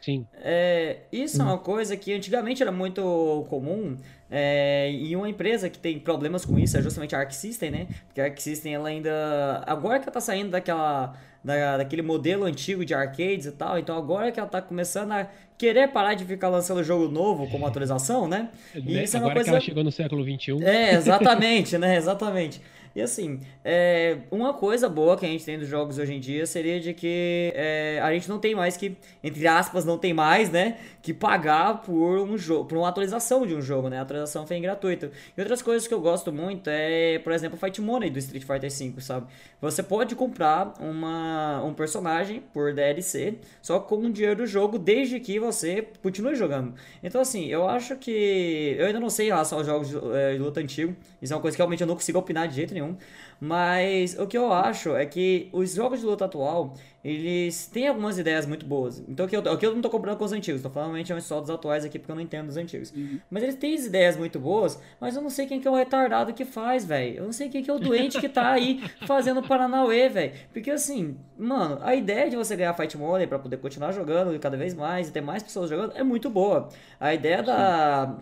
Sim. 0.00 0.26
É, 0.36 1.00
isso 1.10 1.42
é 1.42 1.44
uma 1.44 1.58
coisa 1.58 1.96
que 1.96 2.12
antigamente 2.14 2.62
era 2.62 2.70
muito 2.70 3.44
comum 3.50 3.96
é, 4.30 4.90
e 4.92 5.16
uma 5.16 5.28
empresa 5.28 5.70
que 5.70 5.78
tem 5.78 5.98
problemas 5.98 6.44
com 6.44 6.58
isso 6.58 6.76
é 6.76 6.82
justamente 6.82 7.16
a 7.16 7.20
Arc 7.20 7.32
System, 7.32 7.70
né? 7.70 7.88
Porque 8.06 8.20
a 8.20 8.24
Arc 8.24 8.38
System 8.38 8.74
ela 8.74 8.88
ainda. 8.88 9.64
Agora 9.66 9.98
que 9.98 10.04
ela 10.04 10.12
tá 10.12 10.20
saindo 10.20 10.50
daquela, 10.50 11.16
da, 11.48 11.78
daquele 11.78 12.02
modelo 12.02 12.44
antigo 12.44 12.84
de 12.84 12.92
arcades 12.92 13.46
e 13.46 13.52
tal, 13.52 13.78
então 13.78 13.96
agora 13.96 14.30
que 14.30 14.38
ela 14.38 14.48
tá 14.48 14.60
começando 14.60 15.12
a 15.12 15.26
querer 15.56 15.88
parar 15.88 16.12
de 16.12 16.24
ficar 16.24 16.48
lançando 16.48 16.84
jogo 16.84 17.08
novo 17.08 17.48
como 17.50 17.64
atualização, 17.66 18.28
né? 18.28 18.50
E 18.74 18.80
né? 18.80 19.04
isso 19.04 19.16
agora 19.16 19.32
é 19.32 19.32
uma 19.32 19.34
coisa... 19.34 19.44
que 19.44 19.56
ela 19.56 19.60
chegou 19.60 19.82
no 19.82 19.90
século 19.90 20.22
XXI. 20.22 20.62
É, 20.62 20.94
exatamente, 20.94 21.76
né? 21.78 21.96
Exatamente. 21.96 22.60
E 22.94 23.02
assim, 23.02 23.40
é, 23.64 24.18
uma 24.30 24.54
coisa 24.54 24.88
boa 24.88 25.16
que 25.16 25.24
a 25.24 25.28
gente 25.28 25.44
tem 25.44 25.58
dos 25.58 25.68
jogos 25.68 25.98
hoje 25.98 26.14
em 26.14 26.20
dia 26.20 26.46
seria 26.46 26.80
de 26.80 26.92
que 26.94 27.52
é, 27.54 28.00
a 28.02 28.12
gente 28.12 28.28
não 28.28 28.38
tem 28.38 28.54
mais 28.54 28.76
que, 28.76 28.96
entre 29.22 29.46
aspas, 29.46 29.84
não 29.84 29.98
tem 29.98 30.12
mais, 30.12 30.50
né? 30.50 30.78
Que 31.02 31.12
pagar 31.12 31.82
por 31.82 32.18
um 32.18 32.36
jogo, 32.36 32.64
por 32.64 32.78
uma 32.78 32.88
atualização 32.88 33.46
de 33.46 33.54
um 33.54 33.62
jogo, 33.62 33.88
né? 33.88 33.98
A 33.98 34.02
atualização 34.02 34.46
foi 34.46 34.60
gratuita. 34.60 35.10
E 35.36 35.40
outras 35.40 35.62
coisas 35.62 35.86
que 35.86 35.94
eu 35.94 36.00
gosto 36.00 36.32
muito 36.32 36.68
é, 36.68 37.18
por 37.18 37.32
exemplo, 37.32 37.58
Fight 37.58 37.80
Money 37.80 38.10
do 38.10 38.18
Street 38.18 38.44
Fighter 38.44 38.70
V, 38.70 39.00
sabe? 39.00 39.26
Você 39.60 39.82
pode 39.82 40.14
comprar 40.14 40.74
uma, 40.80 41.62
um 41.64 41.74
personagem 41.74 42.42
por 42.52 42.72
DLC 42.72 43.36
só 43.60 43.80
com 43.80 43.96
o 43.96 44.10
dinheiro 44.10 44.36
do 44.36 44.46
jogo, 44.46 44.78
desde 44.78 45.18
que 45.20 45.38
você 45.38 45.86
continue 46.02 46.34
jogando. 46.34 46.74
Então, 47.02 47.20
assim, 47.20 47.46
eu 47.46 47.68
acho 47.68 47.96
que. 47.96 48.76
Eu 48.78 48.86
ainda 48.86 49.00
não 49.00 49.10
sei 49.10 49.26
em 49.26 49.30
relação 49.30 49.58
aos 49.58 49.66
jogos 49.66 49.88
de, 49.88 49.96
é, 50.14 50.32
de 50.34 50.38
luta 50.38 50.60
antigo. 50.60 50.94
Isso 51.20 51.32
é 51.32 51.36
uma 51.36 51.42
coisa 51.42 51.56
que 51.56 51.60
realmente 51.60 51.80
eu 51.80 51.86
não 51.86 51.94
consigo 51.94 52.18
opinar 52.18 52.46
de 52.48 52.54
jeito 52.54 52.72
nenhum 52.72 52.77
nenhum. 52.80 52.96
Mas 53.40 54.18
o 54.18 54.26
que 54.26 54.36
eu 54.36 54.52
acho 54.52 54.96
é 54.96 55.06
que 55.06 55.48
os 55.52 55.74
jogos 55.74 56.00
de 56.00 56.06
luta 56.06 56.24
atual, 56.24 56.74
eles 57.04 57.68
têm 57.68 57.86
algumas 57.86 58.18
ideias 58.18 58.46
muito 58.46 58.66
boas. 58.66 59.02
Então 59.08 59.26
aqui 59.26 59.36
eu, 59.36 59.52
aqui 59.52 59.64
eu 59.64 59.74
não 59.74 59.80
tô 59.80 59.88
comprando 59.88 60.18
com 60.18 60.24
os 60.24 60.32
antigos, 60.32 60.60
tô 60.60 60.68
falando 60.68 60.94
realmente 60.94 61.22
só 61.22 61.40
dos 61.40 61.48
atuais 61.48 61.84
aqui 61.84 61.98
porque 61.98 62.10
eu 62.10 62.16
não 62.16 62.22
entendo 62.22 62.46
dos 62.46 62.56
antigos. 62.56 62.92
Uhum. 62.92 63.20
Mas 63.30 63.44
eles 63.44 63.54
têm 63.54 63.76
ideias 63.76 64.16
muito 64.16 64.40
boas, 64.40 64.80
mas 65.00 65.14
eu 65.14 65.22
não 65.22 65.30
sei 65.30 65.46
quem 65.46 65.60
que 65.60 65.68
é 65.68 65.70
o 65.70 65.76
retardado 65.76 66.32
que 66.32 66.44
faz, 66.44 66.84
velho. 66.84 67.18
Eu 67.18 67.24
não 67.24 67.32
sei 67.32 67.48
quem 67.48 67.62
que 67.62 67.70
é 67.70 67.74
o 67.74 67.78
doente 67.78 68.20
que 68.20 68.28
tá 68.28 68.50
aí 68.50 68.82
fazendo 69.06 69.42
Paranauê, 69.42 70.08
velho. 70.08 70.32
Porque 70.52 70.70
assim, 70.70 71.16
mano, 71.38 71.78
a 71.82 71.94
ideia 71.94 72.28
de 72.28 72.36
você 72.36 72.56
ganhar 72.56 72.74
Fight 72.74 72.96
Money 72.98 73.28
para 73.28 73.38
poder 73.38 73.58
continuar 73.58 73.92
jogando 73.92 74.36
cada 74.40 74.56
vez 74.56 74.74
mais 74.74 75.08
e 75.08 75.12
ter 75.12 75.20
mais 75.20 75.44
pessoas 75.44 75.70
jogando 75.70 75.92
é 75.94 76.02
muito 76.02 76.28
boa. 76.28 76.68
A 76.98 77.14
ideia 77.14 77.40
da 77.40 78.18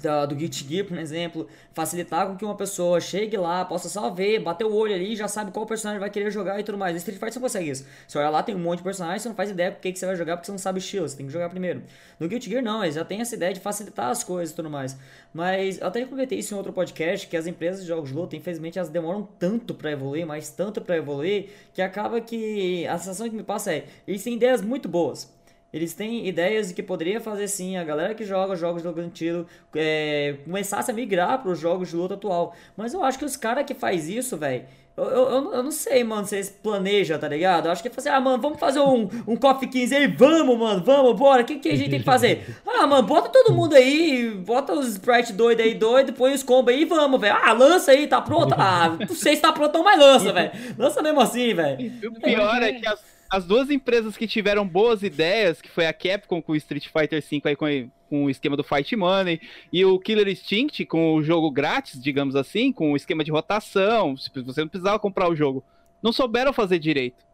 da, 0.00 0.26
do 0.26 0.34
Guilty 0.34 0.66
Gear, 0.68 0.86
por 0.86 0.98
exemplo, 0.98 1.48
facilitar 1.72 2.26
com 2.26 2.36
que 2.36 2.44
uma 2.44 2.54
pessoa 2.54 3.00
chegue 3.00 3.36
lá, 3.36 3.64
possa 3.64 3.88
só 3.88 4.10
ver, 4.10 4.40
bater 4.40 4.64
o 4.64 4.74
olho 4.74 4.94
ali, 4.94 5.16
já 5.16 5.28
sabe 5.28 5.50
qual 5.50 5.66
personagem 5.66 6.00
vai 6.00 6.10
querer 6.10 6.30
jogar 6.30 6.58
e 6.60 6.62
tudo 6.62 6.78
mais. 6.78 6.92
No 6.92 6.98
Street 6.98 7.18
Fighter 7.18 7.34
você 7.34 7.40
consegue 7.40 7.70
isso. 7.70 7.86
Você 8.06 8.18
olha 8.18 8.30
lá, 8.30 8.42
tem 8.42 8.54
um 8.54 8.58
monte 8.58 8.78
de 8.78 8.84
personagens, 8.84 9.22
você 9.22 9.28
não 9.28 9.36
faz 9.36 9.50
ideia 9.50 9.70
do 9.70 9.78
que, 9.78 9.92
que 9.92 9.98
você 9.98 10.06
vai 10.06 10.16
jogar 10.16 10.36
porque 10.36 10.46
você 10.46 10.52
não 10.52 10.58
sabe 10.58 10.78
o 10.78 10.80
estilo, 10.80 11.08
você 11.08 11.16
tem 11.16 11.26
que 11.26 11.32
jogar 11.32 11.48
primeiro. 11.48 11.82
No 12.18 12.28
Guilty 12.28 12.50
Gear 12.50 12.62
não, 12.62 12.82
eles 12.82 12.94
já 12.94 13.04
tem 13.04 13.20
essa 13.20 13.34
ideia 13.34 13.52
de 13.52 13.60
facilitar 13.60 14.10
as 14.10 14.22
coisas 14.22 14.52
e 14.52 14.56
tudo 14.56 14.70
mais. 14.70 14.96
Mas 15.32 15.80
eu 15.80 15.86
até 15.86 16.04
comentei 16.04 16.38
isso 16.38 16.54
em 16.54 16.56
outro 16.56 16.72
podcast, 16.72 17.26
que 17.26 17.36
as 17.36 17.46
empresas 17.46 17.82
de 17.82 17.88
jogos 17.88 18.10
de 18.10 18.16
luta, 18.16 18.36
infelizmente, 18.36 18.78
elas 18.78 18.90
demoram 18.90 19.28
tanto 19.38 19.74
para 19.74 19.90
evoluir, 19.90 20.26
mas 20.26 20.50
tanto 20.50 20.80
para 20.80 20.96
evoluir, 20.96 21.50
que 21.72 21.82
acaba 21.82 22.20
que 22.20 22.86
a 22.86 22.98
sensação 22.98 23.28
que 23.28 23.36
me 23.36 23.42
passa 23.42 23.72
é, 23.72 23.86
eles 24.06 24.22
têm 24.22 24.34
ideias 24.34 24.62
muito 24.62 24.88
boas, 24.88 25.32
eles 25.72 25.92
têm 25.94 26.26
ideias 26.26 26.68
de 26.68 26.74
que 26.74 26.82
poderia 26.82 27.20
fazer 27.20 27.46
sim 27.48 27.76
a 27.76 27.84
galera 27.84 28.14
que 28.14 28.24
joga 28.24 28.56
jogos 28.56 28.82
de 28.82 28.88
luta 28.88 29.10
tiro 29.12 29.46
é, 29.74 30.36
começasse 30.44 30.90
a 30.90 30.94
migrar 30.94 31.42
para 31.42 31.50
os 31.50 31.58
jogos 31.58 31.90
de 31.90 31.96
luta 31.96 32.14
atual. 32.14 32.54
Mas 32.76 32.94
eu 32.94 33.04
acho 33.04 33.18
que 33.18 33.24
os 33.24 33.36
caras 33.36 33.64
que 33.66 33.74
faz 33.74 34.08
isso, 34.08 34.36
velho, 34.36 34.64
eu, 34.98 35.04
eu, 35.04 35.52
eu, 35.54 35.62
não 35.62 35.70
sei, 35.70 36.02
mano, 36.02 36.26
se 36.26 36.34
eles 36.34 36.50
planejam, 36.50 37.16
tá 37.20 37.28
ligado? 37.28 37.66
Eu 37.66 37.72
acho 37.72 37.80
que 37.80 37.88
assim, 37.88 38.08
ah, 38.08 38.20
mano, 38.20 38.42
vamos 38.42 38.58
fazer 38.58 38.80
um, 38.80 39.08
um 39.28 39.36
Coffee 39.36 39.68
15 39.68 39.94
aí, 39.94 40.06
vamos, 40.08 40.58
mano, 40.58 40.82
vamos, 40.82 41.16
bora. 41.16 41.42
O 41.42 41.44
que, 41.44 41.60
que 41.60 41.68
a 41.68 41.76
gente 41.76 41.90
tem 41.90 42.00
que 42.00 42.04
fazer? 42.04 42.46
Ah, 42.80 42.86
mano, 42.86 43.08
bota 43.08 43.28
todo 43.28 43.52
mundo 43.52 43.74
aí, 43.74 44.30
bota 44.30 44.72
os 44.72 44.86
sprite 44.90 45.32
doido 45.32 45.60
aí, 45.60 45.74
doido, 45.74 46.12
põe 46.12 46.32
os 46.32 46.44
combos 46.44 46.72
aí, 46.72 46.84
vamos, 46.84 47.20
velho. 47.20 47.34
Ah, 47.34 47.52
lança 47.52 47.90
aí, 47.90 48.06
tá 48.06 48.20
pronto? 48.20 48.54
Ah, 48.56 48.96
não 49.00 49.16
sei 49.16 49.34
se 49.34 49.42
tá 49.42 49.52
pronto, 49.52 49.82
mas 49.82 49.98
lança, 49.98 50.30
velho. 50.32 50.52
Lança 50.78 51.02
mesmo 51.02 51.20
assim, 51.20 51.54
velho. 51.54 51.92
O 52.08 52.20
pior 52.20 52.62
é 52.62 52.74
que 52.74 52.86
as 52.86 53.00
as 53.30 53.44
duas 53.44 53.70
empresas 53.70 54.16
que 54.16 54.26
tiveram 54.26 54.66
boas 54.66 55.02
ideias, 55.02 55.60
que 55.60 55.68
foi 55.68 55.86
a 55.86 55.92
Capcom 55.92 56.40
com 56.40 56.52
o 56.52 56.56
Street 56.56 56.86
Fighter 56.86 57.22
V 57.22 57.42
aí 57.44 57.56
com, 57.56 57.90
com 58.08 58.24
o 58.24 58.30
esquema 58.30 58.56
do 58.56 58.64
Fight 58.64 58.96
Money, 58.96 59.40
e 59.72 59.84
o 59.84 59.98
Killer 59.98 60.28
Instinct 60.28 60.84
com 60.86 61.14
o 61.14 61.22
jogo 61.22 61.50
grátis, 61.50 62.00
digamos 62.02 62.34
assim, 62.34 62.72
com 62.72 62.92
o 62.92 62.96
esquema 62.96 63.22
de 63.22 63.30
rotação, 63.30 64.16
você 64.16 64.60
não 64.60 64.68
precisava 64.68 64.98
comprar 64.98 65.28
o 65.28 65.36
jogo. 65.36 65.62
Não 66.02 66.12
souberam 66.12 66.52
fazer 66.52 66.78
direito. 66.78 67.27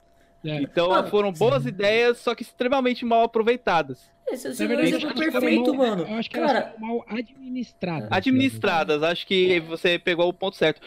É. 0.44 0.60
Então 0.60 0.92
ah, 0.92 1.04
foram 1.04 1.32
boas 1.32 1.62
sim. 1.62 1.70
ideias, 1.70 2.18
só 2.18 2.34
que 2.34 2.42
extremamente 2.42 3.04
mal 3.04 3.22
aproveitadas. 3.22 4.12
Esse, 4.26 4.48
esse 4.48 4.62
é 4.62 4.66
um 4.66 4.80
exemplo 4.80 5.14
perfeito, 5.14 5.74
mal, 5.74 5.86
mano. 5.86 6.02
Eu 6.08 6.16
acho 6.16 6.30
que 6.30 6.38
Cara, 6.38 6.74
mal 6.78 7.04
administradas. 7.08 8.08
Administradas, 8.10 9.02
acho 9.02 9.26
que 9.26 9.60
você 9.60 9.98
pegou 9.98 10.28
o 10.28 10.32
ponto 10.32 10.56
certo. 10.56 10.80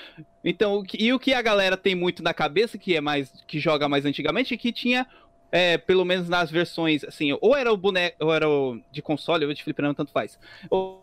Então, 0.43 0.84
e 0.97 1.11
o 1.13 1.19
que 1.19 1.34
a 1.34 1.41
galera 1.41 1.77
tem 1.77 1.95
muito 1.95 2.23
na 2.23 2.34
cabeça, 2.34 2.77
que 2.77 2.95
é 2.95 3.01
mais 3.01 3.31
que 3.47 3.59
joga 3.59 3.88
mais 3.88 4.05
antigamente, 4.05 4.53
é 4.53 4.57
que 4.57 4.71
tinha 4.71 5.05
é, 5.51 5.77
pelo 5.77 6.05
menos 6.05 6.27
nas 6.29 6.51
versões, 6.51 7.03
assim, 7.03 7.38
ou 7.41 7.55
era 7.55 7.71
o 7.71 7.77
boneco, 7.77 8.17
ou 8.19 8.34
era 8.34 8.49
o 8.49 8.79
de 8.91 9.01
console, 9.01 9.45
ou 9.45 9.53
de 9.53 9.63
fliperama, 9.63 9.93
tanto 9.93 10.11
faz. 10.11 10.38
O 10.69 10.99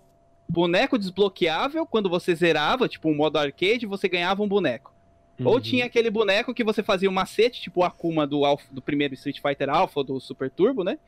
boneco 0.48 0.98
desbloqueável, 0.98 1.86
quando 1.86 2.09
você 2.09 2.35
zerava, 2.35 2.89
tipo 2.89 3.09
um 3.09 3.16
modo 3.16 3.39
arcade, 3.39 3.86
você 3.86 4.09
ganhava 4.09 4.43
um 4.43 4.48
boneco. 4.48 4.94
Uhum. 5.39 5.48
Ou 5.48 5.61
tinha 5.61 5.85
aquele 5.85 6.11
boneco 6.11 6.55
que 6.55 6.62
você 6.62 6.82
fazia 6.82 7.11
um 7.11 7.12
macete, 7.12 7.61
tipo 7.61 7.81
o 7.81 7.85
Akuma 7.85 8.27
do, 8.27 8.44
Alpha, 8.44 8.66
do 8.70 8.81
primeiro 8.81 9.15
Street 9.15 9.40
Fighter 9.40 9.69
Alpha, 9.69 10.05
do 10.05 10.20
Super 10.20 10.51
Turbo, 10.51 10.85
né? 10.85 10.98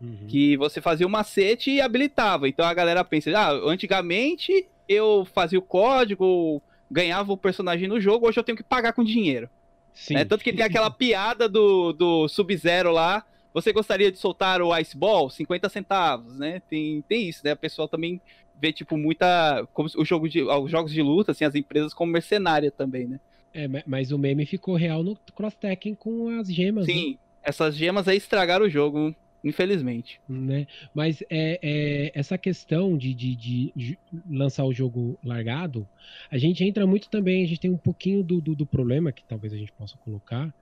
Uhum. 0.00 0.26
Que 0.28 0.56
você 0.56 0.80
fazia 0.80 1.06
o 1.06 1.10
macete 1.10 1.70
e 1.70 1.80
habilitava. 1.80 2.48
Então 2.48 2.64
a 2.64 2.74
galera 2.74 3.04
pensa, 3.04 3.30
ah, 3.36 3.50
antigamente 3.50 4.66
eu 4.88 5.26
fazia 5.32 5.58
o 5.58 5.62
código, 5.62 6.62
ganhava 6.90 7.32
o 7.32 7.36
personagem 7.36 7.88
no 7.88 8.00
jogo, 8.00 8.28
hoje 8.28 8.38
eu 8.38 8.44
tenho 8.44 8.56
que 8.56 8.64
pagar 8.64 8.92
com 8.92 9.04
dinheiro. 9.04 9.48
Sim. 9.92 10.16
É, 10.16 10.24
tanto 10.24 10.44
que 10.44 10.52
tem 10.52 10.64
aquela 10.64 10.90
piada 10.90 11.48
do, 11.48 11.92
do 11.92 12.28
Sub-Zero 12.28 12.90
lá. 12.90 13.24
Você 13.52 13.72
gostaria 13.72 14.12
de 14.12 14.18
soltar 14.18 14.62
o 14.62 14.76
Ice 14.78 14.96
Ball? 14.96 15.28
50 15.28 15.68
centavos, 15.68 16.38
né? 16.38 16.62
Tem, 16.68 17.02
tem 17.02 17.28
isso, 17.28 17.40
né? 17.44 17.52
O 17.52 17.56
pessoal 17.56 17.88
também 17.88 18.20
vê, 18.60 18.72
tipo, 18.72 18.96
muita. 18.96 19.66
Como 19.72 19.88
o 19.96 20.04
jogo 20.04 20.28
de, 20.28 20.42
os 20.42 20.70
jogos 20.70 20.92
de 20.92 21.02
luta, 21.02 21.32
assim, 21.32 21.44
as 21.44 21.54
empresas 21.54 21.92
como 21.92 22.12
mercenária 22.12 22.70
também, 22.70 23.08
né? 23.08 23.18
É, 23.52 23.66
mas 23.86 24.12
o 24.12 24.18
meme 24.18 24.46
ficou 24.46 24.76
real 24.76 25.02
no 25.02 25.16
Cross-Tekken 25.34 25.94
com 25.94 26.28
as 26.38 26.52
gemas. 26.52 26.86
Sim, 26.86 27.12
né? 27.12 27.18
essas 27.42 27.76
gemas 27.76 28.06
aí 28.06 28.16
estragaram 28.16 28.66
o 28.66 28.70
jogo. 28.70 29.14
Infelizmente. 29.42 30.20
Né? 30.28 30.66
Mas 30.94 31.22
é, 31.30 31.58
é 31.62 32.12
essa 32.14 32.36
questão 32.36 32.96
de, 32.96 33.14
de, 33.14 33.34
de, 33.74 33.98
lançar 34.30 34.64
o 34.64 34.72
jogo 34.72 35.18
largado, 35.24 35.88
a 36.30 36.36
gente 36.36 36.62
entra 36.62 36.86
muito 36.86 37.08
também, 37.08 37.42
a 37.42 37.46
gente 37.46 37.60
tem 37.60 37.70
um 37.70 37.76
pouquinho 37.76 38.22
do, 38.22 38.40
do, 38.40 38.54
do, 38.54 38.66
problema 38.66 39.10
que 39.10 39.24
talvez 39.24 39.52
a 39.52 39.56
gente 39.56 39.72
possa 39.72 39.96
colocar, 39.96 40.52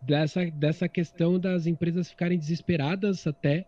dessa, 0.00 0.46
dessa 0.46 0.88
questão 0.88 1.38
das 1.38 1.66
empresas 1.66 2.08
ficarem 2.08 2.38
desesperadas 2.38 3.26
até 3.26 3.66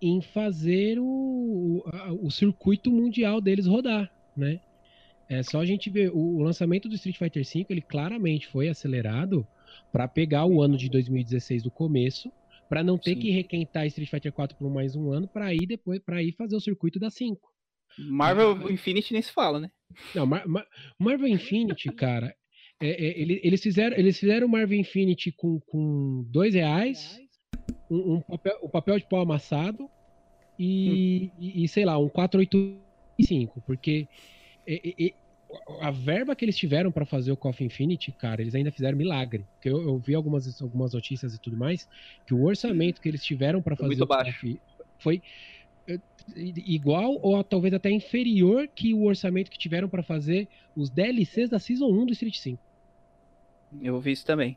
em 0.00 0.20
fazer 0.20 0.98
o, 1.00 1.04
o, 1.04 2.26
o 2.26 2.30
circuito 2.30 2.92
mundial 2.92 3.40
deles 3.40 3.66
rodar, 3.66 4.08
né? 4.36 4.60
É 5.38 5.42
só 5.42 5.60
a 5.60 5.66
gente 5.66 5.90
ver 5.90 6.10
o 6.12 6.40
lançamento 6.40 6.88
do 6.88 6.94
Street 6.94 7.16
Fighter 7.16 7.44
V, 7.44 7.66
ele 7.68 7.82
claramente 7.82 8.46
foi 8.46 8.68
acelerado 8.68 9.46
para 9.92 10.08
pegar 10.08 10.46
o 10.46 10.62
ano 10.62 10.76
de 10.76 10.88
2016 10.88 11.62
do 11.62 11.70
começo 11.70 12.30
para 12.68 12.82
não 12.82 12.98
ter 12.98 13.14
Sim. 13.14 13.20
que 13.20 13.30
requentar 13.30 13.86
Street 13.86 14.10
Fighter 14.10 14.32
4 14.32 14.56
por 14.56 14.70
mais 14.70 14.96
um 14.96 15.12
ano 15.12 15.28
para 15.28 15.52
ir 15.52 15.66
depois 15.66 16.00
para 16.00 16.22
ir 16.22 16.32
fazer 16.32 16.56
o 16.56 16.60
circuito 16.60 16.98
da 16.98 17.10
5. 17.10 17.38
Marvel 17.98 18.56
Mas, 18.56 18.70
Infinity 18.70 19.12
nem 19.12 19.22
se 19.22 19.32
fala, 19.32 19.60
né? 19.60 19.70
Não, 20.14 20.26
Mar 20.26 20.46
Mar 20.46 20.66
Marvel 20.98 21.28
Infinity, 21.28 21.90
cara, 21.94 22.34
é, 22.80 22.88
é, 22.88 23.20
eles 23.20 23.62
fizeram 23.62 23.96
eles 23.96 24.18
fizeram 24.18 24.48
Marvel 24.48 24.78
Infinity 24.78 25.30
com, 25.30 25.60
com 25.60 26.24
dois 26.28 26.54
reais, 26.54 27.20
um, 27.90 28.14
um 28.14 28.20
papel, 28.20 28.58
um 28.62 28.68
papel 28.68 28.98
de 28.98 29.08
pau 29.08 29.20
amassado 29.20 29.88
e, 30.58 31.30
hum. 31.32 31.36
e, 31.40 31.64
e 31.64 31.68
sei 31.68 31.84
lá 31.84 31.98
um 31.98 32.08
485, 32.08 33.62
porque 33.66 34.08
é, 34.66 35.06
é, 35.06 35.14
a 35.80 35.90
verba 35.90 36.34
que 36.34 36.44
eles 36.44 36.56
tiveram 36.56 36.90
para 36.90 37.04
fazer 37.04 37.32
o 37.32 37.36
Coffee 37.36 37.66
Infinity, 37.66 38.12
cara, 38.12 38.40
eles 38.40 38.54
ainda 38.54 38.70
fizeram 38.70 38.96
milagre. 38.96 39.44
Porque 39.54 39.68
eu, 39.68 39.82
eu, 39.82 39.98
vi 39.98 40.14
algumas, 40.14 40.60
algumas 40.60 40.94
notícias 40.94 41.34
e 41.34 41.40
tudo 41.40 41.56
mais, 41.56 41.88
que 42.26 42.34
o 42.34 42.44
orçamento 42.44 43.00
que 43.00 43.08
eles 43.08 43.24
tiveram 43.24 43.62
para 43.62 43.76
fazer 43.76 44.02
o 44.02 44.06
baixo. 44.06 44.32
Coffee 44.32 44.60
foi 44.98 45.22
eh, 45.88 45.98
igual 46.36 47.18
ou 47.22 47.42
talvez 47.44 47.74
até 47.74 47.90
inferior 47.90 48.68
que 48.74 48.94
o 48.94 49.04
orçamento 49.04 49.50
que 49.50 49.58
tiveram 49.58 49.88
para 49.88 50.02
fazer 50.02 50.48
os 50.76 50.90
DLCs 50.90 51.50
da 51.50 51.58
Season 51.58 51.86
1 51.86 52.06
do 52.06 52.12
Street 52.12 52.36
5. 52.36 52.58
Eu 53.82 54.00
vi 54.00 54.12
isso 54.12 54.24
também. 54.24 54.56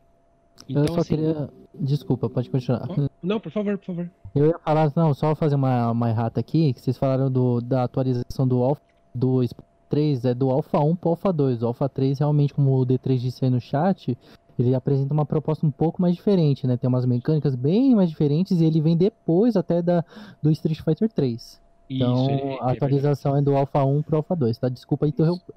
Então, 0.68 0.84
eu 0.84 0.94
só 0.94 1.00
assim, 1.02 1.16
queria. 1.16 1.50
Desculpa, 1.74 2.30
pode 2.30 2.50
continuar. 2.50 2.88
Não, 3.22 3.40
por 3.40 3.52
favor, 3.52 3.78
por 3.78 3.86
favor. 3.86 4.12
Eu 4.34 4.48
ia 4.48 4.60
falar, 4.60 4.92
não, 4.96 5.14
só 5.14 5.36
fazer 5.36 5.56
uma, 5.56 5.92
uma 5.92 6.10
errata 6.10 6.40
aqui, 6.40 6.74
que 6.74 6.82
vocês 6.82 6.98
falaram 6.98 7.32
do, 7.32 7.62
da 7.62 7.84
atualização 7.84 8.48
do 8.48 8.64
Alpha 8.64 8.82
do 9.14 9.44
3 9.90 10.26
é 10.26 10.34
do 10.34 10.50
Alpha 10.50 10.80
1 10.80 10.96
para 10.96 11.08
o 11.08 11.12
Alpha 11.12 11.34
2. 11.34 11.64
O 11.64 11.68
Alpha 11.68 11.90
3, 11.90 12.20
realmente, 12.20 12.54
como 12.54 12.80
o 12.80 12.86
D3 12.86 13.18
disse 13.18 13.44
aí 13.44 13.52
no 13.52 13.60
chat, 13.60 14.18
ele 14.58 14.74
apresenta 14.74 15.14
uma 15.14 15.26
proposta 15.26 15.66
um 15.66 15.72
pouco 15.72 16.02
mais 16.02 16.16
diferente, 16.16 16.66
né? 16.66 16.78
Tem 16.78 16.88
umas 16.88 17.06
mecânicas 17.06 17.56
bem 17.56 17.96
mais 17.96 18.10
diferentes 18.10 18.60
e 18.60 18.66
ele 18.66 18.82
vem 18.82 18.98
depois 18.98 19.56
até 19.56 19.82
da, 19.82 20.04
do 20.42 20.52
Street 20.52 20.82
Fighter 20.82 21.10
3. 21.10 21.62
Então, 21.90 22.26
Isso, 22.26 22.64
a 22.64 22.72
atualização 22.72 23.36
é, 23.36 23.40
é 23.40 23.42
do 23.42 23.56
Alpha 23.56 23.84
1 23.84 24.02
pro 24.02 24.18
Alpha 24.18 24.36
2, 24.36 24.58
tá? 24.58 24.70
Desculpa 24.70 25.06
aí 25.06 25.10
interromper. 25.10 25.56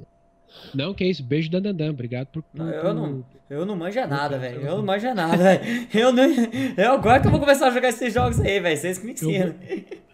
Não, 0.75 0.93
que 0.93 1.05
é 1.05 1.09
isso. 1.09 1.23
Beijo, 1.23 1.51
Dandandan. 1.51 1.91
Obrigado 1.91 2.27
por. 2.29 2.45
Não, 2.53 2.69
eu, 2.69 2.95
não, 2.95 3.25
eu 3.49 3.67
não 3.67 3.77
manjo 3.77 4.05
nada, 4.07 4.39
velho. 4.39 4.61
Eu 4.61 4.77
não 4.77 4.85
manjo 4.85 5.15
nada, 5.15 5.37
velho. 5.37 5.89
Eu 5.95 6.13
não. 6.13 6.25
Eu 6.77 6.93
agora 6.93 7.21
que 7.21 7.27
eu 7.27 7.31
vou 7.31 7.41
começar 7.41 7.69
a 7.69 7.71
jogar 7.71 7.89
esses 7.89 8.13
jogos 8.13 8.41
aí, 8.41 8.61
velho. 8.61 8.77
Vocês 8.77 8.99
que 8.99 9.07
me 9.07 9.13
ensinam. 9.13 9.55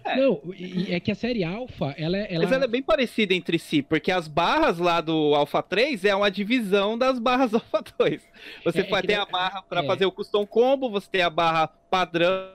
É. 0.07 0.17
Não, 0.17 0.41
é 0.89 1.01
que 1.01 1.11
a 1.11 1.15
série 1.15 1.43
Alpha, 1.43 1.95
ela, 1.99 2.17
ela... 2.17 2.45
Mas 2.45 2.53
ela 2.53 2.65
é 2.65 2.69
bem 2.69 2.83
parecida 2.83 3.35
entre 3.35 3.59
si, 3.59 3.83
porque 3.83 4.13
as 4.13 4.29
barras 4.29 4.79
lá 4.79 5.01
do 5.01 5.35
Alpha 5.35 5.63
3 5.63 6.05
é 6.05 6.15
uma 6.15 6.31
divisão 6.31 6.97
das 6.97 7.19
barras 7.19 7.53
Alpha 7.53 7.83
2. 7.99 8.23
Você 8.65 8.81
é, 8.83 8.89
é 8.89 9.03
ter 9.03 9.15
a 9.15 9.27
barra 9.27 9.63
para 9.63 9.83
é. 9.83 9.87
fazer 9.87 10.07
o 10.07 10.13
custom 10.13 10.47
combo, 10.47 10.89
você 10.89 11.09
tem 11.11 11.23
a 11.23 11.31
barra 11.31 11.67
padrão. 11.91 12.55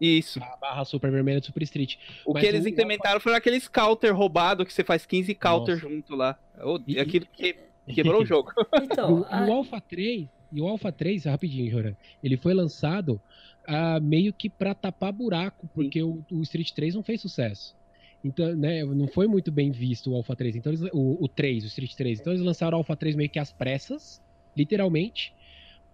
Isso. 0.00 0.42
A 0.42 0.56
barra 0.56 0.84
super 0.84 1.10
vermelha 1.10 1.40
do 1.40 1.46
Super 1.46 1.62
Street. 1.62 1.96
O 2.24 2.32
Mas 2.32 2.42
que 2.42 2.48
eles 2.48 2.64
o 2.64 2.68
implementaram 2.68 3.16
Alpha... 3.16 3.30
foi 3.30 3.34
aqueles 3.34 3.68
counter 3.68 4.14
roubado 4.14 4.64
que 4.64 4.72
você 4.72 4.82
faz 4.82 5.04
15 5.04 5.34
counter 5.34 5.74
Nossa. 5.76 5.88
junto 5.88 6.16
lá. 6.16 6.38
E... 6.86 6.98
Aquilo 6.98 7.26
que 7.32 7.56
quebrou 7.94 8.22
o 8.22 8.26
jogo. 8.26 8.52
Então, 8.82 9.20
o, 9.20 9.26
a... 9.28 9.46
o 9.46 9.52
Alpha 9.52 9.80
3, 9.80 10.26
e 10.54 10.60
o 10.60 10.68
Alpha 10.68 10.92
3, 10.92 11.24
rapidinho, 11.24 11.68
Joran, 11.68 11.94
ele 12.22 12.36
foi 12.36 12.54
lançado 12.54 13.20
uh, 13.68 14.00
meio 14.00 14.32
que 14.32 14.48
para 14.48 14.72
tapar 14.72 15.12
buraco, 15.12 15.68
porque 15.74 16.00
o, 16.00 16.24
o, 16.30 16.42
Street 16.42 16.70
3 16.70 16.94
não 16.94 17.02
fez 17.02 17.20
sucesso. 17.20 17.76
Então, 18.22 18.54
né, 18.54 18.84
não 18.84 19.08
foi 19.08 19.26
muito 19.26 19.50
bem 19.50 19.72
visto 19.72 20.12
o 20.12 20.14
Alpha 20.14 20.36
3. 20.36 20.54
Então, 20.54 20.72
eles, 20.72 20.88
o, 20.92 21.24
o 21.24 21.28
3, 21.28 21.64
o 21.64 21.66
Street 21.66 21.92
3. 21.94 22.20
Então, 22.20 22.32
eles 22.32 22.44
lançaram 22.44 22.76
o 22.76 22.78
Alpha 22.78 22.94
3 22.94 23.16
meio 23.16 23.28
que 23.28 23.40
às 23.40 23.52
pressas, 23.52 24.22
literalmente, 24.56 25.34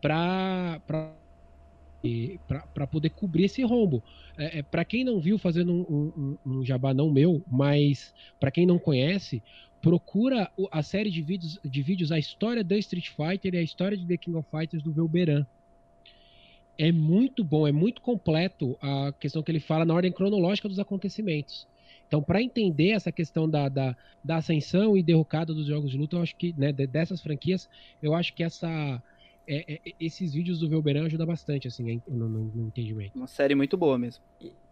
pra, 0.00 0.80
pra 0.86 1.10
poder 2.86 3.10
cobrir 3.10 3.44
esse 3.44 3.62
rombo. 3.62 4.02
É, 4.36 4.58
é, 4.58 4.62
para 4.62 4.84
quem 4.84 5.04
não 5.04 5.20
viu, 5.20 5.38
fazendo 5.38 5.72
um, 5.72 6.12
um, 6.16 6.38
um 6.46 6.64
jabá 6.64 6.94
não 6.94 7.10
meu, 7.10 7.42
mas 7.50 8.14
para 8.38 8.50
quem 8.50 8.66
não 8.66 8.78
conhece, 8.78 9.42
procura 9.80 10.50
a 10.70 10.82
série 10.82 11.10
de 11.10 11.22
vídeos, 11.22 11.58
de 11.64 11.82
vídeos 11.82 12.12
A 12.12 12.18
História 12.18 12.62
do 12.62 12.74
Street 12.76 13.08
Fighter 13.08 13.54
e 13.54 13.58
a 13.58 13.62
História 13.62 13.96
de 13.96 14.06
The 14.06 14.16
King 14.16 14.36
of 14.36 14.48
Fighters 14.50 14.82
do 14.82 14.92
Velberan. 14.92 15.46
É 16.78 16.90
muito 16.92 17.44
bom, 17.44 17.66
é 17.66 17.72
muito 17.72 18.00
completo 18.00 18.76
a 18.80 19.12
questão 19.12 19.42
que 19.42 19.50
ele 19.50 19.60
fala 19.60 19.84
na 19.84 19.94
ordem 19.94 20.12
cronológica 20.12 20.68
dos 20.68 20.78
acontecimentos. 20.78 21.66
Então, 22.06 22.22
para 22.22 22.42
entender 22.42 22.90
essa 22.90 23.12
questão 23.12 23.48
da, 23.48 23.68
da, 23.68 23.96
da, 24.24 24.36
ascensão 24.36 24.96
e 24.96 25.02
derrocada 25.02 25.54
dos 25.54 25.66
jogos 25.66 25.92
de 25.92 25.96
luta, 25.96 26.16
eu 26.16 26.22
acho 26.22 26.34
que, 26.34 26.54
né, 26.58 26.72
dessas 26.72 27.20
franquias, 27.20 27.68
eu 28.02 28.14
acho 28.14 28.34
que 28.34 28.42
essa, 28.42 29.00
é, 29.46 29.74
é, 29.74 29.80
esses 30.00 30.32
vídeos 30.32 30.58
do 30.58 30.68
Velberan 30.68 31.06
ajudam 31.06 31.26
bastante, 31.26 31.68
assim, 31.68 32.02
no, 32.08 32.28
no, 32.28 32.44
no 32.46 32.66
entendimento. 32.66 33.12
Uma 33.14 33.26
série 33.26 33.54
muito 33.54 33.76
boa 33.76 33.96
mesmo. 33.96 34.24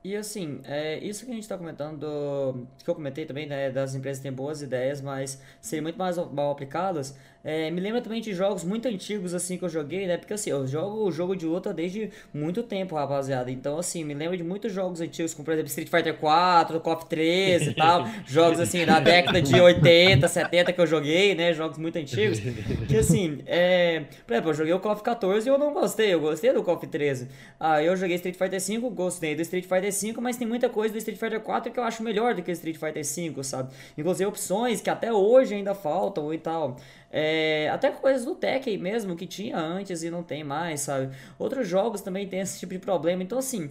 E, 0.04 0.14
assim, 0.14 0.60
é, 0.64 0.98
isso 1.00 1.24
que 1.24 1.30
a 1.30 1.34
gente 1.34 1.42
está 1.42 1.58
comentando, 1.58 1.98
do, 1.98 2.66
que 2.82 2.88
eu 2.88 2.94
comentei 2.94 3.26
também, 3.26 3.46
né, 3.46 3.70
das 3.70 3.94
empresas 3.94 4.22
têm 4.22 4.32
boas 4.32 4.62
ideias, 4.62 5.00
mas 5.00 5.42
serem 5.60 5.82
muito 5.82 5.98
mais 5.98 6.16
mal 6.16 6.52
aplicadas, 6.52 7.16
é, 7.44 7.70
me 7.70 7.80
lembra 7.80 8.00
também 8.00 8.20
de 8.20 8.34
jogos 8.34 8.64
muito 8.64 8.86
antigos, 8.88 9.32
assim, 9.32 9.56
que 9.56 9.64
eu 9.64 9.68
joguei, 9.68 10.06
né, 10.06 10.16
porque 10.16 10.34
assim, 10.34 10.50
eu 10.50 10.66
jogo 10.66 11.04
o 11.04 11.10
jogo 11.10 11.36
de 11.36 11.46
luta 11.46 11.72
desde 11.72 12.10
muito 12.34 12.62
tempo, 12.62 12.96
rapaziada, 12.96 13.50
então 13.50 13.78
assim, 13.78 14.04
me 14.04 14.12
lembra 14.12 14.36
de 14.36 14.42
muitos 14.42 14.72
jogos 14.72 15.00
antigos, 15.00 15.34
como 15.34 15.44
por 15.44 15.52
exemplo 15.52 15.68
Street 15.68 15.88
Fighter 15.88 16.14
4, 16.16 16.80
KOF 16.80 17.06
13 17.06 17.70
e 17.70 17.74
tal, 17.74 18.06
jogos 18.26 18.60
assim, 18.60 18.84
da 18.84 18.98
década 19.00 19.40
de 19.40 19.58
80, 19.58 20.26
70 20.26 20.72
que 20.72 20.80
eu 20.80 20.86
joguei, 20.86 21.34
né, 21.34 21.54
jogos 21.54 21.78
muito 21.78 21.96
antigos, 21.96 22.40
que 22.88 22.96
assim, 22.96 23.38
é, 23.46 24.04
por 24.26 24.32
exemplo, 24.34 24.50
eu 24.50 24.54
joguei 24.54 24.72
o 24.74 24.80
KOF 24.80 25.02
14 25.02 25.48
e 25.48 25.50
eu 25.50 25.58
não 25.58 25.72
gostei, 25.72 26.12
eu 26.12 26.20
gostei 26.20 26.52
do 26.52 26.62
KOF 26.62 26.86
13, 26.86 27.28
ah, 27.58 27.82
eu 27.82 27.96
joguei 27.96 28.16
Street 28.16 28.36
Fighter 28.36 28.60
5, 28.60 28.90
gostei 28.90 29.36
do 29.36 29.42
Street 29.42 29.64
Fighter 29.64 29.87
5, 29.92 30.20
mas 30.20 30.36
tem 30.36 30.46
muita 30.46 30.68
coisa 30.68 30.92
do 30.92 30.98
Street 30.98 31.18
Fighter 31.18 31.40
4 31.40 31.72
que 31.72 31.78
eu 31.78 31.84
acho 31.84 32.02
melhor 32.02 32.34
do 32.34 32.42
que 32.42 32.50
o 32.50 32.52
Street 32.52 32.76
Fighter 32.76 33.04
5, 33.04 33.42
sabe? 33.44 33.72
Inclusive 33.96 34.26
opções 34.26 34.80
que 34.80 34.90
até 34.90 35.12
hoje 35.12 35.54
ainda 35.54 35.74
faltam 35.74 36.32
e 36.32 36.38
tal. 36.38 36.76
É, 37.10 37.68
até 37.72 37.90
coisas 37.90 38.24
do 38.24 38.34
Tekken 38.34 38.78
mesmo 38.78 39.16
que 39.16 39.26
tinha 39.26 39.56
antes 39.56 40.02
e 40.02 40.10
não 40.10 40.22
tem 40.22 40.44
mais, 40.44 40.80
sabe? 40.80 41.14
Outros 41.38 41.66
jogos 41.66 42.00
também 42.00 42.26
tem 42.26 42.40
esse 42.40 42.58
tipo 42.58 42.72
de 42.72 42.78
problema. 42.78 43.22
Então, 43.22 43.38
assim, 43.38 43.70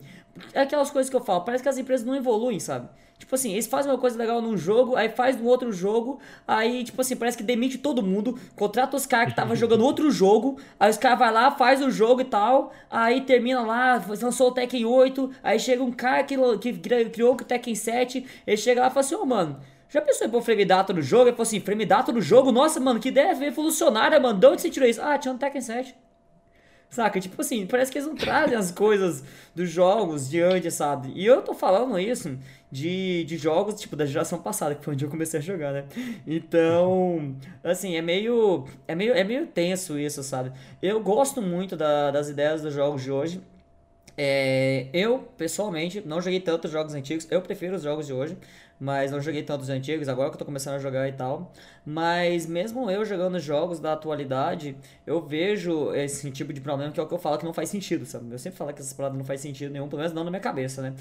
é 0.53 0.61
aquelas 0.61 0.89
coisas 0.89 1.09
que 1.09 1.15
eu 1.15 1.23
falo, 1.23 1.41
parece 1.41 1.63
que 1.63 1.69
as 1.69 1.77
empresas 1.77 2.05
não 2.05 2.15
evoluem, 2.15 2.59
sabe? 2.59 2.89
Tipo 3.17 3.35
assim, 3.35 3.51
eles 3.51 3.67
fazem 3.67 3.91
uma 3.91 3.97
coisa 3.97 4.17
legal 4.17 4.41
num 4.41 4.55
jogo, 4.55 4.95
aí 4.95 5.09
faz 5.09 5.35
no 5.35 5.45
outro 5.47 5.71
jogo, 5.71 6.19
aí, 6.47 6.83
tipo 6.83 7.01
assim, 7.01 7.15
parece 7.15 7.35
que 7.35 7.43
demite 7.43 7.77
todo 7.77 8.03
mundo, 8.03 8.39
contrata 8.55 8.95
os 8.95 9.05
caras 9.05 9.27
que 9.27 9.31
estavam 9.31 9.55
jogando 9.57 9.83
outro 9.83 10.09
jogo, 10.11 10.57
aí 10.79 10.89
os 10.89 10.97
caras 10.97 11.19
vai 11.19 11.31
lá, 11.31 11.51
faz 11.51 11.81
o 11.81 11.89
jogo 11.89 12.21
e 12.21 12.25
tal, 12.25 12.71
aí 12.89 13.21
termina 13.21 13.61
lá, 13.61 14.01
lançou 14.21 14.49
o 14.49 14.51
Tekken 14.51 14.85
8, 14.85 15.31
aí 15.43 15.59
chega 15.59 15.83
um 15.83 15.91
cara 15.91 16.23
que, 16.23 16.37
que 16.59 16.73
criou 17.09 17.33
o 17.33 17.37
Tekken 17.37 17.75
7, 17.75 18.25
ele 18.45 18.57
chega 18.57 18.81
lá 18.81 18.87
e 18.87 18.91
fala 18.91 18.99
assim, 19.01 19.15
ô 19.15 19.21
oh, 19.23 19.25
mano, 19.25 19.59
já 19.89 20.01
pensou 20.01 20.27
em 20.27 20.29
pôr 20.29 20.41
frame 20.41 20.65
data 20.65 20.91
no 20.93 21.01
jogo? 21.01 21.23
Ele 21.23 21.31
falou 21.31 21.43
assim, 21.43 21.61
frame 21.61 21.85
data 21.85 22.11
no 22.11 22.21
jogo? 22.21 22.51
Nossa, 22.51 22.79
mano, 22.79 22.99
que 22.99 23.07
ideia 23.07 23.33
revolucionária, 23.33 24.19
mano, 24.19 24.37
de 24.37 24.45
onde 24.45 24.61
você 24.61 24.69
tirou 24.69 24.87
isso? 24.87 25.01
Ah, 25.01 25.17
tinha 25.17 25.33
um 25.33 25.37
Tekken 25.37 25.61
7. 25.61 25.95
Saca? 26.89 27.19
Tipo 27.19 27.41
assim, 27.41 27.65
parece 27.67 27.91
que 27.91 27.97
eles 27.97 28.07
não 28.07 28.15
trazem 28.15 28.57
as 28.57 28.71
coisas 28.71 29.23
dos 29.53 29.69
jogos 29.69 30.29
de 30.29 30.41
antes, 30.41 30.73
sabe? 30.73 31.11
E 31.15 31.25
eu 31.25 31.41
tô 31.41 31.53
falando 31.53 31.99
isso 31.99 32.37
de, 32.71 33.23
de 33.25 33.37
jogos, 33.37 33.79
tipo, 33.79 33.95
da 33.95 34.05
geração 34.05 34.39
passada, 34.41 34.73
que 34.73 34.83
foi 34.83 34.93
onde 34.93 35.05
eu 35.05 35.09
comecei 35.09 35.39
a 35.39 35.43
jogar, 35.43 35.73
né? 35.73 35.85
Então, 36.25 37.35
assim, 37.63 37.95
é 37.95 38.01
meio, 38.01 38.65
é 38.87 38.95
meio, 38.95 39.13
é 39.13 39.23
meio 39.23 39.47
tenso 39.47 39.99
isso, 39.99 40.23
sabe? 40.23 40.51
Eu 40.81 41.01
gosto 41.01 41.41
muito 41.41 41.75
da, 41.75 42.09
das 42.11 42.29
ideias 42.29 42.61
dos 42.61 42.73
jogos 42.73 43.03
de 43.03 43.11
hoje. 43.11 43.41
É, 44.17 44.87
eu, 44.93 45.19
pessoalmente, 45.37 46.01
não 46.05 46.21
joguei 46.21 46.39
tantos 46.39 46.71
jogos 46.71 46.93
antigos. 46.95 47.27
Eu 47.29 47.41
prefiro 47.41 47.75
os 47.75 47.83
jogos 47.83 48.07
de 48.07 48.13
hoje 48.13 48.37
mas 48.79 49.11
não 49.11 49.19
joguei 49.19 49.43
tantos 49.43 49.69
antigos, 49.69 50.07
agora 50.07 50.29
que 50.29 50.35
eu 50.35 50.39
tô 50.39 50.45
começando 50.45 50.75
a 50.75 50.79
jogar 50.79 51.07
e 51.07 51.13
tal. 51.13 51.51
Mas 51.85 52.45
mesmo 52.45 52.89
eu 52.91 53.03
jogando 53.05 53.39
jogos 53.39 53.79
da 53.79 53.93
atualidade, 53.93 54.77
eu 55.05 55.21
vejo 55.21 55.93
esse 55.93 56.29
tipo 56.31 56.53
de 56.53 56.61
problema 56.61 56.91
que 56.91 56.99
é 56.99 57.03
o 57.03 57.07
que 57.07 57.13
eu 57.13 57.17
falo 57.19 57.37
que 57.37 57.45
não 57.45 57.53
faz 57.53 57.69
sentido, 57.69 58.05
sabe? 58.05 58.31
Eu 58.31 58.39
sempre 58.39 58.57
falo 58.57 58.73
que 58.73 58.81
essas 58.81 58.93
paradas 58.93 59.17
não 59.17 59.25
faz 59.25 59.41
sentido 59.41 59.71
nenhum, 59.71 59.87
pelo 59.87 59.99
menos 60.01 60.13
não 60.13 60.23
na 60.23 60.29
minha 60.29 60.41
cabeça, 60.41 60.81
né? 60.81 60.93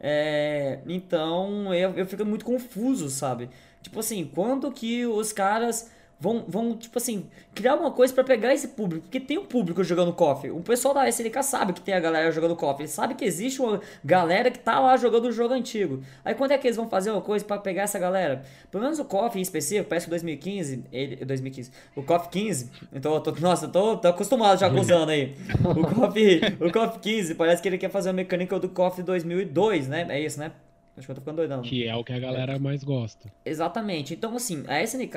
É, 0.00 0.80
então 0.86 1.74
eu, 1.74 1.92
eu 1.94 2.06
fico 2.06 2.24
muito 2.24 2.44
confuso, 2.44 3.10
sabe? 3.10 3.50
Tipo 3.82 4.00
assim, 4.00 4.30
quando 4.34 4.70
que 4.72 5.06
os 5.06 5.32
caras 5.32 5.90
vão, 6.20 6.44
vão 6.46 6.76
tipo 6.76 6.98
assim, 6.98 7.26
criar 7.54 7.74
uma 7.76 7.90
coisa 7.90 8.12
para 8.12 8.22
pegar 8.22 8.52
esse 8.52 8.68
público, 8.68 9.04
porque 9.04 9.18
tem 9.18 9.38
um 9.38 9.44
público 9.46 9.82
jogando 9.82 10.12
KOF. 10.12 10.50
O 10.50 10.60
pessoal 10.60 10.92
da 10.92 11.08
SNK 11.08 11.42
sabe 11.42 11.72
que 11.72 11.80
tem 11.80 11.94
a 11.94 12.00
galera 12.00 12.30
jogando 12.30 12.54
KOF, 12.54 12.82
ele 12.82 12.88
sabe 12.88 13.14
que 13.14 13.24
existe 13.24 13.62
uma 13.62 13.80
galera 14.04 14.50
que 14.50 14.58
tá 14.58 14.78
lá 14.78 14.96
jogando 14.98 15.24
o 15.24 15.32
jogo 15.32 15.54
antigo. 15.54 16.02
Aí 16.22 16.34
quando 16.34 16.50
é 16.50 16.58
que 16.58 16.66
eles 16.66 16.76
vão 16.76 16.88
fazer 16.88 17.10
uma 17.10 17.22
coisa 17.22 17.44
para 17.44 17.58
pegar 17.58 17.82
essa 17.82 17.98
galera? 17.98 18.44
Pelo 18.70 18.84
menos 18.84 18.98
o 18.98 19.04
KOF 19.04 19.38
em 19.38 19.42
específico, 19.42 19.88
parece 19.88 20.06
que 20.06 20.10
2015, 20.10 20.84
ele, 20.92 21.16
2015, 21.24 21.70
o 21.96 22.02
KOF 22.02 22.28
15, 22.28 22.70
então 22.92 23.14
eu 23.14 23.20
tô, 23.20 23.32
nossa, 23.40 23.64
eu 23.64 23.72
tô, 23.72 23.96
tô 23.96 24.08
acostumado 24.08 24.60
já 24.60 24.68
com 24.68 24.80
os 24.80 24.90
anos 24.90 25.08
aí. 25.08 25.34
O 25.64 25.94
KOF, 25.94 26.40
o 26.60 26.70
KOF 26.70 26.98
15, 26.98 27.34
parece 27.34 27.62
que 27.62 27.68
ele 27.68 27.78
quer 27.78 27.90
fazer 27.90 28.10
a 28.10 28.12
mecânica 28.12 28.58
do 28.58 28.68
KOF 28.68 29.02
2002, 29.02 29.88
né? 29.88 30.06
É 30.10 30.20
isso, 30.20 30.38
né? 30.38 30.52
Acho 31.00 31.06
que 31.06 31.12
eu 31.12 31.14
tô 31.14 31.22
ficando 31.22 31.36
doidão. 31.36 31.62
Que 31.62 31.88
é 31.88 31.96
o 31.96 32.04
que 32.04 32.12
a 32.12 32.18
galera 32.18 32.56
é. 32.56 32.58
mais 32.58 32.84
gosta. 32.84 33.32
Exatamente. 33.42 34.12
Então, 34.12 34.36
assim, 34.36 34.64
a 34.68 34.82
SNK, 34.82 35.16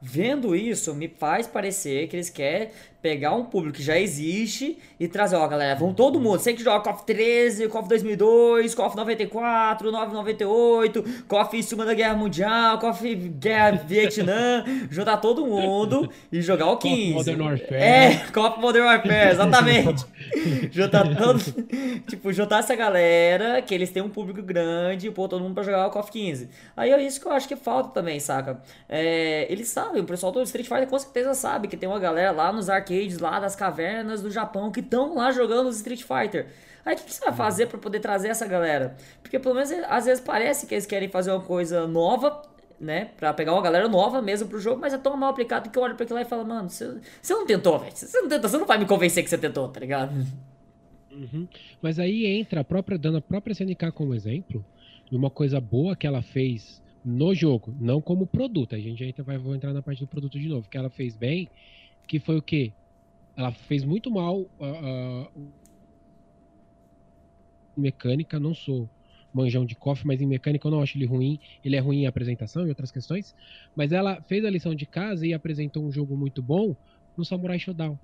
vendo 0.00 0.54
isso, 0.54 0.94
me 0.94 1.08
faz 1.08 1.48
parecer 1.48 2.06
que 2.06 2.14
eles 2.14 2.30
querem 2.30 2.68
pegar 3.06 3.34
um 3.34 3.44
público 3.44 3.76
que 3.76 3.84
já 3.84 3.96
existe 3.96 4.78
e 4.98 5.06
trazer, 5.06 5.36
ó, 5.36 5.46
galera, 5.46 5.78
vão 5.78 5.94
todo 5.94 6.18
mundo. 6.18 6.40
Você 6.40 6.52
que 6.52 6.62
joga 6.62 6.82
KOF 6.82 7.04
13, 7.04 7.68
KOF 7.68 7.88
2002, 7.88 8.74
KOF 8.74 8.96
94, 8.96 9.92
998, 9.92 11.04
KOF 11.28 11.62
Segunda 11.62 11.94
Guerra 11.94 12.16
Mundial, 12.16 12.80
KOF 12.80 13.14
Guerra 13.14 13.82
Vietnã, 13.86 14.64
juntar 14.90 15.18
todo 15.18 15.46
mundo 15.46 16.10
e 16.32 16.42
jogar 16.42 16.66
o 16.66 16.78
15. 16.78 16.96
KOF 16.96 17.14
Modern 17.14 17.42
Warfare. 17.42 17.80
É, 17.80 18.16
KOF 18.32 18.60
Modern 18.60 18.86
Warfare, 18.86 19.30
exatamente. 19.30 20.04
juntar 20.72 21.16
todo, 21.16 21.40
tipo, 22.08 22.32
juntar 22.32 22.58
essa 22.58 22.74
galera, 22.74 23.62
que 23.62 23.72
eles 23.72 23.90
têm 23.90 24.02
um 24.02 24.08
público 24.08 24.42
grande, 24.42 25.10
pôr 25.16 25.28
todo 25.28 25.42
mundo 25.42 25.54
pra 25.54 25.62
jogar 25.62 25.86
o 25.86 25.90
KOF 25.90 26.12
15. 26.12 26.50
Aí 26.76 26.92
é 26.92 27.02
isso 27.02 27.18
que 27.18 27.26
eu 27.26 27.32
acho 27.32 27.48
que 27.48 27.56
falta 27.56 27.88
também, 27.88 28.20
saca? 28.20 28.60
É, 28.86 29.50
eles 29.50 29.68
sabem, 29.68 30.02
o 30.02 30.04
pessoal 30.04 30.30
do 30.30 30.42
Street 30.42 30.68
Fighter 30.68 30.86
com 30.86 30.98
certeza 30.98 31.32
sabe 31.32 31.66
que 31.66 31.76
tem 31.76 31.88
uma 31.88 31.98
galera 31.98 32.30
lá 32.30 32.52
nos 32.52 32.68
arcades 32.68 33.18
lá 33.18 33.40
das 33.40 33.56
cavernas 33.56 34.20
do 34.20 34.30
Japão 34.30 34.70
que 34.70 34.80
estão 34.80 35.14
lá 35.14 35.32
jogando 35.32 35.68
os 35.68 35.76
Street 35.76 36.02
Fighter. 36.02 36.48
Aí 36.84 36.94
o 36.94 36.98
que, 36.98 37.04
que, 37.04 37.14
você 37.14 37.20
vai 37.20 37.30
uhum. 37.30 37.36
fazer 37.36 37.66
para 37.66 37.78
poder 37.78 37.98
trazer 37.98 38.28
essa 38.28 38.46
galera? 38.46 38.94
Porque 39.22 39.38
pelo 39.38 39.54
menos 39.54 39.72
às 39.88 40.04
vezes 40.04 40.22
parece 40.22 40.66
que 40.66 40.74
eles 40.74 40.84
querem 40.84 41.08
fazer 41.08 41.32
uma 41.32 41.40
coisa 41.40 41.86
nova, 41.88 42.42
né? 42.78 43.06
Pra 43.16 43.32
pegar 43.32 43.54
uma 43.54 43.62
galera 43.62 43.88
nova 43.88 44.20
mesmo 44.20 44.46
pro 44.48 44.60
jogo, 44.60 44.80
mas 44.80 44.92
é 44.92 44.98
tão 44.98 45.16
mal 45.16 45.30
aplicado 45.30 45.70
que 45.70 45.78
eu 45.78 45.82
olho 45.82 45.96
pra 45.96 46.04
aquilo 46.04 46.18
lá 46.18 46.22
e 46.22 46.28
falo, 46.28 46.44
mano, 46.44 46.68
você, 46.68 47.00
você 47.22 47.32
não 47.32 47.46
tentou, 47.46 47.78
velho. 47.78 47.92
Você 47.96 48.20
não 48.20 48.28
tentou, 48.28 48.50
você 48.50 48.58
não 48.58 48.66
vai 48.66 48.78
me 48.78 48.86
convencer 48.86 49.24
que 49.24 49.30
você 49.30 49.38
tentou, 49.38 49.66
tá 49.68 49.80
ligado? 49.80 50.12
Uhum. 51.10 51.48
Mas 51.80 51.98
aí 51.98 52.26
entra 52.26 52.60
a 52.60 52.64
própria, 52.64 52.98
dando 52.98 53.18
a 53.18 53.22
própria 53.22 53.52
SNK 53.52 53.90
como 53.92 54.14
exemplo, 54.14 54.64
de 55.10 55.16
uma 55.16 55.30
coisa 55.30 55.60
boa 55.60 55.96
que 55.96 56.06
ela 56.06 56.22
fez 56.22 56.82
no 57.04 57.34
jogo, 57.34 57.74
não 57.80 58.00
como 58.00 58.26
produto. 58.26 58.74
A 58.74 58.78
gente 58.78 59.04
ainda 59.04 59.22
vai 59.22 59.38
vou 59.38 59.54
entrar 59.54 59.72
na 59.72 59.82
parte 59.82 60.00
do 60.00 60.06
produto 60.06 60.38
de 60.38 60.48
novo, 60.48 60.68
que 60.68 60.76
ela 60.76 60.90
fez 60.90 61.16
bem, 61.16 61.48
que 62.06 62.18
foi 62.18 62.36
o 62.36 62.42
quê? 62.42 62.72
ela 63.36 63.52
fez 63.52 63.84
muito 63.84 64.10
mal 64.10 64.40
uh, 64.40 64.48
uh, 64.58 65.48
mecânica, 67.76 68.40
não 68.40 68.54
sou 68.54 68.88
manjão 69.32 69.66
de 69.66 69.76
cofre, 69.76 70.06
mas 70.06 70.22
em 70.22 70.26
mecânica 70.26 70.66
eu 70.66 70.70
não 70.70 70.80
acho 70.80 70.96
ele 70.96 71.04
ruim. 71.04 71.38
Ele 71.62 71.76
é 71.76 71.78
ruim 71.78 72.02
em 72.02 72.06
apresentação 72.06 72.66
e 72.66 72.70
outras 72.70 72.90
questões. 72.90 73.34
Mas 73.74 73.92
ela 73.92 74.22
fez 74.22 74.42
a 74.46 74.50
lição 74.50 74.74
de 74.74 74.86
casa 74.86 75.26
e 75.26 75.34
apresentou 75.34 75.84
um 75.84 75.92
jogo 75.92 76.16
muito 76.16 76.40
bom 76.40 76.74
no 77.14 77.24
Samurai 77.24 77.58
Shodown, 77.58 77.98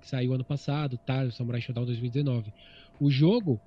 que 0.00 0.08
saiu 0.08 0.32
ano 0.32 0.44
passado, 0.44 0.96
tá? 0.96 1.24
O 1.24 1.30
Samurai 1.30 1.60
Shodown 1.60 1.84
2019. 1.84 2.54
O 2.98 3.10
jogo, 3.10 3.60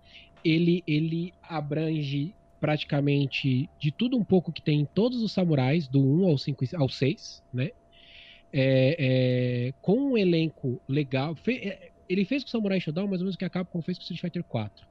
ele, 0.44 0.84
ele 0.88 1.32
abrange 1.44 2.34
praticamente 2.66 3.70
de 3.78 3.92
tudo 3.92 4.18
um 4.18 4.24
pouco 4.24 4.52
que 4.52 4.60
tem 4.60 4.82
em 4.82 4.86
todos 4.86 5.22
os 5.22 5.32
samurais, 5.32 5.88
do 5.88 6.02
1 6.02 6.28
ao 6.28 6.36
5 6.36 6.66
ao 6.76 6.90
6, 6.90 7.44
né? 7.54 7.70
é, 8.52 8.96
é, 8.98 9.74
com 9.84 10.14
um 10.14 10.18
elenco 10.18 10.82
legal. 10.88 11.36
Fe, 11.36 11.58
é, 11.58 11.92
ele 12.10 12.26
fez 12.26 12.44
com 12.44 12.48
o 12.48 12.52
Samurai 12.52 12.80
Shodown 12.80 13.08
mais 13.08 13.22
ou 13.22 13.26
menos 13.26 13.36
o 13.36 13.38
que 13.38 13.46
a 13.46 13.50
Capcom 13.50 13.84
fez 13.84 14.00
com 14.00 14.02
o 14.02 14.04
Street 14.04 14.22
Fighter 14.22 14.44
4. 14.44 14.88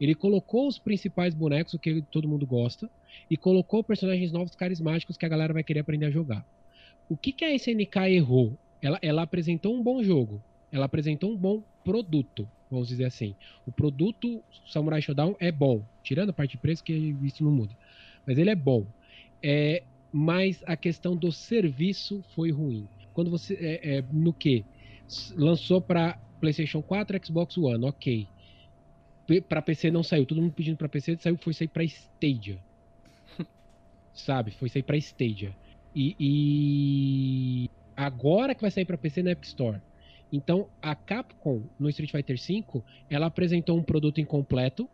Ele 0.00 0.14
colocou 0.14 0.68
os 0.68 0.78
principais 0.78 1.34
bonecos, 1.34 1.74
o 1.74 1.80
que 1.80 2.00
todo 2.10 2.28
mundo 2.28 2.46
gosta, 2.46 2.88
e 3.28 3.36
colocou 3.36 3.82
personagens 3.82 4.30
novos 4.30 4.54
carismáticos 4.54 5.16
que 5.16 5.26
a 5.26 5.28
galera 5.28 5.52
vai 5.52 5.64
querer 5.64 5.80
aprender 5.80 6.06
a 6.06 6.10
jogar. 6.10 6.46
O 7.08 7.16
que, 7.16 7.32
que 7.32 7.44
a 7.44 7.52
SNK 7.52 7.96
errou? 8.10 8.56
Ela, 8.80 9.00
ela 9.02 9.22
apresentou 9.22 9.74
um 9.74 9.82
bom 9.82 10.02
jogo, 10.02 10.40
ela 10.70 10.84
apresentou 10.84 11.32
um 11.32 11.36
bom 11.36 11.62
produto, 11.82 12.46
vamos 12.70 12.88
dizer 12.88 13.04
assim. 13.04 13.34
O 13.66 13.72
produto 13.72 14.42
Samurai 14.66 15.00
Shodown 15.00 15.36
é 15.38 15.52
bom, 15.52 15.84
tirando 16.02 16.30
a 16.30 16.32
parte 16.32 16.52
de 16.52 16.58
preço, 16.58 16.82
que 16.82 16.92
isso 17.22 17.44
não 17.44 17.50
muda. 17.50 17.76
mas 18.26 18.38
ele 18.38 18.50
é 18.50 18.54
bom. 18.54 18.86
É, 19.42 19.82
mas 20.12 20.62
a 20.66 20.76
questão 20.76 21.16
do 21.16 21.30
serviço 21.30 22.24
foi 22.34 22.50
ruim. 22.50 22.88
Quando 23.12 23.30
você. 23.30 23.54
É, 23.54 23.96
é, 23.96 24.04
no 24.12 24.32
que? 24.32 24.64
Lançou 25.36 25.80
para 25.80 26.18
PlayStation 26.40 26.82
4, 26.82 27.24
Xbox 27.24 27.56
One, 27.56 27.84
ok. 27.84 28.26
Para 29.48 29.60
PC 29.60 29.90
não 29.90 30.02
saiu, 30.02 30.24
todo 30.24 30.40
mundo 30.40 30.52
pedindo 30.52 30.76
para 30.76 30.88
PC, 30.88 31.16
saiu, 31.16 31.36
foi 31.36 31.52
sair 31.52 31.68
para 31.68 31.84
Stadia. 31.84 32.58
Sabe? 34.14 34.52
Foi 34.52 34.68
sair 34.68 34.82
para 34.82 34.96
Stadia. 34.96 35.54
E, 35.94 36.14
e, 36.20 37.70
agora 37.96 38.54
que 38.54 38.60
vai 38.60 38.70
sair 38.70 38.84
para 38.84 38.98
PC 38.98 39.22
na 39.22 39.30
Epic 39.30 39.46
Store. 39.46 39.80
Então, 40.36 40.68
a 40.82 40.94
Capcom 40.94 41.62
no 41.78 41.88
Street 41.88 42.10
Fighter 42.10 42.36
V, 42.36 42.82
ela 43.08 43.24
apresentou 43.24 43.78
um 43.78 43.82
produto 43.82 44.20
incompleto, 44.20 44.86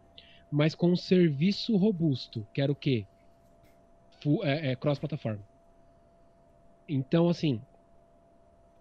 mas 0.48 0.73
com 0.73 0.93
um 0.93 0.97
serviço 0.97 1.77
robusto, 1.77 2.47
que 2.55 2.60
era 2.60 2.70
o 2.70 2.77
quê? 2.77 3.05
É, 4.44 4.70
é, 4.70 4.77
cross-plataforma. 4.77 5.43
Então, 6.89 7.28
assim, 7.28 7.60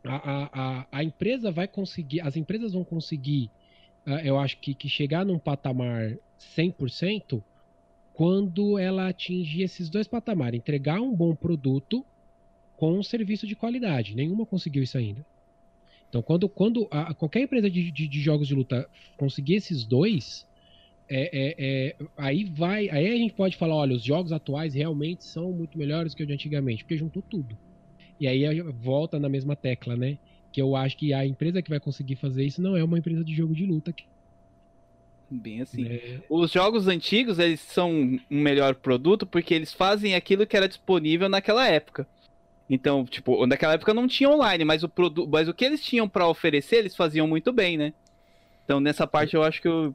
a, 0.03 0.49
a, 0.53 0.88
a 0.91 1.03
empresa 1.03 1.51
vai 1.51 1.67
conseguir, 1.67 2.21
as 2.21 2.35
empresas 2.35 2.73
vão 2.73 2.83
conseguir, 2.83 3.49
uh, 4.05 4.19
eu 4.23 4.38
acho 4.38 4.57
que, 4.59 4.75
que 4.75 4.88
chegar 4.88 5.25
num 5.25 5.39
patamar 5.39 6.15
100% 6.55 7.41
quando 8.13 8.77
ela 8.77 9.07
atingir 9.07 9.63
esses 9.63 9.89
dois 9.89 10.07
patamares, 10.07 10.59
entregar 10.59 11.01
um 11.01 11.15
bom 11.15 11.33
produto 11.33 12.05
com 12.77 12.99
um 12.99 13.01
serviço 13.01 13.47
de 13.47 13.55
qualidade. 13.55 14.13
Nenhuma 14.13 14.45
conseguiu 14.45 14.83
isso 14.83 14.95
ainda. 14.95 15.25
Então, 16.11 16.21
quando, 16.21 16.49
quando 16.49 16.89
a, 16.91 17.13
qualquer 17.13 17.39
empresa 17.39 17.71
de, 17.71 17.89
de, 17.89 18.05
de, 18.05 18.19
jogos 18.19 18.45
de 18.45 18.53
luta 18.53 18.85
conseguir 19.15 19.55
esses 19.55 19.85
dois, 19.85 20.45
é, 21.07 21.21
é, 21.31 21.55
é, 21.57 21.95
aí 22.17 22.43
vai, 22.43 22.89
aí 22.89 23.07
a 23.07 23.15
gente 23.15 23.33
pode 23.33 23.55
falar, 23.55 23.75
olha, 23.75 23.95
os 23.95 24.03
jogos 24.03 24.33
atuais 24.33 24.73
realmente 24.73 25.23
são 25.23 25.53
muito 25.53 25.77
melhores 25.77 26.13
que 26.13 26.21
o 26.21 26.27
de 26.27 26.33
antigamente, 26.33 26.83
porque 26.83 26.97
juntou 26.97 27.23
tudo. 27.23 27.57
E 28.19 28.27
aí 28.27 28.61
volta 28.61 29.17
na 29.21 29.29
mesma 29.29 29.55
tecla, 29.55 29.95
né? 29.95 30.17
Que 30.51 30.61
eu 30.61 30.75
acho 30.75 30.97
que 30.97 31.13
a 31.13 31.25
empresa 31.25 31.61
que 31.61 31.69
vai 31.69 31.79
conseguir 31.79 32.17
fazer 32.17 32.43
isso 32.43 32.61
não 32.61 32.75
é 32.75 32.83
uma 32.83 32.99
empresa 32.99 33.23
de 33.23 33.33
jogo 33.33 33.55
de 33.55 33.65
luta. 33.65 33.95
Bem 35.29 35.61
assim. 35.61 35.88
É... 35.88 36.19
Os 36.29 36.51
jogos 36.51 36.89
antigos, 36.89 37.39
eles 37.39 37.61
são 37.61 38.19
um 38.29 38.41
melhor 38.41 38.75
produto 38.75 39.25
porque 39.25 39.53
eles 39.53 39.71
fazem 39.71 40.13
aquilo 40.13 40.45
que 40.45 40.57
era 40.57 40.67
disponível 40.67 41.29
naquela 41.29 41.65
época. 41.65 42.05
Então, 42.73 43.03
tipo, 43.03 43.45
naquela 43.45 43.73
época 43.73 43.93
não 43.93 44.07
tinha 44.07 44.30
online, 44.30 44.64
mas 44.64 44.81
o, 44.81 44.88
produto, 44.88 45.30
mas 45.30 45.49
o 45.49 45.53
que 45.53 45.65
eles 45.65 45.84
tinham 45.84 46.07
para 46.07 46.26
oferecer, 46.26 46.77
eles 46.77 46.95
faziam 46.95 47.27
muito 47.27 47.52
bem, 47.52 47.76
né? 47.77 47.93
Então, 48.64 48.80
nessa 48.80 49.06
parte 49.06 49.35
eu 49.35 49.43
acho 49.43 49.61
que 49.61 49.68
eu, 49.68 49.93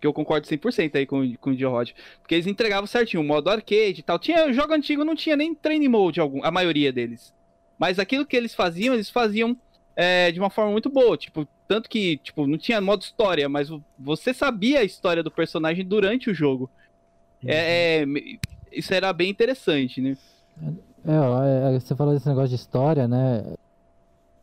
que 0.00 0.06
eu 0.06 0.12
concordo 0.12 0.46
100% 0.46 0.94
aí 0.94 1.04
com, 1.04 1.34
com 1.40 1.50
o 1.50 1.56
Dio 1.56 1.72
Porque 2.20 2.36
eles 2.36 2.46
entregavam 2.46 2.86
certinho, 2.86 3.24
o 3.24 3.26
modo 3.26 3.50
arcade 3.50 3.98
e 3.98 4.02
tal. 4.04 4.20
Tinha 4.20 4.52
jogo 4.52 4.72
antigo, 4.72 5.04
não 5.04 5.16
tinha 5.16 5.34
nem 5.34 5.52
training 5.52 5.88
mode 5.88 6.20
algum, 6.20 6.44
a 6.44 6.50
maioria 6.52 6.92
deles. 6.92 7.34
Mas 7.76 7.98
aquilo 7.98 8.24
que 8.24 8.36
eles 8.36 8.54
faziam, 8.54 8.94
eles 8.94 9.10
faziam 9.10 9.56
é, 9.96 10.30
de 10.30 10.38
uma 10.38 10.48
forma 10.48 10.70
muito 10.70 10.88
boa. 10.88 11.16
Tipo, 11.16 11.44
tanto 11.66 11.90
que, 11.90 12.18
tipo, 12.18 12.46
não 12.46 12.56
tinha 12.56 12.80
modo 12.80 13.02
história, 13.02 13.48
mas 13.48 13.68
você 13.98 14.32
sabia 14.32 14.78
a 14.78 14.84
história 14.84 15.24
do 15.24 15.30
personagem 15.30 15.84
durante 15.84 16.30
o 16.30 16.34
jogo. 16.34 16.70
Uhum. 17.42 17.50
É, 17.50 18.04
é, 18.04 18.06
isso 18.70 18.94
era 18.94 19.12
bem 19.12 19.28
interessante, 19.28 20.00
né? 20.00 20.16
É, 21.06 21.76
é, 21.76 21.80
você 21.80 21.94
falou 21.94 22.12
desse 22.12 22.28
negócio 22.28 22.48
de 22.48 22.56
história, 22.56 23.06
né? 23.06 23.44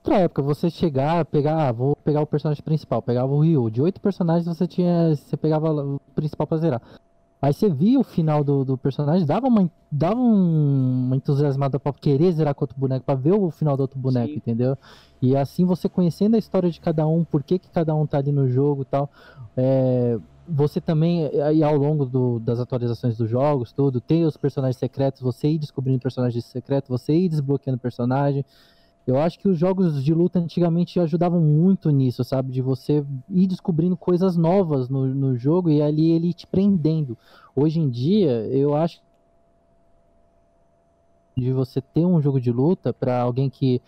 Outra 0.04 0.20
época, 0.20 0.42
você 0.42 0.70
chegar, 0.70 1.26
pegar, 1.26 1.68
ah, 1.68 1.72
vou 1.72 1.96
pegar 1.96 2.22
o 2.22 2.28
personagem 2.28 2.64
principal, 2.64 3.02
pegava 3.02 3.32
o 3.32 3.40
Ryu. 3.40 3.70
De 3.70 3.82
oito 3.82 4.02
personagens 4.02 4.46
você 4.46 4.68
tinha. 4.68 5.16
Você 5.16 5.38
pegava 5.38 5.72
o 5.72 6.00
principal 6.16 6.48
pra 6.48 6.58
zerar. 6.58 6.82
Aí 7.42 7.52
você 7.54 7.70
via 7.70 8.00
o 8.00 8.04
final 8.06 8.42
do, 8.42 8.64
do 8.64 8.78
personagem, 8.78 9.26
dava 9.26 9.48
uma, 9.48 9.70
dava 9.92 10.18
um, 10.18 11.08
uma 11.08 11.16
entusiasmada 11.18 11.78
pra 11.78 11.92
querer 11.92 12.32
zerar 12.32 12.56
com 12.56 12.64
outro 12.64 12.80
boneco, 12.80 13.06
pra 13.06 13.16
ver 13.16 13.34
o 13.34 13.52
final 13.52 13.76
do 13.76 13.82
outro 13.82 14.00
boneco, 14.00 14.30
Sim. 14.30 14.38
entendeu? 14.38 14.78
E 15.22 15.36
assim 15.36 15.66
você 15.66 15.90
conhecendo 15.90 16.38
a 16.38 16.40
história 16.40 16.72
de 16.72 16.80
cada 16.80 17.06
um, 17.06 17.26
por 17.26 17.44
que, 17.44 17.60
que 17.60 17.70
cada 17.70 17.94
um 17.94 18.08
tá 18.08 18.18
ali 18.18 18.32
no 18.32 18.48
jogo 18.48 18.84
e 18.84 18.86
tal. 18.86 19.10
É, 19.58 20.18
você 20.48 20.82
também, 20.82 21.26
aí 21.42 21.64
ao 21.64 21.76
longo 21.76 22.06
do, 22.06 22.40
das 22.40 22.60
atualizações 22.60 23.18
dos 23.18 23.30
jogos, 23.30 23.72
tudo, 23.72 24.02
tem 24.02 24.26
os 24.26 24.38
personagens 24.38 24.78
secretos, 24.78 25.22
você 25.22 25.48
ir 25.48 25.58
descobrindo 25.58 26.00
personagens 26.00 26.44
secretos, 26.46 26.90
você 26.90 27.14
ir 27.14 27.30
desbloqueando 27.30 27.80
personagem. 27.80 28.46
Eu 29.06 29.20
acho 29.20 29.38
que 29.38 29.50
os 29.50 29.58
jogos 29.58 30.04
de 30.04 30.14
luta 30.14 30.40
antigamente 30.40 31.00
ajudavam 31.00 31.42
muito 31.42 31.90
nisso, 31.90 32.24
sabe? 32.24 32.52
De 32.52 32.62
você 32.62 33.06
ir 33.30 33.48
descobrindo 33.48 33.98
coisas 33.98 34.38
novas 34.38 34.88
no, 34.88 35.08
no 35.08 35.38
jogo 35.38 35.70
e 35.70 35.82
ali 35.82 36.12
ele 36.12 36.34
te 36.34 36.48
prendendo. 36.48 37.18
Hoje 37.56 37.80
em 37.80 37.90
dia, 37.90 38.48
eu 38.48 38.74
acho 38.74 39.02
de 41.36 41.52
você 41.52 41.82
ter 41.82 42.06
um 42.06 42.22
jogo 42.22 42.40
de 42.40 42.52
luta 42.52 42.94
para 42.94 43.20
alguém 43.20 43.50
que 43.50 43.82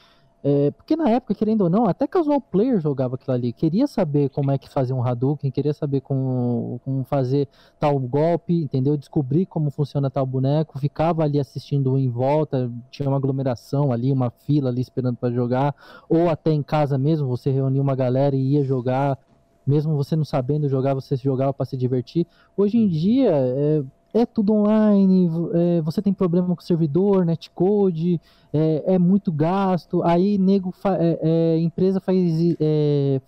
é, 0.47 0.69
porque 0.69 0.95
na 0.95 1.09
época, 1.09 1.33
querendo 1.33 1.61
ou 1.61 1.69
não, 1.71 1.87
até 1.87 2.05
casual 2.05 2.39
player 2.39 2.79
jogava 2.79 3.15
aquilo 3.15 3.33
ali. 3.33 3.51
Queria 3.51 3.87
saber 3.87 4.29
como 4.29 4.51
é 4.51 4.59
que 4.59 4.69
fazia 4.69 4.95
um 4.95 5.03
Hadouken, 5.03 5.49
queria 5.49 5.73
saber 5.73 6.01
como, 6.01 6.79
como 6.85 7.03
fazer 7.03 7.47
tal 7.79 7.97
golpe, 7.97 8.53
entendeu? 8.53 8.95
Descobrir 8.95 9.47
como 9.47 9.71
funciona 9.71 10.07
tal 10.07 10.23
boneco. 10.23 10.77
Ficava 10.77 11.23
ali 11.23 11.39
assistindo 11.39 11.97
em 11.97 12.07
volta, 12.11 12.71
tinha 12.91 13.09
uma 13.09 13.17
aglomeração 13.17 13.91
ali, 13.91 14.11
uma 14.11 14.29
fila 14.29 14.69
ali 14.69 14.81
esperando 14.81 15.17
para 15.17 15.33
jogar. 15.33 15.73
Ou 16.07 16.29
até 16.29 16.51
em 16.51 16.61
casa 16.61 16.95
mesmo, 16.95 17.27
você 17.27 17.49
reunia 17.49 17.81
uma 17.81 17.95
galera 17.95 18.35
e 18.35 18.51
ia 18.51 18.63
jogar. 18.63 19.17
Mesmo 19.65 19.95
você 19.95 20.15
não 20.15 20.23
sabendo 20.23 20.69
jogar, 20.69 20.93
você 20.93 21.15
jogava 21.15 21.55
para 21.55 21.65
se 21.65 21.75
divertir. 21.75 22.27
Hoje 22.55 22.77
em 22.77 22.87
dia, 22.87 23.31
é, 23.31 23.83
é 24.15 24.25
tudo 24.25 24.53
online, 24.53 25.29
é, 25.53 25.81
você 25.81 26.01
tem 26.01 26.13
problema 26.13 26.55
com 26.55 26.61
o 26.61 26.65
servidor, 26.65 27.25
netcode, 27.25 28.21
é, 28.53 28.95
é 28.95 28.97
muito 28.97 29.29
gasto, 29.29 30.01
aí 30.03 30.37
nego 30.37 30.71
fa, 30.71 30.95
é, 30.97 31.19
é 31.21 31.59
empresa 31.59 31.99
faz, 31.99 32.17
é, 32.57 33.19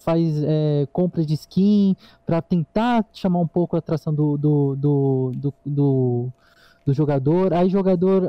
faz 0.00 0.42
é, 0.42 0.88
compra 0.92 1.24
de 1.24 1.34
skin 1.34 1.96
para 2.26 2.42
tentar 2.42 3.06
chamar 3.12 3.38
um 3.38 3.46
pouco 3.46 3.76
a 3.76 3.78
atração 3.78 4.12
do, 4.12 4.36
do, 4.36 4.74
do, 4.74 5.32
do, 5.36 5.54
do, 5.64 6.28
do 6.86 6.92
jogador, 6.92 7.52
aí 7.52 7.68
jogador 7.70 8.28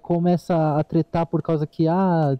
começa 0.00 0.78
a 0.78 0.82
tretar 0.82 1.26
por 1.26 1.42
causa 1.42 1.66
que 1.66 1.86
ah, 1.86 2.34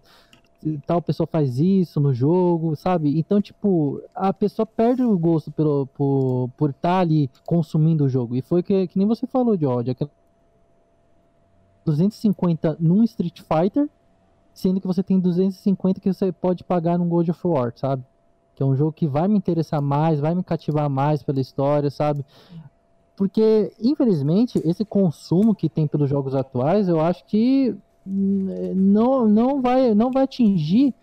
tal 0.86 1.02
pessoa 1.02 1.26
faz 1.26 1.58
isso 1.58 2.00
no 2.00 2.12
jogo, 2.12 2.76
sabe? 2.76 3.18
Então, 3.18 3.40
tipo, 3.40 4.02
a 4.14 4.32
pessoa 4.32 4.64
perde 4.66 5.02
o 5.02 5.18
gosto 5.18 5.50
pelo, 5.50 5.86
por, 5.88 6.50
por 6.56 6.70
estar 6.70 6.88
tá 6.88 6.98
ali 7.00 7.30
consumindo 7.46 8.04
o 8.04 8.08
jogo. 8.08 8.36
E 8.36 8.42
foi 8.42 8.62
que, 8.62 8.86
que 8.86 8.98
nem 8.98 9.06
você 9.06 9.26
falou, 9.26 9.56
George, 9.56 9.90
aquela 9.90 10.10
250 11.84 12.76
num 12.78 13.02
Street 13.04 13.40
Fighter, 13.40 13.88
sendo 14.54 14.80
que 14.80 14.86
você 14.86 15.02
tem 15.02 15.18
250 15.18 16.00
que 16.00 16.12
você 16.12 16.30
pode 16.30 16.64
pagar 16.64 16.98
num 16.98 17.08
God 17.08 17.28
of 17.28 17.46
War, 17.46 17.72
sabe? 17.76 18.04
Que 18.54 18.62
é 18.62 18.66
um 18.66 18.76
jogo 18.76 18.92
que 18.92 19.06
vai 19.06 19.26
me 19.26 19.36
interessar 19.36 19.80
mais, 19.80 20.20
vai 20.20 20.34
me 20.34 20.44
cativar 20.44 20.88
mais 20.88 21.22
pela 21.22 21.40
história, 21.40 21.90
sabe? 21.90 22.24
Porque, 23.16 23.72
infelizmente, 23.80 24.60
esse 24.64 24.84
consumo 24.84 25.54
que 25.54 25.68
tem 25.68 25.86
pelos 25.86 26.08
jogos 26.08 26.34
atuais, 26.34 26.88
eu 26.88 27.00
acho 27.00 27.24
que 27.24 27.76
não, 28.04 29.28
não, 29.28 29.60
vai, 29.60 29.94
não 29.94 30.10
vai 30.10 30.24
atingir 30.24 30.94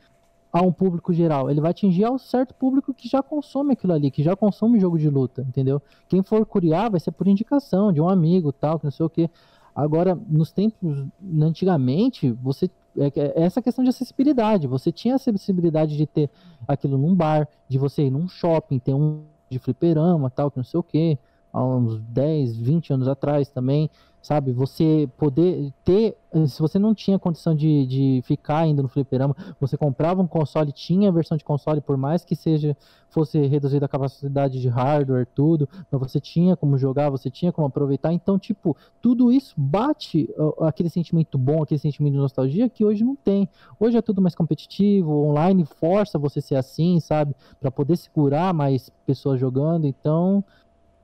a 0.52 0.62
um 0.62 0.72
público 0.72 1.14
geral, 1.14 1.50
ele 1.50 1.62
vai 1.62 1.72
atingir 1.72 2.04
ao 2.04 2.18
certo 2.18 2.56
público 2.56 2.94
que 2.94 3.08
já 3.08 3.22
consome 3.22 3.74
aquilo 3.74 3.94
ali, 3.94 4.10
que 4.10 4.24
já 4.24 4.36
consome 4.36 4.80
jogo 4.80 4.98
de 4.98 5.08
luta, 5.08 5.44
entendeu? 5.48 5.80
Quem 6.08 6.24
for 6.24 6.44
curiar 6.46 6.90
vai 6.90 7.00
ser 7.00 7.12
por 7.12 7.28
indicação 7.28 7.94
de 7.94 8.02
um 8.02 8.10
amigo, 8.10 8.52
tal, 8.52 8.80
que 8.80 8.86
não 8.86 8.92
sei 8.92 9.06
o 9.06 9.10
que. 9.10 9.30
Agora, 9.76 10.20
nos 10.28 10.52
tempos, 10.52 11.06
antigamente, 11.40 12.32
você 12.32 12.70
é, 12.98 13.12
é 13.16 13.44
essa 13.44 13.62
questão 13.62 13.84
de 13.84 13.90
acessibilidade. 13.92 14.68
Você 14.68 14.92
tinha 14.92 15.16
acessibilidade 15.16 15.96
de 15.96 16.08
ter 16.08 16.30
aquilo 16.68 16.98
num 16.98 17.14
bar, 17.14 17.48
de 17.68 17.78
você 17.78 18.04
ir 18.04 18.10
num 18.10 18.28
shopping, 18.28 18.80
ter 18.80 18.94
um 18.94 19.22
de 19.50 19.60
fliperama, 19.60 20.30
tal, 20.30 20.52
que 20.52 20.58
não 20.58 20.64
sei 20.64 20.80
o 20.80 20.84
que, 20.84 21.18
há 21.52 21.64
uns 21.64 22.00
10, 22.02 22.58
20 22.58 22.94
anos 22.94 23.08
atrás 23.08 23.50
também 23.50 23.90
sabe? 24.30 24.52
Você 24.52 25.10
poder 25.18 25.74
ter, 25.84 26.16
se 26.46 26.60
você 26.62 26.78
não 26.78 26.94
tinha 26.94 27.18
condição 27.18 27.56
de, 27.56 27.88
de 27.88 28.22
ficar 28.24 28.68
indo 28.68 28.84
no 28.84 28.88
fliperama, 28.88 29.36
você 29.60 29.76
comprava 29.76 30.22
um 30.22 30.28
console, 30.28 30.72
tinha 30.72 31.10
a 31.10 31.12
versão 31.12 31.36
de 31.36 31.44
console, 31.44 31.82
por 31.82 31.98
mais 31.98 32.24
que 32.24 32.36
seja 32.36 32.78
fosse 33.10 33.40
reduzida 33.48 33.88
a 33.88 33.90
capacidade 33.90 34.62
de 34.62 34.68
hardware, 34.68 35.26
tudo, 35.34 35.68
mas 35.92 36.00
você 36.00 36.20
tinha 36.20 36.56
como 36.56 36.78
jogar, 36.78 37.10
você 37.10 37.28
tinha 37.32 37.52
como 37.52 37.66
aproveitar. 37.66 38.14
Então, 38.14 38.38
tipo, 38.38 38.78
tudo 39.02 39.32
isso 39.32 39.56
bate 39.58 40.30
aquele 40.60 40.90
sentimento 40.90 41.36
bom, 41.36 41.64
aquele 41.64 41.80
sentimento 41.80 42.14
de 42.14 42.20
nostalgia 42.20 42.70
que 42.70 42.86
hoje 42.86 43.04
não 43.04 43.16
tem. 43.16 43.50
Hoje 43.80 43.98
é 43.98 44.02
tudo 44.04 44.22
mais 44.22 44.36
competitivo, 44.36 45.12
online 45.26 45.66
força 45.66 46.20
você 46.20 46.40
ser 46.40 46.56
assim, 46.56 47.00
sabe? 47.00 47.36
Para 47.60 47.72
poder 47.72 47.98
segurar 47.98 48.54
mais 48.54 48.92
pessoas 49.08 49.40
jogando. 49.40 49.88
Então, 49.88 50.44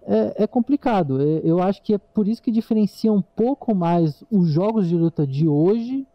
é, 0.07 0.43
é, 0.43 0.47
complicado. 0.47 1.21
Eu 1.21 1.61
acho 1.61 1.81
que 1.81 1.93
é 1.93 1.97
por 1.97 2.27
isso 2.27 2.41
que 2.41 2.51
diferencia 2.51 3.11
um 3.11 3.21
pouco 3.21 3.73
mais 3.73 4.23
os 4.31 4.49
jogos 4.49 4.87
de 4.87 4.95
luta 4.95 5.25
de 5.25 5.47
hoje 5.47 6.05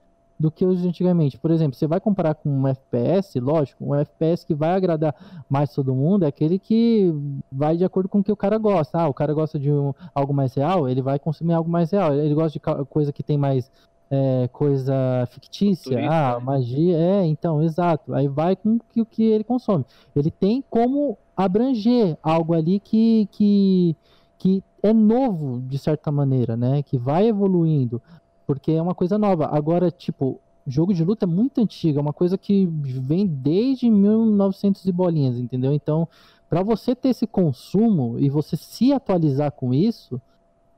do 0.41 0.51
que 0.51 0.65
os 0.65 0.81
de 0.81 0.89
antigamente. 0.89 1.39
Por 1.39 1.51
exemplo, 1.51 1.77
você 1.77 1.87
vai 1.87 2.01
comparar 2.01 2.35
com 2.35 2.49
um 2.49 2.67
FPS, 2.67 3.39
lógico, 3.39 3.85
um 3.85 3.95
FPS 3.95 4.47
que 4.47 4.55
vai 4.55 4.71
agradar 4.71 5.15
mais 5.51 5.75
todo 5.75 5.95
mundo 5.95 6.25
é 6.25 6.29
aquele 6.29 6.59
que 6.59 7.13
vai 7.53 7.77
de 7.77 7.85
acordo 7.85 8.09
com 8.09 8.21
o 8.21 8.25
que 8.25 8.33
o 8.33 8.37
cara 8.37 8.57
gosta. 8.57 8.99
Ah, 8.99 9.09
o 9.09 9.13
cara 9.13 9.35
gosta 9.35 9.59
de 9.59 9.71
um, 9.71 9.93
algo 10.15 10.33
mais 10.33 10.55
real, 10.55 10.89
ele 10.89 11.03
vai 11.03 11.19
consumir 11.19 11.53
algo 11.53 11.69
mais 11.69 11.91
real. 11.91 12.15
Ele 12.15 12.35
gosta 12.35 12.59
de 12.59 12.85
coisa 12.87 13.13
que 13.13 13.23
tem 13.23 13.37
mais 13.37 13.71
é, 14.11 14.49
coisa 14.49 14.95
fictícia, 15.31 15.93
Turista, 15.93 16.13
ah, 16.13 16.39
né? 16.39 16.45
magia, 16.45 16.97
é, 16.97 17.27
então, 17.27 17.63
exato. 17.63 18.13
Aí 18.13 18.27
vai 18.27 18.57
com 18.57 18.79
o 18.97 19.07
que 19.07 19.23
ele 19.23 19.45
consome. 19.45 19.87
Ele 20.17 20.31
tem 20.31 20.65
como 20.69 21.17
abranger 21.37 22.19
algo 22.23 22.55
ali 22.55 22.81
que, 22.81 23.29
que, 23.31 23.97
que 24.37 24.65
é 24.83 24.93
novo, 24.93 25.61
de 25.61 25.79
certa 25.79 26.11
maneira, 26.11 26.57
né? 26.57 26.83
Que 26.83 26.99
vai 26.99 27.29
evoluindo, 27.29 28.03
porque 28.47 28.73
é 28.73 28.83
uma 28.83 28.95
coisa 28.95 29.17
nova. 29.17 29.47
Agora, 29.47 29.91
tipo, 29.91 30.41
jogo 30.67 30.93
de 30.93 31.05
luta 31.05 31.25
é 31.25 31.29
muito 31.29 31.61
antigo, 31.61 31.99
é 31.99 32.03
uma 32.03 32.13
coisa 32.13 32.37
que 32.37 32.67
vem 32.67 33.27
desde 33.27 33.89
1900 33.89 34.85
e 34.87 34.93
bolinhas, 34.93 35.39
entendeu? 35.39 35.73
Então, 35.73 36.09
para 36.49 36.65
você 36.65 36.97
ter 36.97 37.11
esse 37.11 37.29
consumo 37.29 38.19
e 38.19 38.29
você 38.29 38.57
se 38.57 38.93
atualizar 38.93 39.53
com 39.53 39.73
isso, 39.73 40.21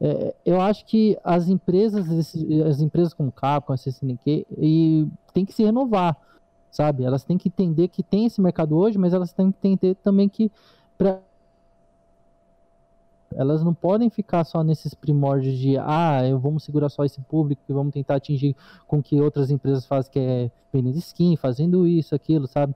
é, 0.04 0.34
eu 0.44 0.60
acho 0.60 0.84
que 0.84 1.16
as 1.22 1.46
empresas, 1.46 2.34
as 2.66 2.80
empresas 2.80 3.14
como 3.14 3.30
Capcom, 3.30 3.72
a 3.72 3.76
SNK, 3.76 4.44
e 4.58 5.06
tem 5.32 5.44
que 5.44 5.52
se 5.52 5.62
renovar, 5.62 6.16
sabe? 6.72 7.04
Elas 7.04 7.22
têm 7.22 7.38
que 7.38 7.46
entender 7.46 7.86
que 7.86 8.02
tem 8.02 8.26
esse 8.26 8.40
mercado 8.40 8.76
hoje, 8.76 8.98
mas 8.98 9.14
elas 9.14 9.32
têm 9.32 9.52
que 9.52 9.58
entender 9.58 9.94
também 10.02 10.28
que 10.28 10.50
pra... 10.98 11.20
elas 13.32 13.62
não 13.62 13.72
podem 13.72 14.10
ficar 14.10 14.42
só 14.42 14.64
nesses 14.64 14.92
primórdios 14.92 15.56
de 15.56 15.78
ah, 15.78 16.26
eu 16.26 16.36
vamos 16.36 16.64
segurar 16.64 16.88
só 16.88 17.04
esse 17.04 17.20
público 17.20 17.62
e 17.68 17.72
vamos 17.72 17.94
tentar 17.94 18.16
atingir 18.16 18.56
com 18.88 19.00
que 19.00 19.20
outras 19.20 19.52
empresas 19.52 19.86
fazem 19.86 20.10
que 20.10 20.18
é 20.18 20.50
vendendo 20.72 20.98
skin, 20.98 21.36
fazendo 21.36 21.86
isso, 21.86 22.12
aquilo, 22.12 22.48
sabe? 22.48 22.74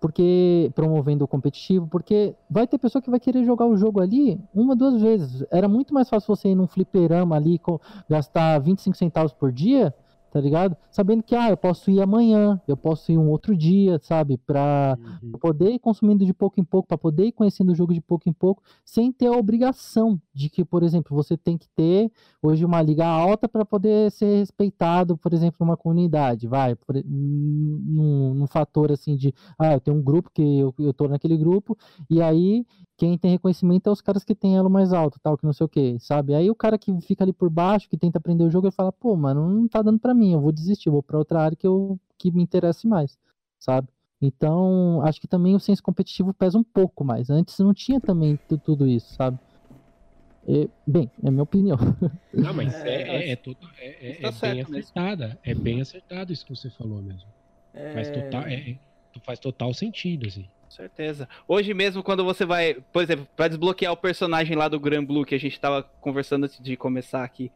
Porque 0.00 0.72
promovendo 0.74 1.24
o 1.24 1.28
competitivo, 1.28 1.86
porque 1.86 2.34
vai 2.48 2.66
ter 2.66 2.78
pessoa 2.78 3.02
que 3.02 3.10
vai 3.10 3.20
querer 3.20 3.44
jogar 3.44 3.66
o 3.66 3.76
jogo 3.76 4.00
ali 4.00 4.40
uma, 4.54 4.74
duas 4.74 5.00
vezes. 5.00 5.44
Era 5.50 5.68
muito 5.68 5.92
mais 5.92 6.08
fácil 6.08 6.34
você 6.34 6.48
ir 6.48 6.54
num 6.54 6.66
fliperama 6.66 7.36
ali, 7.36 7.60
gastar 8.08 8.58
25 8.58 8.96
centavos 8.96 9.32
por 9.34 9.52
dia, 9.52 9.94
tá 10.30 10.40
ligado? 10.40 10.76
Sabendo 10.90 11.22
que, 11.22 11.34
ah, 11.34 11.50
eu 11.50 11.56
posso 11.56 11.90
ir 11.90 12.00
amanhã, 12.00 12.60
eu 12.66 12.76
posso 12.76 13.10
ir 13.10 13.18
um 13.18 13.28
outro 13.28 13.56
dia, 13.56 13.98
sabe? 14.02 14.38
Pra 14.38 14.96
uhum. 15.22 15.32
poder 15.32 15.70
ir 15.70 15.78
consumindo 15.78 16.24
de 16.24 16.32
pouco 16.32 16.60
em 16.60 16.64
pouco, 16.64 16.88
para 16.88 16.98
poder 16.98 17.26
ir 17.26 17.32
conhecendo 17.32 17.72
o 17.72 17.74
jogo 17.74 17.92
de 17.92 18.00
pouco 18.00 18.28
em 18.28 18.32
pouco, 18.32 18.62
sem 18.84 19.12
ter 19.12 19.26
a 19.26 19.32
obrigação 19.32 20.20
de 20.32 20.48
que, 20.48 20.64
por 20.64 20.82
exemplo, 20.82 21.16
você 21.16 21.36
tem 21.36 21.58
que 21.58 21.68
ter 21.74 22.10
hoje 22.42 22.64
uma 22.64 22.80
liga 22.80 23.06
alta 23.06 23.48
para 23.48 23.64
poder 23.64 24.10
ser 24.10 24.38
respeitado, 24.38 25.16
por 25.16 25.32
exemplo, 25.32 25.56
numa 25.60 25.76
comunidade, 25.76 26.46
vai, 26.46 26.74
por, 26.74 26.94
num, 27.04 28.34
num 28.34 28.46
fator 28.46 28.92
assim 28.92 29.16
de, 29.16 29.34
ah, 29.58 29.74
eu 29.74 29.80
tenho 29.80 29.96
um 29.96 30.02
grupo 30.02 30.30
que 30.32 30.42
eu, 30.42 30.74
eu 30.78 30.92
tô 30.94 31.08
naquele 31.08 31.36
grupo, 31.36 31.76
e 32.08 32.22
aí 32.22 32.64
quem 33.00 33.16
tem 33.16 33.30
reconhecimento 33.30 33.88
é 33.88 33.92
os 33.92 34.02
caras 34.02 34.22
que 34.22 34.34
tem 34.34 34.58
elo 34.58 34.68
mais 34.68 34.92
alto, 34.92 35.18
tal, 35.22 35.34
que 35.34 35.46
não 35.46 35.54
sei 35.54 35.64
o 35.64 35.68
que, 35.68 35.98
sabe? 35.98 36.34
Aí 36.34 36.50
o 36.50 36.54
cara 36.54 36.76
que 36.76 36.92
fica 37.00 37.24
ali 37.24 37.32
por 37.32 37.48
baixo, 37.48 37.88
que 37.88 37.96
tenta 37.96 38.18
aprender 38.18 38.44
o 38.44 38.50
jogo, 38.50 38.66
ele 38.66 38.74
fala, 38.74 38.92
pô, 38.92 39.16
mano, 39.16 39.48
não 39.48 39.66
tá 39.66 39.80
dando 39.80 39.98
para 39.98 40.12
mim, 40.12 40.19
eu 40.28 40.40
vou 40.40 40.52
desistir, 40.52 40.88
eu 40.88 40.92
vou 40.92 41.02
para 41.02 41.18
outra 41.18 41.40
área 41.40 41.56
que 41.56 41.66
eu 41.66 41.98
que 42.18 42.30
me 42.30 42.42
interesse 42.42 42.86
mais, 42.86 43.18
sabe? 43.58 43.88
Então, 44.20 45.00
acho 45.02 45.20
que 45.20 45.26
também 45.26 45.54
o 45.54 45.60
senso 45.60 45.82
competitivo 45.82 46.34
pesa 46.34 46.58
um 46.58 46.62
pouco 46.62 47.02
mais. 47.02 47.30
Antes 47.30 47.58
não 47.58 47.72
tinha 47.72 47.98
também 47.98 48.38
tudo 48.64 48.86
isso, 48.86 49.14
sabe? 49.14 49.38
E, 50.46 50.68
bem, 50.86 51.10
é 51.22 51.30
minha 51.30 51.42
opinião. 51.42 51.78
Não, 52.32 52.52
mas 52.52 52.74
é, 52.84 53.02
é, 53.02 53.30
é, 53.30 53.36
tudo, 53.36 53.58
é, 53.78 54.10
é, 54.10 54.30
tá 54.30 54.48
é 54.48 54.52
bem 54.52 54.62
acertada. 54.62 55.38
É 55.42 55.54
bem 55.54 55.80
acertado 55.80 56.32
isso 56.32 56.44
que 56.44 56.54
você 56.54 56.68
falou 56.70 57.00
mesmo. 57.00 57.28
Faz, 57.94 58.10
total, 58.10 58.42
é, 58.42 58.78
faz 59.24 59.38
total 59.38 59.72
sentido, 59.72 60.26
assim 60.26 60.46
certeza. 60.70 61.28
Hoje 61.46 61.74
mesmo, 61.74 62.02
quando 62.02 62.24
você 62.24 62.44
vai, 62.44 62.74
por 62.92 63.02
exemplo, 63.02 63.26
para 63.36 63.48
desbloquear 63.48 63.92
o 63.92 63.96
personagem 63.96 64.56
lá 64.56 64.68
do 64.68 64.80
Grand 64.80 65.04
Blue 65.04 65.24
que 65.24 65.34
a 65.34 65.38
gente 65.38 65.58
tava 65.60 65.82
conversando 65.82 66.44
antes 66.44 66.60
de 66.62 66.76
começar 66.76 67.24
aqui, 67.24 67.50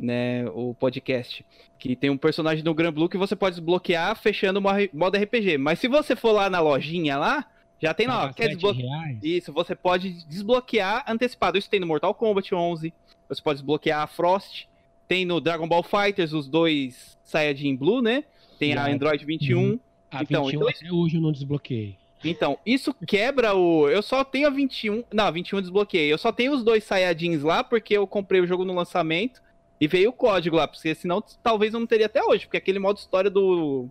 né, 0.00 0.48
o 0.50 0.74
podcast, 0.74 1.44
que 1.78 1.94
tem 1.94 2.10
um 2.10 2.16
personagem 2.16 2.64
do 2.64 2.74
Grand 2.74 2.92
Blue 2.92 3.08
que 3.08 3.18
você 3.18 3.36
pode 3.36 3.56
desbloquear 3.56 4.16
fechando 4.16 4.58
o 4.58 4.62
modo 4.96 5.16
RPG. 5.16 5.58
Mas 5.58 5.78
se 5.78 5.88
você 5.88 6.16
for 6.16 6.32
lá 6.32 6.48
na 6.48 6.60
lojinha 6.60 7.16
lá, 7.16 7.46
já 7.80 7.94
tem 7.94 8.06
lá, 8.06 8.26
ó, 8.26 8.32
quer 8.32 8.48
desbloquear. 8.48 9.18
Isso, 9.22 9.52
você 9.52 9.74
pode 9.74 10.24
desbloquear 10.26 11.04
antecipado. 11.06 11.58
Isso 11.58 11.70
tem 11.70 11.80
no 11.80 11.86
Mortal 11.86 12.14
Kombat 12.14 12.54
11. 12.54 12.92
Você 13.28 13.42
pode 13.42 13.58
desbloquear 13.58 14.02
a 14.02 14.06
Frost. 14.06 14.66
Tem 15.06 15.24
no 15.24 15.40
Dragon 15.40 15.68
Ball 15.68 15.82
Fighters 15.82 16.32
os 16.32 16.48
dois 16.48 17.18
Saiyajin 17.24 17.76
Blue, 17.76 18.00
né? 18.00 18.24
Tem 18.58 18.74
a 18.74 18.86
Android 18.86 19.24
21. 19.24 19.58
Uhum. 19.58 19.80
A 20.10 20.22
então, 20.22 20.44
21 20.44 20.58
então... 20.58 20.68
até 20.68 20.92
hoje 20.92 21.16
eu 21.16 21.20
não 21.20 21.32
desbloqueei. 21.32 21.96
Então, 22.22 22.58
isso 22.66 22.94
quebra 23.06 23.54
o. 23.54 23.88
Eu 23.88 24.02
só 24.02 24.22
tenho 24.22 24.46
a 24.46 24.50
21. 24.50 25.04
Não, 25.12 25.32
21 25.32 25.62
desbloqueei. 25.62 26.12
Eu 26.12 26.18
só 26.18 26.30
tenho 26.30 26.52
os 26.52 26.62
dois 26.62 26.84
Saiyajins 26.84 27.42
lá 27.42 27.64
porque 27.64 27.96
eu 27.96 28.06
comprei 28.06 28.40
o 28.40 28.46
jogo 28.46 28.64
no 28.64 28.74
lançamento 28.74 29.40
e 29.80 29.88
veio 29.88 30.10
o 30.10 30.12
código 30.12 30.56
lá. 30.56 30.68
Porque 30.68 30.94
senão 30.94 31.22
talvez 31.42 31.72
eu 31.72 31.80
não 31.80 31.86
teria 31.86 32.06
até 32.06 32.22
hoje. 32.22 32.46
Porque 32.46 32.58
aquele 32.58 32.78
modo 32.78 32.98
história 32.98 33.30
do. 33.30 33.88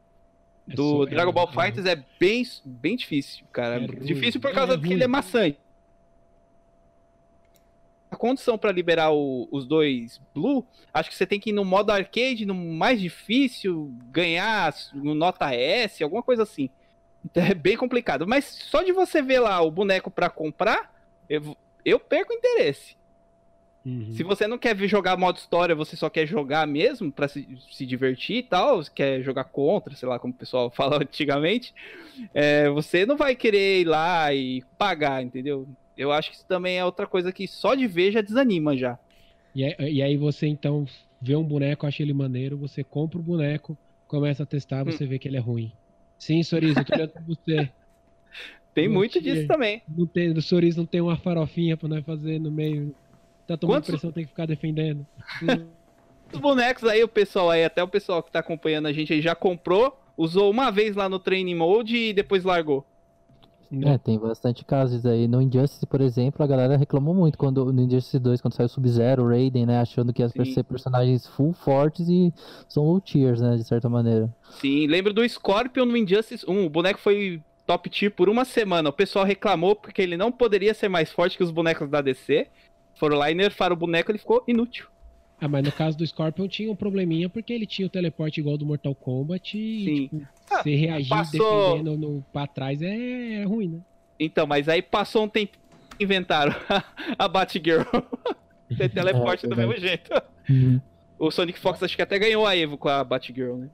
É 0.70 0.76
do 0.76 1.08
é 1.08 1.10
Dragon 1.10 1.34
Ball 1.34 1.50
é, 1.50 1.52
Fighters 1.52 1.86
é 1.88 2.04
bem, 2.20 2.44
bem 2.64 2.96
difícil, 2.96 3.46
cara. 3.52 3.84
É 3.84 3.88
difícil 3.88 4.40
por 4.40 4.54
causa 4.54 4.76
é 4.76 4.78
que 4.78 4.94
ele 4.94 5.04
é 5.04 5.08
maçante. 5.08 5.58
A 8.12 8.16
condição 8.16 8.58
para 8.58 8.72
liberar 8.72 9.12
o, 9.12 9.48
os 9.52 9.68
dois 9.68 10.20
Blue, 10.34 10.66
acho 10.92 11.10
que 11.10 11.16
você 11.16 11.28
tem 11.28 11.40
que 11.40 11.52
ir 11.52 11.54
no 11.54 11.64
modo 11.64 11.92
arcade, 11.92 12.44
no 12.44 12.56
mais 12.56 13.00
difícil, 13.00 13.94
ganhar 14.12 14.74
no 14.94 15.14
nota 15.14 15.54
S, 15.54 16.04
alguma 16.04 16.24
coisa 16.24 16.42
assim. 16.44 16.70
Então 17.24 17.44
é 17.44 17.54
bem 17.54 17.78
complicado. 17.78 18.28
Mas 18.28 18.46
só 18.46 18.82
de 18.82 18.92
você 18.92 19.22
ver 19.22 19.40
lá 19.40 19.62
o 19.62 19.70
boneco 19.70 20.10
para 20.10 20.30
comprar, 20.30 20.92
eu, 21.30 21.56
eu 21.86 22.00
perco 22.00 22.34
interesse. 22.34 22.99
Uhum. 23.90 24.14
Se 24.14 24.24
você 24.24 24.48
não 24.48 24.58
quer 24.58 24.78
jogar 24.88 25.18
modo 25.18 25.38
história, 25.38 25.74
você 25.74 25.96
só 25.96 26.10
quer 26.10 26.28
jogar 26.28 26.68
mesmo 26.68 27.12
para 27.12 27.28
se, 27.28 27.48
se 27.72 27.86
divertir 27.86 28.38
e 28.38 28.44
tal, 28.44 28.84
quer 28.94 29.22
jogar 29.22 29.46
contra, 29.46 29.96
sei 29.96 30.08
lá 30.08 30.20
como 30.20 30.34
o 30.34 30.38
pessoal 30.38 30.70
fala 30.72 30.98
antigamente, 30.98 31.74
é, 32.34 32.70
você 32.70 33.06
não 33.06 33.18
vai 33.18 33.36
querer 33.36 33.82
ir 33.82 33.86
lá 33.86 34.34
e 34.34 34.64
pagar, 34.78 35.24
entendeu? 35.24 35.68
Eu 35.98 36.12
acho 36.12 36.30
que 36.30 36.36
isso 36.38 36.46
também 36.46 36.78
é 36.78 36.86
outra 36.86 37.08
coisa 37.08 37.32
que 37.32 37.48
só 37.48 37.76
de 37.76 37.88
ver 37.88 38.12
já 38.12 38.22
desanima 38.22 38.78
já. 38.78 38.98
E, 39.56 39.64
e 39.80 40.02
aí 40.02 40.16
você 40.16 40.48
então 40.48 40.86
vê 41.22 41.36
um 41.36 41.44
boneco, 41.44 41.86
acha 41.86 42.04
ele 42.04 42.14
maneiro, 42.14 42.58
você 42.58 42.84
compra 42.84 43.20
o 43.20 43.24
boneco, 43.24 43.78
começa 44.08 44.44
a 44.44 44.46
testar, 44.46 44.84
você 44.84 45.04
hum. 45.04 45.08
vê 45.08 45.20
que 45.20 45.28
ele 45.28 45.38
é 45.38 45.42
ruim. 45.42 45.72
Sim, 46.18 46.44
Sorizo, 46.44 46.80
eu 46.80 46.86
tô 46.86 46.96
olhando 46.96 47.12
pra 47.12 47.22
você. 47.22 47.70
Tem 48.74 48.88
não 48.88 48.96
muito 48.96 49.20
tinha, 49.20 49.36
disso 49.36 49.48
também. 49.48 49.82
Não 49.88 50.06
tem, 50.06 50.32
o 50.32 50.42
Sorizo 50.42 50.80
não 50.80 50.86
tem 50.86 51.02
uma 51.02 51.18
farofinha 51.18 51.76
pra 51.76 51.90
nós 51.90 52.06
fazer 52.06 52.40
no 52.40 52.52
meio. 52.52 52.94
Tá 53.50 53.58
tomando 53.58 53.78
Quantos... 53.78 53.90
pressão, 53.90 54.12
tem 54.12 54.24
que 54.26 54.30
ficar 54.30 54.46
defendendo. 54.46 55.04
Os 56.32 56.40
bonecos 56.40 56.84
aí, 56.84 57.04
o 57.04 57.08
pessoal 57.08 57.50
aí, 57.50 57.66
até 57.66 57.82
o 57.82 57.88
pessoal 57.88 58.22
que 58.22 58.32
tá 58.32 58.38
acompanhando 58.38 58.86
a 58.86 58.94
gente 58.94 59.12
aí 59.12 59.20
já 59.20 59.34
comprou, 59.34 60.00
usou 60.16 60.52
uma 60.52 60.70
vez 60.70 60.96
lá 60.96 61.10
no 61.10 61.18
training 61.18 61.56
mode 61.56 61.98
e 61.98 62.14
depois 62.14 62.44
largou. 62.44 62.86
É, 63.84 63.98
tem 63.98 64.20
bastante 64.20 64.64
casos 64.64 65.04
aí. 65.04 65.28
No 65.28 65.42
Injustice, 65.42 65.84
por 65.88 66.00
exemplo, 66.00 66.44
a 66.44 66.48
galera 66.48 66.78
reclamou 66.78 67.16
muito 67.16 67.40
quando 67.40 67.74
no 67.74 67.82
Injustice 67.82 68.20
2, 68.20 68.40
quando 68.40 68.54
saiu 68.54 68.70
Sub-Zero, 68.70 69.28
Raiden, 69.28 69.66
né? 69.66 69.80
Achando 69.80 70.14
que 70.14 70.22
ia 70.22 70.30
ser 70.30 70.64
personagens 70.64 71.26
full 71.26 71.54
fortes 71.54 72.08
e 72.08 72.32
são 72.68 72.84
low 72.84 73.02
tiers, 73.02 73.42
né? 73.42 73.56
De 73.56 73.64
certa 73.64 73.90
maneira. 73.90 74.32
Sim, 74.62 74.86
lembro 74.86 75.12
do 75.12 75.28
Scorpion 75.28 75.86
no 75.86 75.98
Injustice 75.98 76.46
1. 76.48 76.66
O 76.66 76.70
boneco 76.70 77.00
foi 77.00 77.42
top 77.66 77.88
tier 77.90 78.12
por 78.12 78.30
uma 78.30 78.46
semana. 78.46 78.90
O 78.90 78.94
pessoal 78.94 79.26
reclamou 79.26 79.76
porque 79.76 80.02
ele 80.02 80.18
não 80.18 80.32
poderia 80.32 80.74
ser 80.74 80.90
mais 80.90 81.12
forte 81.12 81.38
que 81.38 81.44
os 81.44 81.52
bonecos 81.52 81.88
da 81.90 82.02
DC. 82.02 82.48
Foram 83.00 83.18
lá 83.18 83.32
e 83.32 83.34
nerfaram 83.34 83.74
o 83.74 83.80
boneco, 83.80 84.12
ele 84.12 84.20
ficou 84.20 84.44
inútil. 84.46 84.86
Ah, 85.40 85.48
mas 85.48 85.64
no 85.64 85.72
caso 85.72 85.98
do 85.98 86.06
Scorpion 86.06 86.50
tinha 86.50 86.70
um 86.70 86.76
probleminha 86.76 87.30
porque 87.30 87.54
ele 87.54 87.66
tinha 87.66 87.86
o 87.86 87.90
teleporte 87.90 88.42
igual 88.42 88.58
do 88.58 88.66
Mortal 88.66 88.94
Kombat 88.94 89.58
e, 89.58 89.86
Sim. 89.86 90.08
tipo, 90.10 90.28
ah, 90.52 90.62
você 90.62 90.76
reagir 90.76 91.10
passou... 91.10 91.72
defendendo 91.72 91.98
no, 91.98 92.26
pra 92.34 92.46
trás 92.46 92.82
é, 92.82 93.42
é, 93.42 93.44
ruim, 93.46 93.70
né? 93.70 93.80
Então, 94.20 94.46
mas 94.46 94.68
aí 94.68 94.82
passou 94.82 95.24
um 95.24 95.30
tempo 95.30 95.58
inventaram 95.98 96.54
a 97.18 97.28
Batgirl. 97.28 97.84
Tem 98.78 98.90
teleporte 98.90 99.46
é, 99.46 99.50
do 99.50 99.56
mesmo 99.56 99.78
jeito. 99.78 100.12
Uhum. 100.50 100.82
O 101.18 101.32
Sonic 101.32 101.58
Fox 101.58 101.82
acho 101.82 101.96
que 101.96 102.02
até 102.02 102.20
ganhou 102.20 102.46
a 102.46 102.56
Evo 102.56 102.78
com 102.78 102.90
a 102.90 103.02
Batgirl, 103.02 103.56
né? 103.56 103.70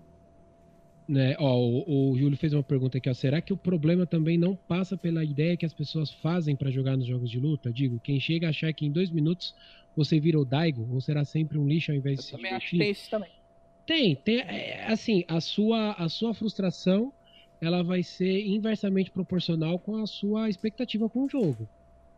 Né, 1.08 1.36
ó, 1.38 1.56
o, 1.56 2.12
o 2.12 2.18
Júlio 2.18 2.36
fez 2.36 2.52
uma 2.52 2.64
pergunta 2.64 2.98
aqui, 2.98 3.10
ó. 3.10 3.14
Será 3.14 3.40
que 3.40 3.54
o 3.54 3.58
problema 3.58 4.08
também 4.08 4.38
não 4.38 4.56
passa 4.56 4.98
pela 4.98 5.24
ideia 5.24 5.56
que 5.56 5.66
as 5.66 5.74
pessoas 5.74 6.12
fazem 6.12 6.56
para 6.56 6.72
jogar 6.72 6.98
nos 6.98 7.06
jogos 7.06 7.30
de 7.30 7.40
luta? 7.40 7.72
Digo, 7.72 8.00
quem 8.00 8.20
chega 8.20 8.48
a 8.48 8.50
achar 8.50 8.74
que 8.74 8.86
em 8.86 8.92
dois 8.92 9.12
minutos 9.12 9.54
você 9.96 10.20
vira 10.20 10.40
o 10.40 10.46
Daigo, 10.46 10.88
ou 10.92 11.00
será 11.00 11.24
sempre 11.24 11.58
um 11.58 11.68
lixo 11.68 11.92
ao 11.92 11.98
invés 11.98 12.18
de 12.18 12.22
Eu 12.22 12.26
se 12.26 12.32
também 12.32 12.52
divertir? 12.52 12.66
acho 12.66 12.72
que 12.72 12.78
tem 12.80 12.92
isso 12.92 13.10
também. 13.10 13.30
Tem, 13.86 14.16
tem, 14.16 14.40
é, 14.40 14.86
assim, 14.88 15.24
a 15.28 15.40
sua, 15.40 15.92
a 15.92 16.10
sua 16.10 16.34
frustração, 16.34 17.14
ela 17.62 17.84
vai 17.84 18.02
ser 18.02 18.44
inversamente 18.46 19.12
proporcional 19.12 19.78
com 19.78 19.98
a 19.98 20.08
sua 20.08 20.50
expectativa 20.50 21.08
com 21.08 21.26
o 21.26 21.30
jogo. 21.30 21.70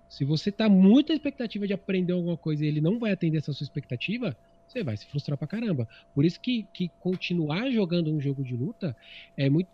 Se 0.08 0.24
você 0.24 0.50
tá 0.50 0.70
muita 0.70 1.12
expectativa 1.12 1.68
de 1.68 1.74
aprender 1.74 2.14
alguma 2.14 2.38
coisa 2.38 2.64
e 2.64 2.68
ele 2.70 2.80
não 2.80 2.98
vai 2.98 3.12
atender 3.12 3.40
essa 3.40 3.52
sua 3.52 3.66
expectativa, 3.66 4.36
você 4.68 4.84
vai 4.84 4.98
se 4.98 5.06
frustrar 5.08 5.38
pra 5.38 5.48
caramba. 5.48 5.88
Por 6.14 6.26
isso 6.26 6.40
que, 6.42 6.70
que 6.74 6.92
continuar 7.00 7.72
jogando 7.72 8.14
um 8.14 8.20
jogo 8.22 8.44
de 8.44 8.56
luta 8.56 8.96
é 9.38 9.50
muito 9.50 9.70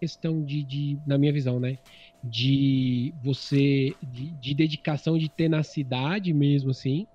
questão 0.00 0.44
de, 0.44 0.64
de 0.64 1.00
na 1.06 1.18
minha 1.18 1.32
visão, 1.32 1.58
né? 1.60 1.78
De 2.22 3.14
você, 3.22 3.98
de, 4.02 4.32
de 4.32 4.54
dedicação, 4.54 5.18
de 5.18 5.28
tenacidade 5.30 6.32
mesmo, 6.34 6.70
assim, 6.70 7.08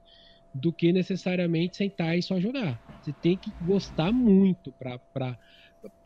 do 0.53 0.73
que 0.73 0.91
necessariamente 0.93 1.77
sentar 1.77 2.17
e 2.17 2.23
só 2.23 2.39
jogar. 2.39 2.81
Você 3.01 3.13
tem 3.13 3.37
que 3.37 3.55
gostar 3.59 4.11
muito 4.11 4.73
pra, 4.73 4.99
pra 5.13 5.37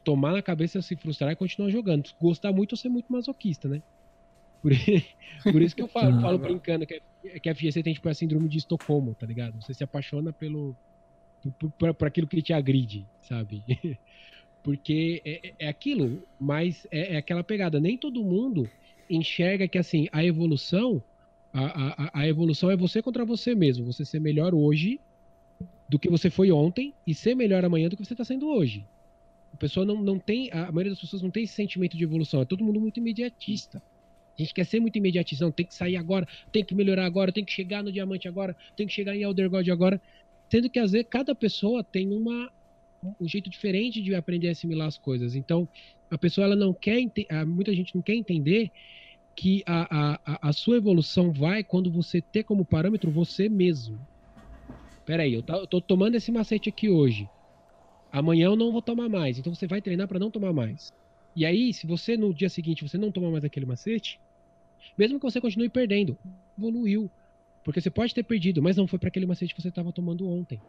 tomar 0.03 0.33
na 0.33 0.41
cabeça, 0.41 0.81
se 0.81 0.95
frustrar 0.97 1.31
e 1.31 1.35
continuar 1.35 1.69
jogando. 1.69 2.09
Gostar 2.19 2.53
muito 2.53 2.73
ou 2.73 2.77
ser 2.77 2.89
muito 2.89 3.11
masoquista, 3.11 3.67
né? 3.67 3.81
Por, 4.61 4.71
por 5.51 5.61
isso 5.61 5.75
que 5.75 5.81
eu 5.83 5.87
falo, 5.87 6.19
falo 6.21 6.39
brincando 6.39 6.85
que, 6.87 7.01
que 7.41 7.49
a 7.49 7.53
FGC 7.53 7.83
tem 7.83 7.93
tipo 7.93 8.09
a 8.09 8.13
síndrome 8.13 8.49
de 8.49 8.57
Estocolmo, 8.57 9.15
tá 9.15 9.25
ligado? 9.25 9.61
Você 9.61 9.73
se 9.73 9.83
apaixona 9.83 10.33
pelo 10.33 10.77
por 11.77 12.07
aquilo 12.07 12.27
que 12.27 12.41
te 12.41 12.53
agride, 12.53 13.05
sabe? 13.21 13.63
Porque 14.63 15.21
é, 15.23 15.53
é 15.59 15.67
aquilo, 15.67 16.23
mas 16.39 16.87
é, 16.91 17.13
é, 17.13 17.17
aquela 17.17 17.43
pegada. 17.43 17.79
Nem 17.79 17.97
todo 17.97 18.23
mundo 18.23 18.69
enxerga 19.09 19.67
que 19.67 19.77
assim 19.77 20.07
a 20.11 20.23
evolução, 20.25 21.03
a, 21.53 22.05
a, 22.05 22.21
a 22.21 22.27
evolução 22.27 22.71
é 22.71 22.75
você 22.75 23.01
contra 23.01 23.23
você 23.23 23.53
mesmo. 23.53 23.85
Você 23.85 24.03
ser 24.03 24.19
melhor 24.19 24.55
hoje 24.55 24.99
do 25.87 25.99
que 25.99 26.09
você 26.09 26.29
foi 26.29 26.51
ontem 26.51 26.93
e 27.05 27.13
ser 27.13 27.35
melhor 27.35 27.63
amanhã 27.63 27.89
do 27.89 27.95
que 27.95 28.03
você 28.03 28.13
está 28.13 28.25
sendo 28.25 28.47
hoje. 28.47 28.85
A 29.53 29.57
pessoa 29.57 29.85
não, 29.85 30.01
não 30.01 30.19
tem, 30.19 30.49
a 30.51 30.71
maioria 30.71 30.91
das 30.91 30.99
pessoas 30.99 31.21
não 31.21 31.31
tem 31.31 31.43
esse 31.43 31.53
sentimento 31.53 31.95
de 31.95 32.03
evolução. 32.03 32.41
É 32.41 32.45
todo 32.45 32.63
mundo 32.63 32.79
muito 32.79 32.99
imediatista. 32.99 33.81
A 34.37 34.41
gente 34.41 34.53
quer 34.53 34.65
ser 34.65 34.81
muito 34.81 34.97
imediatista, 34.97 35.45
não, 35.45 35.51
tem 35.51 35.65
que 35.65 35.73
sair 35.73 35.95
agora, 35.95 36.27
tem 36.51 36.63
que 36.63 36.75
melhorar 36.75 37.05
agora, 37.05 37.31
tem 37.31 37.45
que 37.45 37.53
chegar 37.53 37.81
no 37.81 37.91
diamante 37.91 38.27
agora, 38.27 38.55
tem 38.75 38.85
que 38.85 38.91
chegar 38.91 39.15
em 39.15 39.21
Elder 39.21 39.49
God 39.49 39.69
agora. 39.69 40.01
Sendo 40.51 40.69
que 40.69 40.79
às 40.79 40.91
vezes 40.91 41.07
cada 41.09 41.33
pessoa 41.33 41.83
tem 41.83 42.11
uma, 42.11 42.51
um 43.19 43.27
jeito 43.27 43.49
diferente 43.49 44.01
de 44.01 44.13
aprender 44.15 44.49
a 44.49 44.51
assimilar 44.51 44.87
as 44.87 44.97
coisas. 44.97 45.35
Então, 45.35 45.67
a 46.09 46.17
pessoa 46.17 46.45
ela 46.45 46.55
não 46.55 46.73
quer, 46.73 46.99
muita 47.45 47.73
gente 47.73 47.95
não 47.95 48.01
quer 48.01 48.15
entender 48.15 48.71
que 49.35 49.63
a, 49.65 50.15
a, 50.23 50.49
a 50.49 50.53
sua 50.53 50.77
evolução 50.77 51.31
vai 51.31 51.63
quando 51.63 51.91
você 51.91 52.21
ter 52.21 52.43
como 52.43 52.65
parâmetro 52.65 53.11
você 53.11 53.49
mesmo. 53.49 53.99
Peraí, 55.05 55.33
eu, 55.33 55.43
tá, 55.43 55.57
eu 55.57 55.67
tô 55.67 55.81
tomando 55.81 56.15
esse 56.15 56.31
macete 56.31 56.69
aqui 56.69 56.89
hoje. 56.89 57.27
Amanhã 58.11 58.45
eu 58.45 58.55
não 58.55 58.71
vou 58.71 58.81
tomar 58.81 59.09
mais. 59.09 59.37
Então 59.37 59.53
você 59.53 59.67
vai 59.67 59.81
treinar 59.81 60.07
para 60.07 60.19
não 60.19 60.31
tomar 60.31 60.53
mais. 60.53 60.91
E 61.35 61.45
aí, 61.45 61.73
se 61.73 61.85
você 61.85 62.15
no 62.15 62.33
dia 62.33 62.49
seguinte 62.49 62.87
você 62.87 62.97
não 62.97 63.11
tomar 63.11 63.29
mais 63.29 63.43
aquele 63.43 63.65
macete, 63.65 64.19
mesmo 64.97 65.19
que 65.19 65.25
você 65.25 65.41
continue 65.41 65.69
perdendo, 65.69 66.17
evoluiu. 66.57 67.11
Porque 67.65 67.81
você 67.81 67.89
pode 67.89 68.13
ter 68.13 68.21
perdido, 68.21 68.61
mas 68.61 68.77
não 68.77 68.87
foi 68.87 68.99
para 68.99 69.09
aquele 69.09 69.25
macete 69.25 69.55
que 69.55 69.61
você 69.61 69.69
estava 69.69 69.91
tomando 69.91 70.29
ontem. 70.29 70.61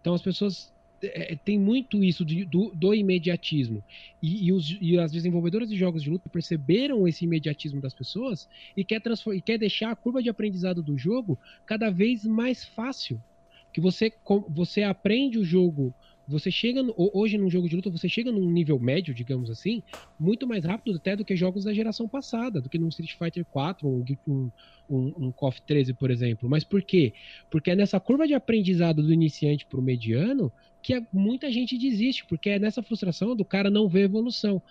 Então 0.00 0.14
as 0.14 0.22
pessoas 0.22 0.72
é, 1.02 1.34
é, 1.34 1.58
muito 1.58 2.02
isso 2.02 2.24
de, 2.24 2.46
do, 2.46 2.72
do, 2.74 2.94
imediatismo. 2.94 3.84
E, 4.22 4.46
e, 4.46 4.52
os, 4.52 4.78
e, 4.80 4.98
as 4.98 5.12
desenvolvedoras 5.12 5.68
de 5.68 5.76
jogos 5.76 6.02
de 6.02 6.08
luta 6.08 6.30
perceberam 6.30 7.06
esse 7.06 7.26
imediatismo 7.26 7.78
das 7.78 7.92
pessoas 7.92 8.48
e 8.74 8.82
quer, 8.82 9.02
e 9.34 9.40
quer 9.42 9.58
deixar 9.58 9.90
a 9.90 9.96
curva 9.96 10.22
de 10.22 10.30
aprendizado 10.30 10.82
do 10.82 10.96
jogo 10.96 11.38
cada 11.66 11.90
vez 11.90 12.24
mais 12.24 12.64
fácil. 12.64 13.22
Que 13.70 13.80
você, 13.80 14.10
você 14.48 14.82
aprende 14.82 15.38
o 15.38 15.44
jogo 15.44 15.94
você 16.30 16.50
chega 16.50 16.80
hoje 16.96 17.36
num 17.36 17.50
jogo 17.50 17.68
de 17.68 17.74
luta, 17.74 17.90
você 17.90 18.08
chega 18.08 18.30
num 18.30 18.48
nível 18.48 18.78
médio, 18.78 19.12
digamos 19.12 19.50
assim, 19.50 19.82
muito 20.18 20.46
mais 20.46 20.64
rápido 20.64 20.96
até 20.96 21.16
do 21.16 21.24
que 21.24 21.34
jogos 21.34 21.64
da 21.64 21.74
geração 21.74 22.08
passada, 22.08 22.60
do 22.60 22.68
que 22.68 22.78
num 22.78 22.88
Street 22.88 23.14
Fighter 23.14 23.44
4, 23.44 23.88
um, 23.88 24.04
um, 24.28 24.50
um, 24.88 25.14
um 25.26 25.32
KOF 25.32 25.60
13, 25.62 25.92
por 25.94 26.10
exemplo. 26.10 26.48
Mas 26.48 26.62
por 26.62 26.82
quê? 26.82 27.12
Porque 27.50 27.72
é 27.72 27.76
nessa 27.76 27.98
curva 27.98 28.26
de 28.26 28.34
aprendizado 28.34 29.02
do 29.02 29.12
iniciante 29.12 29.66
para 29.66 29.80
o 29.80 29.82
mediano 29.82 30.52
que 30.82 30.94
é, 30.94 31.06
muita 31.12 31.50
gente 31.50 31.76
desiste, 31.76 32.24
porque 32.24 32.50
é 32.50 32.58
nessa 32.58 32.82
frustração 32.82 33.36
do 33.36 33.44
cara 33.44 33.68
não 33.68 33.88
ver 33.88 34.02
evolução. 34.02 34.62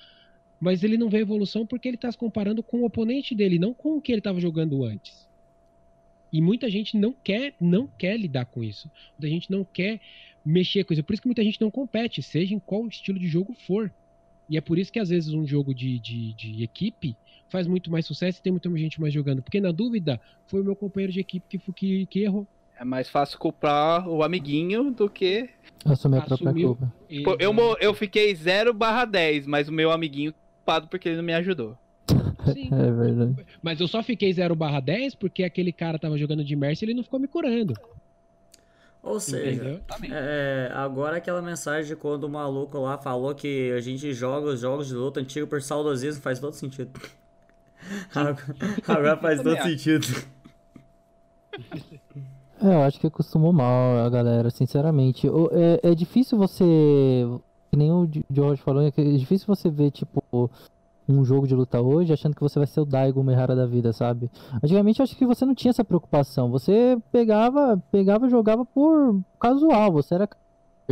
Mas 0.60 0.84
ele 0.84 0.98
não 0.98 1.10
vê 1.10 1.20
evolução 1.20 1.66
porque 1.66 1.88
ele 1.88 1.96
está 1.96 2.12
se 2.12 2.18
comparando 2.18 2.64
com 2.64 2.80
o 2.80 2.86
oponente 2.86 3.36
dele, 3.36 3.60
não 3.60 3.74
com 3.74 3.98
o 3.98 4.02
que 4.02 4.12
ele 4.12 4.20
estava 4.20 4.40
jogando 4.40 4.84
antes. 4.84 5.28
E 6.32 6.42
muita 6.42 6.70
gente 6.70 6.98
não 6.98 7.12
quer, 7.12 7.54
não 7.60 7.88
quer 7.88 8.18
lidar 8.18 8.46
com 8.46 8.64
isso. 8.64 8.90
Muita 9.18 9.34
gente 9.34 9.50
não 9.50 9.64
quer 9.64 10.00
mexer 10.46 10.84
com 10.84 10.94
isso. 10.94 11.02
É 11.02 11.04
por 11.04 11.14
isso 11.14 11.22
que 11.22 11.28
muita 11.28 11.44
gente 11.44 11.62
não 11.62 11.72
compete, 11.72 12.22
seja 12.22 12.54
em 12.54 12.60
qual 12.60 12.88
estilo 12.88 13.20
de 13.20 13.28
jogo 13.28 13.54
for. 13.66 13.92
E 14.50 14.58
é 14.58 14.62
por 14.62 14.80
isso 14.80 14.92
que 14.92 15.00
às 15.00 15.10
vezes 15.10 15.34
um 15.34 15.46
jogo 15.46 15.74
de, 15.74 16.00
de, 16.00 16.34
de 16.34 16.64
equipe 16.64 17.16
faz 17.50 17.68
muito 17.68 17.92
mais 17.92 18.06
sucesso 18.06 18.40
e 18.40 18.42
tem 18.42 18.52
muita 18.52 18.70
gente 18.78 19.00
mais 19.00 19.14
jogando. 19.14 19.42
Porque 19.42 19.62
na 19.62 19.72
dúvida, 19.72 20.20
foi 20.48 20.62
o 20.62 20.64
meu 20.64 20.76
companheiro 20.76 21.14
de 21.14 21.20
equipe 21.20 21.46
que, 21.48 21.72
que, 21.74 22.06
que 22.06 22.20
errou. 22.24 22.48
É 22.80 22.86
mais 22.86 23.10
fácil 23.10 23.38
culpar 23.38 24.08
o 24.08 24.24
amiguinho 24.24 24.90
do 24.90 25.10
que. 25.10 25.50
Assumir 25.84 26.20
a 26.20 26.22
própria 26.22 26.54
culpa. 26.54 26.94
Pô, 27.24 27.36
eu, 27.40 27.54
eu 27.82 27.94
fiquei 27.94 28.34
0 28.34 28.74
barra 28.74 29.06
10, 29.06 29.46
mas 29.48 29.68
o 29.68 29.74
meu 29.74 29.92
amiguinho 29.92 30.34
culpado 30.70 30.88
porque 30.88 31.10
ele 31.10 31.18
não 31.18 31.24
me 31.24 31.34
ajudou. 31.34 31.78
Sim. 32.54 32.70
É 32.74 32.92
verdade. 32.92 33.46
Mas 33.62 33.80
eu 33.80 33.88
só 33.88 34.02
fiquei 34.02 34.32
0 34.32 34.56
barra 34.56 34.80
10 34.80 35.16
porque 35.16 35.44
aquele 35.44 35.74
cara 35.74 36.00
tava 36.00 36.18
jogando 36.18 36.44
de 36.44 36.56
Mercy 36.56 36.86
e 36.86 36.88
ele 36.88 36.94
não 36.94 37.04
ficou 37.04 37.20
me 37.20 37.28
curando. 37.28 37.74
Ou 39.02 39.20
seja, 39.20 39.82
é, 40.12 40.72
agora 40.74 41.18
aquela 41.18 41.42
mensagem 41.42 41.88
de 41.88 41.96
quando 41.96 42.26
o 42.26 42.30
maluco 42.30 42.78
lá 42.80 42.98
falou 42.98 43.34
que 43.34 43.72
a 43.72 43.80
gente 43.80 44.14
joga 44.14 44.48
os 44.48 44.60
jogos 44.60 44.88
de 44.88 44.94
luta 44.94 45.22
antigo 45.22 45.48
por 45.48 45.62
saudosismo 45.62 46.22
faz 46.22 46.40
todo 46.40 46.54
sentido. 46.54 47.00
Agora, 48.14 48.38
agora 48.86 49.18
faz 49.18 49.42
todo 49.42 49.56
sentido. 49.64 50.06
É, 52.62 52.76
eu 52.76 52.82
acho 52.82 53.00
que 53.00 53.08
acostumou 53.08 53.54
mal 53.54 54.06
a 54.06 54.10
galera, 54.10 54.50
sinceramente. 54.50 55.26
É, 55.52 55.92
é 55.92 55.96
difícil 55.96 56.38
você. 56.38 56.66
Que 57.72 57.78
nem 57.78 57.90
o 57.90 58.10
George 58.30 58.62
falou, 58.62 58.84
é 58.84 58.92
difícil 58.92 59.48
você 59.48 59.70
ver, 59.70 59.92
tipo, 59.92 60.52
um 61.10 61.26
jogo 61.26 61.48
de 61.48 61.56
luta 61.56 61.82
hoje 61.82 62.14
achando 62.14 62.36
que 62.36 62.42
você 62.42 62.60
vai 62.60 62.68
ser 62.68 62.82
o 62.82 62.86
Daigo 62.86 63.24
Mehara 63.24 63.56
da 63.56 63.66
vida, 63.66 63.92
sabe? 63.92 64.30
Antigamente 64.64 65.00
eu 65.00 65.04
acho 65.04 65.16
que 65.16 65.26
você 65.26 65.46
não 65.46 65.56
tinha 65.56 65.72
essa 65.72 65.84
preocupação. 65.84 66.52
Você 66.52 66.98
pegava, 67.12 67.82
pegava 67.92 68.28
e 68.28 68.30
jogava 68.30 68.66
por 68.66 69.20
casual, 69.40 69.92
você 69.92 70.16
era 70.16 70.30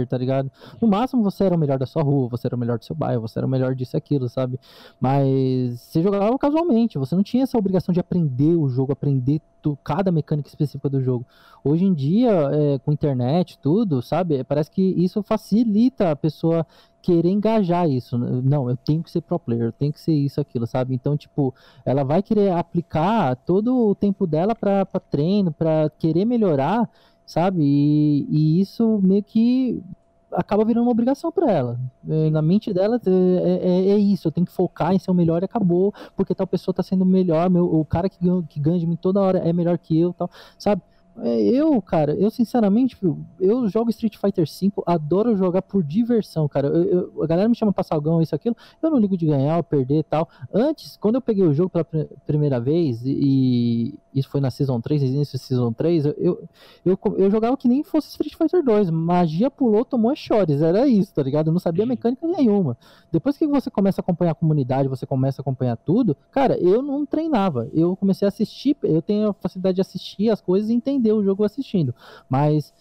tá 0.06 0.18
ligado? 0.18 0.52
No 0.82 0.88
máximo 0.88 1.24
você 1.24 1.46
era 1.46 1.56
o 1.56 1.60
melhor 1.60 1.80
da 1.80 1.86
sua 1.86 2.04
rua, 2.04 2.28
você 2.30 2.48
era 2.48 2.56
o 2.56 2.60
melhor 2.60 2.78
do 2.78 2.86
seu 2.86 2.96
bairro, 2.96 3.22
você 3.22 3.40
era 3.40 3.48
o 3.48 3.50
melhor 3.50 3.74
disso 3.74 3.96
e 3.96 3.98
aquilo, 3.98 4.30
sabe? 4.30 4.60
Mas 5.00 5.80
você 5.80 6.04
jogava 6.04 6.38
casualmente, 6.38 6.98
você 6.98 7.16
não 7.16 7.24
tinha 7.24 7.44
essa 7.44 7.58
obrigação 7.58 7.94
de 7.94 8.00
aprender 8.00 8.56
o 8.56 8.70
jogo, 8.70 8.92
aprender 8.92 9.42
cada 9.84 10.12
mecânica 10.12 10.48
específica 10.48 10.90
do 10.90 11.02
jogo. 11.02 11.26
Hoje 11.64 11.84
em 11.84 11.94
dia, 11.94 12.32
é, 12.32 12.80
com 12.80 12.92
internet, 12.92 13.58
tudo, 13.60 14.02
sabe? 14.02 14.44
Parece 14.44 14.72
que 14.72 14.82
isso 14.82 15.22
facilita 15.22 16.12
a 16.12 16.16
pessoa 16.16 16.66
querer 17.02 17.30
engajar 17.30 17.90
isso. 17.90 18.18
Não, 18.18 18.70
eu 18.70 18.78
tenho 18.78 19.04
que 19.04 19.12
ser 19.12 19.22
pro 19.22 19.40
player, 19.40 19.66
eu 19.66 19.72
tenho 19.72 19.94
que 19.94 20.00
ser 20.00 20.14
isso, 20.14 20.40
aquilo, 20.40 20.68
sabe? 20.68 20.94
Então, 20.94 21.18
tipo, 21.18 21.54
ela 21.86 22.04
vai 22.04 22.22
querer 22.22 22.52
aplicar 22.52 23.36
todo 23.36 23.90
o 23.90 23.96
tempo 23.96 24.28
dela 24.28 24.56
para 24.56 24.86
treino, 25.10 25.52
para 25.52 25.90
querer 25.98 26.26
melhorar 26.26 26.90
sabe? 27.28 27.62
E, 27.62 28.26
e 28.30 28.62
isso 28.62 29.00
meio 29.04 29.22
que 29.22 29.84
acaba 30.32 30.66
virando 30.66 30.84
uma 30.84 30.92
obrigação 30.92 31.32
para 31.32 31.52
ela. 31.52 31.80
É, 32.08 32.30
na 32.30 32.42
mente 32.42 32.74
dela 32.74 33.00
é, 33.06 33.10
é, 33.10 33.90
é, 33.92 33.98
isso, 33.98 34.28
eu 34.28 34.32
tenho 34.32 34.48
que 34.48 34.54
focar 34.54 34.94
em 34.94 35.00
ser 35.00 35.12
o 35.12 35.14
melhor 35.14 35.42
e 35.42 35.46
acabou, 35.46 35.94
porque 36.16 36.34
tal 36.34 36.48
pessoa 36.48 36.74
tá 36.74 36.82
sendo 36.82 37.06
melhor, 37.06 37.50
meu, 37.50 37.66
o 37.66 37.86
cara 37.86 38.10
que, 38.10 38.18
que 38.50 38.60
ganha 38.60 38.80
de 38.80 38.88
mim 38.88 38.96
toda 38.96 39.20
hora 39.22 39.40
é 39.40 39.52
melhor 39.54 39.78
que 39.78 40.00
eu, 40.00 40.14
tal, 40.14 40.30
sabe? 40.58 40.82
É, 41.20 41.42
eu, 41.42 41.82
cara, 41.82 42.14
eu 42.14 42.30
sinceramente, 42.30 42.96
eu 43.40 43.68
jogo 43.68 43.90
Street 43.90 44.18
Fighter 44.18 44.46
V, 44.46 44.72
adoro 44.86 45.36
jogar 45.36 45.64
por 45.64 45.84
diversão, 45.84 46.48
cara. 46.48 46.68
Eu, 46.68 46.84
eu, 46.84 47.24
a 47.24 47.28
galera 47.28 47.50
me 47.50 47.56
chama 47.56 47.74
pra 47.74 47.84
salgão, 47.84 48.22
isso, 48.22 48.36
aquilo. 48.36 48.56
Eu 48.82 48.92
não 48.92 49.00
ligo 49.00 49.18
de 49.18 49.26
ganhar 49.26 49.58
ou 49.58 49.64
perder 49.64 50.04
tal. 50.04 50.30
Antes, 50.54 50.96
quando 50.98 51.16
eu 51.16 51.22
peguei 51.22 51.44
o 51.44 51.54
jogo 51.54 51.70
pela 51.70 51.84
pr 51.84 52.06
primeira 52.26 52.60
vez, 52.60 53.02
e, 53.04 53.96
isso 54.18 54.30
foi 54.30 54.42
na 54.42 54.50
Season 54.50 54.80
3, 54.82 55.04
início 55.04 55.38
da 55.38 55.44
Season 55.44 55.72
3, 55.72 56.06
eu, 56.06 56.16
eu, 56.18 56.50
eu, 56.86 57.00
eu, 57.18 57.32
jogava 57.32 57.56
que 57.56 57.68
nem 57.68 57.84
fosse 57.84 58.10
Street 58.10 58.36
Fighter 58.36 58.64
2. 58.64 58.90
Magia 58.90 59.50
pulou, 59.50 59.86
tomou 59.86 60.16
chores, 60.16 60.62
era 60.62 60.88
isso, 60.88 61.14
tá 61.14 61.22
ligado? 61.22 61.48
Eu 61.48 61.54
não 61.54 61.60
sabia 61.60 61.86
mecânica 61.86 62.26
nenhuma. 62.28 62.78
Depois 63.12 63.38
que 63.38 63.46
você 63.46 63.70
começa 63.70 64.02
a 64.02 64.04
acompanhar 64.04 64.32
a 64.32 64.36
comunidade, 64.36 64.90
você 64.90 65.06
começa 65.06 65.42
a 65.42 65.44
acompanhar 65.44 65.78
tudo, 65.78 66.16
cara, 66.32 66.58
eu 66.58 66.82
não 66.82 67.06
treinava. 67.06 67.70
Eu 67.74 67.96
comecei 67.96 68.26
a 68.26 68.30
assistir, 68.30 68.76
eu 68.84 69.02
tenho 69.02 69.30
a 69.30 69.34
facilidade 69.34 69.76
de 69.76 69.82
assistir 69.82 70.30
as 70.30 70.42
coisas 70.42 70.70
e 70.70 70.74
entender 70.74 71.14
o 71.14 71.24
jogo 71.24 71.44
assistindo. 71.44 71.94
Mas 72.30 72.74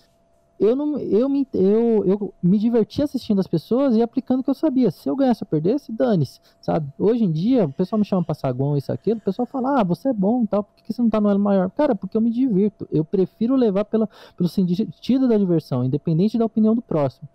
eu 0.59 0.75
não 0.75 0.99
eu 0.99 1.29
me, 1.29 1.47
eu, 1.53 2.05
eu 2.07 2.35
me 2.43 2.59
diverti 2.59 3.03
assistindo 3.03 3.39
as 3.39 3.47
pessoas 3.47 3.95
e 3.95 4.03
aplicando 4.03 4.41
o 4.41 4.43
que 4.43 4.51
eu 4.51 4.55
sabia. 4.55 4.91
Se 4.91 5.09
eu 5.09 5.15
ganhasse 5.15 5.45
ou 5.45 5.47
perdesse, 5.47 5.93
dane-se, 5.93 6.41
sabe? 6.61 6.89
Hoje 6.99 7.25
em 7.25 7.31
dia, 7.31 7.67
o 7.67 7.73
pessoal 7.73 7.99
me 7.99 8.05
chama 8.05 8.25
pra 8.25 8.35
saguão, 8.35 8.77
isso, 8.77 8.91
aquilo, 8.91 9.19
o 9.19 9.23
pessoal 9.23 9.45
fala, 9.47 9.81
ah, 9.81 9.85
você 9.85 10.09
é 10.09 10.13
bom 10.13 10.47
tal, 10.47 10.65
por 10.65 10.83
que 10.83 10.93
você 10.93 11.03
não 11.03 11.11
tá 11.11 11.21
no 11.21 11.29
elo 11.29 11.39
maior? 11.39 11.71
Cara, 11.71 11.95
porque 11.95 12.17
eu 12.17 12.21
me 12.21 12.31
divirto. 12.31 12.89
Eu 12.91 13.05
prefiro 13.05 13.55
levar 13.55 13.85
pela, 13.85 14.09
pelo 14.37 14.49
sentido 14.49 15.29
da 15.29 15.37
diversão, 15.37 15.85
independente 15.85 16.39
da 16.39 16.45
opinião 16.45 16.75
do 16.75 16.83
próximo. 16.83 17.29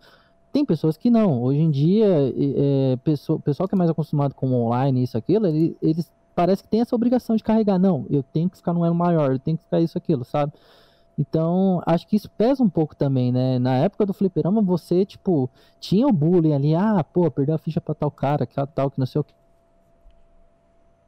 Tem 0.52 0.66
pessoas 0.66 0.98
que 0.98 1.10
não. 1.10 1.42
Hoje 1.44 1.60
em 1.60 1.72
dia, 1.72 2.08
é, 2.08 2.98
pessoa, 3.04 3.40
pessoal 3.40 3.70
que 3.70 3.76
é 3.76 3.78
mais 3.78 3.90
acostumado 3.90 4.34
com 4.34 4.52
online, 4.52 5.04
isso, 5.04 5.18
aquilo, 5.18 5.48
eles, 5.48 5.76
eles 5.82 6.12
parece 6.36 6.64
que 6.64 6.70
tem 6.70 6.82
essa 6.82 6.96
obrigação 6.96 7.36
de 7.36 7.44
carregar. 7.44 7.78
Não, 7.78 8.06
eu 8.10 8.24
tenho 8.24 8.50
que 8.50 8.58
ficar 8.58 8.74
no 8.74 8.84
elo 8.84 8.96
maior, 8.96 9.32
eu 9.32 9.40
tenho 9.40 9.58
que 9.58 9.64
ficar 9.64 9.80
isso, 9.80 9.98
aquilo, 9.98 10.26
sabe? 10.26 10.52
Então, 11.22 11.84
acho 11.86 12.08
que 12.08 12.16
isso 12.16 12.30
pesa 12.32 12.64
um 12.64 12.70
pouco 12.70 12.96
também, 12.96 13.32
né? 13.32 13.60
Na 13.60 13.76
época 13.76 14.08
do 14.08 14.14
fliperama, 14.14 14.60
você, 14.60 15.06
tipo, 15.06 15.48
tinha 15.80 16.08
o 16.08 16.12
bullying 16.12 16.54
ali, 16.54 16.74
ah, 16.74 17.04
pô, 17.04 17.30
perdeu 17.30 17.54
a 17.54 17.60
ficha 17.60 17.80
pra 17.80 17.94
tal 17.94 18.10
cara, 18.10 18.48
que 18.48 18.56
tal, 18.74 18.90
que 18.90 19.00
não 19.00 19.06
sei 19.06 19.22
o 19.22 19.24
que. 19.24 19.34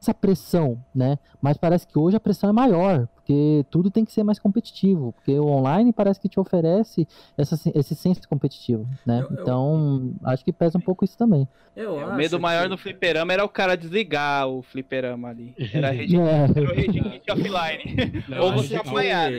Essa 0.00 0.14
pressão, 0.14 0.78
né? 0.94 1.18
Mas 1.42 1.56
parece 1.56 1.86
que 1.86 1.98
hoje 1.98 2.16
a 2.16 2.20
pressão 2.20 2.48
é 2.48 2.52
maior, 2.52 3.08
porque 3.14 3.64
tudo 3.70 3.90
tem 3.90 4.04
que 4.04 4.12
ser 4.12 4.22
mais 4.22 4.38
competitivo, 4.38 5.12
porque 5.14 5.36
o 5.36 5.46
online 5.46 5.92
parece 5.92 6.20
que 6.20 6.28
te 6.28 6.38
oferece 6.38 7.08
essa, 7.36 7.56
esse 7.74 7.94
senso 7.96 8.28
competitivo, 8.28 8.86
né? 9.04 9.20
Eu, 9.20 9.36
eu, 9.36 9.42
então, 9.42 10.12
acho 10.22 10.44
que 10.44 10.52
pesa 10.52 10.78
um 10.78 10.80
pouco 10.80 11.04
isso 11.04 11.18
também. 11.18 11.48
Eu 11.74 11.98
é, 11.98 12.06
o 12.06 12.14
medo 12.14 12.38
maior 12.38 12.68
no 12.68 12.78
fliperama 12.78 13.32
era 13.32 13.44
o 13.44 13.48
cara 13.48 13.76
desligar 13.76 14.46
o 14.46 14.62
fliperama 14.62 15.30
ali. 15.30 15.54
Era 15.72 15.90
rede, 15.96 16.16
é. 16.16 16.20
era 16.20 16.74
rede 16.74 17.00
offline. 17.28 18.24
Não, 18.28 18.44
Ou 18.44 18.52
você 18.52 18.76
apanhar. 18.76 19.32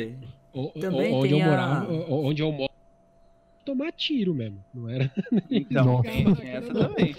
Também 0.79 1.13
onde, 1.13 1.33
eu 1.33 1.41
a... 1.41 1.45
morava, 1.45 1.91
onde 1.91 2.41
eu 2.41 2.51
moro, 2.51 2.71
tomar 3.65 3.91
tiro 3.91 4.33
mesmo, 4.33 4.63
não 4.73 4.87
era? 4.87 5.11
Então, 5.49 6.01
tem 6.03 6.27
essa 6.43 6.71
também. 6.71 7.15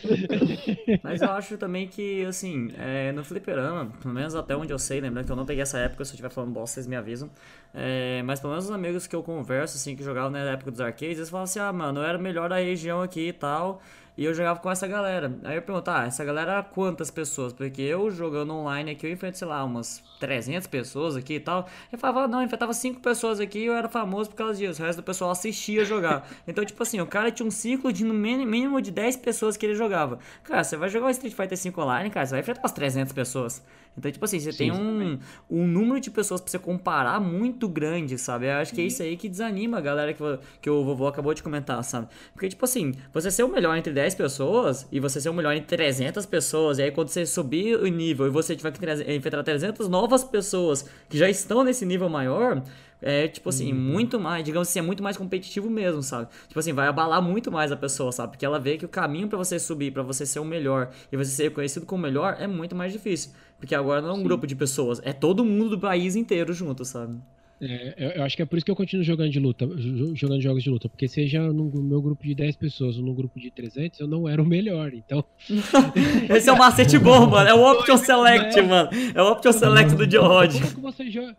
Mas 1.02 1.20
eu 1.20 1.30
acho 1.32 1.58
também 1.58 1.88
que, 1.88 2.24
assim, 2.24 2.70
é, 2.78 3.10
no 3.12 3.24
fliperama, 3.24 3.92
pelo 4.00 4.14
menos 4.14 4.34
até 4.34 4.56
onde 4.56 4.72
eu 4.72 4.78
sei, 4.78 5.00
lembrando 5.00 5.26
que 5.26 5.32
eu 5.32 5.36
não 5.36 5.44
peguei 5.44 5.62
essa 5.62 5.78
época, 5.78 6.04
se 6.04 6.12
eu 6.12 6.14
estiver 6.14 6.30
falando 6.30 6.52
bosta, 6.52 6.74
vocês 6.74 6.86
me 6.86 6.94
avisam. 6.94 7.28
É, 7.74 8.22
mas 8.22 8.38
pelo 8.38 8.52
menos 8.52 8.66
os 8.66 8.70
amigos 8.70 9.06
que 9.06 9.16
eu 9.16 9.22
converso, 9.22 9.76
assim, 9.76 9.96
que 9.96 10.04
jogavam 10.04 10.30
na 10.30 10.38
época 10.38 10.70
dos 10.70 10.80
arcades, 10.80 11.18
eles 11.18 11.28
falam 11.28 11.44
assim, 11.44 11.58
ah, 11.58 11.72
mano, 11.72 12.00
eu 12.00 12.04
era 12.04 12.16
melhor 12.16 12.48
da 12.48 12.56
região 12.56 13.02
aqui 13.02 13.28
e 13.28 13.32
tal. 13.32 13.82
E 14.16 14.24
eu 14.24 14.32
jogava 14.32 14.58
com 14.60 14.70
essa 14.70 14.86
galera. 14.86 15.38
Aí 15.44 15.56
eu 15.56 15.62
pergunto, 15.62 15.90
ah, 15.90 16.06
essa 16.06 16.24
galera 16.24 16.52
era 16.52 16.62
quantas 16.62 17.10
pessoas? 17.10 17.52
Porque 17.52 17.82
eu 17.82 18.10
jogando 18.10 18.54
online 18.54 18.92
aqui, 18.92 19.06
eu 19.06 19.12
enfrento, 19.12 19.36
sei 19.36 19.46
lá, 19.46 19.62
umas 19.62 20.02
300 20.18 20.66
pessoas 20.66 21.16
aqui 21.16 21.34
e 21.34 21.40
tal. 21.40 21.68
Eu 21.90 21.98
falava, 21.98 22.28
não, 22.28 22.40
eu 22.40 22.46
enfrentava 22.46 22.72
5 22.72 23.00
pessoas 23.00 23.40
aqui 23.40 23.60
e 23.60 23.66
eu 23.66 23.74
era 23.74 23.88
famoso 23.88 24.30
por 24.30 24.36
causa 24.36 24.58
disso. 24.58 24.82
O 24.82 24.86
resto 24.86 24.98
do 25.00 25.04
pessoal 25.04 25.30
assistia 25.30 25.84
jogar. 25.84 26.26
Então, 26.48 26.64
tipo 26.64 26.80
assim, 26.82 27.00
o 27.00 27.06
cara 27.06 27.30
tinha 27.30 27.46
um 27.46 27.50
ciclo 27.50 27.92
de 27.92 28.04
no 28.04 28.14
mínimo 28.14 28.80
de 28.80 28.90
10 28.90 29.16
pessoas 29.16 29.56
que 29.56 29.66
ele 29.66 29.74
jogava. 29.74 30.18
Cara, 30.44 30.62
você 30.62 30.76
vai 30.76 30.88
jogar 30.88 31.06
o 31.06 31.10
Street 31.10 31.34
Fighter 31.34 31.58
5 31.58 31.80
online, 31.80 32.08
cara, 32.08 32.24
você 32.24 32.32
vai 32.32 32.40
enfrentar 32.40 32.60
umas 32.62 32.72
300 32.72 33.12
pessoas. 33.12 33.62
Então, 33.96 34.10
tipo 34.10 34.24
assim, 34.24 34.38
você 34.38 34.52
Sim, 34.52 34.58
tem 34.58 34.72
um, 34.72 35.18
um 35.50 35.66
número 35.66 35.98
de 35.98 36.10
pessoas 36.10 36.40
pra 36.40 36.50
você 36.50 36.58
comparar 36.58 37.18
muito 37.18 37.66
grande, 37.66 38.18
sabe? 38.18 38.46
Eu 38.46 38.56
acho 38.56 38.74
que 38.74 38.80
é 38.80 38.84
isso 38.84 39.02
aí 39.02 39.16
que 39.16 39.28
desanima 39.28 39.78
a 39.78 39.80
galera 39.80 40.12
que, 40.12 40.22
que 40.60 40.68
o 40.68 40.84
vovô 40.84 41.06
acabou 41.06 41.32
de 41.32 41.42
comentar, 41.42 41.82
sabe? 41.82 42.08
Porque, 42.34 42.48
tipo 42.48 42.64
assim, 42.64 42.92
você 43.12 43.30
ser 43.30 43.42
o 43.42 43.48
melhor 43.48 43.76
entre 43.76 43.92
10 43.92 44.14
pessoas 44.14 44.86
e 44.92 45.00
você 45.00 45.20
ser 45.20 45.30
o 45.30 45.34
melhor 45.34 45.54
entre 45.54 45.76
300 45.76 46.26
pessoas, 46.26 46.78
e 46.78 46.82
aí 46.82 46.90
quando 46.90 47.08
você 47.08 47.24
subir 47.24 47.76
o 47.76 47.86
nível 47.86 48.26
e 48.26 48.30
você 48.30 48.54
tiver 48.54 48.70
que 48.72 49.12
enfrentar 49.12 49.42
300 49.42 49.88
novas 50.06 50.22
pessoas 50.22 50.88
que 51.08 51.18
já 51.18 51.28
estão 51.28 51.64
nesse 51.64 51.84
nível 51.84 52.08
maior, 52.08 52.62
é, 53.02 53.26
tipo 53.28 53.48
assim, 53.48 53.72
uhum. 53.72 53.78
muito 53.78 54.18
mais, 54.18 54.44
digamos 54.44 54.68
assim, 54.68 54.78
é 54.78 54.82
muito 54.82 55.02
mais 55.02 55.16
competitivo 55.16 55.68
mesmo, 55.68 56.02
sabe? 56.02 56.28
Tipo 56.46 56.60
assim, 56.60 56.72
vai 56.72 56.86
abalar 56.86 57.20
muito 57.20 57.50
mais 57.50 57.72
a 57.72 57.76
pessoa, 57.76 58.12
sabe? 58.12 58.32
Porque 58.32 58.46
ela 58.46 58.58
vê 58.58 58.78
que 58.78 58.84
o 58.84 58.88
caminho 58.88 59.28
para 59.28 59.36
você 59.36 59.58
subir, 59.58 59.92
para 59.92 60.02
você 60.02 60.24
ser 60.24 60.38
o 60.38 60.44
melhor 60.44 60.90
e 61.10 61.16
você 61.16 61.30
ser 61.30 61.42
reconhecido 61.44 61.84
como 61.84 62.00
o 62.00 62.06
melhor 62.06 62.36
é 62.38 62.46
muito 62.46 62.74
mais 62.74 62.92
difícil. 62.92 63.32
Porque 63.58 63.74
agora 63.74 64.00
não 64.00 64.10
é 64.10 64.12
um 64.12 64.16
Sim. 64.18 64.24
grupo 64.24 64.46
de 64.46 64.54
pessoas, 64.54 65.00
é 65.02 65.12
todo 65.12 65.44
mundo 65.44 65.70
do 65.70 65.80
país 65.80 66.14
inteiro 66.14 66.52
junto, 66.52 66.84
sabe? 66.84 67.18
É, 67.60 68.18
eu 68.18 68.22
acho 68.22 68.36
que 68.36 68.42
é 68.42 68.44
por 68.44 68.56
isso 68.56 68.64
que 68.64 68.70
eu 68.70 68.76
continuo 68.76 69.02
jogando 69.02 69.30
de 69.30 69.40
luta, 69.40 69.66
jogando 70.14 70.42
jogos 70.42 70.62
de 70.62 70.68
luta, 70.68 70.88
porque 70.88 71.08
seja 71.08 71.40
no 71.52 71.70
meu 71.82 72.02
grupo 72.02 72.22
de 72.22 72.34
10 72.34 72.56
pessoas 72.56 72.98
ou 72.98 73.02
no 73.02 73.14
grupo 73.14 73.40
de 73.40 73.50
300, 73.50 74.00
eu 74.00 74.06
não 74.06 74.28
era 74.28 74.42
o 74.42 74.44
melhor, 74.44 74.92
então... 74.92 75.24
Esse 76.28 76.50
é 76.50 76.52
o 76.52 76.58
macete 76.58 76.98
bom, 76.98 77.26
mano, 77.30 77.48
é 77.48 77.54
o 77.54 77.72
Option 77.72 77.96
Select, 77.96 78.58
é. 78.58 78.62
mano, 78.62 78.90
é 79.14 79.22
o 79.22 79.32
Option 79.32 79.52
Select 79.52 79.94
do 79.94 80.20
Rod. 80.20 80.52
Como 80.74 80.88
é 80.88 80.92
que 80.92 80.96
você 80.96 81.10
joga 81.10 81.36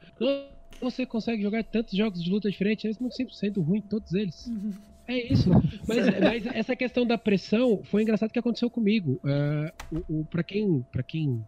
você 0.80 1.06
consegue 1.06 1.42
jogar 1.42 1.64
tantos 1.64 1.98
jogos 1.98 2.24
de 2.24 2.30
luta 2.30 2.50
diferentes, 2.50 2.84
mesmo 2.84 3.10
100% 3.10 3.64
ruim, 3.64 3.82
todos 3.82 4.14
eles. 4.14 4.48
Uhum. 4.48 4.74
É 5.08 5.34
isso. 5.34 5.50
Mas, 5.88 6.20
mas, 6.20 6.46
essa 6.48 6.76
questão 6.76 7.06
da 7.06 7.18
pressão 7.18 7.82
foi 7.84 8.04
engraçado 8.04 8.32
que 8.32 8.40
aconteceu 8.40 8.70
comigo. 8.70 9.20
Uh, 9.24 10.04
o, 10.10 10.20
o 10.20 10.26
para 10.26 10.44
quem, 10.44 10.86
pra 10.92 11.02
quem 11.02 11.44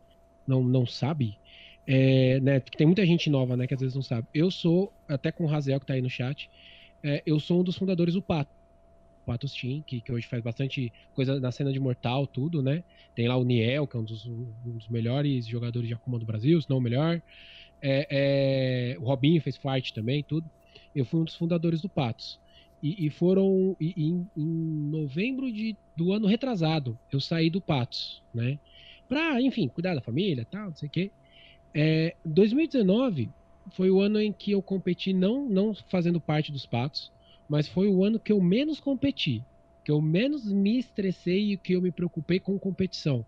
não, 0.47 0.63
não 0.63 0.85
sabe, 0.85 1.37
é, 1.91 2.39
né, 2.39 2.59
tem 2.59 2.85
muita 2.85 3.03
gente 3.03 3.31
nova, 3.31 3.57
né, 3.57 3.65
que 3.65 3.73
às 3.73 3.79
vezes 3.79 3.95
não 3.95 4.03
sabe. 4.03 4.27
Eu 4.31 4.51
sou, 4.51 4.93
até 5.07 5.31
com 5.31 5.43
o 5.43 5.47
Razel 5.47 5.79
que 5.79 5.87
tá 5.87 5.95
aí 5.95 6.01
no 6.03 6.09
chat, 6.09 6.47
é, 7.03 7.23
eu 7.25 7.39
sou 7.39 7.61
um 7.61 7.63
dos 7.63 7.75
fundadores 7.75 8.13
do 8.13 8.21
Pato. 8.21 8.51
Patos 9.25 9.53
Team, 9.53 9.81
que, 9.81 9.99
que 9.99 10.11
hoje 10.11 10.27
faz 10.27 10.43
bastante 10.43 10.93
coisa 11.13 11.39
na 11.39 11.51
cena 11.51 11.73
de 11.73 11.79
Mortal, 11.79 12.27
tudo, 12.27 12.63
né? 12.63 12.83
Tem 13.15 13.27
lá 13.27 13.37
o 13.37 13.43
Niel, 13.43 13.87
que 13.87 13.95
é 13.95 13.99
um 13.99 14.03
dos, 14.03 14.25
um 14.25 14.47
dos 14.65 14.87
melhores 14.87 15.47
jogadores 15.47 15.87
de 15.87 15.93
Akuma 15.93 16.17
do 16.19 16.25
Brasil, 16.25 16.61
se 16.61 16.69
não 16.69 16.77
o 16.77 16.81
melhor. 16.81 17.21
É, 17.81 18.93
é, 18.95 18.99
o 18.99 19.05
Robinho 19.05 19.41
fez 19.41 19.57
fight 19.57 19.93
também, 19.93 20.23
tudo. 20.23 20.49
Eu 20.95 21.05
fui 21.05 21.19
um 21.19 21.23
dos 21.23 21.35
fundadores 21.35 21.81
do 21.81 21.89
Patos. 21.89 22.39
E, 22.81 23.05
e 23.05 23.09
foram 23.09 23.75
e, 23.79 23.93
em, 23.97 24.27
em, 24.37 24.45
novembro 24.89 25.51
de, 25.51 25.75
do 25.95 26.11
ano 26.13 26.27
retrasado, 26.27 26.97
eu 27.11 27.19
saí 27.19 27.49
do 27.49 27.61
Patos, 27.61 28.23
né? 28.33 28.59
Pra, 29.07 29.41
enfim, 29.41 29.67
cuidar 29.67 29.95
da 29.95 30.01
família 30.01 30.45
tal, 30.49 30.69
não 30.69 30.75
sei 30.75 30.87
o 30.87 30.91
quê. 30.91 31.11
É, 31.73 32.15
2019 32.25 33.29
foi 33.71 33.89
o 33.91 34.01
ano 34.01 34.19
em 34.19 34.33
que 34.33 34.51
eu 34.51 34.61
competi, 34.61 35.13
não, 35.13 35.47
não 35.47 35.73
fazendo 35.89 36.19
parte 36.19 36.51
dos 36.51 36.65
Patos, 36.65 37.11
mas 37.47 37.67
foi 37.67 37.87
o 37.87 38.03
ano 38.03 38.19
que 38.19 38.31
eu 38.31 38.41
menos 38.41 38.79
competi, 38.79 39.43
que 39.85 39.91
eu 39.91 40.01
menos 40.01 40.51
me 40.51 40.79
estressei 40.79 41.53
e 41.53 41.57
que 41.57 41.73
eu 41.73 41.81
me 41.81 41.91
preocupei 41.91 42.39
com 42.39 42.57
competição. 42.57 43.25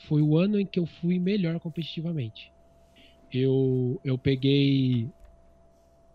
Foi 0.00 0.22
o 0.22 0.36
ano 0.36 0.60
em 0.60 0.66
que 0.66 0.78
eu 0.78 0.86
fui 0.86 1.18
melhor 1.18 1.58
competitivamente 1.58 2.52
eu, 3.32 4.00
eu 4.04 4.18
peguei. 4.18 5.08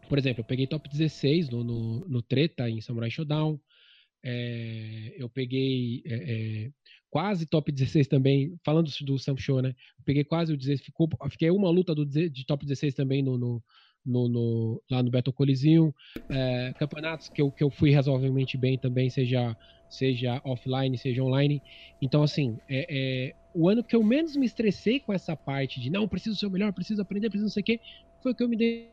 Por 0.08 0.18
exemplo, 0.18 0.42
eu 0.42 0.46
peguei 0.46 0.68
top 0.68 0.90
16 0.90 1.50
no, 1.50 1.64
no, 1.64 2.00
no 2.08 2.22
Treta 2.22 2.70
em 2.70 2.82
Samurai 2.82 3.10
Showdown. 3.10 3.60
É, 4.24 5.16
eu 5.18 5.30
peguei 5.30 6.04
é, 6.06 6.14
é, 6.66 6.72
quase 7.10 7.46
top 7.46 7.72
16 7.72 8.08
também, 8.08 8.56
falando 8.64 8.90
do 9.02 9.20
Sam 9.20 9.38
Show, 9.38 9.62
né? 9.62 9.76
Peguei 10.06 10.24
quase 10.24 10.54
o 10.54 10.58
16, 10.58 10.82
ficou, 10.82 11.10
fiquei 11.30 11.50
uma 11.50 11.70
luta 11.70 11.94
do, 11.96 12.06
de 12.06 12.46
top 12.46 12.66
16 12.66 12.94
também 12.94 13.22
no, 13.22 13.38
no, 13.38 13.64
no, 14.06 14.30
no 14.30 14.84
lá 14.90 15.02
no 15.02 15.12
Battle 15.12 15.34
Coliseum. 15.34 15.94
Campeonatos 16.78 17.30
que 17.30 17.42
eu, 17.42 17.52
que 17.52 17.64
eu 17.64 17.70
fui 17.70 17.92
razoavelmente 17.92 18.58
bem 18.58 18.78
também, 18.78 19.10
seja, 19.10 19.58
seja 19.90 20.42
offline, 20.44 20.98
seja 20.98 21.24
online. 21.24 21.62
Então, 22.02 22.24
assim, 22.24 22.58
é, 22.70 22.86
é 22.90 23.36
o 23.54 23.68
ano 23.68 23.84
que 23.84 23.96
eu 23.96 24.04
menos 24.04 24.36
me 24.36 24.46
estressei 24.46 25.00
com 25.00 25.14
essa 25.14 25.36
parte 25.36 25.80
de 25.80 25.90
não, 25.90 26.08
preciso 26.08 26.38
ser 26.38 26.46
o 26.46 26.52
melhor, 26.52 26.72
preciso 26.72 27.02
aprender, 27.02 27.30
preciso 27.30 27.46
não 27.46 27.52
sei 27.52 27.62
o 27.62 27.66
quê, 27.66 27.80
foi 28.22 28.34
que 28.34 28.44
eu 28.44 28.50
me 28.50 28.56
dei 28.56 28.90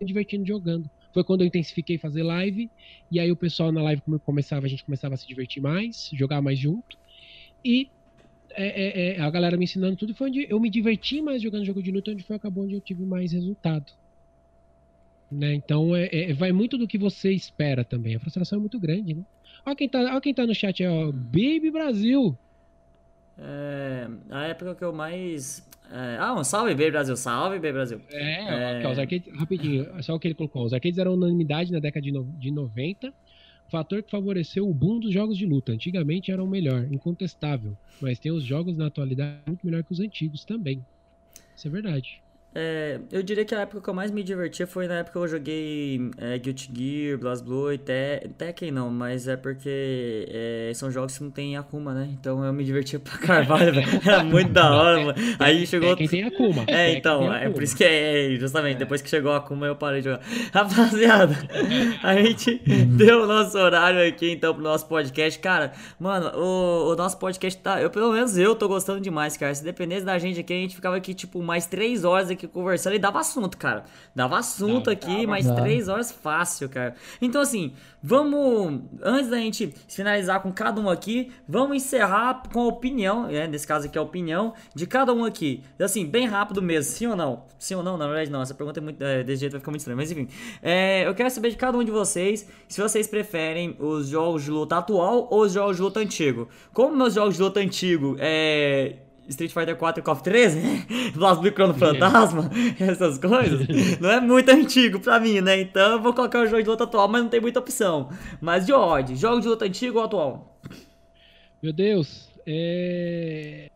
divertindo 0.00 0.46
jogando. 0.46 0.88
Foi 1.12 1.24
quando 1.24 1.40
eu 1.42 1.46
intensifiquei 1.46 1.98
fazer 1.98 2.22
live, 2.22 2.70
e 3.10 3.18
aí 3.18 3.30
o 3.30 3.36
pessoal 3.36 3.72
na 3.72 3.82
live 3.82 4.02
começava, 4.24 4.66
a 4.66 4.68
gente 4.68 4.84
começava 4.84 5.14
a 5.14 5.16
se 5.16 5.26
divertir 5.26 5.62
mais, 5.62 6.10
jogar 6.12 6.40
mais 6.42 6.58
junto, 6.58 6.96
e 7.64 7.90
é, 8.50 8.66
é, 8.66 9.16
é, 9.16 9.20
a 9.20 9.30
galera 9.30 9.56
me 9.56 9.64
ensinando 9.64 9.96
tudo, 9.96 10.14
foi 10.14 10.28
onde 10.28 10.46
eu 10.48 10.58
me 10.58 10.70
diverti 10.70 11.22
mais 11.22 11.42
jogando 11.42 11.64
jogo 11.64 11.82
de 11.82 11.90
luta, 11.90 12.10
onde 12.10 12.22
foi 12.22 12.36
acabou 12.36 12.64
onde 12.64 12.74
eu 12.74 12.80
tive 12.80 13.04
mais 13.04 13.32
resultado. 13.32 13.92
Né? 15.30 15.54
Então 15.54 15.94
é, 15.94 16.08
é, 16.12 16.32
vai 16.32 16.52
muito 16.52 16.78
do 16.78 16.88
que 16.88 16.96
você 16.96 17.32
espera 17.32 17.84
também. 17.84 18.16
A 18.16 18.20
frustração 18.20 18.58
é 18.58 18.60
muito 18.60 18.78
grande, 18.80 19.14
né? 19.14 19.22
Olha 19.64 19.76
quem 19.76 19.88
tá, 19.88 20.00
olha 20.00 20.20
quem 20.20 20.32
tá 20.32 20.46
no 20.46 20.54
chat, 20.54 20.84
ó, 20.86 21.12
Baby 21.12 21.70
Brasil. 21.70 22.36
É, 23.38 24.08
a 24.30 24.46
época 24.46 24.74
que 24.74 24.84
eu 24.84 24.92
mais. 24.92 25.66
É, 25.90 26.18
ah, 26.18 26.34
um 26.34 26.44
salve, 26.44 26.74
Baby 26.74 26.90
Brasil, 26.90 27.16
salve, 27.16 27.56
Baby 27.56 27.72
Brasil. 27.72 28.00
É, 28.10 28.82
é... 28.82 28.88
os 28.88 28.98
arcades, 28.98 29.32
rapidinho, 29.34 29.86
só 30.02 30.14
o 30.14 30.20
que 30.20 30.28
ele 30.28 30.34
colocou. 30.34 30.64
Os 30.64 30.74
arcades 30.74 30.98
eram 30.98 31.14
unanimidade 31.14 31.72
na 31.72 31.78
década 31.78 32.04
de, 32.04 32.12
no, 32.12 32.24
de 32.38 32.50
90, 32.50 33.12
fator 33.70 34.02
que 34.02 34.10
favoreceu 34.10 34.68
o 34.68 34.74
boom 34.74 35.00
dos 35.00 35.12
jogos 35.12 35.36
de 35.36 35.46
luta. 35.46 35.72
Antigamente 35.72 36.30
eram 36.30 36.44
o 36.44 36.48
melhor, 36.48 36.86
incontestável, 36.92 37.76
mas 38.00 38.18
tem 38.18 38.30
os 38.30 38.44
jogos 38.44 38.76
na 38.76 38.86
atualidade 38.86 39.40
muito 39.46 39.64
melhor 39.64 39.82
que 39.82 39.92
os 39.92 40.00
antigos 40.00 40.44
também. 40.44 40.84
Isso 41.56 41.66
é 41.66 41.70
verdade. 41.70 42.22
É, 42.60 42.98
eu 43.12 43.22
diria 43.22 43.44
que 43.44 43.54
a 43.54 43.60
época 43.60 43.80
que 43.80 43.88
eu 43.88 43.94
mais 43.94 44.10
me 44.10 44.20
divertia 44.20 44.66
foi 44.66 44.88
na 44.88 44.94
época 44.96 45.12
que 45.12 45.18
eu 45.18 45.28
joguei 45.28 46.10
é, 46.18 46.36
Guilty 46.40 46.68
Gear, 46.74 47.16
BlazBlue 47.16 47.74
e 47.74 47.78
Te 47.78 48.30
Tekken 48.36 48.72
não, 48.72 48.90
mas 48.90 49.28
é 49.28 49.36
porque 49.36 50.26
é, 50.28 50.72
são 50.74 50.90
jogos 50.90 51.16
que 51.16 51.22
não 51.22 51.30
tem 51.30 51.56
Akuma, 51.56 51.94
né? 51.94 52.08
Então 52.18 52.44
eu 52.44 52.52
me 52.52 52.64
divertia 52.64 52.98
pra 52.98 53.16
carvalho, 53.16 53.70
velho. 53.72 53.86
Era 54.04 54.24
muito 54.24 54.50
da 54.50 54.74
hora, 54.74 54.98
mano. 55.04 55.14
Aí 55.38 55.68
chegou... 55.68 55.94
Quem 55.94 56.08
tem 56.08 56.24
Akuma. 56.24 56.64
É, 56.66 56.94
então, 56.94 57.32
é 57.32 57.48
por 57.48 57.62
isso 57.62 57.76
que 57.76 57.84
é, 57.84 58.34
é 58.34 58.36
justamente, 58.36 58.74
é. 58.74 58.78
depois 58.80 59.00
que 59.00 59.08
chegou 59.08 59.30
a 59.30 59.36
Akuma 59.36 59.64
eu 59.64 59.76
parei 59.76 60.00
de 60.00 60.08
jogar. 60.08 60.20
Rapaziada, 60.52 61.36
a 62.02 62.16
gente 62.20 62.60
deu 62.96 63.22
o 63.22 63.26
nosso 63.28 63.56
horário 63.56 64.04
aqui 64.04 64.32
então 64.32 64.52
pro 64.52 64.64
nosso 64.64 64.84
podcast. 64.88 65.38
Cara, 65.38 65.72
mano, 65.96 66.36
o, 66.36 66.92
o 66.92 66.96
nosso 66.96 67.18
podcast 67.18 67.60
tá... 67.62 67.80
Eu, 67.80 67.88
pelo 67.88 68.12
menos 68.12 68.36
eu 68.36 68.56
tô 68.56 68.66
gostando 68.66 69.00
demais, 69.00 69.36
cara. 69.36 69.54
Se 69.54 69.62
dependesse 69.62 70.04
da 70.04 70.18
gente 70.18 70.40
aqui, 70.40 70.52
a 70.52 70.56
gente 70.56 70.74
ficava 70.74 70.96
aqui 70.96 71.14
tipo 71.14 71.40
mais 71.40 71.64
três 71.64 72.02
horas 72.02 72.30
aqui 72.30 72.47
conversando 72.52 72.96
e 72.96 72.98
dava 72.98 73.20
assunto, 73.20 73.56
cara. 73.56 73.84
Dava 74.14 74.38
assunto 74.38 74.90
aqui, 74.90 75.26
mais 75.26 75.46
três 75.50 75.88
horas 75.88 76.10
fácil, 76.10 76.68
cara. 76.68 76.94
Então, 77.20 77.40
assim, 77.40 77.72
vamos. 78.02 78.82
Antes 79.02 79.30
da 79.30 79.36
gente 79.36 79.74
finalizar 79.88 80.40
com 80.42 80.52
cada 80.52 80.80
um 80.80 80.88
aqui, 80.88 81.32
vamos 81.48 81.76
encerrar 81.76 82.42
com 82.52 82.60
a 82.60 82.66
opinião, 82.66 83.26
né? 83.26 83.46
Nesse 83.46 83.66
caso 83.66 83.86
aqui, 83.86 83.98
a 83.98 84.02
opinião 84.02 84.54
de 84.74 84.86
cada 84.86 85.12
um 85.12 85.24
aqui. 85.24 85.62
Assim, 85.78 86.06
bem 86.06 86.26
rápido 86.26 86.62
mesmo, 86.62 86.92
sim 86.92 87.06
ou 87.06 87.16
não? 87.16 87.44
Sim 87.58 87.76
ou 87.76 87.82
não? 87.82 87.96
Na 87.96 88.06
verdade, 88.06 88.30
não. 88.30 88.42
Essa 88.42 88.54
pergunta 88.54 88.80
é 88.80 88.82
muito. 88.82 89.02
é, 89.02 89.22
desse 89.22 89.40
jeito 89.40 89.52
vai 89.52 89.60
ficar 89.60 89.70
muito 89.70 89.80
estranho. 89.80 89.96
Mas 89.96 90.10
enfim. 90.10 90.28
É, 90.62 91.06
eu 91.06 91.14
quero 91.14 91.30
saber 91.30 91.50
de 91.50 91.56
cada 91.56 91.76
um 91.76 91.84
de 91.84 91.90
vocês 91.90 92.48
se 92.68 92.80
vocês 92.80 93.06
preferem 93.06 93.76
os 93.78 94.08
jogos 94.08 94.44
de 94.44 94.50
luta 94.50 94.78
atual 94.78 95.28
ou 95.30 95.42
os 95.42 95.52
jogos 95.52 95.76
de 95.76 95.82
luta 95.82 96.00
antigo. 96.00 96.48
Como 96.72 96.96
meus 96.96 97.14
jogos 97.14 97.36
de 97.36 97.42
luta 97.42 97.60
antigo 97.60 98.16
é. 98.18 98.96
Street 99.28 99.52
Fighter 99.52 99.76
4 99.76 100.00
e 100.00 100.02
KOF 100.02 100.22
13, 100.22 100.60
né? 100.60 100.86
Blast 101.14 101.40
Blue 101.40 101.52
Chrono 101.52 101.74
Fantasma, 101.74 102.50
essas 102.80 103.18
coisas, 103.18 103.66
não 104.00 104.10
é 104.10 104.20
muito 104.20 104.48
antigo 104.50 104.98
pra 105.00 105.20
mim, 105.20 105.40
né? 105.40 105.60
Então 105.60 105.92
eu 105.92 106.02
vou 106.02 106.14
colocar 106.14 106.40
o 106.40 106.46
jogo 106.46 106.62
de 106.62 106.68
luta 106.68 106.84
atual, 106.84 107.08
mas 107.08 107.22
não 107.22 107.28
tem 107.28 107.40
muita 107.40 107.60
opção. 107.60 108.08
Mas 108.40 108.66
de 108.66 108.72
ordem, 108.72 109.16
jogo 109.16 109.40
de 109.40 109.48
luta 109.48 109.66
antigo 109.66 109.98
ou 109.98 110.04
atual? 110.04 110.58
Meu 111.62 111.72
Deus, 111.72 112.30
é. 112.46 113.70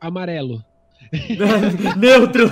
Amarelo. 0.00 0.64
Neutro! 1.96 2.44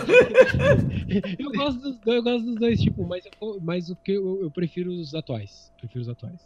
Eu 1.39 1.53
gosto 1.53 1.81
dos 1.81 1.99
dois, 1.99 2.17
eu 2.17 2.23
gosto 2.23 2.45
dos 2.45 2.55
dois 2.55 2.81
tipos, 2.81 3.07
mas, 3.07 3.25
eu, 3.27 3.59
mas 3.61 3.91
o 3.91 3.97
que 3.97 4.13
eu, 4.13 4.43
eu 4.43 4.51
prefiro 4.51 4.91
os 4.91 5.15
atuais. 5.15 5.73
Prefiro 5.79 6.03
os 6.03 6.09
atuais. 6.09 6.41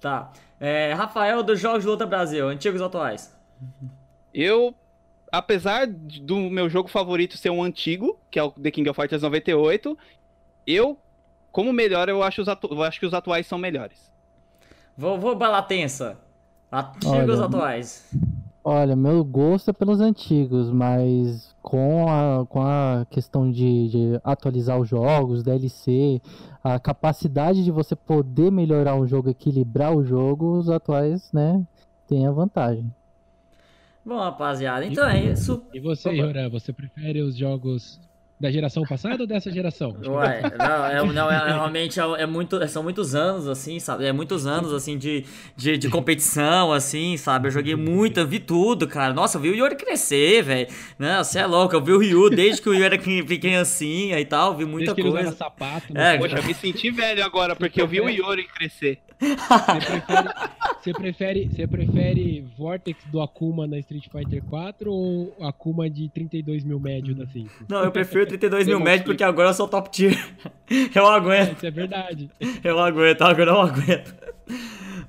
Tá. 0.00 0.32
É, 0.58 0.92
Rafael 0.94 1.42
dos 1.42 1.60
Jogos 1.60 1.82
de 1.82 1.88
Luta 1.88 2.06
Brasil, 2.06 2.48
antigos 2.48 2.80
ou 2.80 2.86
atuais? 2.86 3.34
Eu, 4.32 4.74
apesar 5.30 5.86
do 5.86 6.36
meu 6.50 6.68
jogo 6.68 6.88
favorito 6.88 7.36
ser 7.36 7.50
um 7.50 7.62
antigo, 7.62 8.18
que 8.30 8.38
é 8.38 8.42
o 8.42 8.50
The 8.50 8.70
King 8.70 8.88
of 8.88 9.00
Fighters 9.00 9.22
98, 9.22 9.96
eu, 10.66 10.96
como 11.52 11.72
melhor, 11.72 12.08
eu 12.08 12.22
acho, 12.22 12.42
os 12.42 12.48
atu- 12.48 12.68
eu 12.72 12.82
acho 12.82 13.00
que 13.00 13.06
os 13.06 13.14
atuais 13.14 13.46
são 13.46 13.58
melhores. 13.58 14.10
Vou, 14.96 15.18
vou 15.18 15.34
balar 15.36 15.66
tensa. 15.66 16.18
Antigos 16.70 17.40
atuais? 17.40 18.08
Olha, 18.62 18.94
meu 18.94 19.24
gosto 19.24 19.70
é 19.70 19.72
pelos 19.72 20.00
antigos, 20.00 20.70
mas 20.70 21.56
com 21.62 22.06
a, 22.08 22.46
com 22.46 22.60
a 22.60 23.06
questão 23.10 23.50
de, 23.50 23.88
de 23.88 24.20
atualizar 24.22 24.78
os 24.78 24.86
jogos, 24.88 25.42
DLC, 25.42 26.20
a 26.62 26.78
capacidade 26.78 27.64
de 27.64 27.70
você 27.70 27.96
poder 27.96 28.52
melhorar 28.52 28.94
um 28.96 29.06
jogo, 29.06 29.30
equilibrar 29.30 29.96
o 29.96 30.04
jogo, 30.04 30.58
os 30.58 30.68
atuais, 30.68 31.32
né, 31.32 31.64
tem 32.06 32.26
a 32.26 32.30
vantagem. 32.30 32.92
Bom, 34.04 34.18
rapaziada, 34.18 34.84
então 34.84 35.06
é 35.08 35.24
isso. 35.24 35.64
E 35.72 35.80
você, 35.80 36.08
Opa. 36.08 36.48
Você 36.48 36.72
prefere 36.72 37.20
os 37.20 37.36
jogos 37.36 38.00
da 38.40 38.50
geração 38.50 38.82
passada 38.84 39.22
ou 39.22 39.26
dessa 39.26 39.50
geração? 39.52 39.94
Ué, 40.06 40.40
não, 40.58 40.86
é, 40.86 41.12
não, 41.12 41.30
é, 41.30 41.46
realmente 41.52 42.00
é, 42.00 42.02
é 42.22 42.26
muito, 42.26 42.66
são 42.68 42.82
muitos 42.82 43.14
anos, 43.14 43.46
assim, 43.46 43.78
sabe? 43.78 44.06
É 44.06 44.12
muitos 44.12 44.46
anos, 44.46 44.72
assim, 44.72 44.96
de, 44.96 45.24
de, 45.54 45.76
de 45.76 45.88
competição, 45.90 46.72
assim, 46.72 47.16
sabe? 47.18 47.48
Eu 47.48 47.52
joguei 47.52 47.76
muito, 47.76 48.18
eu 48.18 48.26
vi 48.26 48.40
tudo, 48.40 48.88
cara. 48.88 49.12
Nossa, 49.12 49.36
eu 49.36 49.42
vi 49.42 49.50
o 49.50 49.54
Yori 49.54 49.76
crescer, 49.76 50.42
velho. 50.42 50.68
Não, 50.98 51.22
você 51.22 51.38
é 51.40 51.46
louco, 51.46 51.74
eu 51.76 51.84
vi 51.84 51.92
o 51.92 51.98
Ryu 51.98 52.30
desde 52.30 52.62
que 52.62 52.68
o 52.68 52.72
Ryu 52.72 52.84
era 52.84 52.96
cri- 52.96 53.38
criancinha 53.38 54.18
e 54.18 54.24
tal, 54.24 54.56
vi 54.56 54.64
muita 54.64 54.94
Desde 54.94 54.94
que 54.94 55.00
ele 55.02 55.10
coisa. 55.10 55.36
sapato. 55.36 55.86
É, 55.90 55.92
né? 55.92 56.18
Poxa, 56.18 56.38
eu 56.38 56.42
me 56.44 56.54
senti 56.54 56.90
velho 56.90 57.22
agora, 57.22 57.54
porque 57.54 57.80
eu 57.82 57.86
vi 57.86 58.00
o 58.00 58.08
Yori 58.08 58.44
crescer. 58.48 59.00
Você 59.20 59.34
prefere, 59.84 60.30
você 60.80 60.92
prefere, 60.94 61.48
você 61.54 61.66
prefere 61.66 62.44
Vortex 62.56 63.04
do 63.12 63.20
Akuma 63.20 63.66
na 63.66 63.78
Street 63.78 64.06
Fighter 64.10 64.42
4 64.44 64.90
ou 64.90 65.36
Akuma 65.42 65.90
de 65.90 66.08
32 66.08 66.64
mil 66.64 66.80
médio 66.80 67.14
da 67.14 67.26
5? 67.26 67.66
Não, 67.68 67.84
eu 67.84 67.90
prefiro 67.92 68.26
32 68.30 68.66
mil 68.66 68.80
médios 68.80 69.04
porque 69.04 69.24
agora 69.24 69.50
eu 69.50 69.54
sou 69.54 69.68
top 69.68 69.90
tier. 69.90 70.18
Eu 70.94 71.04
aguento. 71.04 71.56
Isso 71.56 71.66
é 71.66 71.70
verdade. 71.72 72.30
Eu 72.62 72.78
aguento, 72.78 73.22
agora 73.22 73.50
eu 73.50 73.60
aguento. 73.60 74.14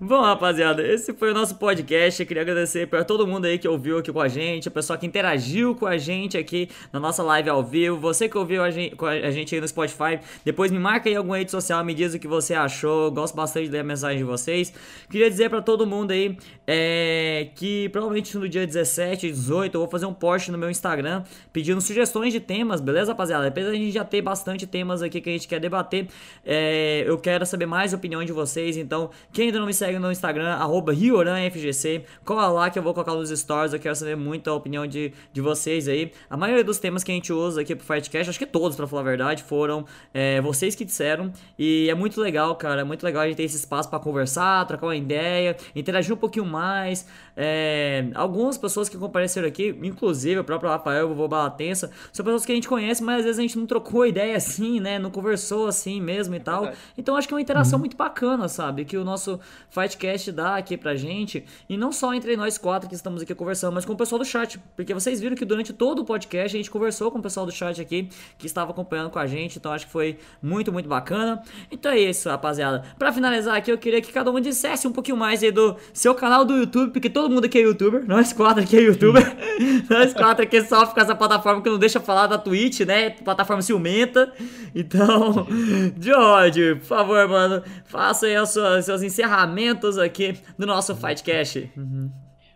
Bom, 0.04 0.22
rapaziada, 0.22 0.82
esse 0.82 1.14
foi 1.14 1.30
o 1.30 1.34
nosso 1.34 1.56
podcast. 1.56 2.20
Eu 2.20 2.28
queria 2.28 2.42
agradecer 2.42 2.88
para 2.88 3.04
todo 3.04 3.28
mundo 3.28 3.46
aí 3.46 3.60
que 3.60 3.68
ouviu 3.68 4.00
aqui 4.00 4.12
com 4.12 4.20
a 4.20 4.28
gente, 4.28 4.68
o 4.68 4.72
pessoal 4.72 4.98
que 4.98 5.06
interagiu 5.06 5.76
com 5.76 5.86
a 5.86 5.96
gente 5.98 6.38
aqui 6.38 6.70
na 6.92 7.00
nossa 7.00 7.22
live 7.22 7.50
ao 7.50 7.64
vivo, 7.64 7.98
você 7.98 8.28
que 8.28 8.36
ouviu 8.36 8.64
a 8.64 8.72
gente, 8.72 8.96
a 9.06 9.30
gente 9.30 9.54
aí 9.54 9.62
no 9.62 9.68
Spotify. 9.68 10.20
Depois 10.44 10.72
me 10.72 10.80
marca 10.80 11.08
aí 11.08 11.14
em 11.14 11.18
alguma 11.18 11.38
rede 11.38 11.52
social, 11.52 11.86
me 11.86 11.94
diz 11.94 12.16
o 12.16 12.20
que 12.20 12.28
você 12.28 12.56
achou. 12.56 13.12
Gosto 13.12 13.36
bastante 13.36 13.66
de 13.66 13.72
ler 13.72 13.80
a 13.80 13.84
mensagem 13.84 14.18
de 14.18 14.24
vocês. 14.24 14.74
Queria 15.08 15.30
dizer 15.30 15.50
para 15.50 15.62
todo 15.62 15.86
mundo 15.86 16.12
aí 16.12 16.36
é, 16.66 17.50
que 17.56 17.88
provavelmente 17.90 18.36
no 18.38 18.50
dia 18.50 18.66
17, 18.66 19.30
18, 19.30 19.76
eu 19.76 19.82
vou 19.82 19.90
fazer 19.90 20.08
um 20.08 20.14
post 20.14 20.52
no 20.52 20.58
meu 20.58 20.72
Instagram 20.72 21.24
pedindo 21.54 21.80
sugestões 21.80 22.34
de 22.34 22.40
temas, 22.40 22.82
beleza, 22.82 23.12
rapaziada? 23.12 23.48
Apesar 23.48 23.70
de 23.70 23.76
a 23.76 23.80
gente 23.80 23.92
já 23.92 24.04
ter 24.04 24.22
bastante 24.22 24.66
temas 24.66 25.04
aqui 25.04 25.22
que 25.22 25.30
a 25.30 25.34
gente 25.34 25.48
quer 25.48 25.60
debater, 25.60 26.08
é, 26.44 27.04
eu 27.06 27.20
quero 27.20 27.46
saber 27.46 27.68
mais 27.68 27.94
opinião 27.94 28.24
de 28.24 28.32
vocês. 28.32 28.78
Então, 28.78 29.12
quem 29.32 29.48
ainda 29.48 29.60
não 29.60 29.66
me 29.66 29.74
segue 29.74 29.98
no 29.98 30.12
Instagram, 30.12 30.50
arroba 30.54 30.92
RioranFGC, 30.94 32.04
cola 32.26 32.48
lá 32.48 32.70
que 32.70 32.78
eu 32.78 32.84
vou 32.84 32.94
colocar 32.94 33.14
nos 33.14 33.30
stories. 33.30 33.74
Eu 33.74 33.80
quero 33.80 33.96
saber 33.96 34.16
muito 34.16 34.50
a 34.50 34.54
opinião 34.54 34.86
de, 34.86 35.14
de 35.32 35.42
vocês 35.42 35.88
aí. 35.88 36.12
A 36.30 36.36
maioria 36.36 36.64
dos 36.64 36.80
temas 36.80 37.04
que 37.04 37.12
a 37.12 37.16
gente 37.16 37.32
usa 37.32 37.62
aqui 37.62 37.76
pro 37.76 37.86
Fightcast, 37.86 38.30
acho 38.30 38.40
que 38.40 38.46
todos, 38.46 38.76
pra 38.76 38.88
falar 38.88 39.02
a 39.02 39.06
verdade, 39.06 39.44
foram 39.44 39.86
é, 40.14 40.42
vocês 40.42 40.76
que 40.76 40.84
disseram. 40.84 41.32
E 41.58 41.90
é 41.90 41.96
muito 41.96 42.20
legal, 42.20 42.56
cara. 42.56 42.82
É 42.82 42.84
muito 42.84 43.04
legal 43.04 43.24
a 43.24 43.28
gente 43.28 43.38
ter 43.38 43.44
esse 43.44 43.58
espaço 43.58 43.90
pra 43.90 44.00
conversar, 44.00 44.66
trocar 44.66 44.88
uma 44.88 44.96
ideia, 44.96 45.56
interagir 45.76 46.14
um 46.14 46.18
pouquinho 46.18 46.46
mais. 46.46 47.08
É, 47.36 48.08
algumas 48.14 48.58
pessoas 48.58 48.90
que 48.90 48.98
compareceram 48.98 49.48
aqui, 49.48 49.76
inclusive 49.82 50.40
o 50.40 50.44
próprio 50.44 50.70
Rafael, 50.70 51.06
o 51.06 51.10
vovô 51.10 51.28
Balatensa, 51.28 51.92
são 52.12 52.26
pessoas 52.26 52.46
que 52.46 52.52
a 52.52 52.56
gente 52.56 52.68
conhece, 52.68 53.04
mas 53.04 53.20
às 53.20 53.26
vezes 53.26 53.40
a 53.40 53.42
gente 53.42 53.58
não 53.58 53.66
trocou 53.66 54.06
ideia 54.06 54.36
assim, 54.36 54.80
né? 54.80 55.00
Não 55.00 55.12
conversou 55.12 55.68
assim 55.68 56.02
mesmo 56.02 56.36
e 56.36 56.40
tal. 56.40 56.64
verdade. 56.64 56.82
Então 56.98 57.16
acho 57.16 57.28
que 57.28 57.34
é 57.34 57.36
uma 57.36 57.42
interação 57.42 57.80
muito 57.80 57.96
bacana, 57.96 58.48
sabe? 58.48 58.86
Que 58.86 58.98
o 58.98 59.04
nosso 59.04 59.40
Fightcast 59.70 60.32
dá 60.32 60.58
aqui 60.58 60.78
pra 60.78 60.96
gente. 60.96 61.46
E 61.70 61.78
não 61.78 61.92
só 61.92 62.14
entre 62.14 62.36
nós 62.36 62.58
quatro 62.58 62.90
que 62.90 62.96
estamos 62.96 63.22
aqui 63.22 63.34
conversando, 63.34 63.74
mas 63.74 63.86
com 63.86 63.94
o 63.94 63.98
pessoal 63.98 64.20
do 64.20 64.26
chat. 64.26 64.60
Porque 64.76 64.94
vocês 64.94 65.20
viram 65.20 65.36
que 65.36 65.46
durante 65.46 65.74
todo 65.74 66.00
o 66.00 66.06
podcast 66.06 66.56
a 66.56 66.60
gente 66.60 66.72
conversou 66.72 67.12
com 67.12 67.20
o 67.20 67.22
pessoal 67.22 67.46
do 67.46 67.52
chat 67.52 67.80
aqui 67.82 68.10
que 68.38 68.46
estava 68.46 68.72
acompanhando 68.72 69.10
com 69.10 69.20
a 69.20 69.28
gente. 69.28 69.58
Então 69.58 69.72
acho 69.72 69.86
que 69.86 69.92
foi 69.92 70.18
muito, 70.42 70.72
muito 70.72 70.90
bacana. 70.90 71.42
Então 71.72 71.92
é 71.92 72.00
isso, 72.00 72.30
rapaziada. 72.30 72.84
Pra 72.98 73.12
finalizar 73.12 73.56
aqui, 73.56 73.72
eu 73.72 73.78
queria 73.78 74.02
que 74.02 74.12
cada 74.12 74.32
um 74.32 74.40
dissesse 74.40 74.88
um 74.88 74.92
pouquinho 74.92 75.18
mais 75.18 75.44
aí 75.44 75.52
do 75.52 75.76
seu 75.94 76.14
canal 76.16 76.44
do 76.44 76.56
YouTube, 76.58 76.92
porque 76.92 77.10
todo 77.10 77.21
mundo 77.30 77.46
aqui 77.46 77.58
é 77.58 77.62
youtuber. 77.62 78.06
Nós 78.06 78.34
quatro 78.34 78.64
aqui 78.64 78.78
é 78.78 78.82
youtuber. 78.82 79.24
nós 79.90 80.14
quatro 80.14 80.44
aqui 80.44 80.62
sofrem 80.64 80.94
com 80.94 81.00
essa 81.02 81.16
plataforma 81.16 81.62
que 81.62 81.70
não 81.70 81.80
deixa 81.80 82.00
falar 82.00 82.28
da 82.28 82.38
Twitch, 82.38 82.82
né? 82.82 83.10
Plataforma 83.10 83.62
ciumenta. 83.62 84.32
Então, 84.74 85.48
George, 86.00 86.76
por 86.76 86.86
favor, 86.86 87.28
mano, 87.28 87.64
faça 87.86 88.26
aí 88.26 88.38
os 88.38 88.50
seus, 88.50 88.86
seus 88.86 89.04
encerramentos 89.04 89.98
aqui 89.98 90.36
do 90.58 90.66
nosso 90.66 90.96
Fightcast. 90.96 91.70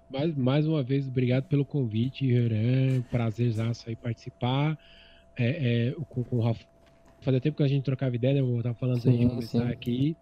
Mais, 0.10 0.36
mais 0.36 0.68
uma 0.68 0.84
vez, 0.84 1.08
obrigado 1.08 1.44
pelo 1.46 1.66
convite, 1.66 2.26
Yoran. 2.26 3.02
Prazerzaço 3.12 3.90
aí 3.90 3.96
participar. 3.96 4.78
É, 5.38 5.90
é, 5.90 5.96
com, 6.08 6.24
com 6.24 6.38
o 6.38 6.42
Rafa. 6.42 6.64
Fazia 7.22 7.42
tempo 7.42 7.58
que 7.58 7.64
a 7.64 7.68
gente 7.68 7.84
trocava 7.84 8.16
ideia, 8.16 8.36
né? 8.36 8.40
Eu 8.40 8.62
tava 8.64 8.76
falando 8.76 8.98
antes 8.98 9.12
de 9.12 9.18
Sim, 9.18 9.30
começar 9.30 9.66
sim. 9.66 9.72
aqui. 9.72 10.18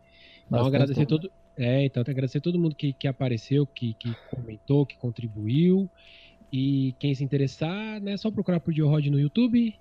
Então, 0.48 0.60
Bastante 0.60 0.76
agradecer 0.76 1.06
tempo. 1.06 1.10
todo. 1.10 1.32
É, 1.56 1.86
então, 1.86 2.02
agradecer 2.02 2.42
todo 2.42 2.60
mundo 2.60 2.76
que, 2.76 2.94
que 2.94 3.08
apareceu, 3.08 3.68
que, 3.68 3.94
que 3.96 4.18
comentou, 4.26 4.86
que 4.86 4.98
contribuiu. 4.98 5.90
E 6.52 6.96
quem 7.00 7.14
se 7.16 7.24
interessar, 7.24 8.02
né, 8.02 8.14
é 8.14 8.18
só 8.18 8.32
procurar 8.32 8.60
por 8.60 8.74
Diorod 8.74 9.10
no 9.10 9.20
YouTube, 9.20 9.80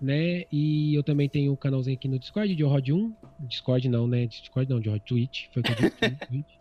né? 0.00 0.44
E 0.52 0.94
eu 0.94 1.02
também 1.04 1.28
tenho 1.28 1.52
um 1.52 1.56
canalzinho 1.56 1.96
aqui 1.96 2.08
no 2.08 2.18
Discord, 2.18 2.54
Diorod 2.54 2.92
1. 2.92 3.16
Discord 3.40 3.88
não, 3.88 4.06
né? 4.08 4.26
Discord 4.26 4.70
não, 4.70 4.80
Diorod 4.80 5.04
Twitch. 5.04 5.46
Foi 5.52 5.62
o 5.62 5.64
que 5.64 5.72
eu 5.72 5.76
disse, 5.76 6.26
Twitch. 6.28 6.54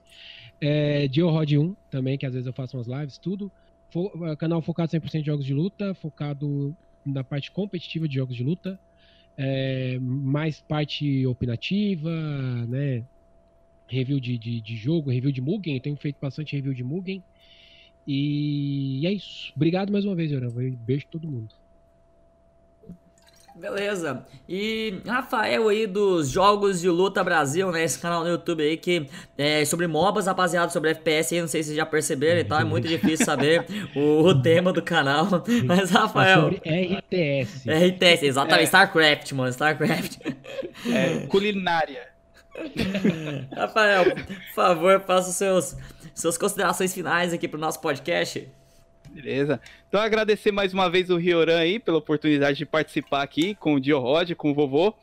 É, 0.61 1.07
Diorod 1.07 1.57
1 1.57 1.75
também, 1.89 2.17
que 2.17 2.25
às 2.25 2.33
vezes 2.33 2.47
eu 2.47 2.53
faço 2.53 2.77
umas 2.77 2.87
lives, 2.87 3.17
tudo. 3.17 3.51
Fo- 3.91 4.11
é, 4.27 4.35
canal 4.35 4.61
focado 4.61 4.91
100% 4.91 5.21
em 5.21 5.25
jogos 5.25 5.45
de 5.45 5.53
luta, 5.53 5.93
focado 5.95 6.75
na 7.05 7.23
parte 7.23 7.51
competitiva 7.51 8.07
de 8.07 8.15
jogos 8.15 8.35
de 8.35 8.43
luta. 8.43 8.79
É, 9.37 9.99
mais 9.99 10.61
parte 10.61 11.25
opinativa, 11.27 12.09
né? 12.67 13.05
Review 13.87 14.19
de, 14.19 14.37
de, 14.37 14.61
de 14.61 14.75
jogo, 14.75 15.11
review 15.11 15.31
de 15.31 15.41
Mugen. 15.41 15.75
Eu 15.75 15.81
tenho 15.81 15.95
feito 15.95 16.17
bastante 16.21 16.55
review 16.55 16.73
de 16.73 16.83
Mugen. 16.83 17.23
E 18.07 19.01
é 19.05 19.11
isso. 19.11 19.51
Obrigado 19.55 19.91
mais 19.91 20.05
uma 20.05 20.15
vez, 20.15 20.31
Yoran. 20.31 20.49
Beijo 20.85 21.05
todo 21.11 21.27
mundo. 21.27 21.49
Beleza. 23.55 24.25
E 24.49 24.95
Rafael 25.07 25.69
aí 25.69 25.87
dos 25.87 26.29
Jogos 26.29 26.81
de 26.81 26.89
Luta 26.89 27.23
Brasil, 27.23 27.71
né? 27.71 27.85
Esse 27.85 27.97
canal 27.97 28.21
no 28.25 28.29
YouTube 28.29 28.61
aí 28.61 28.75
que 28.75 29.07
é 29.37 29.63
sobre 29.63 29.87
MOBAs, 29.87 30.25
rapaziada, 30.27 30.69
sobre 30.73 30.89
FPS 30.91 31.33
aí, 31.33 31.39
não 31.39 31.47
sei 31.47 31.63
se 31.63 31.67
vocês 31.67 31.77
já 31.77 31.85
perceberam 31.85 32.41
e 32.41 32.43
tal, 32.43 32.59
é 32.59 32.65
muito 32.65 32.85
difícil 32.85 33.25
saber 33.25 33.65
o, 33.95 34.23
o 34.23 34.41
tema 34.41 34.73
do 34.73 34.81
canal. 34.81 35.25
Mas, 35.65 35.89
É 35.89 35.93
Rafael. 35.93 36.41
sobre 36.41 36.57
RTS. 36.57 37.69
RTS, 37.69 38.23
exatamente, 38.25 38.63
É. 38.63 38.65
StarCraft, 38.65 39.31
mano, 39.31 39.49
StarCraft. 39.49 40.17
É, 40.93 41.25
culinária. 41.27 42.13
Rafael, 43.55 44.15
por 44.15 44.53
favor, 44.53 45.01
faça 45.01 45.31
seus 45.31 45.75
suas 46.13 46.37
considerações 46.37 46.93
finais 46.93 47.33
aqui 47.33 47.47
pro 47.47 47.59
nosso 47.59 47.81
podcast. 47.81 48.47
Beleza. 49.09 49.59
Então 49.87 50.01
agradecer 50.01 50.51
mais 50.51 50.73
uma 50.73 50.89
vez 50.89 51.09
o 51.09 51.17
Rioran 51.17 51.59
aí 51.59 51.79
pela 51.79 51.97
oportunidade 51.97 52.57
de 52.57 52.65
participar 52.65 53.21
aqui 53.21 53.55
com 53.55 53.75
o 53.75 53.79
Dio 53.79 53.99
Rod, 53.99 54.31
com 54.33 54.51
o 54.51 54.53
vovô. 54.53 54.93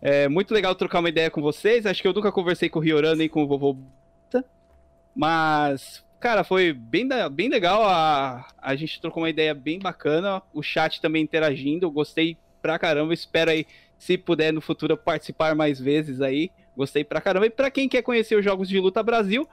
É 0.00 0.28
muito 0.28 0.52
legal 0.54 0.74
trocar 0.74 1.00
uma 1.00 1.08
ideia 1.08 1.30
com 1.30 1.40
vocês. 1.40 1.86
Acho 1.86 2.02
que 2.02 2.08
eu 2.08 2.12
nunca 2.12 2.30
conversei 2.30 2.68
com 2.68 2.78
o 2.78 2.82
Rioran 2.82 3.14
nem 3.14 3.28
com 3.28 3.42
o 3.42 3.48
vovô. 3.48 3.76
Mas, 5.14 6.04
cara, 6.20 6.44
foi 6.44 6.72
bem, 6.72 7.08
bem 7.32 7.48
legal. 7.48 7.82
A, 7.84 8.46
a 8.56 8.76
gente 8.76 9.00
trocou 9.00 9.24
uma 9.24 9.30
ideia 9.30 9.52
bem 9.52 9.80
bacana. 9.80 10.40
O 10.54 10.62
chat 10.62 11.00
também 11.00 11.24
interagindo. 11.24 11.90
Gostei 11.90 12.36
pra 12.62 12.78
caramba. 12.78 13.12
Espero 13.12 13.50
aí, 13.50 13.66
se 13.98 14.16
puder 14.16 14.52
no 14.52 14.60
futuro, 14.60 14.96
participar 14.96 15.56
mais 15.56 15.80
vezes 15.80 16.20
aí. 16.20 16.52
Gostei 16.78 17.02
pra 17.02 17.20
caramba. 17.20 17.46
E 17.46 17.50
pra 17.50 17.72
quem 17.72 17.88
quer 17.88 18.02
conhecer 18.02 18.38
os 18.38 18.44
Jogos 18.44 18.68
de 18.68 18.78
Luta 18.78 19.02
Brasil, 19.02 19.48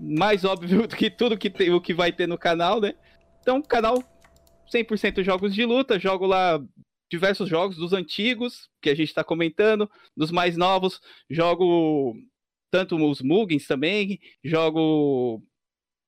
mais 0.00 0.44
óbvio 0.44 0.88
do 0.88 0.96
que 0.96 1.08
tudo 1.08 1.38
que 1.38 1.48
tem, 1.48 1.72
o 1.72 1.80
que 1.80 1.94
vai 1.94 2.10
ter 2.10 2.26
no 2.26 2.36
canal, 2.36 2.80
né? 2.80 2.94
Então, 3.40 3.62
canal 3.62 4.02
100% 4.74 5.22
jogos 5.22 5.54
de 5.54 5.64
luta, 5.64 6.00
jogo 6.00 6.26
lá 6.26 6.60
diversos 7.08 7.48
jogos 7.48 7.76
dos 7.76 7.92
antigos 7.92 8.68
que 8.82 8.90
a 8.90 8.94
gente 8.94 9.08
está 9.08 9.22
comentando, 9.22 9.88
dos 10.16 10.32
mais 10.32 10.56
novos, 10.56 11.00
jogo 11.30 12.16
tanto 12.72 12.96
os 13.08 13.22
Mugens 13.22 13.68
também, 13.68 14.18
jogo, 14.44 15.40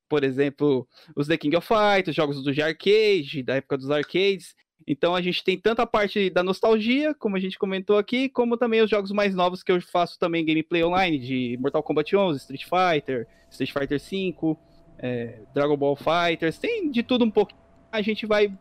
por 0.08 0.24
exemplo, 0.24 0.86
os 1.14 1.28
The 1.28 1.38
King 1.38 1.56
of 1.56 1.66
Fighters, 1.66 2.16
jogos 2.16 2.42
do 2.42 2.50
arcade, 2.50 3.44
da 3.44 3.54
época 3.54 3.78
dos 3.78 3.88
arcades. 3.88 4.56
Então 4.86 5.14
a 5.14 5.20
gente 5.20 5.44
tem 5.44 5.58
tanto 5.58 5.80
a 5.80 5.86
parte 5.86 6.30
da 6.30 6.42
nostalgia, 6.42 7.14
como 7.14 7.36
a 7.36 7.40
gente 7.40 7.58
comentou 7.58 7.98
aqui, 7.98 8.28
como 8.28 8.56
também 8.56 8.80
os 8.80 8.90
jogos 8.90 9.12
mais 9.12 9.34
novos 9.34 9.62
que 9.62 9.70
eu 9.70 9.80
faço 9.80 10.18
também 10.18 10.44
gameplay 10.44 10.82
online, 10.82 11.18
de 11.18 11.58
Mortal 11.60 11.82
Kombat 11.82 12.16
11, 12.16 12.38
Street 12.38 12.64
Fighter, 12.64 13.26
Street 13.50 13.72
Fighter 13.72 14.00
5, 14.00 14.58
é, 14.98 15.40
Dragon 15.54 15.76
Ball 15.76 15.96
Fighters, 15.96 16.58
tem 16.58 16.90
de 16.90 17.02
tudo 17.02 17.24
um 17.24 17.30
pouco. 17.30 17.52
A 17.92 18.02
gente 18.02 18.26
vai 18.26 18.52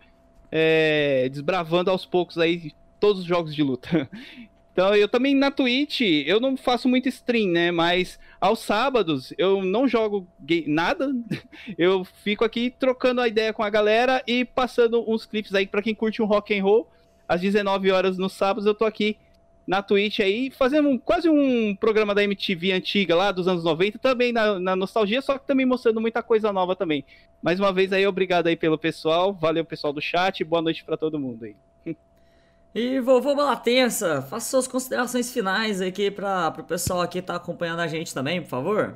é, 0.52 1.30
desbravando 1.30 1.92
aos 1.92 2.06
poucos 2.06 2.38
aí 2.38 2.72
todos 3.00 3.22
os 3.22 3.26
jogos 3.26 3.56
de 3.56 3.64
luta. 3.64 4.10
Então, 4.80 4.96
eu 4.96 5.10
também 5.10 5.36
na 5.36 5.52
Twitch, 5.52 6.00
eu 6.26 6.40
não 6.40 6.56
faço 6.56 6.88
muito 6.88 7.10
stream, 7.10 7.52
né? 7.52 7.70
Mas 7.70 8.18
aos 8.40 8.60
sábados 8.60 9.34
eu 9.38 9.62
não 9.62 9.86
jogo 9.90 10.26
nada. 10.68 11.14
Eu 11.78 12.06
fico 12.06 12.46
aqui 12.46 12.74
trocando 12.80 13.20
a 13.20 13.28
ideia 13.28 13.52
com 13.52 13.62
a 13.62 13.70
galera 13.70 14.24
e 14.26 14.46
passando 14.46 15.04
uns 15.06 15.26
clipes 15.26 15.54
aí 15.54 15.68
para 15.68 15.82
quem 15.82 15.94
curte 15.94 16.22
um 16.22 16.26
rock 16.26 16.58
and 16.58 16.64
roll. 16.64 16.90
Às 17.28 17.42
19 17.42 17.92
horas 17.92 18.18
nos 18.18 18.32
sábados 18.32 18.66
eu 18.66 18.74
tô 18.74 18.86
aqui 18.86 19.18
na 19.68 19.84
Twitch 19.84 20.22
aí, 20.22 20.50
fazendo 20.50 20.88
um, 20.88 20.98
quase 20.98 21.28
um 21.28 21.76
programa 21.76 22.16
da 22.16 22.24
MTV 22.24 22.72
antiga 22.72 23.14
lá 23.18 23.34
dos 23.34 23.50
anos 23.50 23.66
90, 23.66 24.00
também 24.00 24.32
na, 24.32 24.58
na, 24.62 24.78
nostalgia, 24.78 25.22
só 25.22 25.38
que 25.38 25.46
também 25.46 25.66
mostrando 25.66 26.00
muita 26.00 26.24
coisa 26.24 26.54
nova 26.54 26.74
também. 26.74 27.04
Mais 27.42 27.60
uma 27.60 27.74
vez 27.74 27.92
aí, 27.92 28.08
obrigado 28.08 28.48
aí 28.48 28.56
pelo 28.56 28.78
pessoal, 28.78 29.34
valeu 29.34 29.66
pessoal 29.66 29.92
do 29.92 30.02
chat, 30.02 30.42
boa 30.46 30.62
noite 30.62 30.86
para 30.86 30.96
todo 30.96 31.20
mundo 31.20 31.44
aí. 31.44 31.56
E 32.74 33.00
vovô 33.00 33.36
Balatensa, 33.36 34.22
faça 34.22 34.52
suas 34.52 34.68
considerações 34.68 35.32
finais 35.32 35.82
aqui 35.82 36.12
para 36.12 36.54
o 36.60 36.64
pessoal 36.64 37.02
aqui 37.02 37.18
estar 37.18 37.34
tá 37.34 37.38
acompanhando 37.38 37.80
a 37.80 37.88
gente 37.88 38.14
também, 38.14 38.42
por 38.42 38.50
favor. 38.50 38.96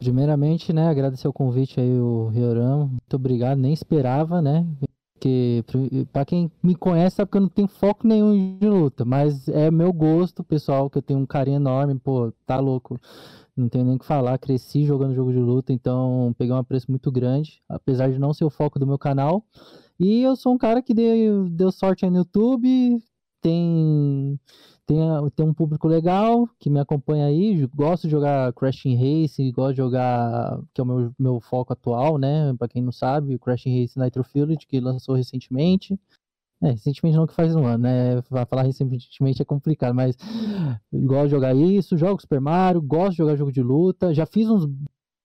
Primeiramente, 0.00 0.72
né, 0.72 0.88
agradecer 0.88 1.28
o 1.28 1.32
convite 1.32 1.80
aí, 1.80 1.98
o 1.98 2.26
Rioram. 2.26 2.88
Muito 2.88 3.14
obrigado, 3.14 3.58
nem 3.58 3.72
esperava, 3.72 4.42
né? 4.42 4.66
Porque, 5.14 5.64
para 6.12 6.24
quem 6.24 6.50
me 6.62 6.74
conhece, 6.74 7.16
sabe 7.16 7.30
que 7.30 7.36
eu 7.36 7.42
não 7.42 7.48
tenho 7.48 7.68
foco 7.68 8.06
nenhum 8.06 8.58
de 8.58 8.68
luta, 8.68 9.04
mas 9.04 9.48
é 9.48 9.70
meu 9.70 9.92
gosto, 9.92 10.42
pessoal, 10.42 10.90
que 10.90 10.98
eu 10.98 11.02
tenho 11.02 11.20
um 11.20 11.26
carinho 11.26 11.56
enorme, 11.56 11.98
pô, 11.98 12.32
tá 12.44 12.58
louco. 12.58 13.00
Não 13.56 13.68
tenho 13.68 13.84
nem 13.84 13.96
o 13.96 13.98
que 13.98 14.04
falar, 14.04 14.38
cresci 14.38 14.84
jogando 14.84 15.14
jogo 15.14 15.32
de 15.32 15.38
luta, 15.38 15.72
então 15.72 16.32
peguei 16.38 16.54
um 16.54 16.58
apreço 16.58 16.86
muito 16.88 17.10
grande, 17.10 17.60
apesar 17.68 18.10
de 18.10 18.18
não 18.18 18.32
ser 18.32 18.44
o 18.44 18.50
foco 18.50 18.78
do 18.78 18.86
meu 18.86 18.98
canal. 18.98 19.44
E 19.98 20.22
eu 20.22 20.36
sou 20.36 20.54
um 20.54 20.58
cara 20.58 20.80
que 20.82 20.94
deu, 20.94 21.48
deu 21.48 21.72
sorte 21.72 22.04
aí 22.04 22.10
no 22.10 22.18
YouTube, 22.18 23.02
tem 23.40 24.38
tem, 24.88 24.98
tem 25.36 25.46
um 25.46 25.52
público 25.52 25.86
legal 25.86 26.48
que 26.58 26.70
me 26.70 26.80
acompanha 26.80 27.26
aí. 27.26 27.66
Gosto 27.74 28.04
de 28.04 28.10
jogar 28.10 28.54
Crashing 28.54 28.96
Race, 28.96 29.52
gosto 29.52 29.72
de 29.72 29.76
jogar, 29.76 30.58
que 30.72 30.80
é 30.80 30.84
o 30.84 30.86
meu, 30.86 31.12
meu 31.18 31.40
foco 31.40 31.74
atual, 31.74 32.16
né? 32.16 32.54
Para 32.58 32.68
quem 32.68 32.82
não 32.82 32.90
sabe, 32.90 33.38
Crashing 33.38 33.82
Race 33.82 33.98
Nitro 33.98 34.24
Field, 34.24 34.66
que 34.66 34.80
lançou 34.80 35.14
recentemente. 35.14 36.00
É, 36.62 36.70
recentemente 36.70 37.18
não 37.18 37.26
que 37.26 37.34
faz 37.34 37.54
um 37.54 37.66
ano, 37.66 37.82
né? 37.84 38.22
Falar 38.22 38.62
recentemente 38.62 39.42
é 39.42 39.44
complicado, 39.44 39.94
mas 39.94 40.16
gosto 40.90 41.26
de 41.26 41.30
jogar 41.32 41.54
isso, 41.54 41.98
jogo 41.98 42.20
Super 42.22 42.40
Mario, 42.40 42.80
gosto 42.80 43.10
de 43.12 43.18
jogar 43.18 43.36
jogo 43.36 43.52
de 43.52 43.62
luta. 43.62 44.14
Já 44.14 44.24
fiz 44.24 44.48
uns 44.48 44.66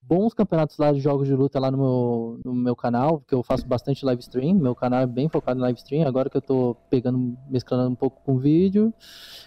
bons 0.07 0.33
campeonatos 0.33 0.77
lá 0.77 0.91
de 0.91 0.99
jogos 0.99 1.27
de 1.27 1.33
luta 1.33 1.59
lá 1.59 1.71
no 1.71 1.77
meu, 1.77 2.39
no 2.45 2.53
meu 2.53 2.75
canal, 2.75 3.19
porque 3.19 3.33
eu 3.33 3.41
faço 3.41 3.65
bastante 3.65 4.05
live 4.05 4.21
stream. 4.21 4.55
Meu 4.55 4.75
canal 4.75 5.01
é 5.01 5.07
bem 5.07 5.29
focado 5.29 5.59
em 5.59 5.61
live 5.61 5.77
stream. 5.79 6.07
Agora 6.07 6.29
que 6.29 6.37
eu 6.37 6.41
tô 6.41 6.75
pegando, 6.89 7.37
mesclando 7.49 7.89
um 7.89 7.95
pouco 7.95 8.21
com 8.23 8.37
vídeo. 8.37 8.93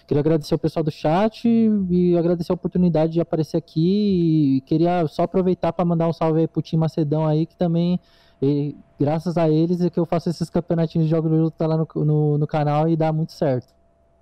Queria 0.07 0.21
agradecer 0.21 0.53
ao 0.53 0.59
pessoal 0.59 0.83
do 0.83 0.91
chat 0.91 1.47
e 1.47 2.17
agradecer 2.17 2.51
a 2.51 2.55
oportunidade 2.55 3.13
de 3.13 3.21
aparecer 3.21 3.57
aqui. 3.57 4.57
E 4.57 4.61
queria 4.61 5.07
só 5.07 5.23
aproveitar 5.23 5.71
para 5.73 5.85
mandar 5.85 6.07
um 6.07 6.13
salve 6.13 6.41
aí 6.41 6.47
pro 6.47 6.61
Tim 6.61 6.77
Macedão 6.77 7.25
aí, 7.25 7.45
que 7.45 7.55
também. 7.55 7.99
E, 8.41 8.75
graças 8.99 9.37
a 9.37 9.49
eles 9.49 9.81
é 9.81 9.89
que 9.89 9.99
eu 9.99 10.05
faço 10.05 10.29
esses 10.29 10.49
campeonatinhos 10.49 11.07
de 11.07 11.11
jogos 11.11 11.31
de 11.31 11.37
luta 11.37 11.65
lá 11.67 11.77
no, 11.77 11.87
no, 12.03 12.37
no 12.37 12.47
canal 12.47 12.87
e 12.89 12.95
dá 12.95 13.11
muito 13.13 13.31
certo. 13.31 13.76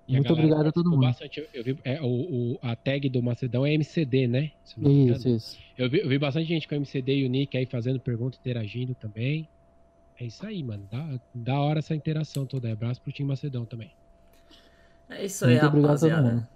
E 0.07 0.14
Muito 0.14 0.30
a 0.30 0.34
obrigado 0.34 0.68
a 0.68 0.72
todo 0.72 0.90
mundo. 0.90 1.02
Bastante, 1.02 1.48
eu 1.52 1.64
vi, 1.64 1.77
é, 1.84 1.99
o, 1.99 2.06
o, 2.06 2.60
a 2.61 2.76
tag 2.76 3.10
do 3.10 3.23
Macedão 3.23 3.65
é 3.65 3.73
MCD, 3.73 4.27
né? 4.27 4.52
Isso, 4.64 5.30
isso. 5.30 5.57
Eu 5.77 5.90
vi, 5.90 5.99
eu 5.99 6.07
vi 6.07 6.19
bastante 6.19 6.48
gente 6.48 6.68
com 6.68 6.76
MCD 6.76 7.18
e 7.18 7.26
o 7.26 7.30
Nick 7.30 7.57
aí 7.57 7.65
fazendo 7.65 7.99
pergunta, 7.99 8.38
interagindo 8.40 8.94
também. 8.94 9.48
É 10.19 10.26
isso 10.26 10.45
aí, 10.45 10.64
mano. 10.64 10.88
Da, 10.91 11.19
da 11.34 11.60
hora 11.60 11.80
essa 11.80 11.95
interação 11.95 12.45
toda. 12.45 12.72
Abraço 12.72 13.02
pro 13.02 13.11
time 13.11 13.27
Macedão 13.27 13.65
também. 13.65 13.91
É 15.10 15.26
isso 15.26 15.45
aí, 15.45 15.60
Muito 15.60 15.82
rapaziada. 15.82 16.48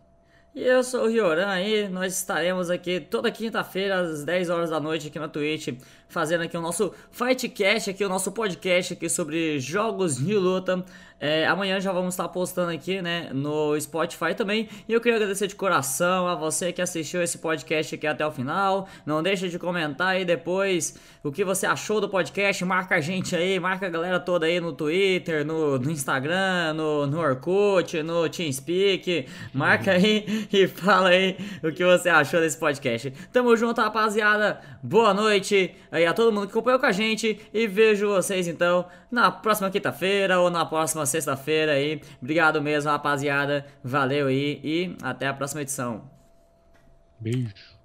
E 0.55 0.63
eu 0.63 0.83
sou 0.83 1.03
o 1.03 1.07
Rioran 1.07 1.47
aí, 1.47 1.87
nós 1.87 2.17
estaremos 2.17 2.71
aqui 2.71 2.99
toda 2.99 3.29
quinta-feira 3.31 3.99
às 3.99 4.25
10 4.25 4.49
horas 4.49 4.71
da 4.71 4.79
noite 4.79 5.07
aqui 5.07 5.19
na 5.19 5.27
Twitch, 5.27 5.69
fazendo 6.07 6.41
aqui 6.41 6.57
o 6.57 6.61
nosso 6.61 6.91
Fightcast, 7.11 7.91
aqui 7.91 8.03
o 8.03 8.09
nosso 8.09 8.31
podcast 8.31 8.93
aqui 8.93 9.07
sobre 9.07 9.59
jogos 9.59 10.17
de 10.17 10.33
luta. 10.33 10.83
É, 11.19 11.45
amanhã 11.45 11.81
já 11.81 11.91
vamos 11.91 12.13
estar 12.13 12.29
postando 12.29 12.71
aqui, 12.71 13.01
né, 13.01 13.29
no 13.33 13.79
Spotify 13.79 14.33
também. 14.33 14.69
E 14.87 14.93
eu 14.93 15.01
queria 15.01 15.17
agradecer 15.17 15.47
de 15.47 15.55
coração 15.55 16.27
a 16.27 16.35
você 16.35 16.71
que 16.71 16.81
assistiu 16.81 17.21
esse 17.21 17.37
podcast 17.39 17.93
aqui 17.93 18.07
até 18.07 18.25
o 18.25 18.31
final. 18.31 18.87
Não 19.05 19.21
deixe 19.21 19.49
de 19.49 19.59
comentar 19.59 20.09
aí 20.09 20.23
depois 20.23 20.97
o 21.21 21.31
que 21.31 21.43
você 21.43 21.65
achou 21.65 21.99
do 21.99 22.07
podcast. 22.07 22.63
Marca 22.63 22.95
a 22.95 23.01
gente 23.01 23.35
aí, 23.35 23.59
marca 23.59 23.87
a 23.87 23.89
galera 23.89 24.19
toda 24.19 24.45
aí 24.45 24.61
no 24.61 24.71
Twitter, 24.71 25.45
no, 25.45 25.77
no 25.77 25.91
Instagram, 25.91 26.73
no, 26.73 27.05
no 27.05 27.19
Orkut, 27.19 28.01
no 28.01 28.29
TeamSpeak. 28.29 29.27
Marca 29.53 29.91
aí 29.91 30.47
e 30.53 30.67
fala 30.67 31.09
aí 31.09 31.37
o 31.61 31.71
que 31.73 31.83
você 31.83 32.07
achou 32.07 32.39
desse 32.39 32.57
podcast. 32.57 33.11
Tamo 33.33 33.55
junto, 33.57 33.81
rapaziada. 33.81 34.61
Boa 34.81 35.13
noite 35.13 35.75
aí 35.91 36.05
a 36.05 36.13
todo 36.13 36.31
mundo 36.31 36.45
que 36.45 36.51
acompanhou 36.51 36.79
com 36.79 36.85
a 36.85 36.91
gente. 36.93 37.39
E 37.53 37.67
vejo 37.67 38.07
vocês 38.07 38.47
então 38.47 38.85
na 39.11 39.31
próxima 39.31 39.69
quinta-feira 39.69 40.39
ou 40.39 40.49
na 40.49 40.65
próxima 40.65 41.05
sexta-feira 41.09 41.73
aí. 41.73 42.01
Obrigado 42.21 42.61
mesmo, 42.61 42.89
rapaziada. 42.89 43.65
Valeu 43.83 44.27
aí 44.27 44.59
e 44.63 44.97
até 45.01 45.27
a 45.27 45.33
próxima 45.33 45.61
edição. 45.61 46.09
Beijo. 47.19 47.78